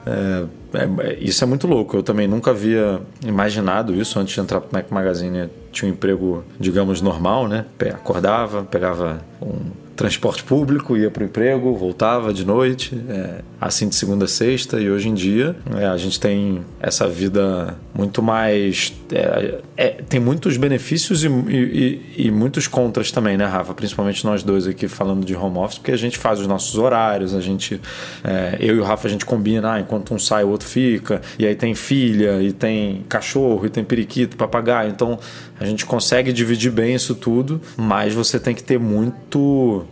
é, 0.05 0.43
é, 0.73 1.15
isso 1.21 1.43
é 1.43 1.47
muito 1.47 1.67
louco. 1.67 1.97
Eu 1.97 2.03
também 2.03 2.29
nunca 2.29 2.51
havia 2.51 3.01
imaginado 3.25 3.95
isso 3.95 4.19
antes 4.19 4.35
de 4.35 4.41
entrar 4.41 4.61
para 4.61 4.69
o 4.69 4.73
Mac 4.73 4.91
Magazine. 4.91 5.49
Tinha 5.73 5.91
um 5.91 5.95
emprego, 5.95 6.45
digamos, 6.59 7.01
normal, 7.01 7.49
né? 7.49 7.65
Acordava, 7.95 8.63
pegava 8.63 9.21
um 9.41 9.59
transporte 10.01 10.43
público, 10.43 10.97
ia 10.97 11.11
para 11.11 11.23
o 11.23 11.27
emprego, 11.27 11.77
voltava 11.77 12.33
de 12.33 12.43
noite, 12.43 12.99
é, 13.07 13.43
assim 13.61 13.87
de 13.87 13.95
segunda 13.95 14.25
a 14.25 14.29
sexta. 14.29 14.81
E 14.81 14.91
hoje 14.91 15.11
em 15.11 15.15
dia 15.15 15.55
é, 15.77 15.85
a 15.85 15.97
gente 15.99 16.19
tem 16.19 16.63
essa 16.81 17.07
vida 17.07 17.77
muito 17.95 18.23
mais. 18.23 18.95
É, 19.13 19.59
é 19.77 19.89
tem 20.09 20.19
muitos 20.19 20.57
benefícios 20.57 21.23
e, 21.23 21.29
e, 21.29 22.15
e, 22.17 22.31
muitos 22.31 22.67
contras 22.67 23.11
também, 23.11 23.37
né, 23.37 23.45
Rafa? 23.45 23.75
Principalmente 23.75 24.25
nós 24.25 24.43
dois 24.43 24.67
aqui 24.67 24.89
falando 24.89 25.23
de 25.23 25.37
home 25.37 25.59
office, 25.59 25.77
porque 25.77 25.93
a 25.93 25.99
gente 25.99 26.17
faz 26.17 26.41
os 26.41 26.47
nossos 26.47 26.79
horários, 26.79 27.35
a 27.35 27.41
gente. 27.43 27.79
É, 28.25 28.57
eu 28.59 28.77
e 28.77 28.81
o 28.81 28.83
Rafa 28.83 29.07
a 29.07 29.11
gente 29.11 29.27
combina, 29.27 29.75
ah, 29.75 29.81
enquanto 29.81 30.15
um 30.15 30.19
sai, 30.19 30.45
o 30.45 30.49
outro 30.49 30.67
fica. 30.67 31.21
E 31.39 31.47
aí 31.47 31.55
tem 31.55 31.75
filha, 31.75 32.41
e 32.41 32.53
tem 32.53 33.05
cachorro, 33.07 33.67
e 33.67 33.69
tem 33.69 33.85
periquito, 33.85 34.35
papagaio. 34.35 34.89
Então 34.89 35.19
a 35.59 35.67
gente 35.67 35.85
consegue 35.85 36.33
dividir 36.33 36.73
bem 36.73 36.95
isso 36.95 37.15
tudo, 37.15 37.61
mas 37.77 38.15
você 38.15 38.41
tem 38.41 38.55
que 38.55 38.63
ter 38.63 38.79
muito 38.79 39.85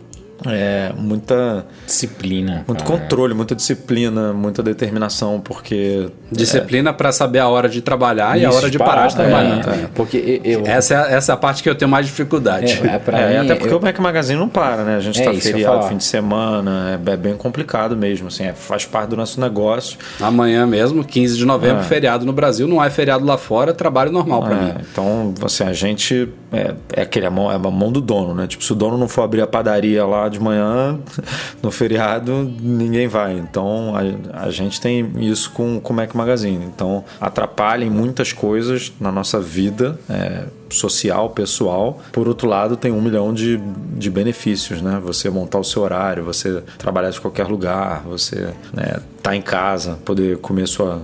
é, 0.45 0.91
muita 0.97 1.65
disciplina, 1.85 2.63
muito 2.67 2.83
cara. 2.83 2.99
controle, 2.99 3.33
muita 3.33 3.55
disciplina, 3.55 4.31
muita 4.31 4.63
determinação, 4.63 5.41
porque 5.41 6.09
disciplina 6.31 6.91
é... 6.91 6.93
para 6.93 7.11
saber 7.11 7.39
a 7.39 7.47
hora 7.47 7.67
de 7.67 7.81
trabalhar 7.81 8.37
Isso, 8.37 8.43
e 8.43 8.45
a 8.45 8.51
hora 8.51 8.69
de 8.69 8.77
parar, 8.77 9.07
de 9.07 9.15
trabalhar. 9.15 9.67
É, 9.67 9.87
porque 9.93 10.41
eu, 10.43 10.65
essa 10.65 10.93
é, 10.93 11.13
essa 11.15 11.31
é 11.31 11.33
a 11.33 11.37
parte 11.37 11.61
que 11.61 11.69
eu 11.69 11.75
tenho 11.75 11.89
mais 11.89 12.05
dificuldade. 12.05 12.71
É, 12.71 13.01
é, 13.11 13.29
mim, 13.29 13.35
até 13.37 13.55
porque 13.55 13.73
eu... 13.73 13.79
o 13.79 13.81
Mac 13.81 13.99
Magazine 13.99 14.39
não 14.39 14.49
para, 14.49 14.83
né? 14.83 14.95
A 14.95 14.99
gente 14.99 15.19
está 15.19 15.33
feriado 15.33 15.87
fim 15.87 15.97
de 15.97 16.03
semana, 16.03 16.99
é, 17.05 17.17
bem 17.17 17.35
complicado 17.35 17.97
mesmo, 17.97 18.27
assim, 18.27 18.49
faz 18.53 18.85
parte 18.85 19.09
do 19.09 19.17
nosso 19.17 19.41
negócio. 19.41 19.97
Amanhã 20.21 20.65
mesmo, 20.65 21.03
15 21.03 21.37
de 21.37 21.45
novembro, 21.45 21.83
feriado 21.83 22.25
no 22.25 22.33
Brasil, 22.33 22.67
não 22.67 22.83
é 22.83 22.89
feriado 22.89 23.25
lá 23.25 23.37
fora, 23.37 23.73
trabalho 23.73 24.11
normal 24.11 24.43
para 24.43 24.55
mim. 24.55 24.73
Então, 24.91 25.33
assim, 25.43 25.63
a 25.63 25.73
gente 25.73 26.29
é, 26.51 26.73
aquele 27.01 27.25
a 27.27 27.31
mão, 27.31 27.51
é 27.51 27.55
a 27.55 27.59
mão 27.59 27.91
do 27.91 28.01
dono, 28.01 28.33
né? 28.33 28.47
Tipo, 28.47 28.63
se 28.63 28.71
o 28.71 28.75
dono 28.75 28.97
não 28.97 29.07
for 29.07 29.21
abrir 29.21 29.41
a 29.41 29.47
padaria 29.47 30.05
lá 30.05 30.28
de 30.29 30.39
manhã, 30.39 30.99
no 31.61 31.71
feriado, 31.71 32.43
ninguém 32.61 33.07
vai. 33.07 33.37
Então 33.37 33.93
a, 33.95 34.45
a 34.45 34.51
gente 34.51 34.79
tem 34.79 35.11
isso 35.19 35.51
com, 35.51 35.81
o 35.83 35.93
Mac 35.93 36.13
Magazine. 36.13 36.65
Então 36.65 37.03
atrapalha 37.19 37.83
em 37.83 37.89
muitas 37.89 38.31
coisas 38.33 38.93
na 38.99 39.11
nossa 39.11 39.39
vida. 39.39 39.99
É, 40.09 40.45
social, 40.69 41.31
pessoal. 41.31 41.99
Por 42.11 42.27
outro 42.27 42.47
lado, 42.47 42.77
tem 42.77 42.91
um 42.91 43.01
milhão 43.01 43.33
de, 43.33 43.57
de 43.97 44.09
benefícios, 44.09 44.81
né? 44.81 45.01
Você 45.03 45.29
montar 45.29 45.59
o 45.59 45.63
seu 45.63 45.81
horário, 45.81 46.23
você 46.23 46.63
trabalhar 46.77 47.09
de 47.09 47.19
qualquer 47.19 47.47
lugar, 47.47 48.03
você 48.03 48.53
né, 48.73 48.99
tá 49.21 49.35
em 49.35 49.41
casa, 49.41 49.97
poder 50.05 50.37
comer 50.37 50.67
sua, 50.67 51.01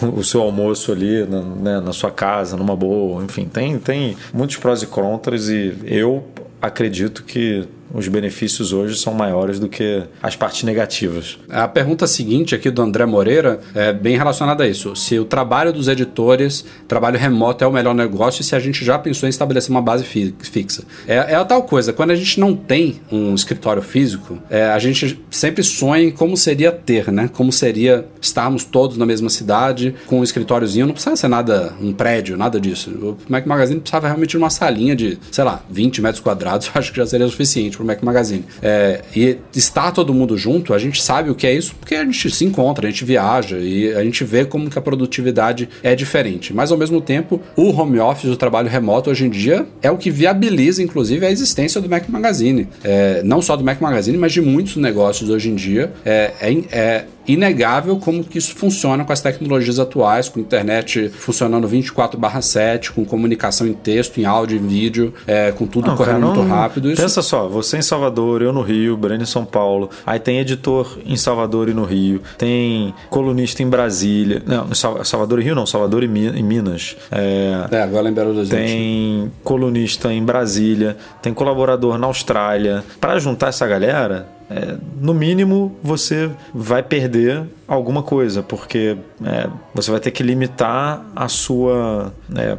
o 0.00 0.22
seu 0.22 0.42
almoço 0.42 0.92
ali 0.92 1.24
na, 1.26 1.40
né, 1.40 1.80
na 1.80 1.92
sua 1.92 2.10
casa, 2.10 2.56
numa 2.56 2.76
boa, 2.76 3.22
enfim, 3.24 3.46
tem, 3.46 3.78
tem 3.78 4.16
muitos 4.32 4.56
prós 4.56 4.82
e 4.82 4.86
contras 4.86 5.48
e 5.48 5.76
eu 5.84 6.24
acredito 6.60 7.22
que 7.24 7.66
os 7.92 8.08
benefícios 8.08 8.72
hoje 8.72 8.96
são 8.96 9.14
maiores 9.14 9.58
do 9.58 9.68
que 9.68 10.02
as 10.22 10.36
partes 10.36 10.62
negativas. 10.62 11.38
A 11.48 11.66
pergunta 11.66 12.06
seguinte 12.06 12.54
aqui 12.54 12.70
do 12.70 12.82
André 12.82 13.06
Moreira 13.06 13.60
é 13.74 13.92
bem 13.92 14.16
relacionada 14.16 14.64
a 14.64 14.68
isso. 14.68 14.94
Se 14.94 15.18
o 15.18 15.24
trabalho 15.24 15.72
dos 15.72 15.88
editores, 15.88 16.64
trabalho 16.86 17.18
remoto 17.18 17.64
é 17.64 17.66
o 17.66 17.72
melhor 17.72 17.94
negócio 17.94 18.42
e 18.42 18.44
se 18.44 18.54
a 18.54 18.60
gente 18.60 18.84
já 18.84 18.98
pensou 18.98 19.26
em 19.26 19.30
estabelecer 19.30 19.70
uma 19.70 19.82
base 19.82 20.04
fi 20.04 20.34
fixa. 20.40 20.82
É, 21.06 21.16
é, 21.16 21.34
a 21.34 21.44
tal 21.44 21.62
coisa, 21.62 21.92
quando 21.92 22.10
a 22.10 22.14
gente 22.14 22.38
não 22.38 22.54
tem 22.54 23.00
um 23.10 23.34
escritório 23.34 23.82
físico, 23.82 24.38
é, 24.50 24.64
a 24.64 24.78
gente 24.78 25.20
sempre 25.30 25.62
sonha 25.62 26.04
em 26.04 26.10
como 26.10 26.36
seria 26.36 26.70
ter, 26.70 27.10
né? 27.10 27.28
Como 27.32 27.52
seria 27.52 28.06
estarmos 28.20 28.64
todos 28.64 28.96
na 28.96 29.06
mesma 29.06 29.30
cidade, 29.30 29.94
com 30.06 30.20
um 30.20 30.24
escritóriozinho, 30.24 30.86
não 30.86 30.92
precisava 30.92 31.16
ser 31.16 31.28
nada, 31.28 31.72
um 31.80 31.92
prédio, 31.92 32.36
nada 32.36 32.60
disso. 32.60 32.90
O 32.90 33.16
Mac 33.28 33.46
Magazine 33.46 33.80
precisava 33.80 34.06
realmente 34.06 34.30
de 34.30 34.36
uma 34.36 34.50
salinha 34.50 34.94
de, 34.94 35.18
sei 35.30 35.44
lá, 35.44 35.62
20 35.70 36.02
metros 36.02 36.20
quadrados, 36.20 36.70
acho 36.74 36.92
que 36.92 36.98
já 36.98 37.06
seria 37.06 37.26
suficiente 37.28 37.77
pro 37.78 37.86
Mac 37.86 38.02
Magazine. 38.02 38.44
É, 38.60 39.02
e 39.14 39.38
estar 39.54 39.92
todo 39.92 40.12
mundo 40.12 40.36
junto, 40.36 40.74
a 40.74 40.78
gente 40.78 41.00
sabe 41.00 41.30
o 41.30 41.34
que 41.34 41.46
é 41.46 41.54
isso 41.54 41.74
porque 41.78 41.94
a 41.94 42.04
gente 42.04 42.28
se 42.30 42.44
encontra, 42.44 42.88
a 42.88 42.90
gente 42.90 43.04
viaja 43.04 43.56
e 43.58 43.94
a 43.94 44.02
gente 44.02 44.24
vê 44.24 44.44
como 44.44 44.68
que 44.68 44.78
a 44.78 44.82
produtividade 44.82 45.68
é 45.82 45.94
diferente. 45.94 46.52
Mas 46.52 46.72
ao 46.72 46.78
mesmo 46.78 47.00
tempo, 47.00 47.40
o 47.56 47.70
home 47.70 48.00
office, 48.00 48.30
o 48.30 48.36
trabalho 48.36 48.68
remoto 48.68 49.10
hoje 49.10 49.24
em 49.24 49.30
dia 49.30 49.64
é 49.80 49.90
o 49.90 49.96
que 49.96 50.10
viabiliza, 50.10 50.82
inclusive, 50.82 51.24
a 51.24 51.30
existência 51.30 51.80
do 51.80 51.88
Mac 51.88 52.08
Magazine. 52.08 52.68
É, 52.82 53.22
não 53.22 53.40
só 53.40 53.56
do 53.56 53.64
Mac 53.64 53.80
Magazine, 53.80 54.18
mas 54.18 54.32
de 54.32 54.40
muitos 54.40 54.76
negócios 54.76 55.30
hoje 55.30 55.48
em 55.48 55.54
dia. 55.54 55.92
É, 56.04 56.32
é, 56.40 56.64
é 56.72 57.04
inegável 57.28 57.96
como 57.98 58.24
que 58.24 58.38
isso 58.38 58.54
funciona 58.54 59.04
com 59.04 59.12
as 59.12 59.20
tecnologias 59.20 59.78
atuais, 59.78 60.28
com 60.28 60.40
internet 60.40 61.08
funcionando 61.08 61.66
24/7, 61.68 62.92
com 62.92 63.04
comunicação 63.04 63.66
em 63.66 63.72
texto, 63.72 64.18
em 64.20 64.24
áudio, 64.24 64.58
em 64.58 64.66
vídeo, 64.66 65.12
é, 65.26 65.52
com 65.52 65.66
tudo 65.66 65.88
Não, 65.88 65.96
correndo 65.96 66.14
cara, 66.20 66.26
muito 66.26 66.42
não- 66.42 66.48
rápido. 66.48 66.90
Isso 66.90 67.02
Pensa 67.02 67.22
só, 67.22 67.48
você 67.48 67.78
em 67.78 67.82
Salvador, 67.82 68.42
eu 68.42 68.52
no 68.52 68.62
Rio, 68.62 68.96
Breno 68.96 69.22
em 69.22 69.26
São 69.26 69.44
Paulo. 69.44 69.90
Aí 70.06 70.18
tem 70.18 70.38
editor 70.38 70.98
em 71.04 71.16
Salvador 71.16 71.68
e 71.68 71.74
no 71.74 71.84
Rio. 71.84 72.20
Tem 72.36 72.94
colunista 73.10 73.62
em 73.62 73.68
Brasília. 73.68 74.42
Não, 74.46 74.68
Salvador 75.04 75.40
e 75.40 75.44
Rio 75.44 75.54
não, 75.54 75.66
Salvador 75.66 76.02
e, 76.02 76.08
Minas. 76.08 76.96
É, 77.10 77.66
É, 77.70 77.82
agora 77.82 78.08
em 78.08 78.12
Belo 78.12 78.30
Horizonte. 78.30 78.50
tem 78.50 79.30
colunista 79.44 80.12
em 80.12 80.22
Brasília, 80.24 80.96
tem 81.22 81.32
colaborador 81.34 81.98
na 81.98 82.06
Austrália. 82.06 82.84
Para 83.00 83.18
juntar 83.18 83.48
essa 83.48 83.66
galera, 83.66 84.26
é, 84.50 84.76
no 85.00 85.12
mínimo 85.12 85.76
você 85.82 86.30
vai 86.54 86.82
perder 86.82 87.46
alguma 87.66 88.02
coisa, 88.02 88.42
porque 88.42 88.96
é, 89.24 89.48
você 89.74 89.90
vai 89.90 90.00
ter 90.00 90.10
que 90.10 90.22
limitar 90.22 91.04
a 91.14 91.28
sua. 91.28 92.12
é, 92.34 92.58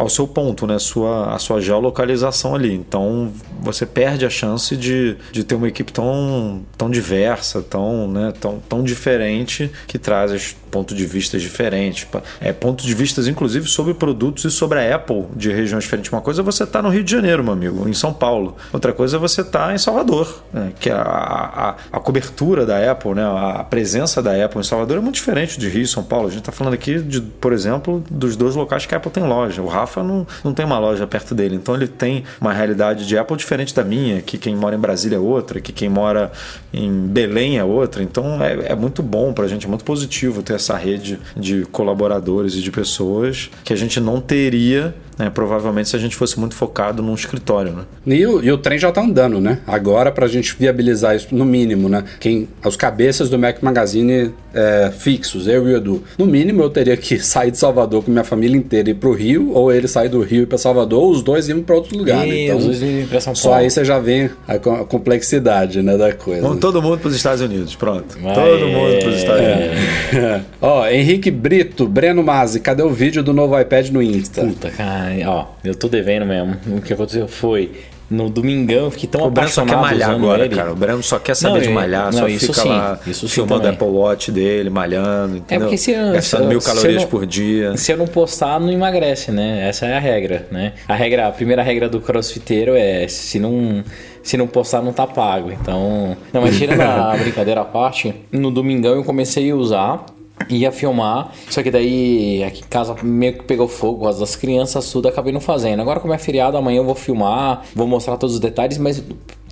ao 0.00 0.08
seu 0.08 0.26
ponto, 0.26 0.66
né? 0.66 0.78
Sua, 0.78 1.34
a 1.34 1.38
sua 1.38 1.60
geolocalização 1.60 2.54
ali. 2.54 2.72
Então 2.72 3.30
você 3.60 3.84
perde 3.84 4.24
a 4.24 4.30
chance 4.30 4.74
de, 4.74 5.16
de 5.30 5.44
ter 5.44 5.54
uma 5.54 5.68
equipe 5.68 5.92
tão, 5.92 6.62
tão 6.78 6.88
diversa, 6.88 7.60
tão, 7.60 8.08
né, 8.08 8.32
tão, 8.40 8.58
tão 8.66 8.82
diferente, 8.82 9.70
que 9.86 9.98
traz 9.98 10.56
pontos 10.70 10.96
de 10.96 11.04
vista 11.04 11.38
diferentes. 11.38 12.06
É, 12.40 12.52
pontos 12.52 12.86
de 12.86 12.94
vistas, 12.94 13.28
inclusive, 13.28 13.66
sobre 13.66 13.92
produtos 13.92 14.44
e 14.44 14.50
sobre 14.50 14.78
a 14.78 14.96
Apple 14.96 15.24
de 15.36 15.52
regiões 15.52 15.84
diferentes. 15.84 16.10
Uma 16.10 16.22
coisa 16.22 16.40
é 16.40 16.44
você 16.44 16.64
estar 16.64 16.80
no 16.80 16.88
Rio 16.88 17.04
de 17.04 17.10
Janeiro, 17.10 17.44
meu 17.44 17.52
amigo, 17.52 17.86
em 17.86 17.92
São 17.92 18.12
Paulo. 18.12 18.56
Outra 18.72 18.92
coisa 18.92 19.16
é 19.16 19.20
você 19.20 19.42
estar 19.42 19.74
em 19.74 19.78
Salvador, 19.78 20.42
né, 20.52 20.72
que 20.80 20.88
a, 20.88 21.02
a, 21.02 21.76
a 21.92 22.00
cobertura 22.00 22.64
da 22.64 22.90
Apple, 22.90 23.14
né, 23.14 23.24
a 23.24 23.64
presença 23.64 24.22
da 24.22 24.44
Apple 24.44 24.60
em 24.60 24.64
Salvador 24.64 24.96
é 24.96 25.00
muito 25.00 25.16
diferente 25.16 25.58
de 25.58 25.68
Rio 25.68 25.82
e 25.82 25.86
São 25.86 26.02
Paulo. 26.02 26.28
A 26.28 26.30
gente 26.30 26.40
está 26.40 26.52
falando 26.52 26.74
aqui, 26.74 27.00
de, 27.00 27.20
por 27.20 27.52
exemplo, 27.52 28.02
dos 28.10 28.36
dois 28.36 28.54
locais 28.54 28.86
que 28.86 28.94
a 28.94 28.98
Apple 28.98 29.10
tem 29.10 29.24
loja. 29.24 29.60
O 29.60 29.66
Rafa 29.66 29.89
não, 29.96 30.26
não 30.44 30.54
tem 30.54 30.64
uma 30.64 30.78
loja 30.78 31.06
perto 31.06 31.34
dele, 31.34 31.56
então 31.56 31.74
ele 31.74 31.88
tem 31.88 32.24
uma 32.40 32.52
realidade 32.52 33.06
de 33.06 33.18
Apple 33.18 33.36
diferente 33.36 33.74
da 33.74 33.82
minha, 33.82 34.22
que 34.22 34.38
quem 34.38 34.54
mora 34.54 34.76
em 34.76 34.78
Brasília 34.78 35.16
é 35.16 35.18
outra, 35.18 35.60
que 35.60 35.72
quem 35.72 35.88
mora 35.88 36.30
em 36.72 36.90
Belém 37.06 37.58
é 37.58 37.64
outra. 37.64 38.02
Então 38.02 38.42
é, 38.42 38.72
é 38.72 38.74
muito 38.74 39.02
bom 39.02 39.32
para 39.32 39.44
a 39.44 39.48
gente, 39.48 39.66
é 39.66 39.68
muito 39.68 39.84
positivo 39.84 40.42
ter 40.42 40.54
essa 40.54 40.76
rede 40.76 41.18
de 41.36 41.64
colaboradores 41.66 42.54
e 42.54 42.62
de 42.62 42.70
pessoas 42.70 43.50
que 43.64 43.72
a 43.72 43.76
gente 43.76 44.00
não 44.00 44.20
teria, 44.20 44.94
né, 45.20 45.30
provavelmente, 45.30 45.88
se 45.88 45.96
a 45.96 45.98
gente 45.98 46.16
fosse 46.16 46.38
muito 46.40 46.54
focado 46.54 47.02
num 47.02 47.14
escritório. 47.14 47.72
Né? 48.06 48.16
E 48.16 48.26
o, 48.26 48.42
e 48.42 48.50
o 48.50 48.58
trem 48.58 48.78
já 48.78 48.90
tá 48.90 49.02
andando, 49.02 49.40
né? 49.40 49.58
Agora, 49.66 50.10
pra 50.10 50.26
gente 50.26 50.56
viabilizar 50.58 51.14
isso, 51.14 51.28
no 51.32 51.44
mínimo, 51.44 51.88
né? 51.88 52.02
Quem, 52.18 52.48
os 52.64 52.76
cabeças 52.76 53.28
do 53.30 53.38
Mac 53.38 53.62
Magazine 53.62 54.32
é, 54.54 54.90
fixos, 54.96 55.46
eu 55.46 55.68
e 55.68 55.74
o 55.74 55.76
Edu. 55.76 56.02
No 56.18 56.26
mínimo, 56.26 56.62
eu 56.62 56.70
teria 56.70 56.96
que 56.96 57.18
sair 57.22 57.50
de 57.50 57.58
Salvador 57.58 58.02
com 58.02 58.10
minha 58.10 58.24
família 58.24 58.56
inteira 58.56 58.88
e 58.88 58.92
ir 58.92 58.94
pro 58.96 59.12
Rio, 59.12 59.52
ou 59.52 59.72
ele 59.72 59.86
sair 59.86 60.08
do 60.08 60.20
Rio 60.22 60.40
e 60.40 60.42
ir 60.42 60.46
pra 60.46 60.58
Salvador, 60.58 61.02
ou 61.02 61.10
os 61.10 61.22
dois 61.22 61.48
iam 61.48 61.62
pra 61.62 61.76
outro 61.76 61.96
lugar, 61.96 62.26
né? 62.26 62.34
E 62.34 62.44
Então, 62.46 62.58
os 62.58 62.64
dois 62.64 62.78
vêm 62.80 63.06
pra 63.06 63.20
São 63.20 63.34
só 63.34 63.50
Paulo. 63.50 63.64
aí 63.64 63.70
você 63.70 63.84
já 63.84 63.98
vê 63.98 64.30
a, 64.48 64.54
a 64.54 64.58
complexidade, 64.84 65.82
né, 65.82 65.96
da 65.96 66.12
coisa. 66.12 66.42
Vamos 66.42 66.58
todo 66.60 66.80
mundo 66.80 66.98
para 66.98 67.08
os 67.08 67.14
Estados 67.16 67.40
Unidos, 67.42 67.74
pronto. 67.74 68.16
Mas 68.20 68.34
Todo 68.34 68.64
é- 68.64 68.72
mundo 68.72 68.98
para 69.00 69.08
os 69.08 69.16
Estados 69.16 69.42
Unidos. 69.42 70.46
Ó, 70.60 70.86
Henrique 70.88 71.30
Brito, 71.30 71.86
Breno 71.86 72.22
Mazzi, 72.22 72.60
cadê 72.60 72.82
o 72.82 72.90
vídeo 72.90 73.22
do 73.22 73.32
novo 73.32 73.58
iPad 73.58 73.88
no 73.90 74.02
Insta? 74.02 74.42
Puta, 74.42 74.70
cara, 74.70 75.09
ó, 75.26 75.46
eu 75.64 75.74
tô 75.74 75.88
devendo 75.88 76.24
mesmo. 76.26 76.56
O 76.76 76.80
que 76.80 76.92
aconteceu 76.92 77.26
foi. 77.28 77.72
No 78.10 78.28
domingão 78.28 78.90
fiquei 78.90 79.08
tão 79.08 79.22
O 79.22 79.30
Breno 79.30 79.48
só 79.48 79.64
quer 79.64 79.72
apaixonado 79.74 80.00
malhar 80.00 80.10
agora, 80.10 80.44
ele. 80.44 80.56
cara. 80.56 80.72
O 80.72 80.74
Breno 80.74 81.00
só 81.00 81.16
quer 81.20 81.36
saber 81.36 81.54
Não, 81.54 81.60
de 81.60 81.68
e- 81.68 81.72
malhar, 81.72 82.06
não, 82.06 82.12
só 82.18 82.26
isso 82.26 82.46
fica 82.48 82.62
sim, 82.62 82.68
lá 82.68 82.98
isso 83.06 83.28
filmando 83.28 83.66
o. 83.66 83.70
Apple 83.70 83.86
Watch 83.86 84.32
dele, 84.32 84.68
malhando, 84.68 85.36
entendeu? 85.36 85.66
porque 85.68 85.78
se 85.78 85.92
eu- 85.92 86.12
Gastando 86.14 86.42
se 86.42 86.48
mil 86.48 86.60
calorias 86.60 87.02
não- 87.02 87.08
por 87.08 87.24
dia. 87.24 87.76
Se 87.76 87.92
eu 87.92 87.96
não 87.96 88.08
postar, 88.08 88.58
não 88.58 88.72
emagrece, 88.72 89.30
né? 89.30 89.68
Essa 89.68 89.86
é 89.86 89.96
a 89.96 90.00
regra, 90.00 90.44
né? 90.50 90.72
A 90.88 90.94
regra, 90.96 91.28
a 91.28 91.30
primeira 91.30 91.62
regra 91.62 91.88
do 91.88 92.00
crossfiteiro 92.00 92.74
é 92.74 93.06
se 93.06 93.38
não 93.38 93.84
se 94.24 94.36
não 94.36 94.48
postar 94.48 94.82
não 94.82 94.92
tá 94.92 95.06
pago. 95.06 95.52
Então, 95.52 96.16
não, 96.32 96.40
mas 96.42 96.58
tirando 96.58 96.80
a 96.80 97.14
brincadeira 97.22 97.60
à 97.60 97.64
parte, 97.64 98.12
no 98.32 98.50
domingão 98.50 98.96
eu 98.96 99.04
comecei 99.04 99.52
a 99.52 99.54
usar 99.54 100.04
Ia 100.48 100.72
filmar, 100.72 101.32
só 101.48 101.62
que 101.62 101.70
daí 101.70 102.42
aqui 102.42 102.62
em 102.62 102.68
casa 102.68 102.96
meio 103.02 103.34
que 103.34 103.44
pegou 103.44 103.68
fogo, 103.68 104.04
causa 104.04 104.20
das 104.20 104.34
crianças, 104.34 104.90
tudo, 104.90 105.06
acabei 105.08 105.32
não 105.32 105.40
fazendo. 105.40 105.80
Agora, 105.80 106.00
como 106.00 106.14
é 106.14 106.18
feriado, 106.18 106.56
amanhã 106.56 106.78
eu 106.78 106.84
vou 106.84 106.94
filmar, 106.94 107.64
vou 107.74 107.86
mostrar 107.86 108.16
todos 108.16 108.34
os 108.34 108.40
detalhes, 108.40 108.78
mas 108.78 109.02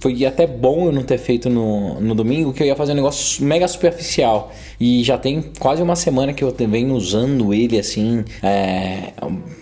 foi 0.01 0.25
até 0.25 0.47
bom 0.47 0.87
eu 0.87 0.93
não 0.93 1.03
ter 1.03 1.19
feito 1.19 1.51
no, 1.51 2.01
no 2.01 2.15
domingo, 2.15 2.53
que 2.53 2.63
eu 2.63 2.67
ia 2.67 2.77
fazer 2.77 2.93
um 2.93 2.97
negócio 2.97 3.45
mega 3.45 3.67
superficial. 3.67 4.53
E 4.81 5.03
já 5.03 5.19
tem 5.19 5.45
quase 5.59 5.83
uma 5.83 5.97
semana 5.97 6.33
que 6.33 6.43
eu 6.43 6.55
venho 6.69 6.95
usando 6.95 7.53
ele 7.53 7.79
assim, 7.79 8.25
é, 8.43 9.13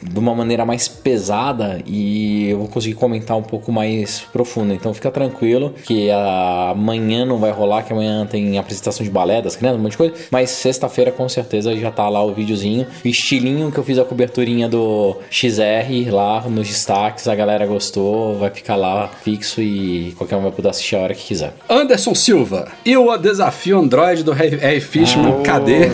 de 0.03 0.19
uma 0.19 0.35
maneira 0.35 0.65
mais 0.65 0.89
pesada 0.89 1.81
e 1.87 2.51
eu 2.51 2.59
vou 2.59 2.69
conseguir 2.69 2.95
comentar 2.95 3.37
um 3.37 3.43
pouco 3.43 3.73
mais 3.73 4.21
profundo. 4.33 4.75
Então 4.75 4.93
fica 4.93 5.11
tranquilo 5.11 5.75
que 5.85 6.11
amanhã 6.11 7.25
não 7.25 7.39
vai 7.39 7.51
rolar, 7.51 7.83
que 7.83 7.93
amanhã 7.93 8.27
tem 8.27 8.59
apresentação 8.59 9.05
de 9.05 9.11
balé 9.11 9.41
das 9.41 9.57
crianças, 9.57 9.79
um 9.79 9.83
monte 9.83 9.93
de 9.93 9.99
coisa. 9.99 10.15
Mas 10.31 10.51
sexta-feira 10.51 11.11
com 11.11 11.29
certeza 11.29 11.75
já 11.77 11.91
tá 11.91 12.09
lá 12.09 12.23
o 12.23 12.35
videozinho. 12.35 12.87
O 13.05 13.09
estilinho 13.09 13.73
que 13.73 13.79
eu 13.79 13.85
fiz 13.85 13.99
a 13.99 14.05
coberturinha 14.05 14.69
do 14.69 15.17
XR 15.31 16.11
lá 16.11 16.43
nos 16.43 16.69
destaques, 16.69 17.27
a 17.27 17.35
galera 17.35 17.67
gostou, 17.67 18.39
vai 18.39 18.51
ficar 18.51 18.77
lá 18.77 19.09
fixo 19.09 19.63
e 19.63 20.13
qualquer 20.27 20.37
um 20.37 20.43
vai 20.43 20.53
poder 20.53 20.69
assistir 20.69 20.97
a 20.97 21.01
hora 21.01 21.15
que 21.15 21.25
quiser. 21.25 21.55
Anderson 21.69 22.15
Silva. 22.15 22.69
E 22.85 22.97
o 22.97 23.17
desafio 23.17 23.79
Android 23.79 24.23
do 24.23 24.33
R. 24.33 24.81
Fishman, 24.81 25.37
Ah, 25.41 25.43
cadê? 25.43 25.87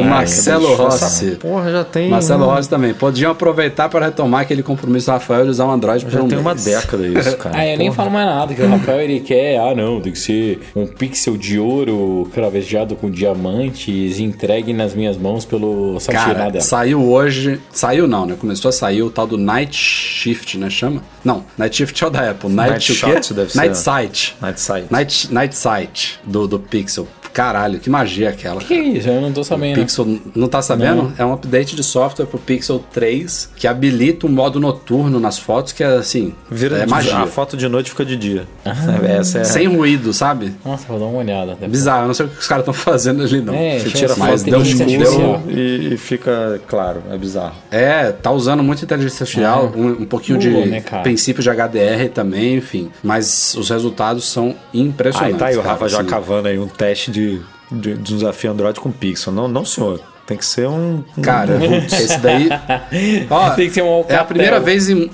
o? 0.00 0.04
Marcelo 0.04 0.74
Rossi. 0.74 1.32
Porra, 1.40 1.70
já 1.70 1.84
tem. 1.84 2.08
Marcelo 2.08 2.44
um- 2.44 2.48
Rossi 2.54 2.68
também. 2.68 2.94
Podiam 2.94 3.32
aproveitar 3.32 3.88
para 3.88 4.06
retomar 4.06 4.42
aquele 4.42 4.62
compromisso 4.62 5.06
do 5.06 5.12
Rafael 5.12 5.44
de 5.44 5.50
usar 5.50 5.64
o 5.66 5.70
Android 5.70 6.04
por 6.04 6.10
Já 6.12 6.22
um 6.22 6.28
tem 6.28 6.38
uma 6.38 6.54
mês. 6.54 6.64
década 6.64 7.06
isso, 7.06 7.36
cara. 7.38 7.56
Ah, 7.58 7.66
eu 7.66 7.78
nem 7.78 7.92
falo 7.92 8.10
mais 8.10 8.26
nada, 8.26 8.54
que 8.54 8.62
o 8.62 8.68
Rafael 8.68 9.00
ele 9.00 9.20
quer, 9.20 9.58
ah 9.58 9.74
não, 9.74 10.00
tem 10.00 10.12
que 10.12 10.18
ser 10.18 10.60
um 10.74 10.86
pixel 10.86 11.36
de 11.36 11.58
ouro 11.58 12.28
cravejado 12.34 12.96
com 12.96 13.10
diamantes 13.10 14.18
entregue 14.18 14.72
nas 14.72 14.94
minhas 14.94 15.16
mãos 15.16 15.44
pelo 15.44 15.98
Cara, 16.06 16.26
Satinada. 16.28 16.60
saiu 16.60 17.02
hoje. 17.10 17.60
Saiu 17.72 18.06
não, 18.06 18.26
né? 18.26 18.34
Começou 18.38 18.68
a 18.68 18.72
sair 18.72 19.02
o 19.02 19.10
tal 19.10 19.26
do 19.26 19.36
Night 19.36 19.74
Shift, 19.76 20.58
né? 20.58 20.68
Chama? 20.70 21.02
Não, 21.24 21.44
Night 21.56 21.76
Shift 21.76 22.02
é 22.02 22.06
o 22.06 22.10
da 22.10 22.30
Apple. 22.30 22.50
Night, 22.50 22.70
Night 22.70 22.92
o 22.92 22.94
quê? 22.94 23.12
Shot 23.14 23.34
deve 23.34 23.52
ser. 23.52 23.58
Night 23.78 24.16
Sight. 24.16 24.42
Night 24.42 24.58
Sight. 24.58 24.90
Night, 24.90 25.28
Night 25.30 25.54
Sight 25.54 26.18
do, 26.30 26.48
do 26.48 26.58
Pixel. 26.58 27.06
Caralho, 27.38 27.78
que 27.78 27.88
magia 27.88 28.30
aquela. 28.30 28.60
Que 28.60 28.74
isso? 28.74 29.08
Eu 29.08 29.20
não 29.20 29.32
tô 29.32 29.44
sabendo. 29.44 29.76
Pixel, 29.76 30.18
não 30.34 30.48
tá 30.48 30.60
sabendo? 30.60 31.12
É 31.16 31.24
um 31.24 31.32
update 31.32 31.76
de 31.76 31.84
software 31.84 32.26
pro 32.26 32.36
Pixel 32.36 32.84
3 32.92 33.52
que 33.54 33.68
habilita 33.68 34.26
o 34.26 34.28
modo 34.28 34.58
noturno 34.58 35.20
nas 35.20 35.38
fotos, 35.38 35.72
que 35.72 35.84
é 35.84 35.86
assim, 35.86 36.34
Vira 36.50 36.78
é 36.78 36.86
magia. 36.86 37.16
A 37.16 37.28
foto 37.28 37.56
de 37.56 37.68
noite 37.68 37.90
fica 37.90 38.04
de 38.04 38.16
dia. 38.16 38.44
Ah. 38.64 38.72
Essa 39.04 39.38
é. 39.38 39.44
Sem 39.44 39.68
ruído, 39.68 40.12
sabe? 40.12 40.52
Nossa, 40.64 40.88
vou 40.88 40.98
dar 40.98 41.06
uma 41.06 41.18
olhada. 41.18 41.52
depois. 41.52 41.70
Bizarro, 41.70 42.02
eu 42.02 42.06
não 42.08 42.14
sei 42.14 42.26
o 42.26 42.28
que 42.28 42.40
os 42.40 42.46
caras 42.48 42.62
estão 42.62 42.74
fazendo 42.74 43.22
ali, 43.22 43.40
não. 43.40 43.54
É, 43.54 43.78
Você 43.78 43.90
tira 43.90 44.16
foto 44.16 44.42
deu 44.42 44.58
um 44.58 44.62
escuro 44.62 45.42
e, 45.48 45.94
e 45.94 45.96
fica 45.96 46.60
claro. 46.66 47.04
É 47.08 47.16
bizarro. 47.16 47.54
É, 47.70 48.10
tá 48.10 48.32
usando 48.32 48.64
muito 48.64 48.82
inteligência 48.84 49.22
artificial, 49.22 49.72
um, 49.76 50.02
um 50.02 50.04
pouquinho 50.06 50.38
de 50.38 50.50
né, 50.50 50.82
princípio 51.04 51.40
de 51.40 51.48
HDR 51.50 52.08
também, 52.12 52.56
enfim. 52.56 52.90
Mas 53.00 53.54
os 53.54 53.70
resultados 53.70 54.24
são 54.24 54.56
Aí 54.74 54.80
impressionantes. 54.80 55.38
tá 55.38 55.46
aí 55.46 55.54
o 55.54 55.62
cara, 55.62 55.74
Rafa 55.74 55.88
já 55.88 56.00
assim. 56.00 56.08
cavando 56.08 56.48
aí 56.48 56.58
um 56.58 56.66
teste 56.66 57.12
de, 57.12 57.27
de, 57.70 57.94
de 57.94 58.14
desafio 58.14 58.50
Android 58.50 58.78
com 58.80 58.90
Pixel. 58.90 59.32
Não, 59.32 59.46
não, 59.48 59.64
senhor. 59.64 60.00
Tem 60.26 60.36
que 60.36 60.44
ser 60.44 60.68
um. 60.68 61.02
um- 61.16 61.22
Cara, 61.22 61.58
esse 61.64 62.18
daí. 62.18 62.48
Ó, 63.30 63.50
Tem 63.50 63.66
que 63.68 63.72
ser 63.74 63.82
um 63.82 64.04
é 64.08 64.14
a 64.16 64.24
primeira 64.24 64.60
vez 64.60 64.88
em 64.90 65.10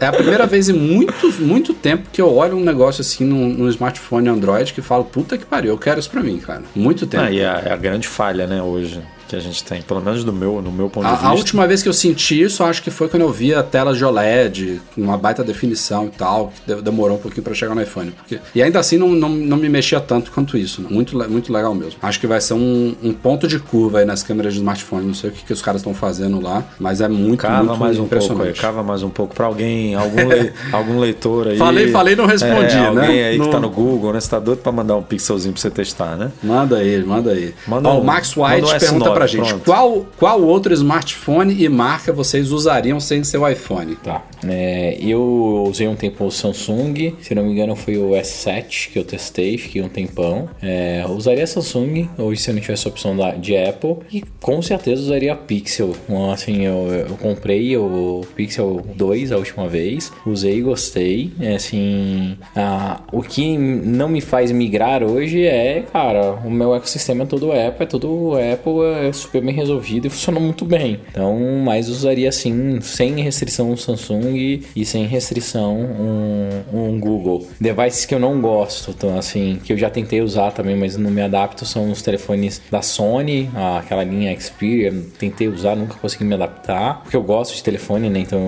é 0.00 0.06
a 0.06 0.12
primeira 0.12 0.44
vez 0.44 0.68
em 0.68 0.72
muito, 0.72 1.32
muito 1.40 1.72
tempo 1.72 2.08
que 2.12 2.20
eu 2.20 2.34
olho 2.34 2.56
um 2.56 2.64
negócio 2.64 3.00
assim 3.00 3.24
no, 3.24 3.48
no 3.48 3.68
smartphone 3.68 4.28
Android 4.28 4.72
que 4.72 4.82
falo 4.82 5.04
puta 5.04 5.38
que 5.38 5.46
pariu, 5.46 5.70
eu 5.70 5.78
quero 5.78 6.00
isso 6.00 6.10
pra 6.10 6.20
mim, 6.20 6.38
cara. 6.38 6.62
Muito 6.74 7.06
tempo. 7.06 7.22
Ah, 7.22 7.30
e 7.30 7.38
é 7.38 7.48
a, 7.48 7.62
é 7.66 7.72
a 7.72 7.76
grande 7.76 8.08
falha, 8.08 8.44
né, 8.48 8.60
hoje. 8.60 9.00
Que 9.30 9.36
a 9.36 9.40
gente 9.40 9.62
tem, 9.62 9.80
pelo 9.80 10.00
menos 10.00 10.24
do 10.24 10.32
meu, 10.32 10.60
no 10.60 10.72
meu 10.72 10.90
ponto 10.90 11.04
de 11.06 11.10
A, 11.10 11.14
vista. 11.14 11.28
a 11.28 11.32
última 11.34 11.66
vez 11.66 11.82
que 11.82 11.88
eu 11.88 11.92
senti 11.92 12.40
isso, 12.42 12.64
acho 12.64 12.82
que 12.82 12.90
foi 12.90 13.08
quando 13.08 13.22
eu 13.22 13.30
vi 13.32 13.54
a 13.54 13.62
tela 13.62 13.94
de 13.94 14.04
OLED, 14.04 14.80
com 14.94 15.02
uma 15.02 15.16
baita 15.16 15.44
definição 15.44 16.06
e 16.06 16.10
tal, 16.10 16.52
que 16.66 16.74
de- 16.74 16.82
demorou 16.82 17.16
um 17.16 17.20
pouquinho 17.20 17.42
pra 17.44 17.54
chegar 17.54 17.74
no 17.74 17.80
iPhone. 17.82 18.10
Porque, 18.10 18.38
e 18.54 18.62
ainda 18.62 18.78
assim 18.80 18.98
não, 18.98 19.08
não, 19.10 19.28
não 19.28 19.56
me 19.56 19.68
mexia 19.68 20.00
tanto 20.00 20.32
quanto 20.32 20.56
isso. 20.58 20.82
né? 20.82 20.88
Muito, 20.90 21.16
le- 21.16 21.28
muito 21.28 21.52
legal 21.52 21.74
mesmo. 21.74 21.94
Acho 22.02 22.18
que 22.18 22.26
vai 22.26 22.40
ser 22.40 22.54
um, 22.54 22.94
um 23.02 23.12
ponto 23.12 23.46
de 23.46 23.58
curva 23.58 24.00
aí 24.00 24.04
nas 24.04 24.22
câmeras 24.22 24.52
de 24.52 24.58
smartphone. 24.58 25.06
Não 25.06 25.14
sei 25.14 25.30
o 25.30 25.32
que, 25.32 25.44
que 25.44 25.52
os 25.52 25.62
caras 25.62 25.80
estão 25.80 25.94
fazendo 25.94 26.40
lá, 26.40 26.64
mas 26.78 27.00
é 27.00 27.08
muito, 27.08 27.38
Cava 27.42 27.62
muito 27.62 27.78
mais 27.78 27.98
um 27.98 28.06
pouco 28.08 28.54
cava 28.60 28.82
mais 28.82 29.02
um 29.02 29.10
pouco 29.10 29.34
pra 29.34 29.46
alguém, 29.46 29.94
algum, 29.94 30.26
lei- 30.26 30.52
algum 30.72 30.98
leitor 30.98 31.48
aí. 31.48 31.56
Falei, 31.56 31.88
falei, 31.92 32.16
não 32.16 32.26
respondi, 32.26 32.74
é, 32.74 32.80
né? 32.80 32.86
Alguém 32.88 33.22
aí 33.24 33.32
que 33.38 33.44
Não- 33.44 33.50
tá 33.50 33.60
no 33.60 33.70
Google, 33.70 34.12
né? 34.12 34.20
Você 34.20 34.28
tá 34.30 34.38
doido 34.40 34.58
pra 34.58 34.72
mandar 34.72 34.96
um 34.96 35.02
pixelzinho 35.02 35.52
pra 35.52 35.62
você 35.62 35.70
testar, 35.70 36.16
né? 36.16 36.32
Manda 36.42 36.78
aí, 36.78 37.02
manda 37.04 37.30
aí. 37.30 37.54
Manda 37.66 37.88
Ó, 37.88 37.94
um- 37.96 38.00
o 38.00 38.04
Max 38.04 38.36
White 38.36 38.64
um 38.64 38.78
pergunta 38.78 39.10
S9, 39.10 39.14
pra 39.20 39.26
gente: 39.26 39.48
pronto. 39.48 39.64
qual, 39.64 40.06
qual 40.16 40.42
outro 40.42 40.72
smartphone 40.72 41.54
e 41.62 41.68
marca 41.68 42.12
vocês 42.12 42.50
usariam 42.50 42.98
sem 42.98 43.22
seu 43.22 43.46
iPhone? 43.48 43.96
Tá. 43.96 44.24
É, 44.46 44.96
eu 45.00 45.66
usei 45.68 45.86
um 45.86 45.94
tempo 45.94 46.24
o 46.24 46.30
Samsung, 46.30 47.14
se 47.20 47.34
não 47.34 47.44
me 47.44 47.52
engano 47.52 47.76
foi 47.76 47.98
o 47.98 48.10
S7 48.10 48.90
que 48.92 48.98
eu 48.98 49.04
testei, 49.04 49.58
fiquei 49.58 49.82
um 49.82 49.88
tempão. 49.88 50.48
É, 50.62 51.04
usaria 51.08 51.46
Samsung, 51.46 52.08
hoje 52.16 52.40
se 52.40 52.50
eu 52.50 52.54
não 52.54 52.60
tivesse 52.62 52.86
a 52.86 52.90
opção 52.90 53.16
da, 53.16 53.32
de 53.32 53.56
Apple, 53.56 53.96
e 54.10 54.22
com 54.40 54.62
certeza 54.62 55.02
usaria 55.02 55.34
Pixel. 55.34 55.94
Assim, 56.32 56.64
eu, 56.64 56.88
eu 57.08 57.16
comprei 57.16 57.76
o 57.76 58.22
Pixel 58.34 58.82
2 58.94 59.32
a 59.32 59.36
última 59.36 59.68
vez, 59.68 60.10
usei 60.24 60.58
e 60.58 60.62
gostei. 60.62 61.32
É, 61.40 61.56
assim, 61.56 62.36
ah, 62.56 63.00
o 63.12 63.22
que 63.22 63.58
não 63.58 64.08
me 64.08 64.20
faz 64.20 64.50
migrar 64.50 65.02
hoje 65.02 65.44
é, 65.44 65.84
cara, 65.92 66.32
o 66.44 66.50
meu 66.50 66.74
ecossistema 66.74 67.24
é 67.24 67.26
todo 67.26 67.52
Apple, 67.52 67.82
é 67.82 67.86
todo 67.86 68.32
Apple, 68.34 69.06
é 69.06 69.09
super 69.12 69.42
bem 69.42 69.54
resolvido 69.54 70.06
e 70.06 70.10
funciona 70.10 70.40
muito 70.40 70.64
bem. 70.64 71.00
Então, 71.10 71.38
mas 71.64 71.88
usaria 71.88 72.28
assim, 72.28 72.80
sem 72.80 73.20
restrição 73.20 73.70
um 73.70 73.76
Samsung 73.76 74.36
e, 74.36 74.62
e 74.74 74.84
sem 74.84 75.06
restrição 75.06 75.76
um, 75.76 76.48
um 76.72 77.00
Google. 77.00 77.46
Devices 77.60 78.04
que 78.04 78.14
eu 78.14 78.18
não 78.18 78.40
gosto, 78.40 78.90
então, 78.90 79.18
assim, 79.18 79.60
que 79.62 79.72
eu 79.72 79.76
já 79.76 79.90
tentei 79.90 80.20
usar 80.20 80.52
também, 80.52 80.76
mas 80.76 80.96
não 80.96 81.10
me 81.10 81.22
adapto, 81.22 81.64
são 81.64 81.90
os 81.90 82.02
telefones 82.02 82.60
da 82.70 82.82
Sony, 82.82 83.50
aquela 83.78 84.04
linha 84.04 84.38
Xperia, 84.38 84.92
tentei 85.18 85.48
usar, 85.48 85.76
nunca 85.76 85.94
consegui 85.94 86.24
me 86.24 86.34
adaptar, 86.34 87.02
porque 87.02 87.16
eu 87.16 87.22
gosto 87.22 87.54
de 87.54 87.62
telefone, 87.62 88.08
né? 88.08 88.20
Então 88.20 88.38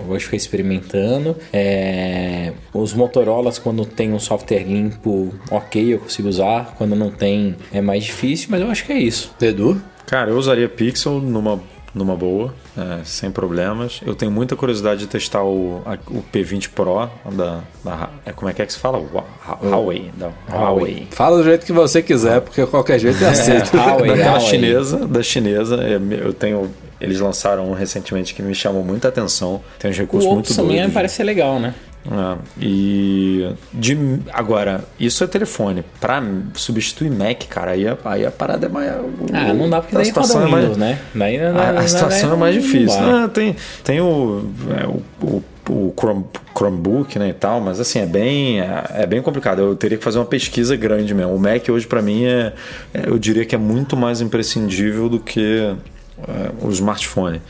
eu 0.00 0.06
vou 0.06 0.20
ficar 0.20 0.36
experimentando. 0.36 1.36
É, 1.52 2.52
os 2.72 2.92
Motorolas, 2.94 3.58
quando 3.58 3.84
tem 3.84 4.12
um 4.12 4.18
software 4.18 4.64
limpo, 4.64 5.32
ok, 5.50 5.94
eu 5.94 5.98
consigo 5.98 6.28
usar. 6.28 6.74
Quando 6.76 6.94
não 6.94 7.10
tem, 7.10 7.56
é 7.72 7.80
mais 7.80 8.04
difícil, 8.04 8.48
mas 8.50 8.60
eu 8.60 8.70
acho 8.70 8.84
que 8.84 8.92
é 8.92 8.98
isso. 8.98 9.34
Edu? 9.40 9.80
Cara, 10.06 10.30
eu 10.30 10.36
usaria 10.36 10.68
Pixel 10.68 11.20
numa, 11.20 11.60
numa 11.94 12.14
boa, 12.16 12.54
é, 12.76 13.00
sem 13.04 13.30
problemas. 13.30 14.00
Eu 14.04 14.14
tenho 14.14 14.30
muita 14.30 14.54
curiosidade 14.56 15.00
de 15.00 15.06
testar 15.06 15.42
o, 15.42 15.82
a- 15.86 15.98
o 16.10 16.22
P20 16.32 16.70
Pro 16.70 17.08
da, 17.32 17.60
da 17.84 18.10
é, 18.26 18.32
como 18.32 18.50
é 18.50 18.52
que 18.54 18.62
é 18.62 18.66
que 18.66 18.72
se 18.72 18.78
fala? 18.78 19.02
Huawei, 19.62 20.10
da 20.16 20.30
Huawei. 20.50 21.06
Fala 21.10 21.38
do 21.38 21.44
jeito 21.44 21.64
que 21.66 21.72
você 21.72 22.02
quiser, 22.02 22.40
porque 22.40 22.64
qualquer 22.66 22.98
jeito 22.98 23.22
é 23.24 23.28
aceito. 23.28 23.72
Huawei, 23.76 24.08
Daquela 24.10 24.32
Huawei. 24.32 24.46
chinesa, 24.48 25.06
da 25.06 25.22
chinesa, 25.22 25.76
é, 25.82 25.98
eu 26.20 26.32
tenho 26.32 26.70
eles 27.00 27.18
lançaram 27.18 27.68
um 27.68 27.72
recentemente 27.74 28.32
que 28.32 28.40
me 28.42 28.54
chamou 28.54 28.84
muita 28.84 29.08
atenção. 29.08 29.60
Tem 29.78 29.90
uns 29.90 29.96
O 29.96 30.00
recursos 30.02 30.24
muito 30.30 30.48
outro 30.50 30.54
também 30.54 30.76
doidos. 30.76 30.94
parece 30.94 31.16
ser 31.16 31.24
legal, 31.24 31.58
né? 31.58 31.74
É, 32.04 32.36
e 32.60 33.48
de, 33.72 33.96
agora, 34.32 34.84
isso 34.98 35.22
é 35.22 35.26
telefone. 35.26 35.84
Pra 36.00 36.22
substituir 36.54 37.10
Mac, 37.10 37.44
cara, 37.48 37.72
aí 37.72 37.86
a, 37.86 37.96
aí 38.04 38.26
a 38.26 38.30
parada 38.30 38.66
é 38.66 38.68
mais. 38.68 38.90
Ah, 39.32 39.52
não 39.54 39.70
dá 39.70 39.80
porque 39.80 39.96
a 39.96 40.04
situação 40.04 40.42
é 40.44 40.48
mais- 40.48 40.62
Windows, 40.64 40.78
né? 40.78 40.98
Daí, 41.14 41.38
A, 41.40 41.78
a 41.78 41.86
situação 41.86 42.32
é 42.32 42.36
mais 42.36 42.54
difícil. 42.54 42.98
Ah, 43.00 43.28
tem 43.28 43.54
tem 43.84 44.00
o, 44.00 44.50
é, 44.70 44.86
o, 44.86 45.02
o, 45.24 45.42
o 45.72 45.94
Chrome, 45.96 46.24
Chromebook 46.56 47.18
né, 47.20 47.28
e 47.28 47.32
tal, 47.34 47.60
mas 47.60 47.78
assim, 47.78 48.00
é 48.00 48.06
bem, 48.06 48.60
é, 48.60 48.84
é 48.94 49.06
bem 49.06 49.22
complicado. 49.22 49.60
Eu 49.62 49.76
teria 49.76 49.96
que 49.96 50.02
fazer 50.02 50.18
uma 50.18 50.24
pesquisa 50.24 50.74
grande 50.74 51.14
mesmo. 51.14 51.32
O 51.34 51.38
Mac 51.38 51.68
hoje, 51.68 51.86
pra 51.86 52.02
mim, 52.02 52.24
é, 52.24 52.52
é- 52.92 53.04
eu 53.08 53.16
diria 53.16 53.44
que 53.44 53.54
é 53.54 53.58
muito 53.58 53.96
mais 53.96 54.20
imprescindível 54.20 55.08
do 55.08 55.20
que 55.20 55.72
é, 56.28 56.50
o 56.60 56.68
smartphone. 56.70 57.40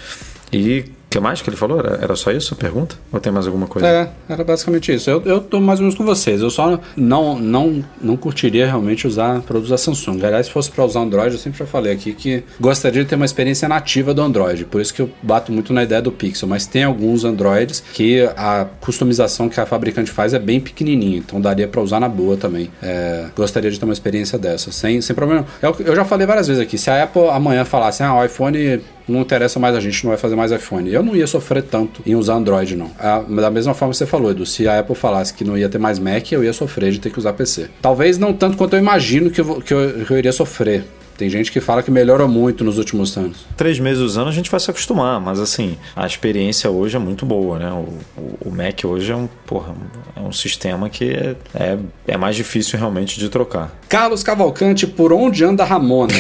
E 0.53 0.85
que 1.13 1.21
mais 1.21 1.43
que 1.43 1.51
ele 1.51 1.57
falou? 1.57 1.79
Era, 1.79 1.99
era 2.03 2.17
só 2.17 2.31
isso 2.31 2.55
a 2.55 2.57
pergunta? 2.57 2.97
Ou 3.13 3.21
tem 3.21 3.33
mais 3.33 3.47
alguma 3.47 3.67
coisa? 3.67 3.87
É, 3.87 4.11
era 4.29 4.43
basicamente 4.43 4.93
isso. 4.93 5.11
Eu, 5.11 5.23
eu 5.25 5.41
tô 5.41 5.61
mais 5.61 5.79
ou 5.79 5.85
menos 5.85 5.97
com 5.97 6.05
vocês. 6.05 6.41
Eu 6.41 6.51
só 6.51 6.79
não, 6.97 7.39
não, 7.39 7.85
não 8.01 8.17
curtiria 8.17 8.67
realmente 8.67 9.07
usar 9.07 9.41
produtos 9.43 9.71
da 9.71 9.79
Samsung. 9.79 10.25
Aliás, 10.25 10.47
se 10.47 10.53
fosse 10.53 10.71
para 10.71 10.85
usar 10.85 11.01
Android, 11.01 11.35
eu 11.35 11.39
sempre 11.39 11.59
já 11.59 11.67
falei 11.67 11.93
aqui 11.93 12.13
que 12.13 12.43
gostaria 12.59 13.03
de 13.03 13.09
ter 13.09 13.17
uma 13.17 13.25
experiência 13.25 13.69
nativa 13.69 14.15
do 14.15 14.23
Android. 14.23 14.65
Por 14.65 14.81
isso 14.81 14.95
que 14.95 15.03
eu 15.03 15.11
bato 15.23 15.53
muito 15.53 15.73
na 15.73 15.83
ideia 15.83 16.01
do 16.01 16.11
Pixel. 16.11 16.49
Mas 16.49 16.67
tem 16.67 16.85
alguns 16.85 17.25
Androids 17.25 17.83
que 17.93 18.23
a 18.37 18.67
customização 18.81 19.49
que 19.49 19.61
a 19.61 19.67
fabricante 19.67 20.11
faz 20.11 20.33
é 20.33 20.39
bem 20.39 20.61
pequenininha. 20.61 21.19
Então 21.19 21.41
daria 21.41 21.69
para 21.69 21.81
usar 21.81 22.01
na 22.01 22.09
boa 22.09 22.37
também. 22.37 22.71
É, 22.83 23.27
gostaria 23.37 23.71
de 23.71 23.79
ter 23.79 23.85
uma 23.85 23.93
experiência 23.93 24.39
dessa, 24.39 24.73
sem, 24.73 25.01
sem 25.01 25.15
problema. 25.15 25.47
Eu, 25.61 25.77
eu 25.81 25.95
já 25.95 26.05
falei 26.05 26.27
várias 26.27 26.49
vezes 26.49 26.63
aqui. 26.63 26.79
Se 26.79 26.91
a 26.91 27.03
Apple 27.03 27.29
amanhã 27.29 27.65
falasse, 27.65 28.03
ah, 28.03 28.15
o 28.15 28.25
iPhone 28.25 28.81
não 29.09 29.21
interessa 29.21 29.59
mais 29.59 29.75
a 29.75 29.81
gente, 29.81 30.05
não 30.05 30.11
vai 30.11 30.19
fazer 30.19 30.37
mais 30.37 30.53
iPhone. 30.53 30.93
Eu 30.93 31.03
não 31.03 31.17
ia 31.17 31.27
sofrer 31.27 31.63
tanto 31.63 32.03
em 32.07 32.15
usar 32.15 32.35
Android, 32.35 32.77
não. 32.77 32.91
Ah, 32.99 33.21
da 33.21 33.51
mesma 33.51 33.75
forma 33.75 33.93
que 33.93 33.99
você 33.99 34.07
falou, 34.07 34.31
Edu, 34.31 34.47
se 34.47 34.67
a 34.69 34.79
Apple 34.79 34.95
falasse 34.95 35.35
que 35.35 35.45
não 35.45 35.57
ia 35.57 35.69
ter 35.69 35.79
mais 35.79 35.99
Mac, 35.99 36.31
eu 36.33 36.45
ia 36.45 36.53
sofrer 36.53 36.93
de 36.93 37.01
ter 37.01 37.11
que 37.11 37.19
usar 37.19 37.33
PC. 37.33 37.69
Talvez 37.81 38.19
não 38.19 38.33
tanto 38.33 38.57
quanto 38.57 38.75
eu 38.75 38.79
imagino 38.79 39.31
que 39.31 39.41
eu, 39.41 39.61
que 39.61 39.75
eu, 39.75 40.05
que 40.07 40.11
eu 40.11 40.19
iria 40.19 40.33
sofrer. 40.33 40.85
Tem 41.23 41.31
gente 41.31 41.53
que 41.53 41.61
fala 41.61 41.85
que 41.85 41.91
melhorou 41.93 42.27
muito 42.27 42.65
nos 42.65 42.79
últimos 42.79 43.17
anos. 43.17 43.47
Três 43.57 43.79
meses 43.79 44.03
usando 44.03 44.27
a 44.27 44.33
gente 44.33 44.51
vai 44.51 44.59
se 44.59 44.69
acostumar, 44.69 45.21
mas 45.21 45.39
assim, 45.39 45.79
a 45.95 46.05
experiência 46.05 46.69
hoje 46.69 46.97
é 46.97 46.99
muito 46.99 47.25
boa, 47.25 47.61
né? 47.61 47.71
O, 47.71 48.21
o- 48.21 48.39
o 48.47 48.51
Mac 48.51 48.81
hoje 48.85 49.13
é 49.13 49.15
um, 49.15 49.29
porra, 49.47 49.73
é 50.17 50.21
um 50.21 50.33
sistema 50.33 50.91
que 50.91 51.13
é, 51.13 51.37
é, 51.55 51.79
é 52.09 52.17
mais 52.17 52.35
difícil 52.35 52.77
realmente 52.77 53.21
de 53.21 53.29
trocar. 53.29 53.71
Carlos 53.89 54.25
Cavalcante, 54.25 54.85
por 54.85 55.13
onde 55.13 55.45
anda 55.45 55.63
Ramona? 55.65 56.13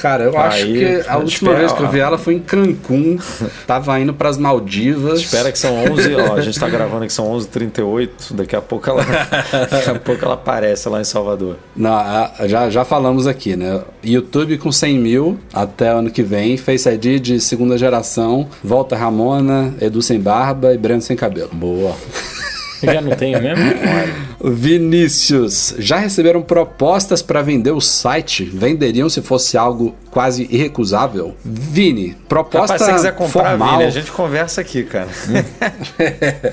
Cara, 0.00 0.24
eu 0.24 0.38
acho 0.38 0.64
Aí, 0.64 0.72
que 0.78 1.08
a 1.08 1.16
última 1.18 1.50
espera- 1.50 1.58
vez 1.58 1.72
que 1.72 1.82
eu 1.82 1.88
vi 1.90 1.98
ela 1.98 2.16
foi 2.16 2.34
em 2.34 2.38
Cancún. 2.38 3.18
Tava 3.66 3.98
indo 3.98 4.14
pras 4.14 4.38
Maldivas. 4.38 5.20
Espera 5.20 5.50
que 5.50 5.58
são 5.58 5.74
11, 5.92 6.14
ó, 6.14 6.34
a 6.36 6.40
gente 6.40 6.58
tá 6.58 6.68
gravando 6.68 7.04
que 7.04 7.12
são 7.12 7.26
11h38, 7.36 8.32
daqui 8.32 8.54
a 8.56 8.62
pouco 8.62 8.88
ela, 8.88 9.02
daqui 9.70 9.90
a 9.90 9.94
pouco 9.98 10.24
ela 10.24 10.34
aparece 10.34 10.88
lá 10.88 11.00
em 11.00 11.04
Salvador. 11.04 11.56
Não, 11.76 11.98
já, 12.46 12.70
já 12.70 12.84
falamos 12.84 13.26
aqui, 13.26 13.56
né? 13.56 13.82
YouTube 14.20 14.58
com 14.58 14.70
100 14.70 14.98
mil 14.98 15.38
até 15.52 15.88
ano 15.88 16.10
que 16.10 16.22
vem. 16.22 16.56
Face 16.56 16.88
ID 16.88 17.20
de 17.20 17.40
segunda 17.40 17.76
geração. 17.76 18.46
Volta 18.62 18.96
Ramona, 18.96 19.74
Edu 19.80 20.02
sem 20.02 20.20
barba 20.20 20.72
e 20.74 20.78
Breno 20.78 21.02
sem 21.02 21.16
cabelo. 21.16 21.50
Boa. 21.52 21.96
Eu 22.82 22.94
já 22.94 23.00
não 23.00 23.10
tenho 23.12 23.40
mesmo? 23.42 23.64
Vinícius, 24.42 25.74
já 25.78 25.98
receberam 25.98 26.40
propostas 26.42 27.20
para 27.20 27.42
vender 27.42 27.72
o 27.72 27.80
site? 27.80 28.44
Venderiam 28.44 29.08
se 29.08 29.20
fosse 29.20 29.58
algo 29.58 29.94
quase 30.10 30.48
irrecusável? 30.50 31.34
Vini, 31.44 32.16
proposta 32.28 32.72
Rapaz, 32.72 32.80
se 32.80 32.86
você 32.86 32.92
quiser 32.94 33.14
comprar, 33.14 33.50
formal, 33.50 33.70
Vini, 33.72 33.84
a 33.84 33.90
gente 33.90 34.10
conversa 34.10 34.60
aqui, 34.60 34.82
cara. 34.82 35.08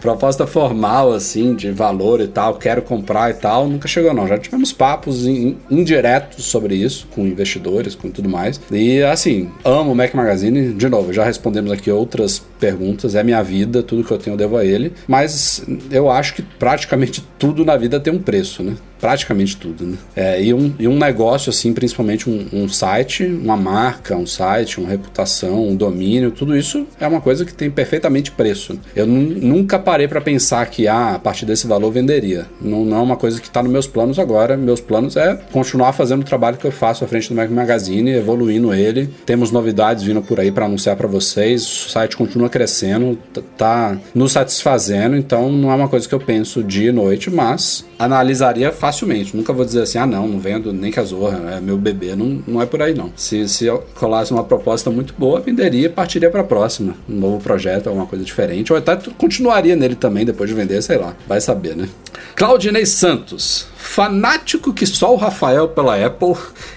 proposta 0.00 0.46
formal 0.46 1.12
assim 1.12 1.54
de 1.54 1.70
valor 1.70 2.20
e 2.20 2.28
tal, 2.28 2.54
quero 2.54 2.82
comprar 2.82 3.30
e 3.30 3.34
tal, 3.34 3.68
nunca 3.68 3.88
chegou 3.88 4.12
não. 4.12 4.26
Já 4.26 4.38
tivemos 4.38 4.72
papos 4.72 5.26
in- 5.26 5.56
indiretos 5.70 6.44
sobre 6.44 6.74
isso 6.74 7.06
com 7.14 7.26
investidores, 7.26 7.94
com 7.94 8.10
tudo 8.10 8.28
mais. 8.28 8.60
E 8.70 9.02
assim, 9.02 9.50
amo 9.64 9.92
o 9.92 9.94
Mac 9.94 10.14
Magazine. 10.14 10.72
De 10.74 10.88
novo, 10.88 11.12
já 11.12 11.24
respondemos 11.24 11.72
aqui 11.72 11.90
outras 11.90 12.38
perguntas. 12.58 13.14
É 13.14 13.22
minha 13.22 13.42
vida, 13.42 13.82
tudo 13.82 14.04
que 14.04 14.10
eu 14.10 14.18
tenho 14.18 14.34
eu 14.34 14.38
devo 14.38 14.56
a 14.56 14.64
ele. 14.64 14.92
Mas 15.06 15.64
eu 15.90 16.10
acho 16.10 16.34
que 16.34 16.42
praticamente 16.42 17.24
tudo 17.38 17.64
na 17.64 17.76
vida 17.76 18.00
tem 18.00 18.12
um 18.12 18.22
preço, 18.22 18.62
né? 18.62 18.74
Praticamente 19.00 19.56
tudo, 19.56 19.84
né? 19.84 19.96
É, 20.16 20.42
e, 20.42 20.54
um, 20.54 20.72
e 20.78 20.88
um 20.88 20.96
negócio, 20.98 21.50
assim, 21.50 21.72
principalmente 21.72 22.28
um, 22.30 22.46
um 22.52 22.68
site, 22.68 23.24
uma 23.24 23.56
marca, 23.56 24.16
um 24.16 24.26
site, 24.26 24.78
uma 24.78 24.88
reputação, 24.88 25.68
um 25.68 25.76
domínio, 25.76 26.30
tudo 26.30 26.56
isso 26.56 26.86
é 26.98 27.06
uma 27.06 27.20
coisa 27.20 27.44
que 27.44 27.52
tem 27.52 27.70
perfeitamente 27.70 28.30
preço. 28.30 28.78
Eu 28.96 29.06
nu- 29.06 29.20
nunca 29.40 29.78
parei 29.78 30.08
para 30.08 30.20
pensar 30.20 30.64
que 30.66 30.88
ah, 30.88 31.14
a 31.14 31.18
partir 31.18 31.44
desse 31.44 31.66
valor 31.66 31.90
venderia. 31.90 32.46
Não, 32.60 32.84
não 32.84 32.96
é 32.98 33.00
uma 33.00 33.16
coisa 33.16 33.40
que 33.40 33.46
está 33.46 33.62
nos 33.62 33.70
meus 33.72 33.86
planos 33.86 34.18
agora. 34.18 34.56
Meus 34.56 34.80
planos 34.80 35.16
é 35.16 35.38
continuar 35.52 35.92
fazendo 35.92 36.22
o 36.22 36.24
trabalho 36.24 36.56
que 36.56 36.64
eu 36.64 36.72
faço 36.72 37.04
à 37.04 37.06
frente 37.08 37.28
do 37.28 37.34
Mac 37.34 37.50
Magazine, 37.50 38.10
evoluindo 38.12 38.72
ele. 38.72 39.10
Temos 39.26 39.50
novidades 39.50 40.02
vindo 40.04 40.22
por 40.22 40.40
aí 40.40 40.50
para 40.50 40.64
anunciar 40.66 40.96
para 40.96 41.06
vocês. 41.08 41.62
O 41.86 41.90
site 41.90 42.16
continua 42.16 42.48
crescendo, 42.48 43.18
tá 43.58 43.98
nos 44.14 44.32
satisfazendo, 44.32 45.16
então 45.16 45.50
não 45.52 45.70
é 45.70 45.74
uma 45.74 45.88
coisa 45.88 46.08
que 46.08 46.14
eu 46.14 46.20
penso 46.20 46.62
dia 46.62 46.88
e 46.88 46.92
noite, 46.92 47.30
mas 47.30 47.84
analisaria 47.98 48.72
facilmente. 48.84 49.34
Nunca 49.34 49.50
vou 49.50 49.64
dizer 49.64 49.80
assim, 49.80 49.96
ah 49.96 50.06
não, 50.06 50.28
não 50.28 50.38
vendo 50.38 50.70
nem 50.70 50.92
que 50.92 51.00
é 51.00 51.60
meu 51.62 51.78
bebê. 51.78 52.14
Não, 52.14 52.42
não 52.46 52.60
é 52.60 52.66
por 52.66 52.82
aí 52.82 52.92
não. 52.92 53.10
Se, 53.16 53.48
se 53.48 53.66
colasse 53.94 54.30
uma 54.30 54.44
proposta 54.44 54.90
muito 54.90 55.14
boa, 55.16 55.40
venderia 55.40 55.86
e 55.86 55.88
partiria 55.88 56.28
para 56.28 56.42
a 56.42 56.44
próxima. 56.44 56.94
Um 57.08 57.14
novo 57.14 57.40
projeto, 57.42 57.86
alguma 57.86 58.04
coisa 58.04 58.22
diferente. 58.22 58.74
Ou 58.74 58.78
até 58.78 58.94
continuaria 59.16 59.74
nele 59.74 59.94
também 59.94 60.26
depois 60.26 60.50
de 60.50 60.54
vender, 60.54 60.82
sei 60.82 60.98
lá. 60.98 61.14
Vai 61.26 61.40
saber, 61.40 61.74
né? 61.74 61.88
Claudinei 62.36 62.84
Santos. 62.84 63.68
Fanático 63.74 64.74
que 64.74 64.84
só 64.84 65.14
o 65.14 65.16
Rafael 65.16 65.68
pela 65.68 65.96
Apple. 66.04 66.34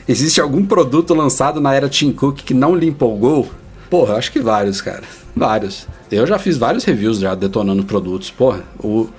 Existe 0.08 0.39
algum 0.39 0.66
produto 0.66 1.14
lançado 1.14 1.60
na 1.60 1.74
era 1.74 1.89
Tim 1.89 2.14
Cook 2.14 2.38
que 2.38 2.53
não 2.53 2.74
lhe 2.74 2.88
empolgou? 2.88 3.49
Porra, 3.89 4.16
acho 4.16 4.32
que 4.32 4.39
vários, 4.39 4.80
cara. 4.80 5.03
Vários. 5.36 5.86
Eu 6.10 6.26
já 6.26 6.39
fiz 6.39 6.58
vários 6.58 6.86
reviews 6.86 7.20
já 7.20 7.36
detonando 7.36 7.84
produtos. 7.84 8.32
Porra, 8.32 8.64
o, 8.82 9.10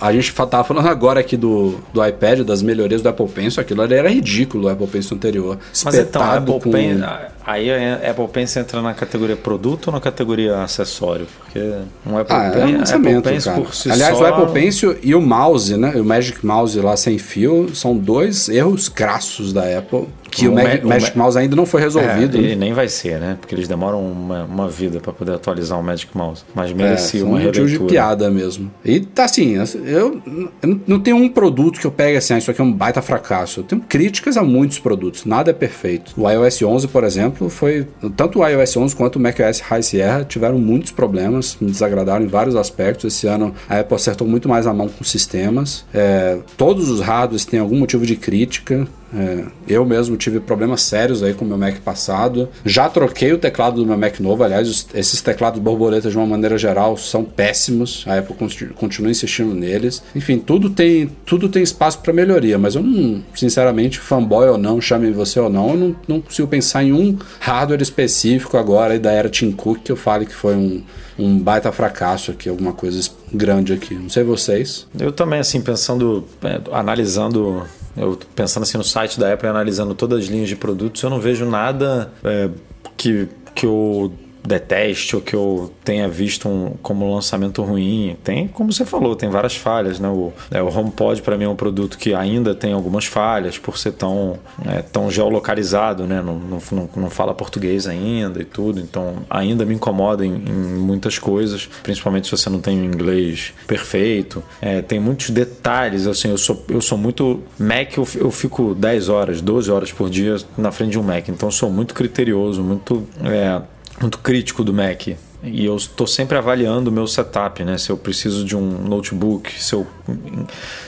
a 0.00 0.12
gente 0.12 0.32
tava 0.34 0.64
falando 0.64 0.88
agora 0.88 1.20
aqui 1.20 1.36
do, 1.36 1.78
do 1.92 2.04
iPad, 2.04 2.40
das 2.40 2.62
melhorias 2.62 3.02
do 3.02 3.08
Apple 3.08 3.28
Pencil. 3.28 3.60
Aquilo 3.60 3.82
era 3.82 4.08
ridículo, 4.08 4.66
o 4.66 4.68
Apple 4.68 4.86
Pencil 4.86 5.16
anterior. 5.16 5.58
Mas 5.84 5.94
então, 5.94 6.00
Espetado 6.00 6.52
Apple 6.52 6.64
com... 6.64 6.70
Pen, 6.70 7.00
aí 7.46 7.70
a 7.70 8.10
Apple 8.10 8.28
Pencil 8.28 8.62
entra 8.62 8.80
na 8.82 8.94
categoria 8.94 9.36
produto 9.36 9.88
ou 9.88 9.92
na 9.92 10.00
categoria 10.00 10.62
acessório? 10.62 11.26
Porque 11.38 11.58
um 12.06 12.16
Apple, 12.18 12.34
Ah, 12.36 12.44
é 12.54 12.64
um 12.66 12.82
Apple 12.82 13.22
Pencil 13.22 13.52
por 13.52 13.74
si 13.74 13.90
Aliás, 13.90 14.16
só... 14.16 14.22
o 14.22 14.26
Apple 14.26 14.52
Pencil 14.52 14.96
e 15.02 15.14
o 15.14 15.20
mouse, 15.20 15.76
né? 15.76 15.92
O 15.96 16.04
Magic 16.04 16.44
Mouse 16.44 16.78
lá 16.80 16.96
sem 16.96 17.18
fio, 17.18 17.74
são 17.74 17.96
dois 17.96 18.48
erros 18.48 18.88
crassos 18.88 19.52
da 19.52 19.62
Apple. 19.78 20.08
Que 20.30 20.48
o, 20.48 20.52
O 20.52 20.54
Mag- 20.54 20.78
Ma- 20.80 20.84
o 20.86 20.88
Magic 20.88 21.16
Ma- 21.18 21.24
Mouse 21.24 21.38
ainda 21.38 21.54
não 21.54 21.66
foi 21.66 21.82
resolvido. 21.82 22.38
É, 22.38 22.40
né? 22.40 22.48
e 22.52 22.56
nem 22.56 22.72
vai 22.72 22.88
ser, 22.88 23.20
né? 23.20 23.36
Porque 23.38 23.54
eles 23.54 23.68
demoram 23.68 24.00
uma, 24.00 24.44
uma 24.44 24.66
vida 24.68 24.98
para 24.98 25.12
poder 25.12 25.32
atualizar 25.34 25.78
o 25.78 25.82
Magic 25.82 26.16
Mouse. 26.16 26.42
Mas 26.54 26.70
É, 26.70 26.74
merecia 26.74 27.20
são 27.20 27.28
uma 27.28 27.38
motivos 27.38 27.54
de 27.70 27.76
releitura. 27.76 27.90
piada 27.90 28.30
mesmo. 28.30 28.70
E 28.82 29.00
tá 29.00 29.24
assim, 29.24 29.56
eu, 29.56 29.68
eu 29.84 30.50
não- 30.62 30.80
não 30.86 31.00
tenho 31.00 31.18
um 31.18 31.28
produto 31.28 31.78
que 31.78 31.86
eu 31.86 31.90
pegue 31.90 32.16
assim, 32.16 32.32
ah, 32.32 32.38
isso 32.38 32.50
aqui 32.50 32.62
é 32.62 32.64
um 32.64 32.72
baita 32.72 33.02
fracasso. 33.02 33.60
Eu 33.60 33.64
tenho 33.64 33.82
críticas 33.86 34.38
a 34.38 34.42
muitos 34.42 34.78
produtos, 34.78 35.26
nada 35.26 35.50
é 35.50 35.54
perfeito. 35.54 36.14
O 36.16 36.26
iOS 36.30 36.62
11, 36.62 36.88
por 36.88 37.04
exemplo, 37.04 37.31
foi. 37.48 37.86
Tanto 38.16 38.40
o 38.40 38.46
iOS 38.46 38.76
11 38.76 38.96
quanto 38.96 39.16
o 39.16 39.20
macOS 39.20 39.60
High 39.60 39.82
Sierra 39.82 40.24
tiveram 40.24 40.58
muitos 40.58 40.92
problemas, 40.92 41.56
me 41.60 41.70
desagradaram 41.70 42.24
em 42.24 42.28
vários 42.28 42.56
aspectos. 42.56 43.14
Esse 43.14 43.26
ano 43.26 43.54
a 43.68 43.80
Apple 43.80 43.94
acertou 43.94 44.26
muito 44.26 44.48
mais 44.48 44.66
a 44.66 44.72
mão 44.72 44.88
com 44.88 45.04
sistemas. 45.04 45.84
É, 45.92 46.38
todos 46.56 46.88
os 46.88 47.00
hardwares 47.00 47.44
têm 47.44 47.60
algum 47.60 47.78
motivo 47.78 48.06
de 48.06 48.16
crítica. 48.16 48.86
É, 49.14 49.44
eu 49.68 49.84
mesmo 49.84 50.16
tive 50.16 50.40
problemas 50.40 50.82
sérios 50.82 51.22
aí 51.22 51.34
com 51.34 51.44
o 51.44 51.48
meu 51.48 51.58
Mac 51.58 51.76
passado. 51.80 52.48
Já 52.64 52.88
troquei 52.88 53.32
o 53.32 53.38
teclado 53.38 53.76
do 53.76 53.86
meu 53.86 53.96
Mac 53.98 54.18
novo. 54.20 54.42
Aliás, 54.42 54.86
esses 54.94 55.20
teclados 55.20 55.60
borboletas, 55.60 56.12
de 56.12 56.16
uma 56.18 56.26
maneira 56.26 56.56
geral, 56.56 56.96
são 56.96 57.22
péssimos. 57.24 58.04
A 58.06 58.18
Apple 58.18 58.34
conti- 58.34 58.66
continua 58.74 59.10
insistindo 59.10 59.54
neles. 59.54 60.02
Enfim, 60.14 60.38
tudo 60.38 60.70
tem, 60.70 61.10
tudo 61.26 61.48
tem 61.48 61.62
espaço 61.62 61.98
para 61.98 62.12
melhoria. 62.12 62.56
Mas 62.58 62.74
eu 62.74 62.82
não, 62.82 63.22
sinceramente, 63.34 63.98
fanboy 63.98 64.48
ou 64.48 64.56
não, 64.58 64.80
chame 64.80 65.10
você 65.10 65.38
ou 65.38 65.50
não, 65.50 65.70
eu 65.70 65.76
não, 65.76 65.96
não 66.08 66.20
consigo 66.20 66.48
pensar 66.48 66.82
em 66.82 66.92
um 66.92 67.18
hardware 67.38 67.82
específico 67.82 68.56
agora 68.56 68.98
da 68.98 69.10
era 69.12 69.28
Tim 69.28 69.52
Cook 69.52 69.80
que 69.82 69.92
eu 69.92 69.96
fale 69.96 70.24
que 70.26 70.34
foi 70.34 70.54
um, 70.54 70.82
um 71.18 71.38
baita 71.38 71.70
fracasso 71.72 72.30
aqui, 72.30 72.48
alguma 72.48 72.72
coisa 72.72 73.10
grande 73.32 73.72
aqui. 73.72 73.94
Não 73.94 74.08
sei 74.08 74.22
vocês. 74.22 74.86
Eu 74.98 75.12
também, 75.12 75.38
assim, 75.40 75.60
pensando, 75.60 76.24
é, 76.42 76.60
analisando, 76.72 77.64
eu 77.96 78.18
pensando 78.34 78.62
assim 78.62 78.78
no 78.78 78.84
site 78.84 79.18
da 79.18 79.32
Apple, 79.32 79.48
analisando 79.48 79.94
todas 79.94 80.20
as 80.20 80.26
linhas 80.26 80.48
de 80.48 80.56
produtos, 80.56 81.02
eu 81.02 81.10
não 81.10 81.20
vejo 81.20 81.44
nada 81.44 82.12
é, 82.24 82.48
que, 82.96 83.28
que 83.54 83.66
eu 83.66 84.12
deteste 84.44 85.14
ou 85.14 85.22
que 85.22 85.34
eu 85.34 85.72
tenha 85.84 86.08
visto 86.08 86.48
um, 86.48 86.74
como 86.82 87.06
um 87.06 87.14
lançamento 87.14 87.62
ruim. 87.62 88.16
Tem, 88.24 88.48
como 88.48 88.72
você 88.72 88.84
falou, 88.84 89.14
tem 89.14 89.28
várias 89.28 89.56
falhas, 89.56 90.00
né? 90.00 90.08
O, 90.08 90.32
é, 90.50 90.62
o 90.62 90.68
HomePod 90.68 91.22
para 91.22 91.36
mim 91.36 91.44
é 91.44 91.48
um 91.48 91.56
produto 91.56 91.96
que 91.96 92.14
ainda 92.14 92.54
tem 92.54 92.72
algumas 92.72 93.06
falhas 93.06 93.58
por 93.58 93.78
ser 93.78 93.92
tão, 93.92 94.38
é, 94.66 94.82
tão 94.82 95.10
geolocalizado, 95.10 96.04
né? 96.06 96.20
Não, 96.22 96.34
não, 96.38 96.88
não, 96.96 97.10
fala 97.10 97.34
português 97.34 97.86
ainda 97.86 98.40
e 98.40 98.44
tudo, 98.44 98.80
então 98.80 99.16
ainda 99.30 99.64
me 99.64 99.74
incomoda 99.74 100.26
em, 100.26 100.34
em 100.34 100.52
muitas 100.78 101.18
coisas, 101.18 101.68
principalmente 101.82 102.26
se 102.26 102.32
você 102.32 102.50
não 102.50 102.60
tem 102.60 102.84
inglês 102.84 103.52
perfeito. 103.66 104.42
É, 104.60 104.82
tem 104.82 104.98
muitos 104.98 105.30
detalhes, 105.30 106.06
assim, 106.06 106.28
eu 106.28 106.38
sou, 106.38 106.64
eu 106.68 106.80
sou 106.80 106.98
muito 106.98 107.42
Mac, 107.58 107.96
eu, 107.96 108.06
eu 108.16 108.30
fico 108.30 108.74
10 108.74 109.08
horas, 109.08 109.40
12 109.40 109.70
horas 109.70 109.92
por 109.92 110.10
dia 110.10 110.36
na 110.56 110.72
frente 110.72 110.92
de 110.92 110.98
um 110.98 111.02
Mac, 111.02 111.28
então 111.28 111.50
sou 111.50 111.70
muito 111.70 111.94
criterioso, 111.94 112.62
muito 112.62 113.06
é, 113.24 113.62
muito 114.02 114.18
crítico 114.18 114.62
do 114.62 114.72
Mac. 114.72 115.08
E 115.44 115.64
eu 115.64 115.76
estou 115.76 116.06
sempre 116.06 116.38
avaliando 116.38 116.88
o 116.88 116.92
meu 116.92 117.06
setup, 117.06 117.64
né? 117.64 117.76
Se 117.76 117.90
eu 117.90 117.96
preciso 117.96 118.44
de 118.44 118.56
um 118.56 118.60
notebook, 118.60 119.52
se 119.60 119.74
eu, 119.74 119.86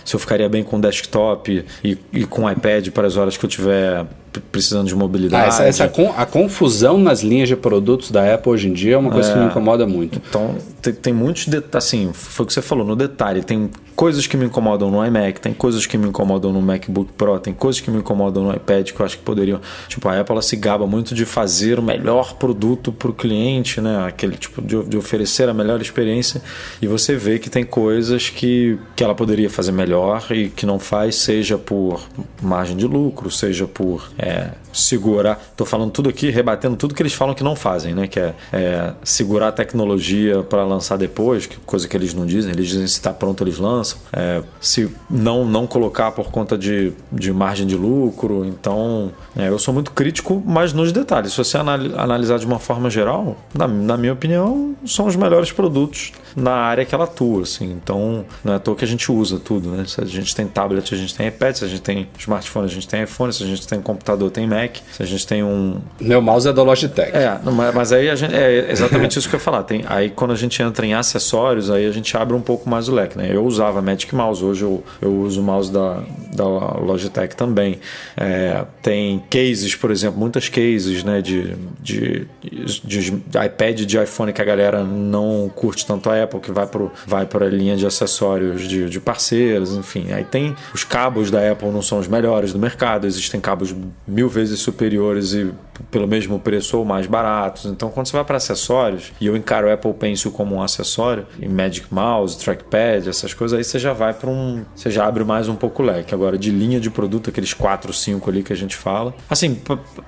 se 0.05 0.15
eu 0.15 0.21
ficaria 0.21 0.49
bem 0.49 0.63
com 0.63 0.79
desktop 0.81 1.65
e, 1.83 1.99
e 2.13 2.25
com 2.25 2.49
iPad 2.49 2.91
para 2.91 3.07
as 3.07 3.17
horas 3.17 3.37
que 3.37 3.45
eu 3.45 3.51
tiver 3.51 4.07
precisando 4.41 4.87
de 4.89 4.95
Ah, 4.95 4.97
mobilidade. 4.97 5.49
essa, 5.49 5.65
essa 5.65 5.89
con- 5.89 6.13
a 6.17 6.27
confusão 6.27 6.99
nas 6.99 7.21
linhas 7.23 7.49
de 7.49 7.57
produtos 7.57 8.11
da 8.11 8.35
Apple 8.35 8.53
hoje 8.53 8.69
em 8.69 8.73
dia 8.73 8.95
é 8.95 8.99
uma 8.99 9.11
coisa 9.11 9.33
que 9.33 9.39
me 9.39 9.47
incomoda 9.47 9.87
muito. 9.87 10.21
Então, 10.29 10.55
tem, 10.83 10.93
tem 10.93 11.13
muitos 11.13 11.47
detalhes, 11.47 11.87
assim, 11.87 12.11
foi 12.13 12.45
o 12.45 12.47
que 12.47 12.53
você 12.53 12.63
falou, 12.63 12.85
no 12.87 12.95
detalhe. 12.97 13.43
Tem 13.43 13.71
coisas 13.97 14.27
que 14.27 14.37
me 14.37 14.45
incomodam 14.47 14.91
no 14.91 15.05
iMac, 15.05 15.41
tem 15.41 15.53
coisas 15.55 15.87
que 15.87 15.97
me 15.97 16.09
incomodam 16.09 16.53
no 16.53 16.61
MacBook 16.61 17.13
Pro, 17.17 17.39
tem 17.39 17.53
coisas 17.55 17.81
que 17.81 17.91
me 17.91 17.99
incomodam 17.99 18.43
no 18.45 18.53
iPad 18.55 18.91
que 18.91 19.01
eu 19.01 19.07
acho 19.07 19.17
que 19.19 19.23
poderiam. 19.23 19.61
Tipo, 19.89 20.09
a 20.09 20.19
Apple 20.21 20.33
ela 20.33 20.43
se 20.43 20.57
gaba 20.57 20.87
muito 20.87 21.15
de 21.15 21.25
fazer 21.25 21.79
o 21.79 21.83
melhor 21.83 22.35
produto 22.35 22.93
para 22.93 23.09
o 23.11 23.15
cliente, 23.15 23.81
né? 23.81 24.05
Aquele 24.07 24.37
tipo 24.37 24.61
de, 24.61 24.83
de 24.85 24.97
oferecer 24.97 25.49
a 25.49 25.55
melhor 25.55 25.81
experiência. 25.81 26.43
E 26.83 26.87
você 26.87 27.15
vê 27.17 27.39
que 27.39 27.49
tem 27.49 27.65
coisas 27.65 28.29
que, 28.31 28.79
que 28.97 29.03
ela 29.05 29.15
poderia 29.15 29.49
fazer 29.49 29.73
melhor 29.73 30.27
e 30.31 30.49
que 30.49 30.67
não 30.67 30.79
faz, 30.79 31.15
seja 31.17 31.57
por 31.57 32.01
margem 32.43 32.77
de 32.77 32.87
lucro, 32.87 33.31
seja 33.31 33.67
por 33.67 34.11
é, 34.25 34.51
segurar. 34.73 35.41
Tô 35.57 35.65
falando 35.65 35.91
tudo 35.91 36.09
aqui, 36.09 36.31
rebatendo 36.31 36.77
tudo 36.77 36.95
que 36.95 37.03
eles 37.03 37.13
falam 37.13 37.35
que 37.35 37.45
não 37.45 37.55
fazem, 37.55 37.95
né? 37.95 38.07
Que 38.07 38.21
é, 38.21 38.35
é 38.53 38.93
segurar 39.05 39.49
a 39.49 39.53
tecnologia 39.53 40.43
para 40.43 40.65
lançar 40.65 40.97
depois, 40.97 41.49
coisa 41.67 41.87
que 41.87 41.97
eles 41.97 42.15
não 42.15 42.25
dizem. 42.25 42.53
Eles 42.53 42.69
dizem 42.69 42.87
se 42.87 42.95
está 42.95 43.13
pronto 43.13 43.45
eles 43.45 43.59
lançam. 43.59 43.99
É, 44.13 44.43
se 44.61 44.91
não 45.11 45.45
não 45.45 45.67
colocar 45.67 46.13
por 46.13 46.31
conta 46.31 46.57
de, 46.57 46.93
de 47.13 47.33
margem 47.33 47.67
de 47.67 47.77
lucro. 47.77 48.45
Então, 48.45 49.13
é, 49.37 49.49
eu 49.49 49.59
sou 49.59 49.75
muito 49.75 49.91
crítico, 49.93 50.43
mas 50.45 50.73
nos 50.73 50.91
detalhes. 50.91 51.33
Se 51.33 51.39
você 51.39 51.59
anali- 51.59 51.93
analisar 51.97 52.39
de 52.39 52.47
uma 52.47 52.59
forma 52.59 52.89
geral, 52.89 53.37
na, 53.53 53.69
na 53.69 53.97
minha 53.97 54.13
opinião, 54.13 54.75
são 54.87 55.07
os 55.07 55.17
melhores 55.17 55.53
produtos 55.53 56.13
na 56.35 56.53
área 56.53 56.85
que 56.85 56.95
ela 56.95 57.05
atua. 57.05 57.43
Assim. 57.43 57.71
Então, 57.73 58.25
não 58.43 58.55
é 58.55 58.57
à 58.57 58.59
toa 58.59 58.75
que 58.75 58.85
a 58.85 58.89
gente 58.89 59.11
usa 59.13 59.39
tudo. 59.39 59.69
Né? 59.71 59.85
Se 59.87 60.01
a 60.01 60.05
gente 60.05 60.35
tem 60.35 60.47
tablet, 60.47 60.95
a 60.95 60.97
gente 60.97 61.15
tem 61.15 61.29
iPad. 61.29 61.57
Se 61.57 61.65
a 61.65 61.69
gente 61.69 61.83
tem 61.83 62.09
smartphone, 62.19 62.67
a 62.67 62.71
gente 62.71 62.89
tem 62.89 63.03
iPhone. 63.03 63.33
Se 63.33 63.43
a 63.43 63.47
gente 63.47 63.67
tem 63.67 63.81
computador, 63.81 64.14
tem 64.31 64.47
Mac. 64.47 64.77
Se 64.93 65.03
a 65.03 65.07
gente 65.07 65.27
tem 65.27 65.43
um, 65.43 65.79
Meu 66.01 66.21
mouse 66.21 66.49
é 66.49 66.53
da 66.53 66.63
Logitech. 66.63 67.15
é, 67.15 67.39
mas 67.75 67.93
aí 67.93 68.15
gente, 68.17 68.35
é 68.35 68.71
exatamente 68.71 69.19
isso 69.19 69.29
que 69.29 69.35
eu 69.35 69.39
ia 69.39 69.45
falar. 69.45 69.63
Tem, 69.63 69.85
aí 69.87 70.11
quando 70.11 70.33
a 70.33 70.37
gente 70.37 70.63
entra 70.63 70.85
em 70.87 70.95
acessórios, 70.95 71.71
aí 71.71 71.87
a 71.87 71.91
gente 71.91 72.17
abre 72.17 72.35
um 72.35 72.41
pouco 72.41 72.69
mais 72.69 72.89
o 72.89 72.95
leque. 72.95 73.17
Né? 73.17 73.29
Eu 73.33 73.45
usava 73.45 73.81
Magic 73.81 74.15
Mouse, 74.15 74.45
hoje 74.45 74.63
eu, 74.63 74.83
eu 75.01 75.13
uso 75.21 75.41
o 75.41 75.45
mouse 75.45 75.73
da, 75.73 76.03
da 76.35 76.45
Logitech 76.45 77.37
também. 77.37 77.79
É, 78.17 78.65
tem 78.83 79.23
cases, 79.31 79.75
por 79.75 79.91
exemplo, 79.91 80.19
muitas 80.19 80.49
cases 80.49 81.03
né, 81.05 81.21
de, 81.21 81.55
de, 81.81 82.27
de, 82.53 83.11
de 83.11 83.13
iPad 83.47 83.81
de 83.81 84.03
iPhone 84.03 84.33
que 84.33 84.41
a 84.41 84.45
galera 84.45 84.85
não 84.85 85.51
curte 85.55 85.87
tanto 85.87 86.11
a 86.11 86.23
Apple, 86.23 86.41
que 86.41 86.53
vai 86.53 86.67
para 86.67 86.85
vai 87.07 87.27
a 87.47 87.51
linha 87.51 87.77
de 87.77 87.87
acessórios 87.87 88.63
de, 88.63 88.89
de 88.89 89.01
parceiros, 89.01 89.73
enfim. 89.73 90.13
Aí 90.13 90.25
tem 90.25 90.55
os 90.73 90.85
cabos 90.85 91.31
da 91.31 91.51
Apple 91.51 91.69
não 91.71 91.83
são 91.83 91.99
os 91.99 92.09
melhores 92.09 92.53
do 92.53 92.59
mercado, 92.59 93.07
existem 93.07 93.41
cabos 93.41 93.75
mil 94.07 94.29
vezes 94.29 94.61
superiores 94.61 95.33
e 95.33 95.53
pelo 95.91 96.07
mesmo 96.07 96.39
preço 96.39 96.79
ou 96.79 96.85
mais 96.85 97.07
baratos. 97.07 97.67
Então, 97.67 97.91
quando 97.91 98.07
você 98.07 98.17
vai 98.17 98.25
para 98.25 98.37
acessórios, 98.37 99.13
e 99.21 99.27
eu 99.27 99.37
encaro 99.37 99.69
o 99.69 99.73
Apple 99.73 99.93
Pencil 99.95 100.31
como 100.31 100.57
um 100.57 100.63
acessório, 100.63 101.27
e 101.39 101.49
Magic 101.49 101.87
Mouse, 101.93 102.39
Trackpad, 102.39 103.09
essas 103.09 103.35
coisas, 103.35 103.57
aí 103.57 103.65
você 103.65 103.79
já 103.79 103.93
vai 103.93 104.13
para 104.13 104.31
um. 104.31 104.65
Você 104.75 104.91
já 104.91 105.07
abre 105.07 105.25
mais 105.25 105.49
um 105.49 105.57
pouco 105.57 105.83
o 105.83 105.87
leque. 105.87 106.15
Agora, 106.15 106.39
de 106.39 106.51
linha 106.51 106.81
de 106.81 106.91
produto, 106.91 107.31
aqueles 107.31 107.53
4, 107.53 107.93
5 107.93 108.31
ali 108.31 108.43
que 108.43 108.53
a 108.53 108.57
gente 108.57 108.77
fala. 108.77 109.15
Assim, 109.29 109.61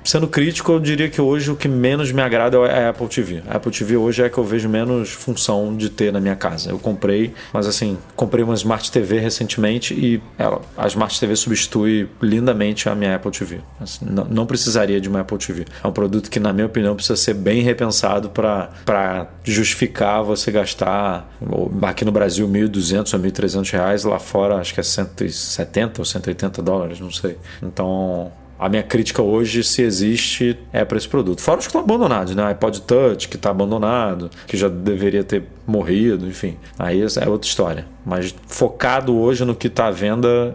sendo 0.04 0.28
crítico, 0.28 0.72
eu 0.72 0.80
diria 0.80 1.08
que 1.08 1.20
hoje 1.20 1.50
o 1.50 1.56
que 1.56 1.68
menos 1.68 2.12
me 2.12 2.22
agrada 2.22 2.56
é 2.58 2.86
a 2.86 2.90
Apple 2.90 3.08
TV. 3.08 3.42
A 3.48 3.56
Apple 3.56 3.72
TV 3.72 3.96
hoje 3.96 4.22
é 4.22 4.26
a 4.26 4.30
que 4.30 4.38
eu 4.38 4.44
vejo 4.44 4.68
menos 4.68 5.10
função 5.10 5.76
de 5.76 5.90
ter 5.90 6.12
na 6.12 6.20
minha 6.20 6.36
casa. 6.36 6.70
Eu 6.70 6.78
comprei, 6.78 7.32
mas 7.52 7.66
assim, 7.66 7.98
comprei 8.14 8.44
uma 8.44 8.54
Smart 8.54 8.90
TV 8.90 9.18
recentemente 9.18 9.94
e 9.94 10.20
ela, 10.38 10.60
a 10.76 10.86
Smart 10.86 11.18
TV 11.18 11.34
substitui 11.36 12.08
lindamente 12.20 12.88
a 12.88 12.94
minha 12.94 13.16
Apple 13.16 13.30
TV. 13.30 13.60
Assim, 13.80 14.04
não, 14.04 14.24
não 14.24 14.46
precisaria 14.46 15.00
de 15.00 15.08
uma 15.08 15.20
Apple 15.20 15.38
TV. 15.38 15.55
É 15.82 15.86
um 15.86 15.92
produto 15.92 16.30
que, 16.30 16.40
na 16.40 16.52
minha 16.52 16.66
opinião, 16.66 16.94
precisa 16.94 17.16
ser 17.16 17.34
bem 17.34 17.62
repensado 17.62 18.30
para 18.30 19.28
justificar 19.44 20.22
você 20.22 20.50
gastar 20.50 21.30
aqui 21.82 22.04
no 22.04 22.12
Brasil 22.12 22.48
1.200 22.48 23.14
ou 23.14 23.20
1.300 23.20 23.70
reais, 23.70 24.04
lá 24.04 24.18
fora 24.18 24.56
acho 24.56 24.74
que 24.74 24.80
é 24.80 24.82
170 24.82 26.00
ou 26.00 26.04
180 26.04 26.62
dólares, 26.62 27.00
não 27.00 27.10
sei. 27.10 27.36
Então 27.62 28.32
a 28.58 28.68
minha 28.68 28.82
crítica 28.82 29.22
hoje, 29.22 29.62
se 29.62 29.82
existe, 29.82 30.58
é 30.72 30.84
para 30.84 30.96
esse 30.96 31.08
produto. 31.08 31.42
Fora 31.42 31.58
os 31.58 31.66
que 31.66 31.68
estão 31.68 31.82
abandonados, 31.82 32.34
né? 32.34 32.42
iPod 32.46 32.80
Touch, 32.82 33.28
que 33.28 33.36
está 33.36 33.50
abandonado, 33.50 34.30
que 34.46 34.56
já 34.56 34.68
deveria 34.68 35.22
ter 35.22 35.44
morrido, 35.66 36.26
enfim. 36.26 36.56
Aí 36.78 37.02
essa 37.02 37.20
é 37.20 37.28
outra 37.28 37.48
história. 37.48 37.96
Mas 38.06 38.32
focado 38.46 39.18
hoje 39.18 39.44
no 39.44 39.52
que 39.52 39.68
tá 39.68 39.88
à 39.88 39.90
venda, 39.90 40.54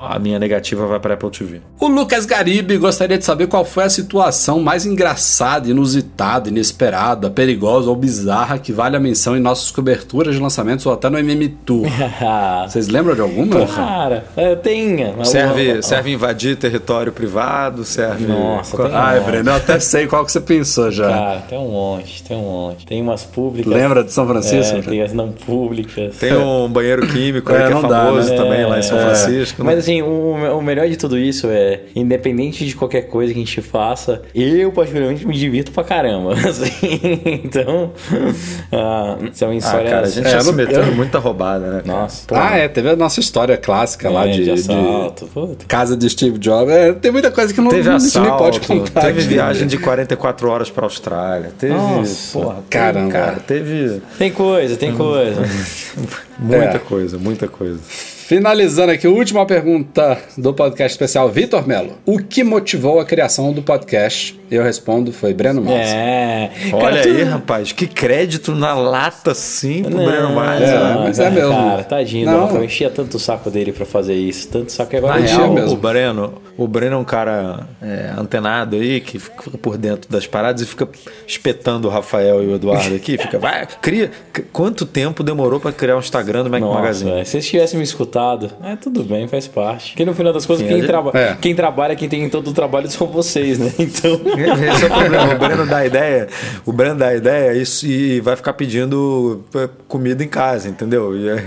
a, 0.00 0.18
minha 0.18 0.40
negativa 0.40 0.88
vai 0.88 0.98
para 0.98 1.14
Apple 1.14 1.30
TV. 1.30 1.60
O 1.78 1.86
Lucas 1.86 2.26
Garibe 2.26 2.76
gostaria 2.78 3.16
de 3.16 3.24
saber 3.24 3.46
qual 3.46 3.64
foi 3.64 3.84
a 3.84 3.88
situação 3.88 4.60
mais 4.60 4.84
engraçada, 4.84 5.68
inusitada, 5.68 6.48
inesperada, 6.48 7.30
perigosa 7.30 7.88
ou 7.88 7.94
bizarra 7.94 8.58
que 8.58 8.72
vale 8.72 8.96
a 8.96 9.00
menção 9.00 9.36
em 9.36 9.40
nossas 9.40 9.70
coberturas 9.70 10.34
de 10.34 10.40
lançamentos 10.40 10.84
ou 10.84 10.92
até 10.92 11.08
no 11.08 11.16
MM 11.16 11.48
Tour. 11.64 11.86
Vocês 12.66 12.88
lembram 12.88 13.14
de 13.14 13.20
alguma? 13.20 13.64
Cara, 13.66 14.24
eu 14.36 14.56
tenho. 14.56 15.24
Serve, 15.24 15.80
serve 15.84 16.10
invadir 16.10 16.56
território 16.56 17.12
privado, 17.12 17.84
serve. 17.84 18.26
Nossa, 18.26 18.76
tem 18.76 18.86
um 18.86 18.96
Ai, 18.96 19.20
monte. 19.20 19.26
Breno, 19.26 19.50
eu 19.50 19.54
até 19.54 19.78
sei 19.78 20.08
qual 20.08 20.24
que 20.24 20.32
você 20.32 20.40
pensou 20.40 20.90
já. 20.90 21.08
Cara, 21.08 21.40
tem 21.48 21.56
um 21.56 21.70
monte, 21.70 22.22
tem 22.24 22.36
um 22.36 22.42
monte. 22.42 22.84
Tem 22.84 23.00
umas 23.00 23.22
públicas. 23.22 23.72
Lembra 23.72 24.02
de 24.02 24.12
São 24.12 24.26
Francisco? 24.26 24.39
É, 24.42 24.80
tem 24.82 25.02
as 25.02 25.12
não 25.12 25.32
públicas. 25.32 26.16
Tem 26.16 26.34
um 26.36 26.68
banheiro 26.68 27.06
químico 27.06 27.50
É, 27.52 27.56
aí 27.56 27.62
que 27.66 27.70
é 27.70 27.74
não 27.74 27.82
dá, 27.88 28.04
famoso 28.06 28.30
né? 28.30 28.36
também 28.36 28.64
lá 28.66 28.78
em 28.78 28.82
São 28.82 28.98
É. 28.98 29.02
Francisco. 29.02 29.64
Mas 29.64 29.78
assim, 29.78 30.02
o, 30.02 30.34
o 30.58 30.62
melhor 30.62 30.88
de 30.88 30.96
tudo 30.96 31.18
isso 31.18 31.46
é, 31.50 31.80
independente 31.94 32.64
de 32.66 32.74
qualquer 32.74 33.02
coisa 33.02 33.32
que 33.32 33.38
a 33.38 33.44
gente 33.44 33.60
faça, 33.62 34.22
eu 34.34 34.70
particularmente 34.72 35.26
me 35.26 35.34
divirto 35.36 35.70
pra 35.72 35.84
caramba. 35.84 36.32
assim. 36.48 36.70
então, 37.44 37.92
ah, 38.72 39.16
isso 39.32 39.44
é 39.44 39.46
uma 39.46 39.54
ah, 39.54 39.56
história. 39.56 39.90
cara, 39.90 40.06
a 40.06 40.10
gente 40.10 40.26
É, 40.26 40.30
já 40.30 40.36
eu 40.38 40.40
se 40.42 40.46
não- 40.48 40.54
meteu 40.54 40.80
eu- 40.82 40.88
em 40.92 40.94
muita 40.94 41.18
roubada, 41.18 41.66
né? 41.70 41.82
Nossa, 41.84 42.26
pô, 42.26 42.34
Ah, 42.36 42.56
é, 42.56 42.68
teve 42.68 42.88
a 42.90 42.96
nossa 42.96 43.20
história 43.20 43.56
clássica 43.56 44.08
lá 44.10 44.26
é, 44.26 44.30
de, 44.32 44.38
de 44.38 44.44
de 44.44 44.50
assalto. 44.52 45.26
puta. 45.32 45.64
casa 45.66 45.96
de 45.96 46.08
Steve 46.08 46.38
Jobs. 46.38 46.72
É, 46.72 46.92
tem 46.92 47.10
muita 47.10 47.30
coisa 47.30 47.52
que 47.52 47.60
não, 47.60 47.70
Teve 47.70 47.88
a 47.88 47.98
gente 47.98 48.18
nem 48.18 48.30
pode 48.36 48.60
contar. 48.60 49.00
teve 49.02 49.20
aqui. 49.20 49.28
viagem 49.28 49.66
de 49.66 49.78
44 49.78 50.48
horas 50.48 50.70
pra 50.70 50.84
Austrália, 50.84 51.50
teve, 51.58 51.72
Nossa, 51.74 52.38
porra, 52.38 52.54
teve, 52.56 52.66
caramba. 52.68 53.12
cara, 53.12 53.36
teve 53.46 54.00
Tem 54.18 54.29
coisa, 54.30 54.76
tem 54.76 54.94
coisa. 54.94 55.42
muita 56.38 56.76
É. 56.76 56.78
coisa, 56.78 57.18
muita 57.18 57.48
coisa. 57.48 57.78
Finalizando 57.84 58.92
aqui, 58.92 59.06
a 59.06 59.10
última 59.10 59.44
pergunta 59.44 60.18
do 60.38 60.54
podcast 60.54 60.92
especial, 60.94 61.28
Vitor 61.30 61.66
Melo. 61.66 61.98
O 62.06 62.18
que 62.18 62.42
motivou 62.44 63.00
a 63.00 63.04
criação 63.04 63.52
do 63.52 63.60
podcast? 63.62 64.39
Eu 64.50 64.62
respondo, 64.64 65.12
foi 65.12 65.32
Breno 65.32 65.62
Massa. 65.62 65.76
É. 65.78 66.50
Olha 66.72 66.80
Cara, 66.82 66.96
aí, 67.06 67.24
tu- 67.24 67.30
rapaz, 67.30 67.72
que 67.72 67.86
crédito 67.86 68.52
na 68.54 68.74
lata 68.74 69.32
sim 69.34 69.82
pro 69.84 69.96
Não, 69.96 70.04
Breno 70.04 70.34
Mars. 70.34 70.60
É, 70.62 70.66
né? 70.78 70.96
mas 71.04 71.18
é 71.20 71.30
mesmo. 71.30 71.52
Cara, 71.52 71.84
tadinho, 71.84 72.26
Não. 72.26 72.50
Eu 72.56 72.64
enchia 72.64 72.90
tanto 72.90 73.16
o 73.16 73.20
saco 73.20 73.48
dele 73.50 73.70
pra 73.72 73.86
fazer 73.86 74.14
isso. 74.14 74.48
Tanto 74.48 74.72
saco 74.72 74.90
que 74.90 74.96
agora 74.96 75.20
Na 75.20 75.26
real, 75.26 75.52
mesmo. 75.52 75.72
o 75.72 75.76
Breno, 75.76 76.34
o 76.56 76.66
Breno 76.66 76.96
é 76.96 76.98
um 76.98 77.04
cara 77.04 77.60
é, 77.80 78.12
antenado 78.18 78.74
aí, 78.76 79.00
que 79.00 79.18
fica 79.20 79.50
por 79.58 79.76
dentro 79.78 80.10
das 80.10 80.26
paradas 80.26 80.62
e 80.62 80.66
fica 80.66 80.88
espetando 81.26 81.86
o 81.86 81.90
Rafael 81.90 82.42
e 82.42 82.46
o 82.48 82.54
Eduardo 82.56 82.94
aqui. 82.94 83.16
Fica, 83.18 83.38
vai, 83.38 83.66
cria. 83.80 84.10
Quanto 84.52 84.84
tempo 84.84 85.22
demorou 85.22 85.60
pra 85.60 85.70
criar 85.72 85.96
o 85.96 86.00
Instagram 86.00 86.42
do 86.44 86.50
Mac 86.50 86.60
Nossa, 86.60 86.80
Magazine? 86.80 87.24
se 87.24 87.30
vocês 87.32 87.46
tivessem 87.48 87.78
me 87.78 87.84
escutado, 87.84 88.50
é 88.64 88.74
tudo 88.74 89.04
bem, 89.04 89.28
faz 89.28 89.46
parte. 89.46 89.90
Porque 89.92 90.04
no 90.04 90.14
final 90.14 90.32
das 90.32 90.44
contas, 90.44 90.62
Sim, 90.62 90.68
quem, 90.68 90.76
gente- 90.78 90.86
traba 90.88 91.10
é. 91.14 91.36
quem 91.40 91.54
trabalha, 91.54 91.94
quem 91.94 92.08
tem 92.08 92.28
todo 92.28 92.48
o 92.48 92.52
trabalho 92.52 92.90
são 92.90 93.06
vocês, 93.06 93.58
né? 93.58 93.70
Então. 93.78 94.20
Esse 94.74 94.84
é 94.84 94.86
o 94.86 94.90
problema. 94.90 95.34
O 95.34 95.38
Breno 95.38 95.66
dá 95.66 95.84
ideia, 95.84 96.28
o 96.64 96.72
Breno 96.72 96.96
dá 96.96 97.14
ideia 97.14 97.62
e 97.84 98.20
vai 98.20 98.36
ficar 98.36 98.52
pedindo 98.52 99.44
é, 99.54 99.68
comida 99.88 100.22
em 100.22 100.28
casa, 100.28 100.68
entendeu? 100.68 101.16
E 101.16 101.30
aí, 101.30 101.44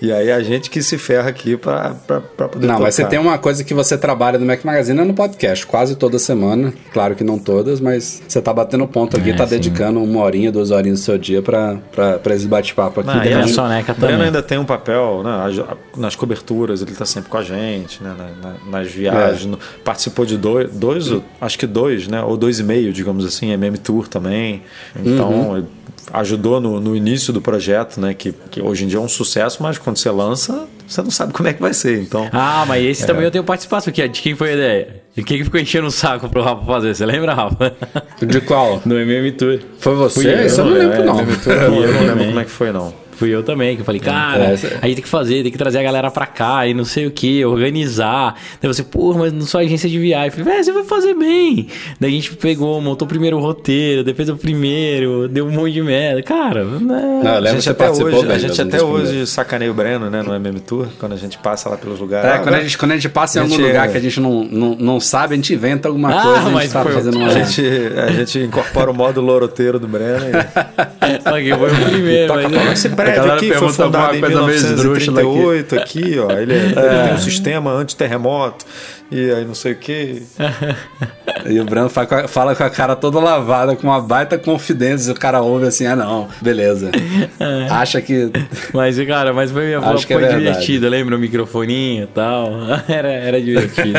e 0.00 0.12
aí 0.12 0.30
a 0.30 0.40
gente 0.42 0.68
que 0.70 0.82
se 0.82 0.98
ferra 0.98 1.28
aqui 1.28 1.56
pra, 1.56 1.94
pra, 2.06 2.20
pra 2.20 2.48
poder 2.48 2.66
Não, 2.66 2.78
mas 2.80 2.94
você 2.94 3.02
tocar. 3.02 3.10
tem 3.10 3.18
uma 3.18 3.38
coisa 3.38 3.64
que 3.64 3.72
você 3.74 3.96
trabalha 3.96 4.38
no 4.38 4.44
Mac 4.46 4.64
Magazine 4.64 5.00
é 5.00 5.04
no 5.04 5.14
podcast, 5.14 5.66
quase 5.66 5.96
toda 5.96 6.18
semana. 6.18 6.72
Claro 6.92 7.14
que 7.14 7.24
não 7.24 7.38
todas, 7.38 7.80
mas 7.80 8.22
você 8.26 8.40
tá 8.42 8.52
batendo 8.52 8.86
ponto 8.86 9.16
aqui, 9.16 9.30
É, 9.30 9.34
tá 9.34 9.44
sim. 9.46 9.50
dedicando 9.56 10.02
uma 10.02 10.20
horinha, 10.22 10.52
duas 10.52 10.70
horinhas 10.70 11.00
do 11.00 11.04
seu 11.04 11.16
dia 11.18 11.40
pra, 11.42 11.76
pra, 11.92 12.18
pra 12.18 12.34
esse 12.34 12.46
bate-papo 12.46 13.00
aqui. 13.00 13.10
Ah, 13.10 13.18
e 13.24 13.28
Tem 13.28 13.34
a 13.34 13.48
soneca 13.48 13.92
o 13.92 13.94
Breno 13.94 14.12
também. 14.12 14.26
ainda 14.26 14.42
tem 14.42 14.58
um 14.58 14.64
papel 14.64 15.22
né, 15.24 15.44
as- 15.46 15.98
nas 15.98 16.14
coberturas, 16.16 16.82
ele 16.82 16.92
tá 16.92 17.06
sempre 17.06 17.30
com 17.30 17.36
a 17.38 17.42
gente, 17.42 18.02
né, 18.02 18.14
na- 18.16 18.50
na- 18.50 18.56
nas 18.80 18.90
viagens. 18.90 19.44
É. 19.44 19.48
no- 19.48 19.58
participou 19.84 20.24
de 20.26 20.36
dois, 20.36 20.70
dois, 20.72 21.10
acho 21.40 21.58
que 21.58 21.66
dois, 21.66 22.06
né? 22.08 22.22
Ou 22.22 22.36
dois 22.36 22.58
e 22.58 22.62
meio, 22.62 22.92
digamos 22.92 23.24
assim, 23.24 23.50
MM 23.52 23.78
Tour 23.78 24.08
também. 24.08 24.62
Então, 24.94 25.30
Uhum. 25.52 25.66
Ajudou 26.12 26.60
no, 26.60 26.80
no 26.80 26.94
início 26.96 27.32
do 27.32 27.40
projeto, 27.40 28.00
né? 28.00 28.14
Que, 28.14 28.32
que 28.50 28.60
hoje 28.60 28.84
em 28.84 28.88
dia 28.88 28.98
é 28.98 29.00
um 29.00 29.08
sucesso, 29.08 29.62
mas 29.62 29.78
quando 29.78 29.96
você 29.96 30.10
lança, 30.10 30.66
você 30.86 31.02
não 31.02 31.10
sabe 31.10 31.32
como 31.32 31.48
é 31.48 31.52
que 31.52 31.60
vai 31.60 31.74
ser. 31.74 32.00
Então, 32.00 32.28
Ah, 32.32 32.64
mas 32.66 32.84
esse 32.84 33.02
É. 33.04 33.06
também 33.06 33.24
eu 33.24 33.30
tenho 33.30 33.44
participação, 33.44 33.92
é 33.96 34.08
de 34.08 34.20
quem 34.22 34.34
foi 34.34 34.50
a 34.50 34.52
ideia? 34.54 35.02
De 35.14 35.22
quem 35.22 35.38
que 35.38 35.44
ficou 35.44 35.58
enchendo 35.58 35.86
o 35.86 35.90
saco 35.90 36.28
pro 36.28 36.42
Rafa 36.42 36.64
fazer? 36.64 36.94
Você 36.94 37.06
lembra, 37.06 37.34
Rafa? 37.34 37.74
De 38.20 38.40
qual? 38.40 38.80
No 38.86 38.98
MM 38.98 39.32
Tour. 39.32 39.58
Foi 39.78 39.94
você? 39.94 40.20
Fui 40.22 40.30
eu, 40.32 40.36
eu 40.38 40.56
não 40.64 40.72
lembro, 40.72 41.04
não. 41.04 41.20
MM 41.20 41.36
Tour, 41.38 41.52
eu, 41.52 41.70
não 41.70 41.80
lembro 41.80 42.24
como 42.26 42.40
é 42.40 42.44
que 42.44 42.50
foi, 42.50 42.72
não. 42.72 43.05
Fui 43.16 43.34
eu 43.34 43.42
também, 43.42 43.74
que 43.76 43.82
eu 43.82 43.86
falei, 43.86 44.00
cara, 44.00 44.44
É, 44.44 44.52
a 44.52 44.56
gente 44.56 44.94
tem 44.96 45.02
que 45.02 45.08
fazer, 45.08 45.42
tem 45.42 45.50
que 45.52 45.58
trazer 45.58 45.78
a 45.78 45.82
galera 45.82 46.10
pra 46.10 46.26
cá 46.26 46.66
e 46.66 46.74
não 46.74 46.84
sei 46.84 47.06
o 47.06 47.10
que, 47.10 47.44
organizar. 47.44 48.34
Daí 48.60 48.72
você, 48.72 48.82
porra, 48.82 49.18
mas 49.20 49.32
não 49.32 49.42
sou 49.46 49.60
agência 49.60 49.88
de 49.88 49.98
viagem. 49.98 50.26
Eu 50.28 50.32
falei, 50.32 50.44
velho, 50.52 50.64
você 50.64 50.72
vai 50.72 50.84
fazer 50.84 51.14
bem. 51.14 51.68
Daí 52.00 52.10
a 52.10 52.14
gente 52.14 52.34
pegou, 52.36 52.80
montou 52.80 53.06
primeiro 53.08 53.36
o 53.38 53.40
roteiro, 53.40 54.04
depois 54.04 54.28
o 54.28 54.36
primeiro, 54.36 55.28
deu 55.28 55.46
um 55.46 55.50
monte 55.50 55.72
de 55.72 55.82
merda. 55.82 56.22
Cara, 56.22 56.64
né? 56.64 57.20
Não, 57.24 57.32
A 57.36 57.52
gente 57.52 57.68
até 57.70 57.90
hoje, 57.90 58.04
bem 58.26 58.34
a 58.34 58.38
gente 58.38 58.60
até 58.62 58.82
hoje 58.82 59.26
sacaneia 59.26 59.70
o 59.70 59.74
Breno, 59.74 60.10
né, 60.10 60.22
no 60.22 60.34
MM 60.34 60.60
Tour, 60.60 60.86
quando 60.98 61.12
a 61.12 61.16
gente 61.16 61.38
passa 61.38 61.68
lá 61.68 61.76
pelos 61.76 61.98
lugares. 61.98 62.28
É, 62.30 62.34
Ah, 62.34 62.38
quando 62.40 62.54
a, 62.56 62.60
gente, 62.60 62.76
quando 62.78 62.90
a 62.92 62.94
gente 62.94 63.08
passa 63.08 63.38
em 63.38 63.40
a 63.40 63.44
algum 63.44 63.56
gente- 63.56 63.66
lugar 63.66 63.88
que 63.90 63.96
a 63.96 64.00
gente 64.00 64.20
não, 64.20 64.44
não, 64.44 64.74
não 64.76 65.00
sabe, 65.00 65.34
a 65.34 65.36
gente 65.36 65.54
inventa 65.54 65.88
alguma 65.88 66.10
Ah, 66.10 66.22
coisa, 66.22 66.38
a 66.38 66.42
gente 66.44 66.52
mas 66.52 66.72
tá 66.72 66.82
foi- 66.82 66.92
fazendo 66.92 67.16
uma... 67.18 67.26
A 67.28 67.30
gente, 67.30 67.62
a 67.96 68.12
gente 68.12 68.38
incorpora 68.40 68.90
o 68.90 68.94
modo 68.94 69.20
loroteiro 69.20 69.78
do 69.78 69.88
Breno 69.88 70.24
e 70.26 70.36
Só 71.22 71.38
que 71.38 71.54
foi 71.54 71.70
o 71.70 71.90
primeiro. 71.90 72.26
toca 72.32 72.48
mas- 72.48 72.62
pra 72.62 72.72
esse 72.72 72.86
A 72.88 72.90
prédio 73.06 73.22
galera 73.22 73.36
aqui 73.36 73.52
foi 73.52 73.72
fundado 73.72 74.16
em 74.16 74.20
coisa 74.20 74.42
meio 74.42 74.56
esdrúxula 74.56 75.20
aqui. 75.20 75.28
1938 75.28 75.78
aqui, 75.78 76.18
ó. 76.18 76.30
Ele, 76.32 76.54
ele 76.54 76.72
tem 76.74 77.14
um 77.14 77.18
sistema 77.18 77.70
anti-terremoto 77.72 78.64
e 79.10 79.30
aí 79.30 79.44
não 79.44 79.54
sei 79.54 79.72
o 79.72 79.76
que. 79.76 80.22
E 81.48 81.60
o 81.60 81.64
Breno 81.64 81.88
fala 81.88 82.06
com, 82.06 82.14
a, 82.14 82.28
fala 82.28 82.56
com 82.56 82.64
a 82.64 82.70
cara 82.70 82.96
toda 82.96 83.20
lavada, 83.20 83.76
com 83.76 83.86
uma 83.86 84.00
baita 84.00 84.36
confidência, 84.36 85.10
e 85.10 85.12
o 85.12 85.14
cara 85.14 85.40
ouve 85.40 85.66
assim, 85.66 85.86
ah 85.86 85.94
não, 85.94 86.28
beleza. 86.42 86.90
Acha 87.70 88.00
que... 88.00 88.32
Mas, 88.74 88.98
cara, 89.06 89.32
mas 89.32 89.52
foi, 89.52 89.74
Acho 89.74 90.06
que 90.06 90.12
foi 90.12 90.24
é 90.24 90.36
divertido, 90.36 90.88
lembra 90.88 91.14
o 91.14 91.18
microfoninho 91.18 92.04
e 92.04 92.06
tal? 92.08 92.50
Era, 92.88 93.12
era 93.12 93.40
divertido. 93.40 93.98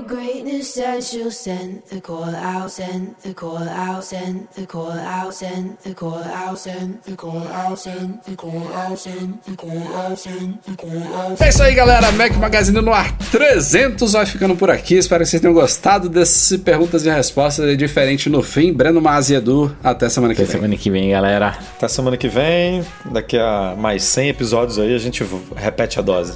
Your 0.00 0.08
greatness 0.08 0.78
you'll 1.12 1.30
send 1.30 1.82
the 1.90 2.00
call 2.00 2.24
out, 2.34 2.70
send 2.70 3.14
the 3.22 3.34
call 3.34 3.58
out, 3.68 4.02
send 4.02 4.48
the 4.56 4.64
call 4.66 4.92
out, 4.92 5.34
send 5.34 5.76
the 5.84 5.94
call 5.94 6.22
out, 6.24 6.58
send 6.58 7.02
the 7.04 7.14
call 7.14 7.46
out, 7.46 7.78
send 7.78 8.22
the 8.24 8.34
call 8.34 8.72
out, 8.72 8.98
send 8.98 9.42
the 9.44 9.54
call 9.56 9.94
out, 9.94 10.18
send 10.18 10.58
the 10.64 10.74
call 10.74 11.02
out. 11.14 11.42
É 11.42 11.50
isso 11.50 11.62
aí, 11.62 11.74
galera. 11.74 12.10
Mac 12.12 12.34
Magazine 12.36 12.80
no 12.80 12.94
ar 12.94 13.14
300 13.30 14.12
vai 14.14 14.24
ficando 14.24 14.56
por 14.56 14.70
aqui. 14.70 14.94
Espero 14.94 15.22
que 15.22 15.28
vocês 15.28 15.42
tenham 15.42 15.52
gostado 15.52 16.08
desse 16.08 16.56
perguntas 16.56 17.04
e 17.04 17.10
respostas 17.10 17.76
diferente 17.76 18.30
no 18.30 18.42
fim. 18.42 18.72
Breno 18.72 19.02
Mas 19.02 19.28
e 19.28 19.34
Edu, 19.34 19.76
até 19.84 20.08
semana 20.08 20.34
que 20.34 20.40
Até 20.40 20.52
vem. 20.52 20.60
semana 20.62 20.76
que 20.78 20.90
vem, 20.90 21.10
galera. 21.10 21.58
Até 21.76 21.88
semana 21.88 22.16
que 22.16 22.28
vem, 22.28 22.82
daqui 23.04 23.38
a 23.38 23.74
mais 23.76 24.02
100 24.04 24.30
episódios 24.30 24.78
aí, 24.78 24.94
a 24.94 24.98
gente 24.98 25.22
repete 25.54 25.98
a 25.98 26.02
dose. 26.02 26.32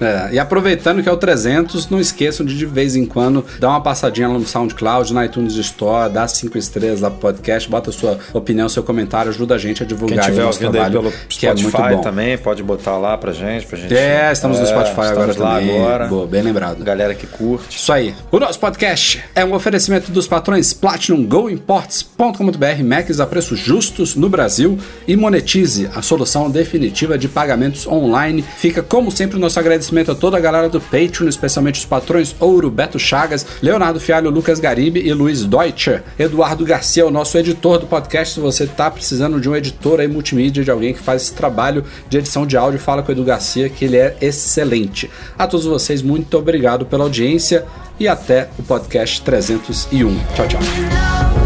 É, 0.00 0.30
e 0.34 0.38
aproveitando 0.38 1.02
que 1.02 1.08
é 1.08 1.12
o 1.12 1.16
300, 1.16 1.88
não 1.88 2.00
esqueçam 2.00 2.44
de 2.46 2.56
de 2.56 2.66
vez 2.66 2.96
em 2.96 3.04
quando 3.06 3.44
dar 3.60 3.68
uma 3.70 3.80
passadinha 3.80 4.28
lá 4.28 4.34
no 4.34 4.46
SoundCloud, 4.46 5.12
na 5.14 5.24
iTunes 5.26 5.54
Store, 5.54 6.12
dá 6.12 6.26
cinco 6.28 6.58
estrelas 6.58 7.00
lá 7.00 7.10
pro 7.10 7.18
podcast, 7.20 7.68
bota 7.68 7.90
sua 7.92 8.18
opinião, 8.32 8.68
seu 8.68 8.82
comentário, 8.82 9.30
ajuda 9.30 9.54
a 9.54 9.58
gente 9.58 9.82
a 9.82 9.86
Quem 9.86 9.96
divulgar 9.96 10.24
aí 10.26 10.30
tiver 10.32 10.44
o 10.44 10.50
trabalho, 10.52 10.92
pelo 11.02 11.12
que 11.28 11.46
é 11.46 11.54
muito 11.54 11.68
Spotify 11.68 11.94
bom. 11.94 12.00
também, 12.00 12.38
pode 12.38 12.62
botar 12.62 12.96
lá 12.98 13.16
pra 13.16 13.32
gente. 13.32 13.66
Pra 13.66 13.78
gente 13.78 13.94
É, 13.96 14.30
estamos 14.32 14.58
no 14.58 14.64
É, 14.64 14.68
Spotify 14.68 15.00
agora 15.00 15.30
estamos 15.30 15.36
lá 15.36 15.58
também. 15.58 15.78
agora. 15.80 16.06
Boa, 16.06 16.26
bem 16.26 16.42
lembrado. 16.42 16.82
Galera 16.84 17.14
que 17.14 17.26
curte. 17.26 17.76
Isso 17.78 17.92
aí. 17.92 18.14
O 18.30 18.38
nosso 18.38 18.58
podcast 18.58 19.22
é 19.34 19.44
um 19.44 19.52
oferecimento 19.54 20.10
dos 20.10 20.26
patrões 20.26 20.72
Platinum 20.72 21.24
Go 21.26 21.48
Imports.com.br, 21.50 22.84
Macs 22.84 23.20
a 23.20 23.26
preços 23.26 23.58
justos 23.58 24.14
no 24.14 24.28
Brasil 24.28 24.78
e 25.06 25.16
Monetize, 25.16 25.88
a 25.94 26.02
solução 26.02 26.50
definitiva 26.50 27.16
de 27.18 27.28
pagamentos 27.28 27.86
online. 27.86 28.42
Fica, 28.42 28.82
como 28.82 29.10
sempre, 29.10 29.36
o 29.36 29.40
nosso 29.40 29.58
agradecimento 29.58 29.87
a 30.10 30.14
toda 30.14 30.36
a 30.36 30.40
galera 30.40 30.68
do 30.68 30.80
Patreon, 30.80 31.28
especialmente 31.28 31.80
os 31.80 31.84
patrões 31.84 32.34
Ouro, 32.38 32.70
Beto 32.70 32.98
Chagas, 32.98 33.46
Leonardo 33.62 33.98
Fialho, 34.00 34.30
Lucas 34.30 34.60
Garibe 34.60 35.00
e 35.00 35.12
Luiz 35.12 35.44
Deutscher. 35.44 36.02
Eduardo 36.18 36.64
Garcia, 36.64 37.06
o 37.06 37.10
nosso 37.10 37.36
editor 37.38 37.78
do 37.78 37.86
podcast. 37.86 38.34
Se 38.34 38.40
você 38.40 38.66
tá 38.66 38.90
precisando 38.90 39.40
de 39.40 39.48
um 39.48 39.56
editor 39.56 40.00
aí 40.00 40.08
multimídia, 40.08 40.62
de 40.62 40.70
alguém 40.70 40.94
que 40.94 41.00
faz 41.00 41.22
esse 41.22 41.34
trabalho 41.34 41.84
de 42.08 42.18
edição 42.18 42.46
de 42.46 42.56
áudio, 42.56 42.78
fala 42.78 43.02
com 43.02 43.10
o 43.10 43.14
Edu 43.14 43.24
Garcia, 43.24 43.68
que 43.68 43.84
ele 43.84 43.96
é 43.96 44.16
excelente. 44.20 45.10
A 45.38 45.46
todos 45.46 45.66
vocês, 45.66 46.02
muito 46.02 46.36
obrigado 46.36 46.86
pela 46.86 47.04
audiência 47.04 47.64
e 47.98 48.06
até 48.06 48.48
o 48.58 48.62
podcast 48.62 49.22
301. 49.22 50.18
Tchau, 50.34 50.48
tchau. 50.48 51.37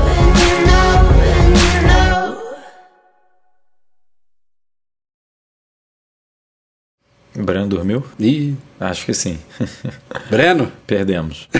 Breno 7.42 7.66
dormiu? 7.68 8.04
Ih, 8.18 8.54
Acho 8.80 9.06
que 9.06 9.14
sim. 9.14 9.38
Breno? 10.30 10.70
Perdemos. 10.86 11.48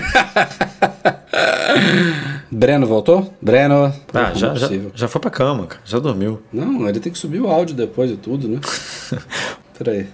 Breno 2.51 2.85
voltou? 2.85 3.33
Breno. 3.41 3.93
Ah, 4.13 4.29
Não 4.29 4.35
já, 4.35 4.53
é 4.53 4.55
já, 4.57 4.67
já 4.93 5.07
foi 5.07 5.21
pra 5.21 5.31
cama, 5.31 5.67
cara. 5.67 5.81
Já 5.85 5.99
dormiu. 5.99 6.41
Não, 6.51 6.87
ele 6.87 6.99
tem 6.99 7.11
que 7.11 7.17
subir 7.17 7.39
o 7.39 7.47
áudio 7.47 7.75
depois 7.75 8.09
de 8.09 8.17
tudo, 8.17 8.47
né? 8.47 8.59
Peraí. 9.77 10.07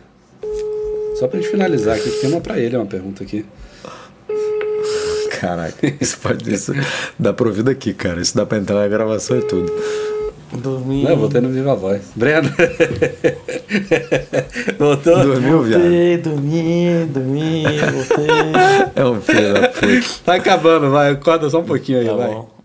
Só 1.20 1.28
pra 1.28 1.40
gente 1.40 1.52
finalizar 1.52 1.98
aqui, 1.98 2.10
tem 2.22 2.32
uma 2.32 2.40
pra 2.40 2.58
ele, 2.58 2.78
uma 2.78 2.86
pergunta 2.86 3.24
aqui. 3.24 3.46
Caraca, 5.40 5.94
isso 6.02 6.18
pode. 6.20 6.54
Isso 6.54 6.74
dá 7.18 7.34
pra 7.34 7.48
ouvir 7.48 7.64
daqui, 7.64 7.94
cara. 7.94 8.22
Isso 8.22 8.36
dá 8.36 8.46
pra 8.46 8.58
entrar 8.58 8.76
na 8.82 8.88
gravação 8.88 9.38
e 9.38 9.42
tudo. 9.42 9.72
Dormi. 10.52 11.04
Não, 11.04 11.12
eu 11.12 11.18
botei 11.18 11.42
no 11.42 11.50
Viva 11.50 11.76
Voz. 11.76 12.02
Breno. 12.16 12.50
Voltou? 14.78 15.24
Dormiu, 15.24 15.62
viado? 15.64 15.82
Voltei, 15.82 16.18
dormi, 16.18 17.06
dormi, 17.08 17.64
voltei. 17.64 18.28
É 18.96 19.06
um 19.06 19.22
filho 19.22 19.54
da 19.54 19.68
puta. 19.70 19.88
Tá 20.26 20.36
acabando, 20.36 20.90
vai. 20.92 21.12
Acorda 21.12 21.50
só 21.50 21.60
um 21.60 21.64
pouquinho 21.66 22.00
aí, 22.00 22.06
Tá 22.08 22.14
vai. 22.16 22.28
bom. 22.30 22.59